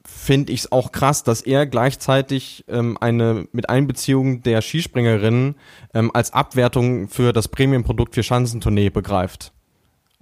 finde 0.05 0.53
ich 0.53 0.61
es 0.61 0.71
auch 0.71 0.91
krass, 0.91 1.23
dass 1.23 1.41
er 1.41 1.65
gleichzeitig 1.65 2.65
ähm, 2.67 2.97
eine 3.01 3.47
mit 3.51 3.69
Einbeziehung 3.69 4.43
der 4.43 4.61
Skispringerinnen 4.61 5.55
ähm, 5.93 6.11
als 6.13 6.33
Abwertung 6.33 7.07
für 7.07 7.33
das 7.33 7.47
Premiumprodukt 7.47 8.13
für 8.13 8.23
Schanzentournee 8.23 8.91
begreift. 8.91 9.53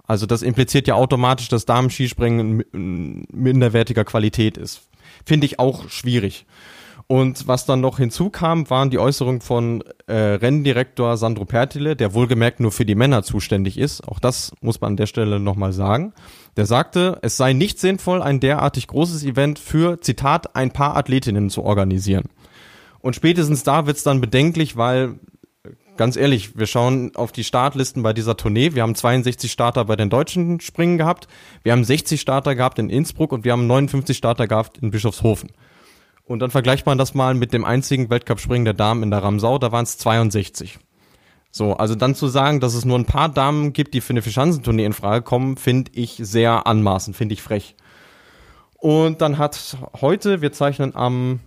Also 0.06 0.24
das 0.24 0.42
impliziert 0.42 0.86
ja 0.86 0.94
automatisch, 0.94 1.48
dass 1.48 1.66
Damen-Skispringen 1.66 2.64
minderwertiger 2.72 4.04
Qualität 4.04 4.56
ist. 4.58 4.82
Finde 5.24 5.46
ich 5.46 5.58
auch 5.58 5.88
schwierig. 5.88 6.46
Und 7.06 7.46
was 7.46 7.66
dann 7.66 7.80
noch 7.80 7.98
hinzukam, 7.98 8.70
waren 8.70 8.88
die 8.88 8.98
Äußerungen 8.98 9.42
von 9.42 9.84
äh, 10.06 10.14
Renndirektor 10.14 11.18
Sandro 11.18 11.44
Pertile, 11.44 11.96
der 11.96 12.14
wohlgemerkt 12.14 12.60
nur 12.60 12.72
für 12.72 12.86
die 12.86 12.94
Männer 12.94 13.22
zuständig 13.22 13.76
ist. 13.76 14.08
Auch 14.08 14.18
das 14.18 14.52
muss 14.62 14.80
man 14.80 14.92
an 14.92 14.96
der 14.96 15.06
Stelle 15.06 15.38
nochmal 15.38 15.72
sagen. 15.74 16.14
Der 16.56 16.64
sagte, 16.64 17.18
es 17.20 17.36
sei 17.36 17.52
nicht 17.52 17.78
sinnvoll, 17.78 18.22
ein 18.22 18.40
derartig 18.40 18.86
großes 18.86 19.22
Event 19.24 19.58
für, 19.58 20.00
Zitat, 20.00 20.56
ein 20.56 20.70
paar 20.70 20.96
Athletinnen 20.96 21.50
zu 21.50 21.62
organisieren. 21.62 22.24
Und 23.00 23.14
spätestens 23.14 23.64
da 23.64 23.86
wird's 23.86 24.02
dann 24.02 24.22
bedenklich, 24.22 24.78
weil 24.78 25.18
ganz 25.98 26.16
ehrlich, 26.16 26.56
wir 26.58 26.66
schauen 26.66 27.14
auf 27.16 27.32
die 27.32 27.44
Startlisten 27.44 28.02
bei 28.02 28.14
dieser 28.14 28.38
Tournee. 28.38 28.74
Wir 28.74 28.82
haben 28.82 28.94
62 28.94 29.52
Starter 29.52 29.84
bei 29.84 29.96
den 29.96 30.08
deutschen 30.08 30.60
Springen 30.60 30.96
gehabt. 30.96 31.28
Wir 31.62 31.72
haben 31.72 31.84
60 31.84 32.18
Starter 32.18 32.54
gehabt 32.54 32.78
in 32.78 32.88
Innsbruck 32.88 33.32
und 33.32 33.44
wir 33.44 33.52
haben 33.52 33.66
59 33.66 34.16
Starter 34.16 34.46
gehabt 34.46 34.78
in 34.78 34.90
Bischofshofen. 34.90 35.50
Und 36.26 36.38
dann 36.40 36.50
vergleicht 36.50 36.86
man 36.86 36.98
das 36.98 37.14
mal 37.14 37.34
mit 37.34 37.52
dem 37.52 37.64
einzigen 37.64 38.08
Weltcup-Springen 38.08 38.64
der 38.64 38.74
Damen 38.74 39.02
in 39.02 39.10
der 39.10 39.22
Ramsau, 39.22 39.58
da 39.58 39.72
waren 39.72 39.84
es 39.84 39.98
62. 39.98 40.78
So, 41.50 41.74
also 41.74 41.94
dann 41.94 42.14
zu 42.14 42.26
sagen, 42.26 42.60
dass 42.60 42.74
es 42.74 42.84
nur 42.84 42.98
ein 42.98 43.04
paar 43.04 43.28
Damen 43.28 43.72
gibt, 43.72 43.94
die 43.94 44.00
für 44.00 44.12
eine 44.12 44.22
Fischanzentournee 44.22 44.86
in 44.86 44.92
Frage 44.92 45.22
kommen, 45.22 45.56
finde 45.56 45.92
ich 45.94 46.16
sehr 46.20 46.66
anmaßend, 46.66 47.16
finde 47.16 47.34
ich 47.34 47.42
frech. 47.42 47.76
Und 48.76 49.20
dann 49.20 49.38
hat 49.38 49.76
heute, 50.00 50.40
wir 50.40 50.52
zeichnen 50.52 50.96
am 50.96 51.40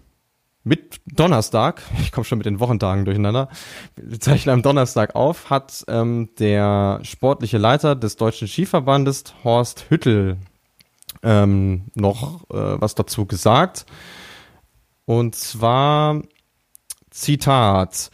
mit 0.63 1.01
Donnerstag, 1.05 1.81
ich 2.01 2.11
komme 2.11 2.25
schon 2.25 2.37
mit 2.37 2.45
den 2.45 2.59
Wochentagen 2.59 3.05
durcheinander, 3.05 3.49
wir 3.95 4.19
zeichnen 4.19 4.53
am 4.53 4.61
Donnerstag 4.61 5.15
auf, 5.15 5.49
hat 5.49 5.83
ähm, 5.87 6.29
der 6.39 6.99
sportliche 7.03 7.57
Leiter 7.57 7.95
des 7.95 8.15
Deutschen 8.15 8.47
Skiverbandes, 8.47 9.23
Horst 9.43 9.85
Hüttel, 9.89 10.37
ähm, 11.23 11.85
noch 11.95 12.49
äh, 12.49 12.79
was 12.79 12.95
dazu 12.95 13.25
gesagt. 13.25 13.85
Und 15.07 15.35
zwar 15.35 16.21
Zitat. 17.09 18.11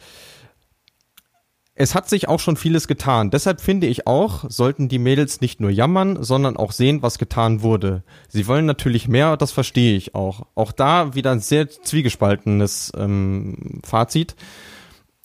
Es 1.74 1.96
hat 1.96 2.08
sich 2.08 2.28
auch 2.28 2.38
schon 2.38 2.56
vieles 2.56 2.86
getan. 2.86 3.32
Deshalb 3.32 3.60
finde 3.60 3.88
ich 3.88 4.06
auch, 4.06 4.44
sollten 4.48 4.88
die 4.88 5.00
Mädels 5.00 5.40
nicht 5.40 5.58
nur 5.58 5.70
jammern, 5.70 6.22
sondern 6.22 6.56
auch 6.56 6.70
sehen, 6.70 7.02
was 7.02 7.18
getan 7.18 7.62
wurde. 7.62 8.04
Sie 8.28 8.46
wollen 8.46 8.64
natürlich 8.64 9.08
mehr, 9.08 9.36
das 9.36 9.50
verstehe 9.50 9.96
ich 9.96 10.14
auch. 10.14 10.46
Auch 10.54 10.70
da 10.70 11.16
wieder 11.16 11.32
ein 11.32 11.40
sehr 11.40 11.68
zwiegespaltenes 11.68 12.92
ähm, 12.96 13.80
Fazit. 13.84 14.36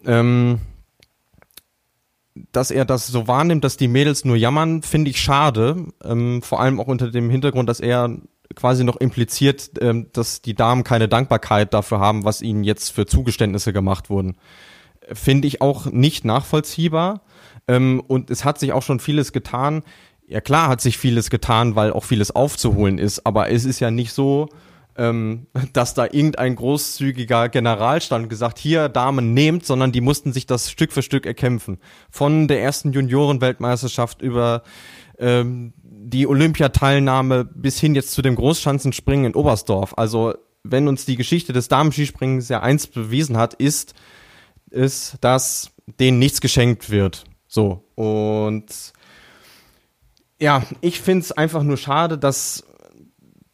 Ähm, 0.07 0.61
dass 2.51 2.71
er 2.71 2.85
das 2.85 3.05
so 3.05 3.27
wahrnimmt, 3.27 3.63
dass 3.63 3.77
die 3.77 3.87
Mädels 3.87 4.25
nur 4.25 4.37
jammern, 4.37 4.81
finde 4.81 5.11
ich 5.11 5.21
schade. 5.21 5.85
Ähm, 6.03 6.41
vor 6.41 6.61
allem 6.61 6.79
auch 6.79 6.87
unter 6.87 7.11
dem 7.11 7.29
Hintergrund, 7.29 7.69
dass 7.69 7.79
er 7.79 8.17
quasi 8.55 8.83
noch 8.83 8.97
impliziert, 8.97 9.71
ähm, 9.79 10.07
dass 10.13 10.41
die 10.41 10.55
Damen 10.55 10.83
keine 10.83 11.07
Dankbarkeit 11.07 11.73
dafür 11.73 11.99
haben, 11.99 12.23
was 12.25 12.41
ihnen 12.41 12.63
jetzt 12.63 12.89
für 12.89 13.05
Zugeständnisse 13.05 13.73
gemacht 13.73 14.09
wurden. 14.09 14.37
Finde 15.11 15.47
ich 15.47 15.61
auch 15.61 15.85
nicht 15.87 16.25
nachvollziehbar. 16.25 17.21
Ähm, 17.67 18.01
und 18.07 18.29
es 18.29 18.45
hat 18.45 18.59
sich 18.59 18.73
auch 18.73 18.83
schon 18.83 18.99
vieles 18.99 19.31
getan. 19.31 19.83
Ja 20.27 20.41
klar 20.41 20.69
hat 20.69 20.81
sich 20.81 20.97
vieles 20.97 21.29
getan, 21.29 21.75
weil 21.75 21.91
auch 21.91 22.03
vieles 22.03 22.31
aufzuholen 22.31 22.97
ist, 22.97 23.25
aber 23.25 23.49
es 23.49 23.65
ist 23.65 23.79
ja 23.79 23.89
nicht 23.91 24.13
so, 24.13 24.49
ähm, 24.95 25.47
dass 25.73 25.93
da 25.93 26.05
irgendein 26.05 26.55
großzügiger 26.55 27.49
Generalstand 27.49 28.29
gesagt, 28.29 28.59
hier 28.59 28.89
Damen 28.89 29.33
nehmt, 29.33 29.65
sondern 29.65 29.91
die 29.91 30.01
mussten 30.01 30.33
sich 30.33 30.45
das 30.45 30.69
Stück 30.69 30.91
für 30.91 31.01
Stück 31.01 31.25
erkämpfen. 31.25 31.79
Von 32.09 32.47
der 32.47 32.61
ersten 32.61 32.91
Juniorenweltmeisterschaft 32.91 34.21
über 34.21 34.63
ähm, 35.17 35.73
die 36.09 36.27
Olympiateilnahme 36.27 37.45
bis 37.45 37.79
hin 37.79 37.95
jetzt 37.95 38.11
zu 38.11 38.21
dem 38.21 38.35
Großschanzenspringen 38.35 39.25
in 39.25 39.35
Oberstdorf. 39.35 39.93
Also 39.97 40.33
wenn 40.63 40.87
uns 40.87 41.05
die 41.05 41.15
Geschichte 41.15 41.53
des 41.53 41.67
Damenskisprings 41.67 42.49
ja 42.49 42.61
eins 42.61 42.87
bewiesen 42.87 43.37
hat, 43.37 43.53
ist, 43.53 43.93
ist, 44.69 45.17
dass 45.21 45.71
denen 45.99 46.19
nichts 46.19 46.41
geschenkt 46.41 46.89
wird. 46.89 47.23
So. 47.47 47.83
Und 47.95 48.93
ja, 50.39 50.63
ich 50.81 51.01
finde 51.01 51.23
es 51.23 51.31
einfach 51.31 51.63
nur 51.63 51.77
schade, 51.77 52.17
dass 52.17 52.63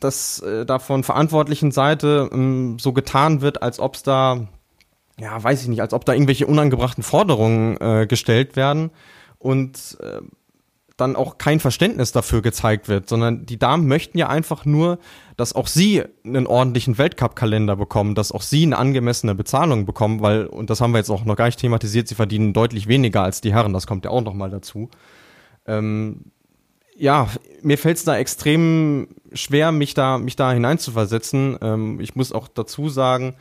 dass 0.02 0.40
äh, 0.40 0.66
da 0.66 0.78
von 0.78 1.04
verantwortlichen 1.04 1.72
Seite 1.72 2.30
ähm, 2.32 2.78
so 2.80 2.92
getan 2.92 3.42
wird, 3.42 3.64
als 3.64 3.80
ob 3.80 3.96
es 3.96 4.04
da 4.04 4.48
ja, 5.20 5.42
weiß 5.42 5.62
ich 5.62 5.68
nicht, 5.68 5.82
als 5.82 5.94
ob 5.94 6.06
da 6.06 6.14
irgendwelche 6.14 6.48
unangebrachten 6.48 7.04
Forderungen 7.04 7.78
äh, 7.80 8.06
gestellt 8.08 8.56
werden 8.56 8.92
und 9.40 9.98
äh, 10.02 10.20
dann 10.98 11.16
auch 11.16 11.38
kein 11.38 11.60
Verständnis 11.60 12.12
dafür 12.14 12.42
gezeigt 12.42 12.88
wird, 12.88 13.10
sondern 13.10 13.46
die 13.46 13.60
Damen 13.60 13.88
möchten 13.88 14.18
ja 14.18 14.30
einfach 14.30 14.66
nur, 14.66 15.00
dass 15.36 15.54
auch 15.54 15.68
sie 15.68 16.04
einen 16.24 16.48
ordentlichen 16.48 16.98
Weltcup-Kalender 16.98 17.76
bekommen, 17.76 18.16
dass 18.16 18.32
auch 18.32 18.42
sie 18.42 18.64
eine 18.64 18.78
angemessene 18.78 19.36
Bezahlung 19.36 19.86
bekommen, 19.86 20.22
weil, 20.22 20.46
und 20.46 20.70
das 20.70 20.80
haben 20.80 20.94
wir 20.94 21.00
jetzt 21.00 21.10
auch 21.10 21.26
noch 21.26 21.36
gar 21.36 21.48
nicht 21.48 21.60
thematisiert, 21.60 22.08
sie 22.08 22.16
verdienen 22.16 22.54
deutlich 22.54 22.88
weniger 22.88 23.24
als 23.24 23.42
die 23.42 23.54
Herren, 23.54 23.74
das 23.74 23.88
kommt 23.88 24.06
ja 24.06 24.12
auch 24.12 24.22
noch 24.22 24.34
mal 24.34 24.50
dazu. 24.50 24.90
Ähm, 25.68 26.32
ja, 26.98 27.28
mir 27.62 27.78
fällt 27.78 27.98
es 27.98 28.06
da 28.06 28.18
extrem 28.18 29.10
schwer, 29.34 29.74
mich 29.74 29.94
da, 29.96 30.18
mich 30.18 30.38
da 30.38 30.54
hineinzuversetzen. 30.54 31.58
Ähm, 31.62 32.00
ich 32.00 32.16
muss 32.16 32.32
auch 32.32 32.48
dazu 32.48 32.88
sagen, 32.88 33.36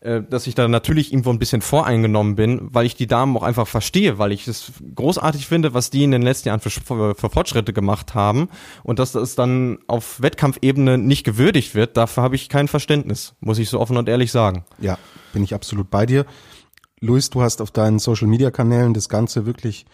dass 0.00 0.46
ich 0.46 0.54
da 0.54 0.66
natürlich 0.66 1.12
irgendwo 1.12 1.30
ein 1.30 1.38
bisschen 1.38 1.60
voreingenommen 1.60 2.34
bin, 2.34 2.68
weil 2.72 2.86
ich 2.86 2.94
die 2.94 3.06
Damen 3.06 3.36
auch 3.36 3.42
einfach 3.42 3.68
verstehe, 3.68 4.18
weil 4.18 4.32
ich 4.32 4.48
es 4.48 4.72
großartig 4.94 5.46
finde, 5.46 5.74
was 5.74 5.90
die 5.90 6.04
in 6.04 6.10
den 6.10 6.22
letzten 6.22 6.48
Jahren 6.48 6.60
für, 6.60 6.70
für, 6.70 7.14
Fortschritte 7.14 7.74
gemacht 7.74 8.14
haben 8.14 8.48
und 8.82 8.98
dass 8.98 9.12
das 9.12 9.34
dann 9.34 9.78
auf 9.88 10.22
Wettkampfebene 10.22 10.96
nicht 10.96 11.24
gewürdigt 11.24 11.74
wird, 11.74 11.98
dafür 11.98 12.22
habe 12.22 12.34
ich 12.34 12.48
kein 12.48 12.66
Verständnis, 12.66 13.34
muss 13.40 13.58
ich 13.58 13.68
so 13.68 13.78
offen 13.78 13.98
und 13.98 14.08
ehrlich 14.08 14.32
sagen. 14.32 14.64
Ja, 14.78 14.96
bin 15.34 15.44
ich 15.44 15.52
absolut 15.52 15.90
bei 15.90 16.06
dir. 16.06 16.24
Luis, 17.00 17.28
du 17.28 17.42
hast 17.42 17.60
auf 17.60 17.70
deinen 17.70 17.98
Social 17.98 18.26
Media 18.26 18.50
Kanälen 18.50 18.94
das 18.94 19.10
Ganze 19.10 19.44
wirklich, 19.44 19.84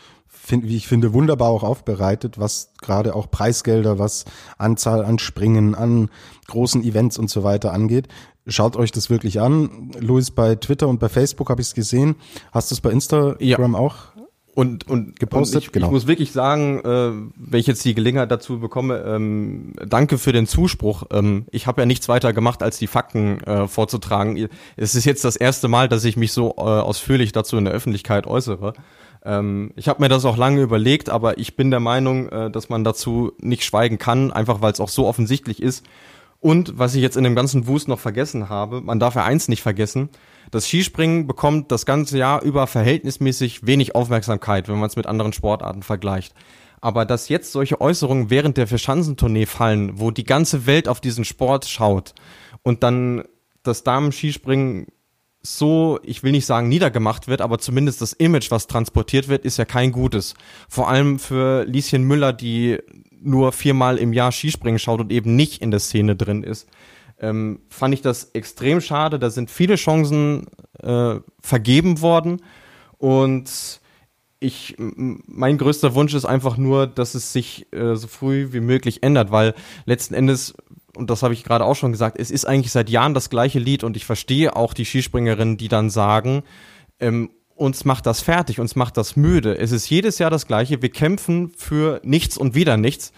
wie 0.48 0.76
ich 0.76 0.86
finde, 0.86 1.12
wunderbar 1.12 1.48
auch 1.48 1.64
aufbereitet, 1.64 2.38
was 2.38 2.72
gerade 2.80 3.14
auch 3.14 3.30
Preisgelder, 3.30 3.98
was 3.98 4.24
Anzahl 4.58 5.04
an 5.04 5.18
Springen, 5.18 5.74
an 5.74 6.10
großen 6.46 6.82
Events 6.84 7.18
und 7.18 7.28
so 7.28 7.42
weiter 7.42 7.72
angeht. 7.72 8.08
Schaut 8.48 8.76
euch 8.76 8.92
das 8.92 9.10
wirklich 9.10 9.40
an. 9.40 9.90
Luis, 9.98 10.30
bei 10.30 10.54
Twitter 10.54 10.86
und 10.88 11.00
bei 11.00 11.08
Facebook 11.08 11.50
habe 11.50 11.60
ich 11.60 11.68
es 11.68 11.74
gesehen. 11.74 12.14
Hast 12.52 12.70
du 12.70 12.74
es 12.74 12.80
bei 12.80 12.90
Instagram 12.90 13.36
ja. 13.40 13.58
auch? 13.58 13.96
Und, 14.54 14.88
und, 14.88 15.20
gepostet, 15.20 15.56
und 15.56 15.62
ich, 15.64 15.72
genau. 15.72 15.86
ich 15.86 15.92
muss 15.92 16.06
wirklich 16.06 16.32
sagen, 16.32 16.80
äh, 16.80 17.10
wenn 17.36 17.60
ich 17.60 17.66
jetzt 17.66 17.84
die 17.84 17.94
Gelegenheit 17.94 18.30
dazu 18.30 18.58
bekomme, 18.58 19.04
ähm, 19.06 19.74
danke 19.86 20.16
für 20.16 20.32
den 20.32 20.46
Zuspruch. 20.46 21.02
Ähm, 21.12 21.44
ich 21.50 21.66
habe 21.66 21.82
ja 21.82 21.86
nichts 21.86 22.08
weiter 22.08 22.32
gemacht, 22.32 22.62
als 22.62 22.78
die 22.78 22.86
Fakten 22.86 23.38
äh, 23.42 23.68
vorzutragen. 23.68 24.48
Es 24.76 24.94
ist 24.94 25.04
jetzt 25.04 25.26
das 25.26 25.36
erste 25.36 25.68
Mal, 25.68 25.90
dass 25.90 26.06
ich 26.06 26.16
mich 26.16 26.32
so 26.32 26.54
äh, 26.56 26.62
ausführlich 26.62 27.32
dazu 27.32 27.58
in 27.58 27.66
der 27.66 27.74
Öffentlichkeit 27.74 28.26
äußere. 28.26 28.72
Ähm, 29.26 29.72
ich 29.76 29.88
habe 29.88 30.00
mir 30.00 30.08
das 30.08 30.24
auch 30.24 30.38
lange 30.38 30.62
überlegt, 30.62 31.10
aber 31.10 31.36
ich 31.36 31.54
bin 31.56 31.70
der 31.70 31.80
Meinung, 31.80 32.30
äh, 32.30 32.50
dass 32.50 32.70
man 32.70 32.82
dazu 32.82 33.32
nicht 33.38 33.62
schweigen 33.62 33.98
kann, 33.98 34.32
einfach 34.32 34.62
weil 34.62 34.72
es 34.72 34.80
auch 34.80 34.88
so 34.88 35.06
offensichtlich 35.06 35.62
ist. 35.62 35.84
Und 36.46 36.78
was 36.78 36.94
ich 36.94 37.02
jetzt 37.02 37.16
in 37.16 37.24
dem 37.24 37.34
ganzen 37.34 37.66
Wust 37.66 37.88
noch 37.88 37.98
vergessen 37.98 38.48
habe, 38.48 38.80
man 38.80 39.00
darf 39.00 39.16
ja 39.16 39.24
eins 39.24 39.48
nicht 39.48 39.62
vergessen, 39.62 40.10
das 40.52 40.68
Skispringen 40.68 41.26
bekommt 41.26 41.72
das 41.72 41.86
ganze 41.86 42.18
Jahr 42.18 42.40
über 42.40 42.68
verhältnismäßig 42.68 43.66
wenig 43.66 43.96
Aufmerksamkeit, 43.96 44.68
wenn 44.68 44.78
man 44.78 44.88
es 44.88 44.94
mit 44.94 45.08
anderen 45.08 45.32
Sportarten 45.32 45.82
vergleicht. 45.82 46.36
Aber 46.80 47.04
dass 47.04 47.28
jetzt 47.28 47.50
solche 47.50 47.80
Äußerungen 47.80 48.30
während 48.30 48.58
der 48.58 48.68
Verschanzentournee 48.68 49.46
fallen, 49.46 49.98
wo 49.98 50.12
die 50.12 50.22
ganze 50.22 50.66
Welt 50.66 50.86
auf 50.86 51.00
diesen 51.00 51.24
Sport 51.24 51.64
schaut 51.64 52.14
und 52.62 52.84
dann 52.84 53.24
das 53.64 53.82
Damen-Skispringen 53.82 54.86
so, 55.42 55.98
ich 56.04 56.22
will 56.22 56.30
nicht 56.30 56.46
sagen 56.46 56.68
niedergemacht 56.68 57.26
wird, 57.26 57.40
aber 57.40 57.58
zumindest 57.58 58.02
das 58.02 58.12
Image, 58.12 58.52
was 58.52 58.68
transportiert 58.68 59.26
wird, 59.26 59.44
ist 59.44 59.56
ja 59.56 59.64
kein 59.64 59.90
gutes. 59.90 60.34
Vor 60.68 60.88
allem 60.88 61.18
für 61.18 61.64
Lieschen 61.64 62.04
Müller, 62.04 62.32
die 62.32 62.78
nur 63.20 63.52
viermal 63.52 63.98
im 63.98 64.12
Jahr 64.12 64.32
Skispringen 64.32 64.78
schaut 64.78 65.00
und 65.00 65.12
eben 65.12 65.36
nicht 65.36 65.62
in 65.62 65.70
der 65.70 65.80
Szene 65.80 66.16
drin 66.16 66.42
ist, 66.42 66.68
ähm, 67.18 67.60
fand 67.68 67.94
ich 67.94 68.02
das 68.02 68.30
extrem 68.32 68.80
schade. 68.80 69.18
Da 69.18 69.30
sind 69.30 69.50
viele 69.50 69.76
Chancen 69.76 70.46
äh, 70.82 71.16
vergeben 71.40 72.00
worden 72.00 72.42
und 72.98 73.80
ich, 74.38 74.76
mein 74.78 75.58
größter 75.58 75.94
Wunsch 75.94 76.14
ist 76.14 76.26
einfach 76.26 76.56
nur, 76.56 76.86
dass 76.86 77.14
es 77.14 77.32
sich 77.32 77.72
äh, 77.72 77.94
so 77.96 78.06
früh 78.06 78.52
wie 78.52 78.60
möglich 78.60 79.02
ändert, 79.02 79.30
weil 79.30 79.54
letzten 79.86 80.14
Endes, 80.14 80.54
und 80.94 81.08
das 81.08 81.22
habe 81.22 81.34
ich 81.34 81.42
gerade 81.42 81.64
auch 81.64 81.74
schon 81.74 81.92
gesagt, 81.92 82.18
es 82.18 82.30
ist 82.30 82.44
eigentlich 82.46 82.72
seit 82.72 82.90
Jahren 82.90 83.14
das 83.14 83.30
gleiche 83.30 83.58
Lied 83.58 83.82
und 83.82 83.96
ich 83.96 84.04
verstehe 84.04 84.54
auch 84.54 84.74
die 84.74 84.84
Skispringerinnen, 84.84 85.56
die 85.56 85.68
dann 85.68 85.88
sagen, 85.88 86.42
ähm, 87.00 87.30
uns 87.56 87.84
macht 87.84 88.06
das 88.06 88.20
fertig, 88.20 88.60
uns 88.60 88.76
macht 88.76 88.96
das 88.96 89.16
müde. 89.16 89.58
Es 89.58 89.72
ist 89.72 89.88
jedes 89.88 90.18
Jahr 90.18 90.30
das 90.30 90.46
Gleiche. 90.46 90.82
Wir 90.82 90.90
kämpfen 90.90 91.50
für 91.56 92.00
nichts 92.04 92.36
und 92.36 92.54
wieder 92.54 92.76
nichts. 92.76 93.12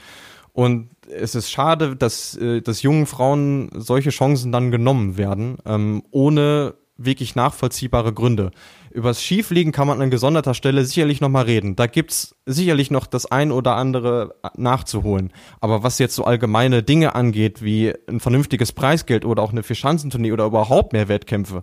Und 0.53 0.91
es 1.09 1.35
ist 1.35 1.51
schade, 1.51 1.97
dass, 1.97 2.37
äh, 2.37 2.63
dass 2.63 2.83
jungen 2.83 3.07
Frauen 3.07 3.71
solche 3.75 4.11
Chancen 4.11 4.53
dann 4.53 4.71
genommen 4.71 5.17
werden, 5.17 5.59
ähm, 5.67 6.03
ohne 6.11 6.75
wirklich 6.97 7.37
nachvollziehbare 7.37 8.13
Gründe. 8.13 8.51
Übers 8.91 9.23
Schiefliegen 9.23 9.71
kann 9.71 9.87
man 9.87 10.03
an 10.03 10.11
gesonderter 10.11 10.55
Stelle 10.55 10.85
sicherlich 10.85 11.21
nochmal 11.21 11.45
reden. 11.45 11.77
Da 11.77 11.87
gibt's 11.87 12.35
sicherlich 12.45 12.91
noch 12.91 13.07
das 13.07 13.27
ein 13.27 13.53
oder 13.53 13.77
andere 13.77 14.35
nachzuholen. 14.57 15.33
Aber 15.61 15.85
was 15.85 16.01
jetzt 16.01 16.17
so 16.17 16.25
allgemeine 16.25 16.83
Dinge 16.83 17.15
angeht, 17.15 17.63
wie 17.63 17.93
ein 18.09 18.19
vernünftiges 18.19 18.73
Preisgeld 18.73 19.25
oder 19.25 19.43
auch 19.43 19.53
eine 19.53 19.63
Vierschanzentournee 19.63 20.33
oder 20.33 20.47
überhaupt 20.47 20.93
mehr 20.93 21.09
Wettkämpfe, 21.09 21.63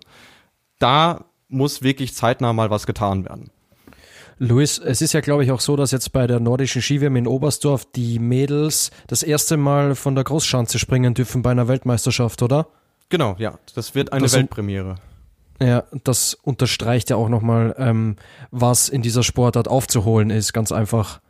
da 0.79 1.25
muss 1.47 1.81
wirklich 1.81 2.15
zeitnah 2.15 2.53
mal 2.53 2.69
was 2.69 2.85
getan 2.85 3.25
werden. 3.25 3.51
Luis, 4.37 4.79
es 4.79 5.01
ist 5.01 5.13
ja, 5.13 5.21
glaube 5.21 5.45
ich, 5.45 5.51
auch 5.51 5.61
so, 5.61 5.77
dass 5.77 5.91
jetzt 5.91 6.11
bei 6.11 6.27
der 6.27 6.41
nordischen 6.41 6.81
Skiwärme 6.81 7.19
in 7.19 7.27
Oberstdorf 7.27 7.85
die 7.95 8.19
Mädels 8.19 8.91
das 9.07 9.23
erste 9.23 9.55
Mal 9.55 9.95
von 9.95 10.13
der 10.13 10.25
Großschanze 10.25 10.77
springen 10.77 11.13
dürfen 11.13 11.41
bei 11.41 11.51
einer 11.51 11.69
Weltmeisterschaft, 11.69 12.41
oder? 12.41 12.67
Genau, 13.07 13.35
ja. 13.37 13.57
Das 13.75 13.95
wird 13.95 14.11
eine 14.11 14.23
das 14.23 14.33
Weltpremiere. 14.33 14.95
Ja, 15.61 15.85
das 16.03 16.33
unterstreicht 16.33 17.09
ja 17.09 17.15
auch 17.15 17.29
nochmal, 17.29 17.75
ähm, 17.77 18.17
was 18.51 18.89
in 18.89 19.01
dieser 19.01 19.23
Sportart 19.23 19.69
aufzuholen 19.69 20.29
ist, 20.29 20.51
ganz 20.51 20.73
einfach. 20.73 21.21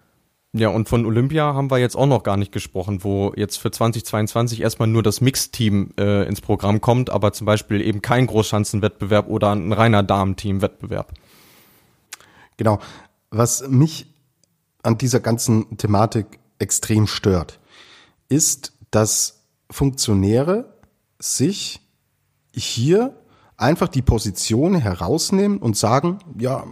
Ja, 0.57 0.69
und 0.69 0.87
von 0.87 1.05
Olympia 1.05 1.53
haben 1.53 1.69
wir 1.69 1.79
jetzt 1.79 1.97
auch 1.97 2.05
noch 2.05 2.23
gar 2.23 2.37
nicht 2.37 2.53
gesprochen, 2.53 3.03
wo 3.03 3.33
jetzt 3.35 3.57
für 3.57 3.71
2022 3.71 4.61
erstmal 4.61 4.87
nur 4.87 5.03
das 5.03 5.19
Mixteam 5.19 5.91
äh, 5.99 6.25
ins 6.25 6.39
Programm 6.39 6.79
kommt, 6.79 7.09
aber 7.09 7.33
zum 7.33 7.43
Beispiel 7.43 7.81
eben 7.81 8.01
kein 8.01 8.25
Großschanzenwettbewerb 8.25 9.27
oder 9.27 9.51
ein 9.53 9.73
reiner 9.73 10.01
Damenteam-Wettbewerb. 10.01 11.11
Genau. 12.55 12.79
Was 13.31 13.67
mich 13.67 14.07
an 14.81 14.97
dieser 14.97 15.19
ganzen 15.19 15.77
Thematik 15.77 16.39
extrem 16.57 17.05
stört, 17.05 17.59
ist, 18.29 18.71
dass 18.91 19.43
Funktionäre 19.69 20.73
sich 21.19 21.81
hier 22.53 23.13
einfach 23.57 23.89
die 23.89 24.01
Position 24.01 24.75
herausnehmen 24.75 25.57
und 25.57 25.75
sagen, 25.75 26.19
ja, 26.39 26.63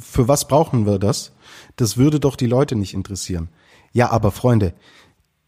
für 0.00 0.28
was 0.28 0.48
brauchen 0.48 0.86
wir 0.86 0.98
das? 0.98 1.32
Das 1.78 1.96
würde 1.96 2.18
doch 2.20 2.36
die 2.36 2.46
Leute 2.46 2.74
nicht 2.76 2.92
interessieren. 2.92 3.48
Ja, 3.92 4.10
aber 4.10 4.32
Freunde, 4.32 4.74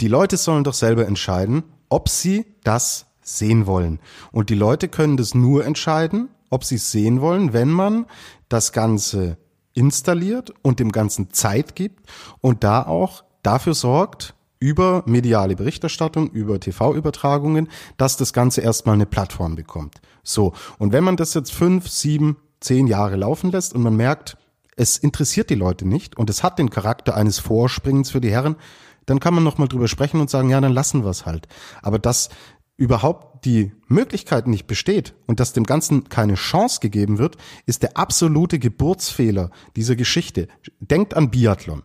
die 0.01 0.09
Leute 0.09 0.37
sollen 0.37 0.65
doch 0.65 0.75
selber 0.75 1.07
entscheiden, 1.07 1.65
ob 1.89 2.09
sie 2.09 2.47
das 2.63 3.07
sehen 3.21 3.67
wollen. 3.67 3.99
Und 4.31 4.49
die 4.49 4.55
Leute 4.55 4.89
können 4.89 5.17
das 5.17 5.35
nur 5.35 5.67
entscheiden, 5.67 6.29
ob 6.49 6.65
sie 6.65 6.77
es 6.77 6.93
sehen 6.93 7.21
wollen, 7.21 7.53
wenn 7.53 7.69
man 7.69 8.07
das 8.49 8.73
Ganze 8.73 9.39
installiert 9.75 10.55
und 10.63 10.79
dem 10.79 10.93
Ganzen 10.93 11.33
Zeit 11.33 11.75
gibt 11.75 12.09
und 12.41 12.63
da 12.63 12.87
auch 12.87 13.25
dafür 13.43 13.75
sorgt, 13.75 14.35
über 14.61 15.03
mediale 15.07 15.57
Berichterstattung, 15.57 16.31
über 16.31 16.61
TV-Übertragungen, 16.61 17.69
dass 17.97 18.17
das 18.17 18.33
Ganze 18.33 18.61
erstmal 18.61 18.95
eine 18.95 19.07
Plattform 19.07 19.57
bekommt. 19.57 20.01
So, 20.23 20.53
und 20.79 20.93
wenn 20.93 21.03
man 21.03 21.17
das 21.17 21.35
jetzt 21.35 21.53
fünf, 21.53 21.89
sieben, 21.89 22.37
zehn 22.61 22.87
Jahre 22.87 23.17
laufen 23.17 23.51
lässt 23.51 23.75
und 23.75 23.83
man 23.83 23.97
merkt, 23.97 24.37
es 24.77 24.99
interessiert 24.99 25.51
die 25.51 25.55
Leute 25.55 25.87
nicht 25.87 26.17
und 26.17 26.31
es 26.31 26.43
hat 26.43 26.59
den 26.59 26.71
Charakter 26.71 27.17
eines 27.17 27.39
Vorspringens 27.39 28.11
für 28.11 28.21
die 28.21 28.31
Herren, 28.31 28.57
dann 29.07 29.21
kann 29.21 29.35
man 29.35 29.45
nochmal 29.45 29.69
drüber 29.69 29.89
sprechen 29.89 30.21
und 30.21 30.31
sagen, 30.31 30.51
ja, 30.51 30.61
dann 30.61 30.73
lassen 30.73 31.05
wir 31.05 31.11
es 31.11 31.27
halt. 31.27 31.49
Aber 31.83 31.99
dass 31.99 32.29
überhaupt 32.77 33.45
die 33.45 33.73
Möglichkeit 33.89 34.47
nicht 34.47 34.67
besteht 34.67 35.15
und 35.27 35.41
dass 35.41 35.53
dem 35.53 35.65
Ganzen 35.65 36.09
keine 36.09 36.35
Chance 36.35 36.81
gegeben 36.81 37.19
wird, 37.19 37.37
ist 37.67 37.83
der 37.83 37.97
absolute 37.97 38.59
Geburtsfehler 38.59 39.51
dieser 39.77 39.97
Geschichte. 39.97 40.49
Denkt 40.81 41.15
an 41.15 41.31
Biathlon. 41.31 41.83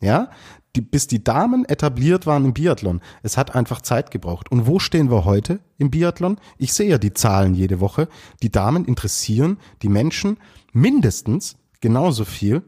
Ja, 0.00 0.30
die, 0.76 0.80
bis 0.80 1.08
die 1.08 1.24
Damen 1.24 1.64
etabliert 1.64 2.26
waren 2.26 2.44
im 2.44 2.54
Biathlon. 2.54 3.00
Es 3.22 3.36
hat 3.36 3.56
einfach 3.56 3.80
Zeit 3.82 4.12
gebraucht. 4.12 4.50
Und 4.52 4.66
wo 4.66 4.78
stehen 4.78 5.10
wir 5.10 5.24
heute 5.24 5.58
im 5.76 5.90
Biathlon? 5.90 6.38
Ich 6.56 6.72
sehe 6.72 6.88
ja 6.88 6.98
die 6.98 7.14
Zahlen 7.14 7.54
jede 7.54 7.80
Woche. 7.80 8.08
Die 8.42 8.52
Damen 8.52 8.84
interessieren 8.84 9.58
die 9.82 9.88
Menschen 9.88 10.36
mindestens 10.72 11.56
genauso 11.80 12.24
viel 12.24 12.62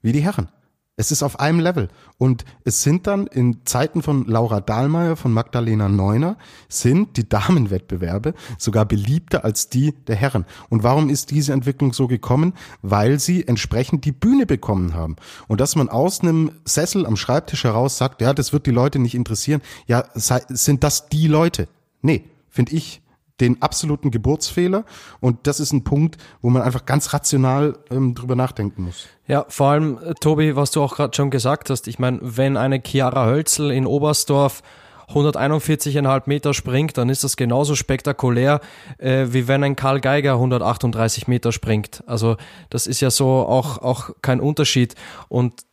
wie 0.00 0.12
die 0.12 0.22
Herren. 0.22 0.48
Es 0.96 1.10
ist 1.10 1.22
auf 1.22 1.40
einem 1.40 1.58
Level. 1.58 1.88
Und 2.18 2.44
es 2.64 2.82
sind 2.82 3.06
dann 3.06 3.26
in 3.26 3.64
Zeiten 3.64 4.02
von 4.02 4.26
Laura 4.26 4.60
Dahlmeier, 4.60 5.16
von 5.16 5.32
Magdalena 5.32 5.88
Neuner, 5.88 6.36
sind 6.68 7.16
die 7.16 7.28
Damenwettbewerbe 7.28 8.34
sogar 8.58 8.84
beliebter 8.84 9.42
als 9.44 9.70
die 9.70 9.94
der 10.06 10.16
Herren. 10.16 10.44
Und 10.68 10.82
warum 10.82 11.08
ist 11.08 11.30
diese 11.30 11.54
Entwicklung 11.54 11.94
so 11.94 12.08
gekommen? 12.08 12.52
Weil 12.82 13.18
sie 13.18 13.48
entsprechend 13.48 14.04
die 14.04 14.12
Bühne 14.12 14.44
bekommen 14.44 14.94
haben. 14.94 15.16
Und 15.48 15.60
dass 15.60 15.76
man 15.76 15.88
aus 15.88 16.20
einem 16.20 16.52
Sessel 16.66 17.06
am 17.06 17.16
Schreibtisch 17.16 17.64
heraus 17.64 17.96
sagt, 17.96 18.20
ja, 18.20 18.34
das 18.34 18.52
wird 18.52 18.66
die 18.66 18.70
Leute 18.70 18.98
nicht 18.98 19.14
interessieren. 19.14 19.62
Ja, 19.86 20.04
sind 20.14 20.84
das 20.84 21.08
die 21.08 21.26
Leute? 21.26 21.68
Nee, 22.02 22.26
finde 22.48 22.72
ich 22.74 23.01
den 23.42 23.60
absoluten 23.60 24.10
Geburtsfehler. 24.10 24.84
Und 25.20 25.46
das 25.46 25.60
ist 25.60 25.72
ein 25.72 25.84
Punkt, 25.84 26.16
wo 26.40 26.48
man 26.48 26.62
einfach 26.62 26.86
ganz 26.86 27.12
rational 27.12 27.76
ähm, 27.90 28.14
drüber 28.14 28.36
nachdenken 28.36 28.84
muss. 28.84 29.08
Ja, 29.26 29.44
vor 29.48 29.68
allem, 29.68 29.98
äh, 29.98 30.14
Tobi, 30.14 30.56
was 30.56 30.70
du 30.70 30.82
auch 30.82 30.96
gerade 30.96 31.14
schon 31.14 31.30
gesagt 31.30 31.68
hast, 31.68 31.88
ich 31.88 31.98
meine, 31.98 32.18
wenn 32.22 32.56
eine 32.56 32.80
Chiara 32.84 33.26
Hölzel 33.26 33.70
in 33.72 33.86
Oberstdorf 33.86 34.62
141,5 35.08 36.22
Meter 36.26 36.54
springt, 36.54 36.96
dann 36.96 37.08
ist 37.08 37.24
das 37.24 37.36
genauso 37.36 37.74
spektakulär, 37.74 38.60
äh, 38.98 39.26
wie 39.30 39.48
wenn 39.48 39.64
ein 39.64 39.76
Karl 39.76 40.00
Geiger 40.00 40.34
138 40.34 41.26
Meter 41.26 41.52
springt. 41.52 42.04
Also 42.06 42.36
das 42.70 42.86
ist 42.86 43.00
ja 43.00 43.10
so 43.10 43.26
auch, 43.26 43.78
auch 43.78 44.10
kein 44.22 44.40
Unterschied. 44.40 44.94
Und 45.28 45.64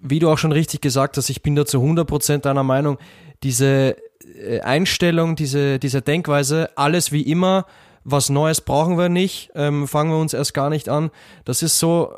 wie 0.00 0.18
du 0.18 0.28
auch 0.28 0.38
schon 0.38 0.52
richtig 0.52 0.80
gesagt 0.80 1.16
hast, 1.16 1.30
ich 1.30 1.42
bin 1.42 1.54
da 1.54 1.64
zu 1.64 1.78
100 1.78 2.06
Prozent 2.06 2.44
deiner 2.44 2.64
Meinung, 2.64 2.98
diese 3.44 3.96
Einstellung, 4.62 5.36
diese, 5.36 5.78
diese 5.78 6.02
Denkweise, 6.02 6.70
alles 6.76 7.12
wie 7.12 7.22
immer, 7.22 7.66
was 8.04 8.30
Neues 8.30 8.60
brauchen 8.60 8.98
wir 8.98 9.08
nicht, 9.08 9.50
ähm, 9.54 9.86
fangen 9.86 10.10
wir 10.10 10.18
uns 10.18 10.34
erst 10.34 10.54
gar 10.54 10.70
nicht 10.70 10.88
an. 10.88 11.10
Das 11.44 11.62
ist 11.62 11.78
so, 11.78 12.16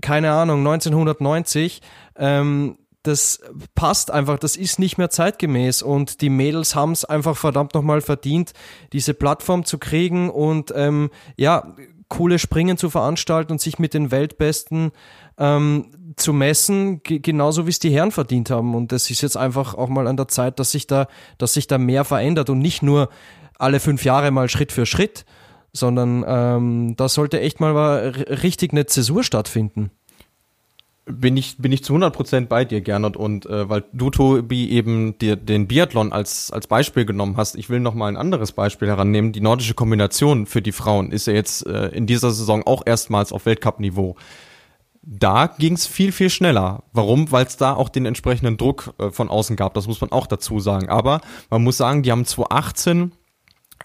keine 0.00 0.32
Ahnung, 0.32 0.60
1990. 0.60 1.82
Ähm, 2.16 2.78
das 3.02 3.40
passt 3.74 4.10
einfach, 4.10 4.38
das 4.38 4.56
ist 4.56 4.78
nicht 4.78 4.98
mehr 4.98 5.08
zeitgemäß 5.08 5.82
und 5.82 6.20
die 6.20 6.30
Mädels 6.30 6.74
haben 6.74 6.92
es 6.92 7.04
einfach 7.04 7.36
verdammt 7.36 7.74
nochmal 7.74 8.00
verdient, 8.00 8.52
diese 8.92 9.14
Plattform 9.14 9.64
zu 9.64 9.78
kriegen 9.78 10.30
und 10.30 10.72
ähm, 10.74 11.10
ja, 11.36 11.74
coole 12.08 12.38
Springen 12.38 12.76
zu 12.76 12.90
veranstalten 12.90 13.52
und 13.52 13.60
sich 13.60 13.78
mit 13.78 13.94
den 13.94 14.10
Weltbesten 14.10 14.92
ähm, 15.38 15.86
zu 16.16 16.32
messen, 16.32 17.00
genauso 17.02 17.66
wie 17.66 17.70
es 17.70 17.78
die 17.78 17.90
Herren 17.90 18.10
verdient 18.10 18.50
haben. 18.50 18.74
Und 18.74 18.92
das 18.92 19.10
ist 19.10 19.22
jetzt 19.22 19.36
einfach 19.36 19.74
auch 19.74 19.88
mal 19.88 20.06
an 20.06 20.16
der 20.16 20.28
Zeit, 20.28 20.58
dass 20.58 20.72
sich 20.72 20.86
da, 20.86 21.06
dass 21.38 21.54
sich 21.54 21.66
da 21.66 21.78
mehr 21.78 22.04
verändert 22.04 22.50
und 22.50 22.58
nicht 22.58 22.82
nur 22.82 23.08
alle 23.58 23.80
fünf 23.80 24.04
Jahre 24.04 24.30
mal 24.30 24.48
Schritt 24.48 24.72
für 24.72 24.86
Schritt, 24.86 25.24
sondern 25.72 26.24
ähm, 26.26 26.96
da 26.96 27.08
sollte 27.08 27.40
echt 27.40 27.60
mal 27.60 28.08
richtig 28.42 28.72
eine 28.72 28.86
Zäsur 28.86 29.22
stattfinden 29.22 29.90
bin 31.08 31.36
ich, 31.36 31.56
bin 31.58 31.72
ich 31.72 31.82
zu 31.82 31.94
100% 31.94 32.46
bei 32.46 32.64
dir, 32.64 32.80
Gernot. 32.80 33.16
Und 33.16 33.46
äh, 33.46 33.68
weil 33.68 33.84
du, 33.92 34.10
Tobi, 34.10 34.70
eben 34.70 35.18
dir, 35.18 35.36
den 35.36 35.66
Biathlon 35.66 36.12
als, 36.12 36.50
als 36.52 36.66
Beispiel 36.66 37.04
genommen 37.04 37.36
hast, 37.36 37.56
ich 37.56 37.70
will 37.70 37.80
noch 37.80 37.94
mal 37.94 38.08
ein 38.08 38.16
anderes 38.16 38.52
Beispiel 38.52 38.88
herannehmen. 38.88 39.32
Die 39.32 39.40
nordische 39.40 39.74
Kombination 39.74 40.46
für 40.46 40.62
die 40.62 40.72
Frauen 40.72 41.10
ist 41.10 41.26
ja 41.26 41.32
jetzt 41.32 41.66
äh, 41.66 41.88
in 41.88 42.06
dieser 42.06 42.30
Saison 42.30 42.62
auch 42.66 42.82
erstmals 42.84 43.32
auf 43.32 43.46
Weltcup-Niveau. 43.46 44.16
Da 45.10 45.46
ging 45.46 45.72
es 45.72 45.86
viel, 45.86 46.12
viel 46.12 46.28
schneller. 46.28 46.84
Warum? 46.92 47.32
Weil 47.32 47.46
es 47.46 47.56
da 47.56 47.72
auch 47.72 47.88
den 47.88 48.04
entsprechenden 48.04 48.58
Druck 48.58 48.92
äh, 48.98 49.10
von 49.10 49.30
außen 49.30 49.56
gab. 49.56 49.72
Das 49.72 49.86
muss 49.86 50.02
man 50.02 50.12
auch 50.12 50.26
dazu 50.26 50.60
sagen. 50.60 50.90
Aber 50.90 51.22
man 51.48 51.64
muss 51.64 51.78
sagen, 51.78 52.02
die 52.02 52.12
haben 52.12 52.26
2018 52.26 53.12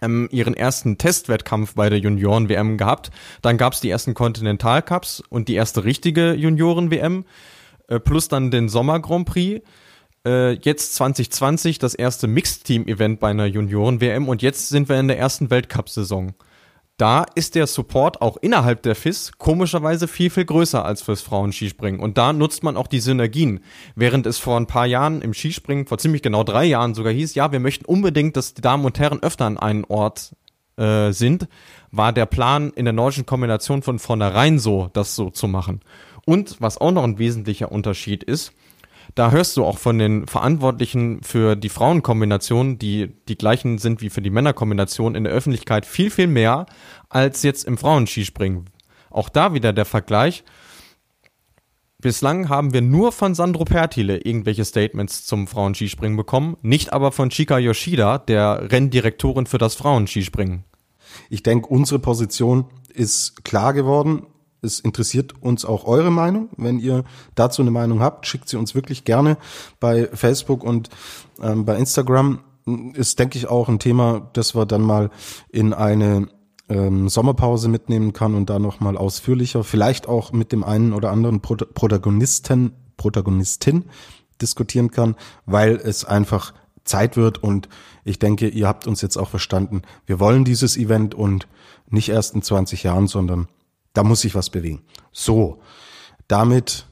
ähm, 0.02 0.28
ihren 0.32 0.54
ersten 0.54 0.98
Testwettkampf 0.98 1.76
bei 1.76 1.90
der 1.90 2.00
Junioren-WM 2.00 2.78
gehabt. 2.78 3.12
Dann 3.42 3.58
gab 3.58 3.72
es 3.72 3.80
die 3.80 3.90
ersten 3.90 4.16
Continental 4.16 4.82
Cups 4.82 5.24
und 5.30 5.48
die 5.48 5.56
erste 5.56 5.86
richtige 5.86 6.34
Junioren-WM, 6.34 7.24
äh, 7.88 8.02
plus 8.02 8.28
dann 8.28 8.52
den 8.52 8.68
Sommer 8.68 9.00
Grand 9.00 9.26
Prix. 9.26 9.66
Äh, 10.26 10.56
jetzt 10.56 10.96
2020 10.96 11.80
das 11.80 11.96
erste 11.96 12.28
Mixed-Team-Event 12.28 13.22
bei 13.22 13.30
einer 13.30 13.46
Junioren-WM 13.46 14.28
und 14.28 14.42
jetzt 14.42 14.68
sind 14.68 14.90
wir 14.90 15.00
in 15.00 15.08
der 15.08 15.20
ersten 15.20 15.50
Weltcup-Saison 15.50 16.34
da 17.04 17.26
ist 17.36 17.56
der 17.56 17.68
Support 17.68 18.22
auch 18.22 18.38
innerhalb 18.38 18.82
der 18.84 18.96
FIS 18.96 19.34
komischerweise 19.38 20.08
viel, 20.08 20.30
viel 20.30 20.46
größer 20.46 20.86
als 20.86 21.02
fürs 21.02 21.22
Frauenskispringen. 21.22 22.00
Und 22.00 22.18
da 22.18 22.32
nutzt 22.32 22.64
man 22.64 22.78
auch 22.78 22.88
die 22.88 23.02
Synergien. 23.02 23.60
Während 23.94 24.26
es 24.26 24.38
vor 24.38 24.56
ein 24.56 24.68
paar 24.68 24.86
Jahren 24.86 25.22
im 25.22 25.34
Skispringen, 25.34 25.86
vor 25.86 25.98
ziemlich 25.98 26.22
genau 26.22 26.46
drei 26.46 26.64
Jahren 26.64 26.94
sogar 26.94 27.12
hieß, 27.12 27.36
ja, 27.36 27.52
wir 27.52 27.60
möchten 27.60 27.84
unbedingt, 27.84 28.38
dass 28.38 28.54
die 28.54 28.62
Damen 28.62 28.86
und 28.86 29.00
Herren 29.00 29.22
öfter 29.22 29.44
an 29.44 29.58
einen 29.58 29.84
Ort 29.84 30.34
äh, 30.78 31.12
sind, 31.12 31.50
war 31.92 32.14
der 32.14 32.26
Plan 32.26 32.72
in 32.74 32.86
der 32.86 32.94
nordischen 32.94 33.26
Kombination 33.26 33.82
von 33.82 34.00
vornherein 34.00 34.58
so, 34.58 34.90
das 34.94 35.18
so 35.18 35.30
zu 35.30 35.50
machen. 35.50 35.82
Und 36.26 36.62
was 36.62 36.78
auch 36.78 36.94
noch 36.94 37.04
ein 37.04 37.20
wesentlicher 37.20 37.70
Unterschied 37.70 38.24
ist, 38.24 38.54
da 39.16 39.32
hörst 39.32 39.58
du 39.58 39.66
auch 39.66 39.78
von 39.78 40.00
den 40.00 40.28
Verantwortlichen 40.28 41.22
für 41.22 41.56
die 41.56 41.70
Frauenkombination, 41.70 42.80
die 42.80 43.16
die 43.28 43.38
gleichen 43.38 43.78
sind 43.78 44.02
wie 44.02 44.10
für 44.10 44.22
die 44.22 44.32
Männerkombination 44.32 45.16
in 45.16 45.24
der 45.24 45.34
Öffentlichkeit 45.34 45.86
viel, 45.86 46.10
viel 46.10 46.28
mehr 46.28 46.66
als 47.10 47.44
jetzt 47.44 47.66
im 47.66 47.78
Frauenskispringen. 47.78 48.70
Auch 49.10 49.30
da 49.30 49.54
wieder 49.54 49.74
der 49.74 49.86
Vergleich. 49.86 50.44
Bislang 52.00 52.50
haben 52.50 52.74
wir 52.74 52.82
nur 52.82 53.12
von 53.12 53.34
Sandro 53.34 53.64
Pertile 53.64 54.18
irgendwelche 54.18 54.66
Statements 54.66 55.26
zum 55.26 55.48
Frauenskispringen 55.48 56.18
bekommen, 56.18 56.58
nicht 56.62 56.92
aber 56.92 57.14
von 57.14 57.30
Chika 57.30 57.60
Yoshida, 57.60 58.18
der 58.18 58.72
Renndirektorin 58.72 59.46
für 59.46 59.58
das 59.58 59.76
Frauenskispringen. 59.76 60.66
Ich 61.30 61.44
denke, 61.44 61.68
unsere 61.68 62.00
Position 62.00 62.66
ist 62.94 63.46
klar 63.46 63.74
geworden. 63.74 64.26
Es 64.64 64.80
interessiert 64.80 65.34
uns 65.42 65.66
auch 65.66 65.86
eure 65.86 66.12
Meinung. 66.12 66.50
Wenn 66.58 66.80
ihr 66.80 67.04
dazu 67.36 67.62
eine 67.62 67.72
Meinung 67.72 68.00
habt, 68.02 68.26
schickt 68.26 68.50
sie 68.50 68.58
uns 68.58 68.76
wirklich 68.76 69.04
gerne 69.04 69.38
bei 69.80 70.08
Facebook 70.14 70.64
und 70.64 70.90
ähm, 71.42 71.66
bei 71.66 71.78
Instagram. 71.78 72.40
Ist, 72.94 73.20
denke 73.20 73.38
ich, 73.38 73.48
auch 73.48 73.68
ein 73.68 73.80
Thema, 73.80 74.30
das 74.32 74.56
wir 74.56 74.66
dann 74.66 74.84
mal 74.84 75.10
in 75.50 75.74
eine 75.74 76.30
ähm, 76.70 77.10
Sommerpause 77.10 77.68
mitnehmen 77.68 78.14
kann 78.14 78.36
und 78.36 78.50
da 78.50 78.58
nochmal 78.58 78.98
ausführlicher, 78.98 79.64
vielleicht 79.64 80.08
auch 80.08 80.32
mit 80.32 80.52
dem 80.52 80.64
einen 80.64 80.94
oder 80.94 81.12
anderen 81.12 81.42
Pro 81.42 81.56
Protagonisten, 81.56 82.72
Protagonistin 82.96 83.84
diskutieren 84.42 84.92
kann, 84.92 85.16
weil 85.46 85.76
es 85.76 86.06
einfach 86.06 86.54
Zeit 86.86 87.18
wird 87.18 87.42
und 87.42 87.70
ich 88.04 88.20
denke, 88.20 88.50
ihr 88.50 88.68
habt 88.68 88.88
uns 88.88 89.02
jetzt 89.02 89.18
auch 89.18 89.30
verstanden. 89.30 89.84
Wir 90.06 90.20
wollen 90.20 90.44
dieses 90.44 90.76
Event 90.78 91.16
und 91.16 91.48
nicht 91.90 92.10
erst 92.10 92.36
in 92.36 92.42
20 92.42 92.84
Jahren, 92.84 93.08
sondern 93.08 93.48
da 93.94 94.04
muss 94.04 94.22
sich 94.22 94.36
was 94.36 94.50
bewegen. 94.50 94.82
So, 95.12 95.62
damit 96.28 96.88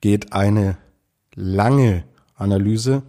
geht 0.00 0.32
eine 0.32 0.78
lange 1.34 2.04
Analyse 2.34 3.02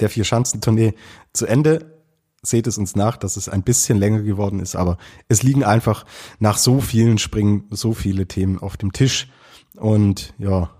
der 0.00 0.08
Vier-Schanzentournee 0.08 0.94
zu 1.32 1.46
Ende. 1.46 1.98
Seht 2.42 2.66
es 2.66 2.78
uns 2.78 2.96
nach, 2.96 3.16
dass 3.18 3.36
es 3.36 3.48
ein 3.48 3.62
bisschen 3.62 3.98
länger 3.98 4.22
geworden 4.22 4.60
ist, 4.60 4.74
aber 4.74 4.96
es 5.28 5.42
liegen 5.42 5.62
einfach 5.62 6.06
nach 6.38 6.56
so 6.56 6.80
vielen 6.80 7.18
Springen 7.18 7.64
so 7.70 7.92
viele 7.92 8.26
Themen 8.26 8.58
auf 8.58 8.78
dem 8.78 8.92
Tisch. 8.92 9.28
Und 9.76 10.32
ja, 10.38 10.70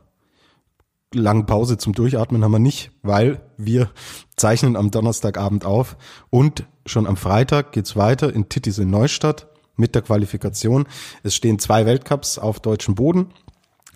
lange 1.12 1.44
Pause 1.44 1.77
zum 1.77 1.93
Durchatmen 1.93 2.43
haben 2.43 2.52
wir 2.52 2.59
nicht, 2.59 2.93
weil 3.02 3.43
wir 3.59 3.90
zeichnen 4.36 4.77
am 4.77 4.90
Donnerstagabend 4.90 5.66
auf 5.66 5.98
und 6.31 6.64
schon 6.86 7.06
am 7.06 7.18
Freitag 7.18 7.72
geht's 7.72 7.94
weiter 7.94 8.32
in 8.32 8.48
Tittis 8.48 8.78
in 8.78 8.89
Neustadt 8.90 9.49
mit 9.81 9.94
der 9.97 10.02
Qualifikation. 10.02 10.86
Es 11.24 11.35
stehen 11.35 11.59
zwei 11.59 11.86
Weltcups 11.86 12.39
auf 12.39 12.61
deutschem 12.61 12.94
Boden 12.94 13.27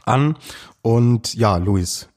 an. 0.05 0.37
Und 0.83 1.35
ja, 1.35 1.57
Luis, 1.57 2.09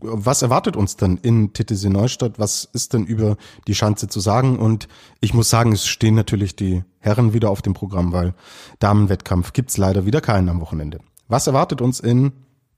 was 0.00 0.42
erwartet 0.42 0.76
uns 0.76 0.96
denn 0.96 1.16
in 1.16 1.52
Titisee 1.52 1.88
Neustadt? 1.88 2.38
Was 2.38 2.68
ist 2.72 2.92
denn 2.92 3.04
über 3.04 3.36
die 3.66 3.74
Schanze 3.74 4.08
zu 4.08 4.20
sagen? 4.20 4.58
Und 4.58 4.88
ich 5.20 5.34
muss 5.34 5.50
sagen, 5.50 5.72
es 5.72 5.86
stehen 5.86 6.14
natürlich 6.14 6.54
die 6.56 6.84
Herren 6.98 7.32
wieder 7.32 7.50
auf 7.50 7.62
dem 7.62 7.74
Programm, 7.74 8.12
weil 8.12 8.34
Damenwettkampf 8.78 9.52
gibt's 9.52 9.76
leider 9.76 10.06
wieder 10.06 10.20
keinen 10.20 10.48
am 10.48 10.60
Wochenende. 10.60 11.00
Was 11.28 11.46
erwartet 11.46 11.80
uns 11.80 12.00
in 12.00 12.32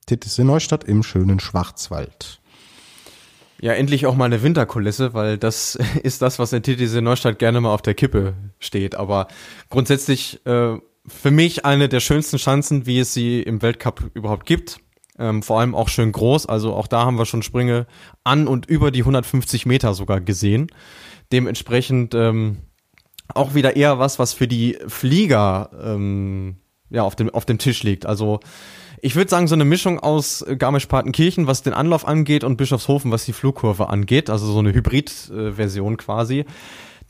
Titisee 0.06 0.44
Neustadt 0.44 0.84
im 0.84 1.02
schönen 1.02 1.40
Schwarzwald? 1.40 2.37
Ja, 3.60 3.72
endlich 3.72 4.06
auch 4.06 4.14
mal 4.14 4.26
eine 4.26 4.42
Winterkulisse, 4.42 5.14
weil 5.14 5.36
das 5.36 5.74
ist 6.02 6.22
das, 6.22 6.38
was 6.38 6.52
in 6.52 6.62
Titisee 6.62 7.00
Neustadt 7.00 7.38
gerne 7.38 7.60
mal 7.60 7.72
auf 7.72 7.82
der 7.82 7.94
Kippe 7.94 8.34
steht. 8.58 8.94
Aber 8.94 9.28
grundsätzlich 9.68 10.44
äh, 10.46 10.76
für 11.06 11.30
mich 11.30 11.64
eine 11.64 11.88
der 11.88 12.00
schönsten 12.00 12.36
Chancen, 12.36 12.86
wie 12.86 13.00
es 13.00 13.14
sie 13.14 13.42
im 13.42 13.62
Weltcup 13.62 14.10
überhaupt 14.14 14.46
gibt. 14.46 14.78
Ähm, 15.18 15.42
vor 15.42 15.58
allem 15.58 15.74
auch 15.74 15.88
schön 15.88 16.12
groß. 16.12 16.46
Also 16.46 16.74
auch 16.74 16.86
da 16.86 17.04
haben 17.04 17.18
wir 17.18 17.26
schon 17.26 17.42
Sprünge 17.42 17.86
an 18.22 18.46
und 18.46 18.66
über 18.66 18.92
die 18.92 19.00
150 19.00 19.66
Meter 19.66 19.94
sogar 19.94 20.20
gesehen. 20.20 20.68
Dementsprechend 21.32 22.14
ähm, 22.14 22.58
auch 23.34 23.54
wieder 23.54 23.74
eher 23.74 23.98
was, 23.98 24.18
was 24.20 24.32
für 24.32 24.46
die 24.46 24.78
Flieger 24.86 25.70
ähm, 25.82 26.56
ja 26.90 27.02
auf 27.02 27.16
dem 27.16 27.30
auf 27.30 27.44
dem 27.44 27.58
Tisch 27.58 27.82
liegt. 27.82 28.06
Also 28.06 28.38
ich 29.02 29.16
würde 29.16 29.30
sagen, 29.30 29.48
so 29.48 29.54
eine 29.54 29.64
Mischung 29.64 30.00
aus 30.00 30.44
Garmisch-Partenkirchen, 30.58 31.46
was 31.46 31.62
den 31.62 31.72
Anlauf 31.72 32.06
angeht, 32.06 32.44
und 32.44 32.56
Bischofshofen, 32.56 33.10
was 33.10 33.24
die 33.24 33.32
Flugkurve 33.32 33.88
angeht. 33.88 34.30
Also 34.30 34.46
so 34.46 34.58
eine 34.58 34.72
Hybrid-Version 34.72 35.96
quasi. 35.96 36.44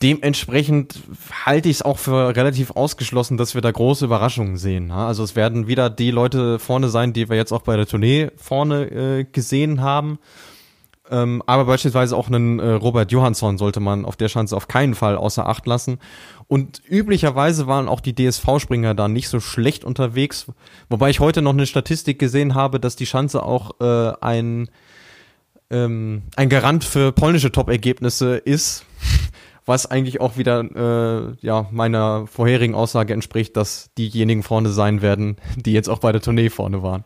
Dementsprechend 0.01 1.01
halte 1.45 1.69
ich 1.69 1.77
es 1.77 1.83
auch 1.83 1.99
für 1.99 2.37
relativ 2.37 2.71
ausgeschlossen, 2.71 3.37
dass 3.37 3.55
wir 3.55 3.63
da 3.63 3.73
große 3.73 4.05
Überraschungen 4.05 4.57
sehen. 4.57 4.93
Also 4.93 5.25
es 5.25 5.35
werden 5.35 5.67
wieder 5.67 5.91
die 5.91 6.13
Leute 6.13 6.61
vorne 6.61 6.89
sein, 6.89 7.13
die 7.13 7.29
wir 7.29 7.37
jetzt 7.37 7.53
auch 7.53 7.63
bei 7.63 7.77
der 7.77 7.87
Tournee 7.87 8.31
vorne 8.37 8.85
äh, 8.85 9.25
gesehen 9.25 9.81
haben. 9.81 10.21
Ähm, 11.11 11.43
aber 11.47 11.65
beispielsweise 11.65 12.17
auch 12.17 12.29
einen 12.29 12.59
äh, 12.59 12.71
Robert 12.73 13.11
Johansson 13.13 13.59
sollte 13.59 13.81
man 13.81 14.05
auf 14.05 14.17
der 14.17 14.29
Chance 14.29 14.57
auf 14.57 14.69
keinen 14.69 14.95
Fall 14.95 15.17
außer 15.17 15.49
Acht 15.49 15.67
lassen. 15.67 15.99
Und 16.47 16.83
üblicherweise 16.89 17.67
waren 17.67 17.89
auch 17.89 18.01
die 18.01 18.15
DSV-Springer 18.15 18.95
da 18.95 19.09
nicht 19.09 19.29
so 19.29 19.41
schlecht 19.41 19.85
unterwegs. 19.85 20.47
Wobei 20.89 21.11
ich 21.11 21.21
heute 21.21 21.43
noch 21.43 21.53
eine 21.53 21.67
Statistik 21.67 22.19
gesehen 22.19 22.55
habe, 22.55 22.81
dass 22.81 22.97
die 22.97 23.07
Schanze 23.07 23.43
auch 23.43 23.81
äh, 23.81 24.13
ein, 24.21 24.71
ähm, 25.71 26.23
ein 26.37 26.49
Garant 26.49 26.85
für 26.85 27.13
polnische 27.13 27.53
Top-Ergebnisse 27.53 28.37
ist 28.37 28.85
was 29.69 29.85
eigentlich 29.85 30.21
auch 30.23 30.39
wieder 30.39 30.61
äh, 30.61 31.37
ja 31.47 31.69
meiner 31.71 32.27
vorherigen 32.27 32.75
Aussage 32.75 33.13
entspricht, 33.13 33.55
dass 33.55 33.91
diejenigen 33.99 34.43
vorne 34.43 34.71
sein 34.71 35.03
werden, 35.03 35.37
die 35.57 35.73
jetzt 35.73 35.91
auch 35.91 35.99
bei 35.99 36.11
der 36.11 36.23
Tournee 36.23 36.49
vorne 36.49 36.83
waren. 36.83 37.05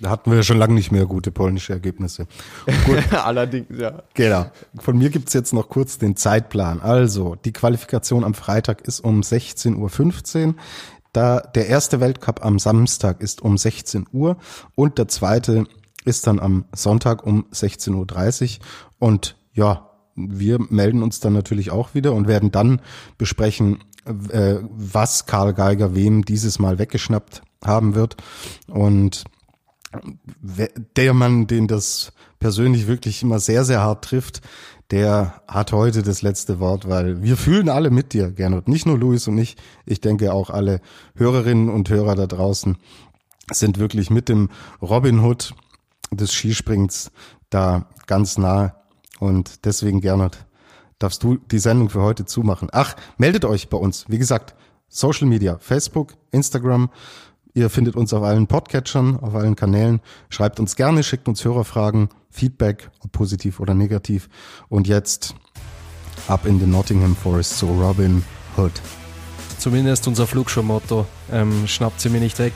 Da 0.00 0.10
hatten 0.10 0.30
wir 0.30 0.42
schon 0.42 0.58
lange 0.58 0.74
nicht 0.74 0.92
mehr 0.92 1.06
gute 1.06 1.30
polnische 1.30 1.72
Ergebnisse. 1.72 2.26
Gut. 2.86 3.12
Allerdings, 3.12 3.66
ja. 3.78 4.02
Genau. 4.14 4.46
Von 4.78 4.98
mir 4.98 5.10
gibt's 5.10 5.32
jetzt 5.32 5.52
noch 5.52 5.68
kurz 5.68 5.98
den 5.98 6.16
Zeitplan. 6.16 6.80
Also, 6.80 7.34
die 7.34 7.52
Qualifikation 7.52 8.24
am 8.24 8.34
Freitag 8.34 8.82
ist 8.82 9.00
um 9.00 9.20
16.15 9.22 10.46
Uhr. 10.46 10.54
Da 11.12 11.40
der 11.40 11.68
erste 11.68 12.00
Weltcup 12.00 12.44
am 12.44 12.58
Samstag 12.58 13.22
ist 13.22 13.42
um 13.42 13.56
16 13.56 14.06
Uhr 14.12 14.36
und 14.74 14.98
der 14.98 15.08
zweite 15.08 15.64
ist 16.04 16.26
dann 16.26 16.38
am 16.38 16.66
Sonntag 16.74 17.26
um 17.26 17.46
16.30 17.52 18.58
Uhr. 18.58 18.64
Und 18.98 19.36
ja, 19.52 19.90
wir 20.14 20.58
melden 20.70 21.02
uns 21.02 21.20
dann 21.20 21.32
natürlich 21.32 21.70
auch 21.70 21.94
wieder 21.94 22.12
und 22.12 22.28
werden 22.28 22.50
dann 22.50 22.80
besprechen, 23.16 23.78
äh, 24.30 24.56
was 24.70 25.26
Karl 25.26 25.54
Geiger 25.54 25.94
wem 25.94 26.24
dieses 26.24 26.58
Mal 26.58 26.78
weggeschnappt 26.78 27.42
haben 27.64 27.94
wird. 27.94 28.16
Und 28.66 29.24
der 30.96 31.14
Mann, 31.14 31.46
den 31.46 31.66
das 31.66 32.12
persönlich 32.38 32.86
wirklich 32.86 33.22
immer 33.22 33.38
sehr, 33.38 33.64
sehr 33.64 33.80
hart 33.80 34.04
trifft, 34.04 34.42
der 34.90 35.42
hat 35.46 35.72
heute 35.72 36.02
das 36.02 36.22
letzte 36.22 36.60
Wort, 36.60 36.88
weil 36.88 37.22
wir 37.22 37.36
fühlen 37.36 37.68
alle 37.68 37.90
mit 37.90 38.14
dir, 38.14 38.30
Gernot. 38.30 38.68
Nicht 38.68 38.86
nur 38.86 38.98
Luis 38.98 39.28
und 39.28 39.36
ich, 39.36 39.56
ich 39.84 40.00
denke 40.00 40.32
auch 40.32 40.50
alle 40.50 40.80
Hörerinnen 41.14 41.68
und 41.68 41.90
Hörer 41.90 42.14
da 42.14 42.26
draußen 42.26 42.78
sind 43.52 43.78
wirklich 43.78 44.10
mit 44.10 44.28
dem 44.28 44.50
Robin 44.80 45.20
Hood 45.20 45.54
des 46.10 46.32
Skispringens 46.32 47.10
da 47.50 47.86
ganz 48.06 48.38
nah. 48.38 48.76
Und 49.18 49.64
deswegen, 49.64 50.00
Gernot, 50.00 50.46
darfst 50.98 51.22
du 51.22 51.36
die 51.36 51.58
Sendung 51.58 51.90
für 51.90 52.02
heute 52.02 52.24
zumachen. 52.24 52.68
Ach, 52.72 52.94
meldet 53.16 53.44
euch 53.44 53.68
bei 53.68 53.78
uns. 53.78 54.04
Wie 54.08 54.18
gesagt, 54.18 54.54
Social 54.88 55.28
Media, 55.28 55.58
Facebook, 55.58 56.14
Instagram, 56.30 56.90
Ihr 57.54 57.70
findet 57.70 57.96
uns 57.96 58.12
auf 58.12 58.22
allen 58.22 58.46
Podcatchern, 58.46 59.18
auf 59.20 59.34
allen 59.34 59.56
Kanälen. 59.56 60.00
Schreibt 60.28 60.60
uns 60.60 60.76
gerne, 60.76 61.02
schickt 61.02 61.28
uns 61.28 61.44
Hörerfragen, 61.44 62.08
Feedback, 62.30 62.90
ob 63.00 63.12
positiv 63.12 63.60
oder 63.60 63.74
negativ. 63.74 64.28
Und 64.68 64.86
jetzt 64.86 65.34
ab 66.28 66.46
in 66.46 66.58
den 66.58 66.70
Nottingham 66.70 67.16
Forest 67.16 67.58
zu 67.58 67.66
Robin 67.66 68.24
Hood. 68.56 68.72
Zumindest 69.58 70.06
unser 70.06 70.26
Flugshow-Motto. 70.26 71.06
Ähm, 71.32 71.66
schnappt 71.66 72.00
sie 72.00 72.10
mir 72.10 72.20
nicht 72.20 72.38
weg. 72.38 72.52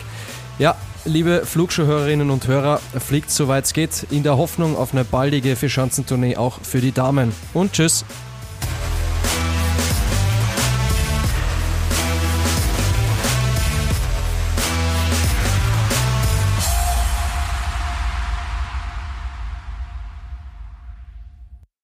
Ja, 0.58 0.76
liebe 1.04 1.44
Flugshow-Hörerinnen 1.44 2.30
und 2.30 2.46
Hörer, 2.46 2.78
fliegt 2.98 3.30
soweit 3.30 3.64
es 3.64 3.72
geht, 3.72 4.06
in 4.10 4.22
der 4.22 4.36
Hoffnung 4.36 4.76
auf 4.76 4.92
eine 4.92 5.04
baldige 5.04 5.56
Vierschanzentournee 5.56 6.36
auch 6.36 6.60
für 6.60 6.80
die 6.80 6.92
Damen. 6.92 7.32
Und 7.54 7.72
tschüss. 7.72 8.04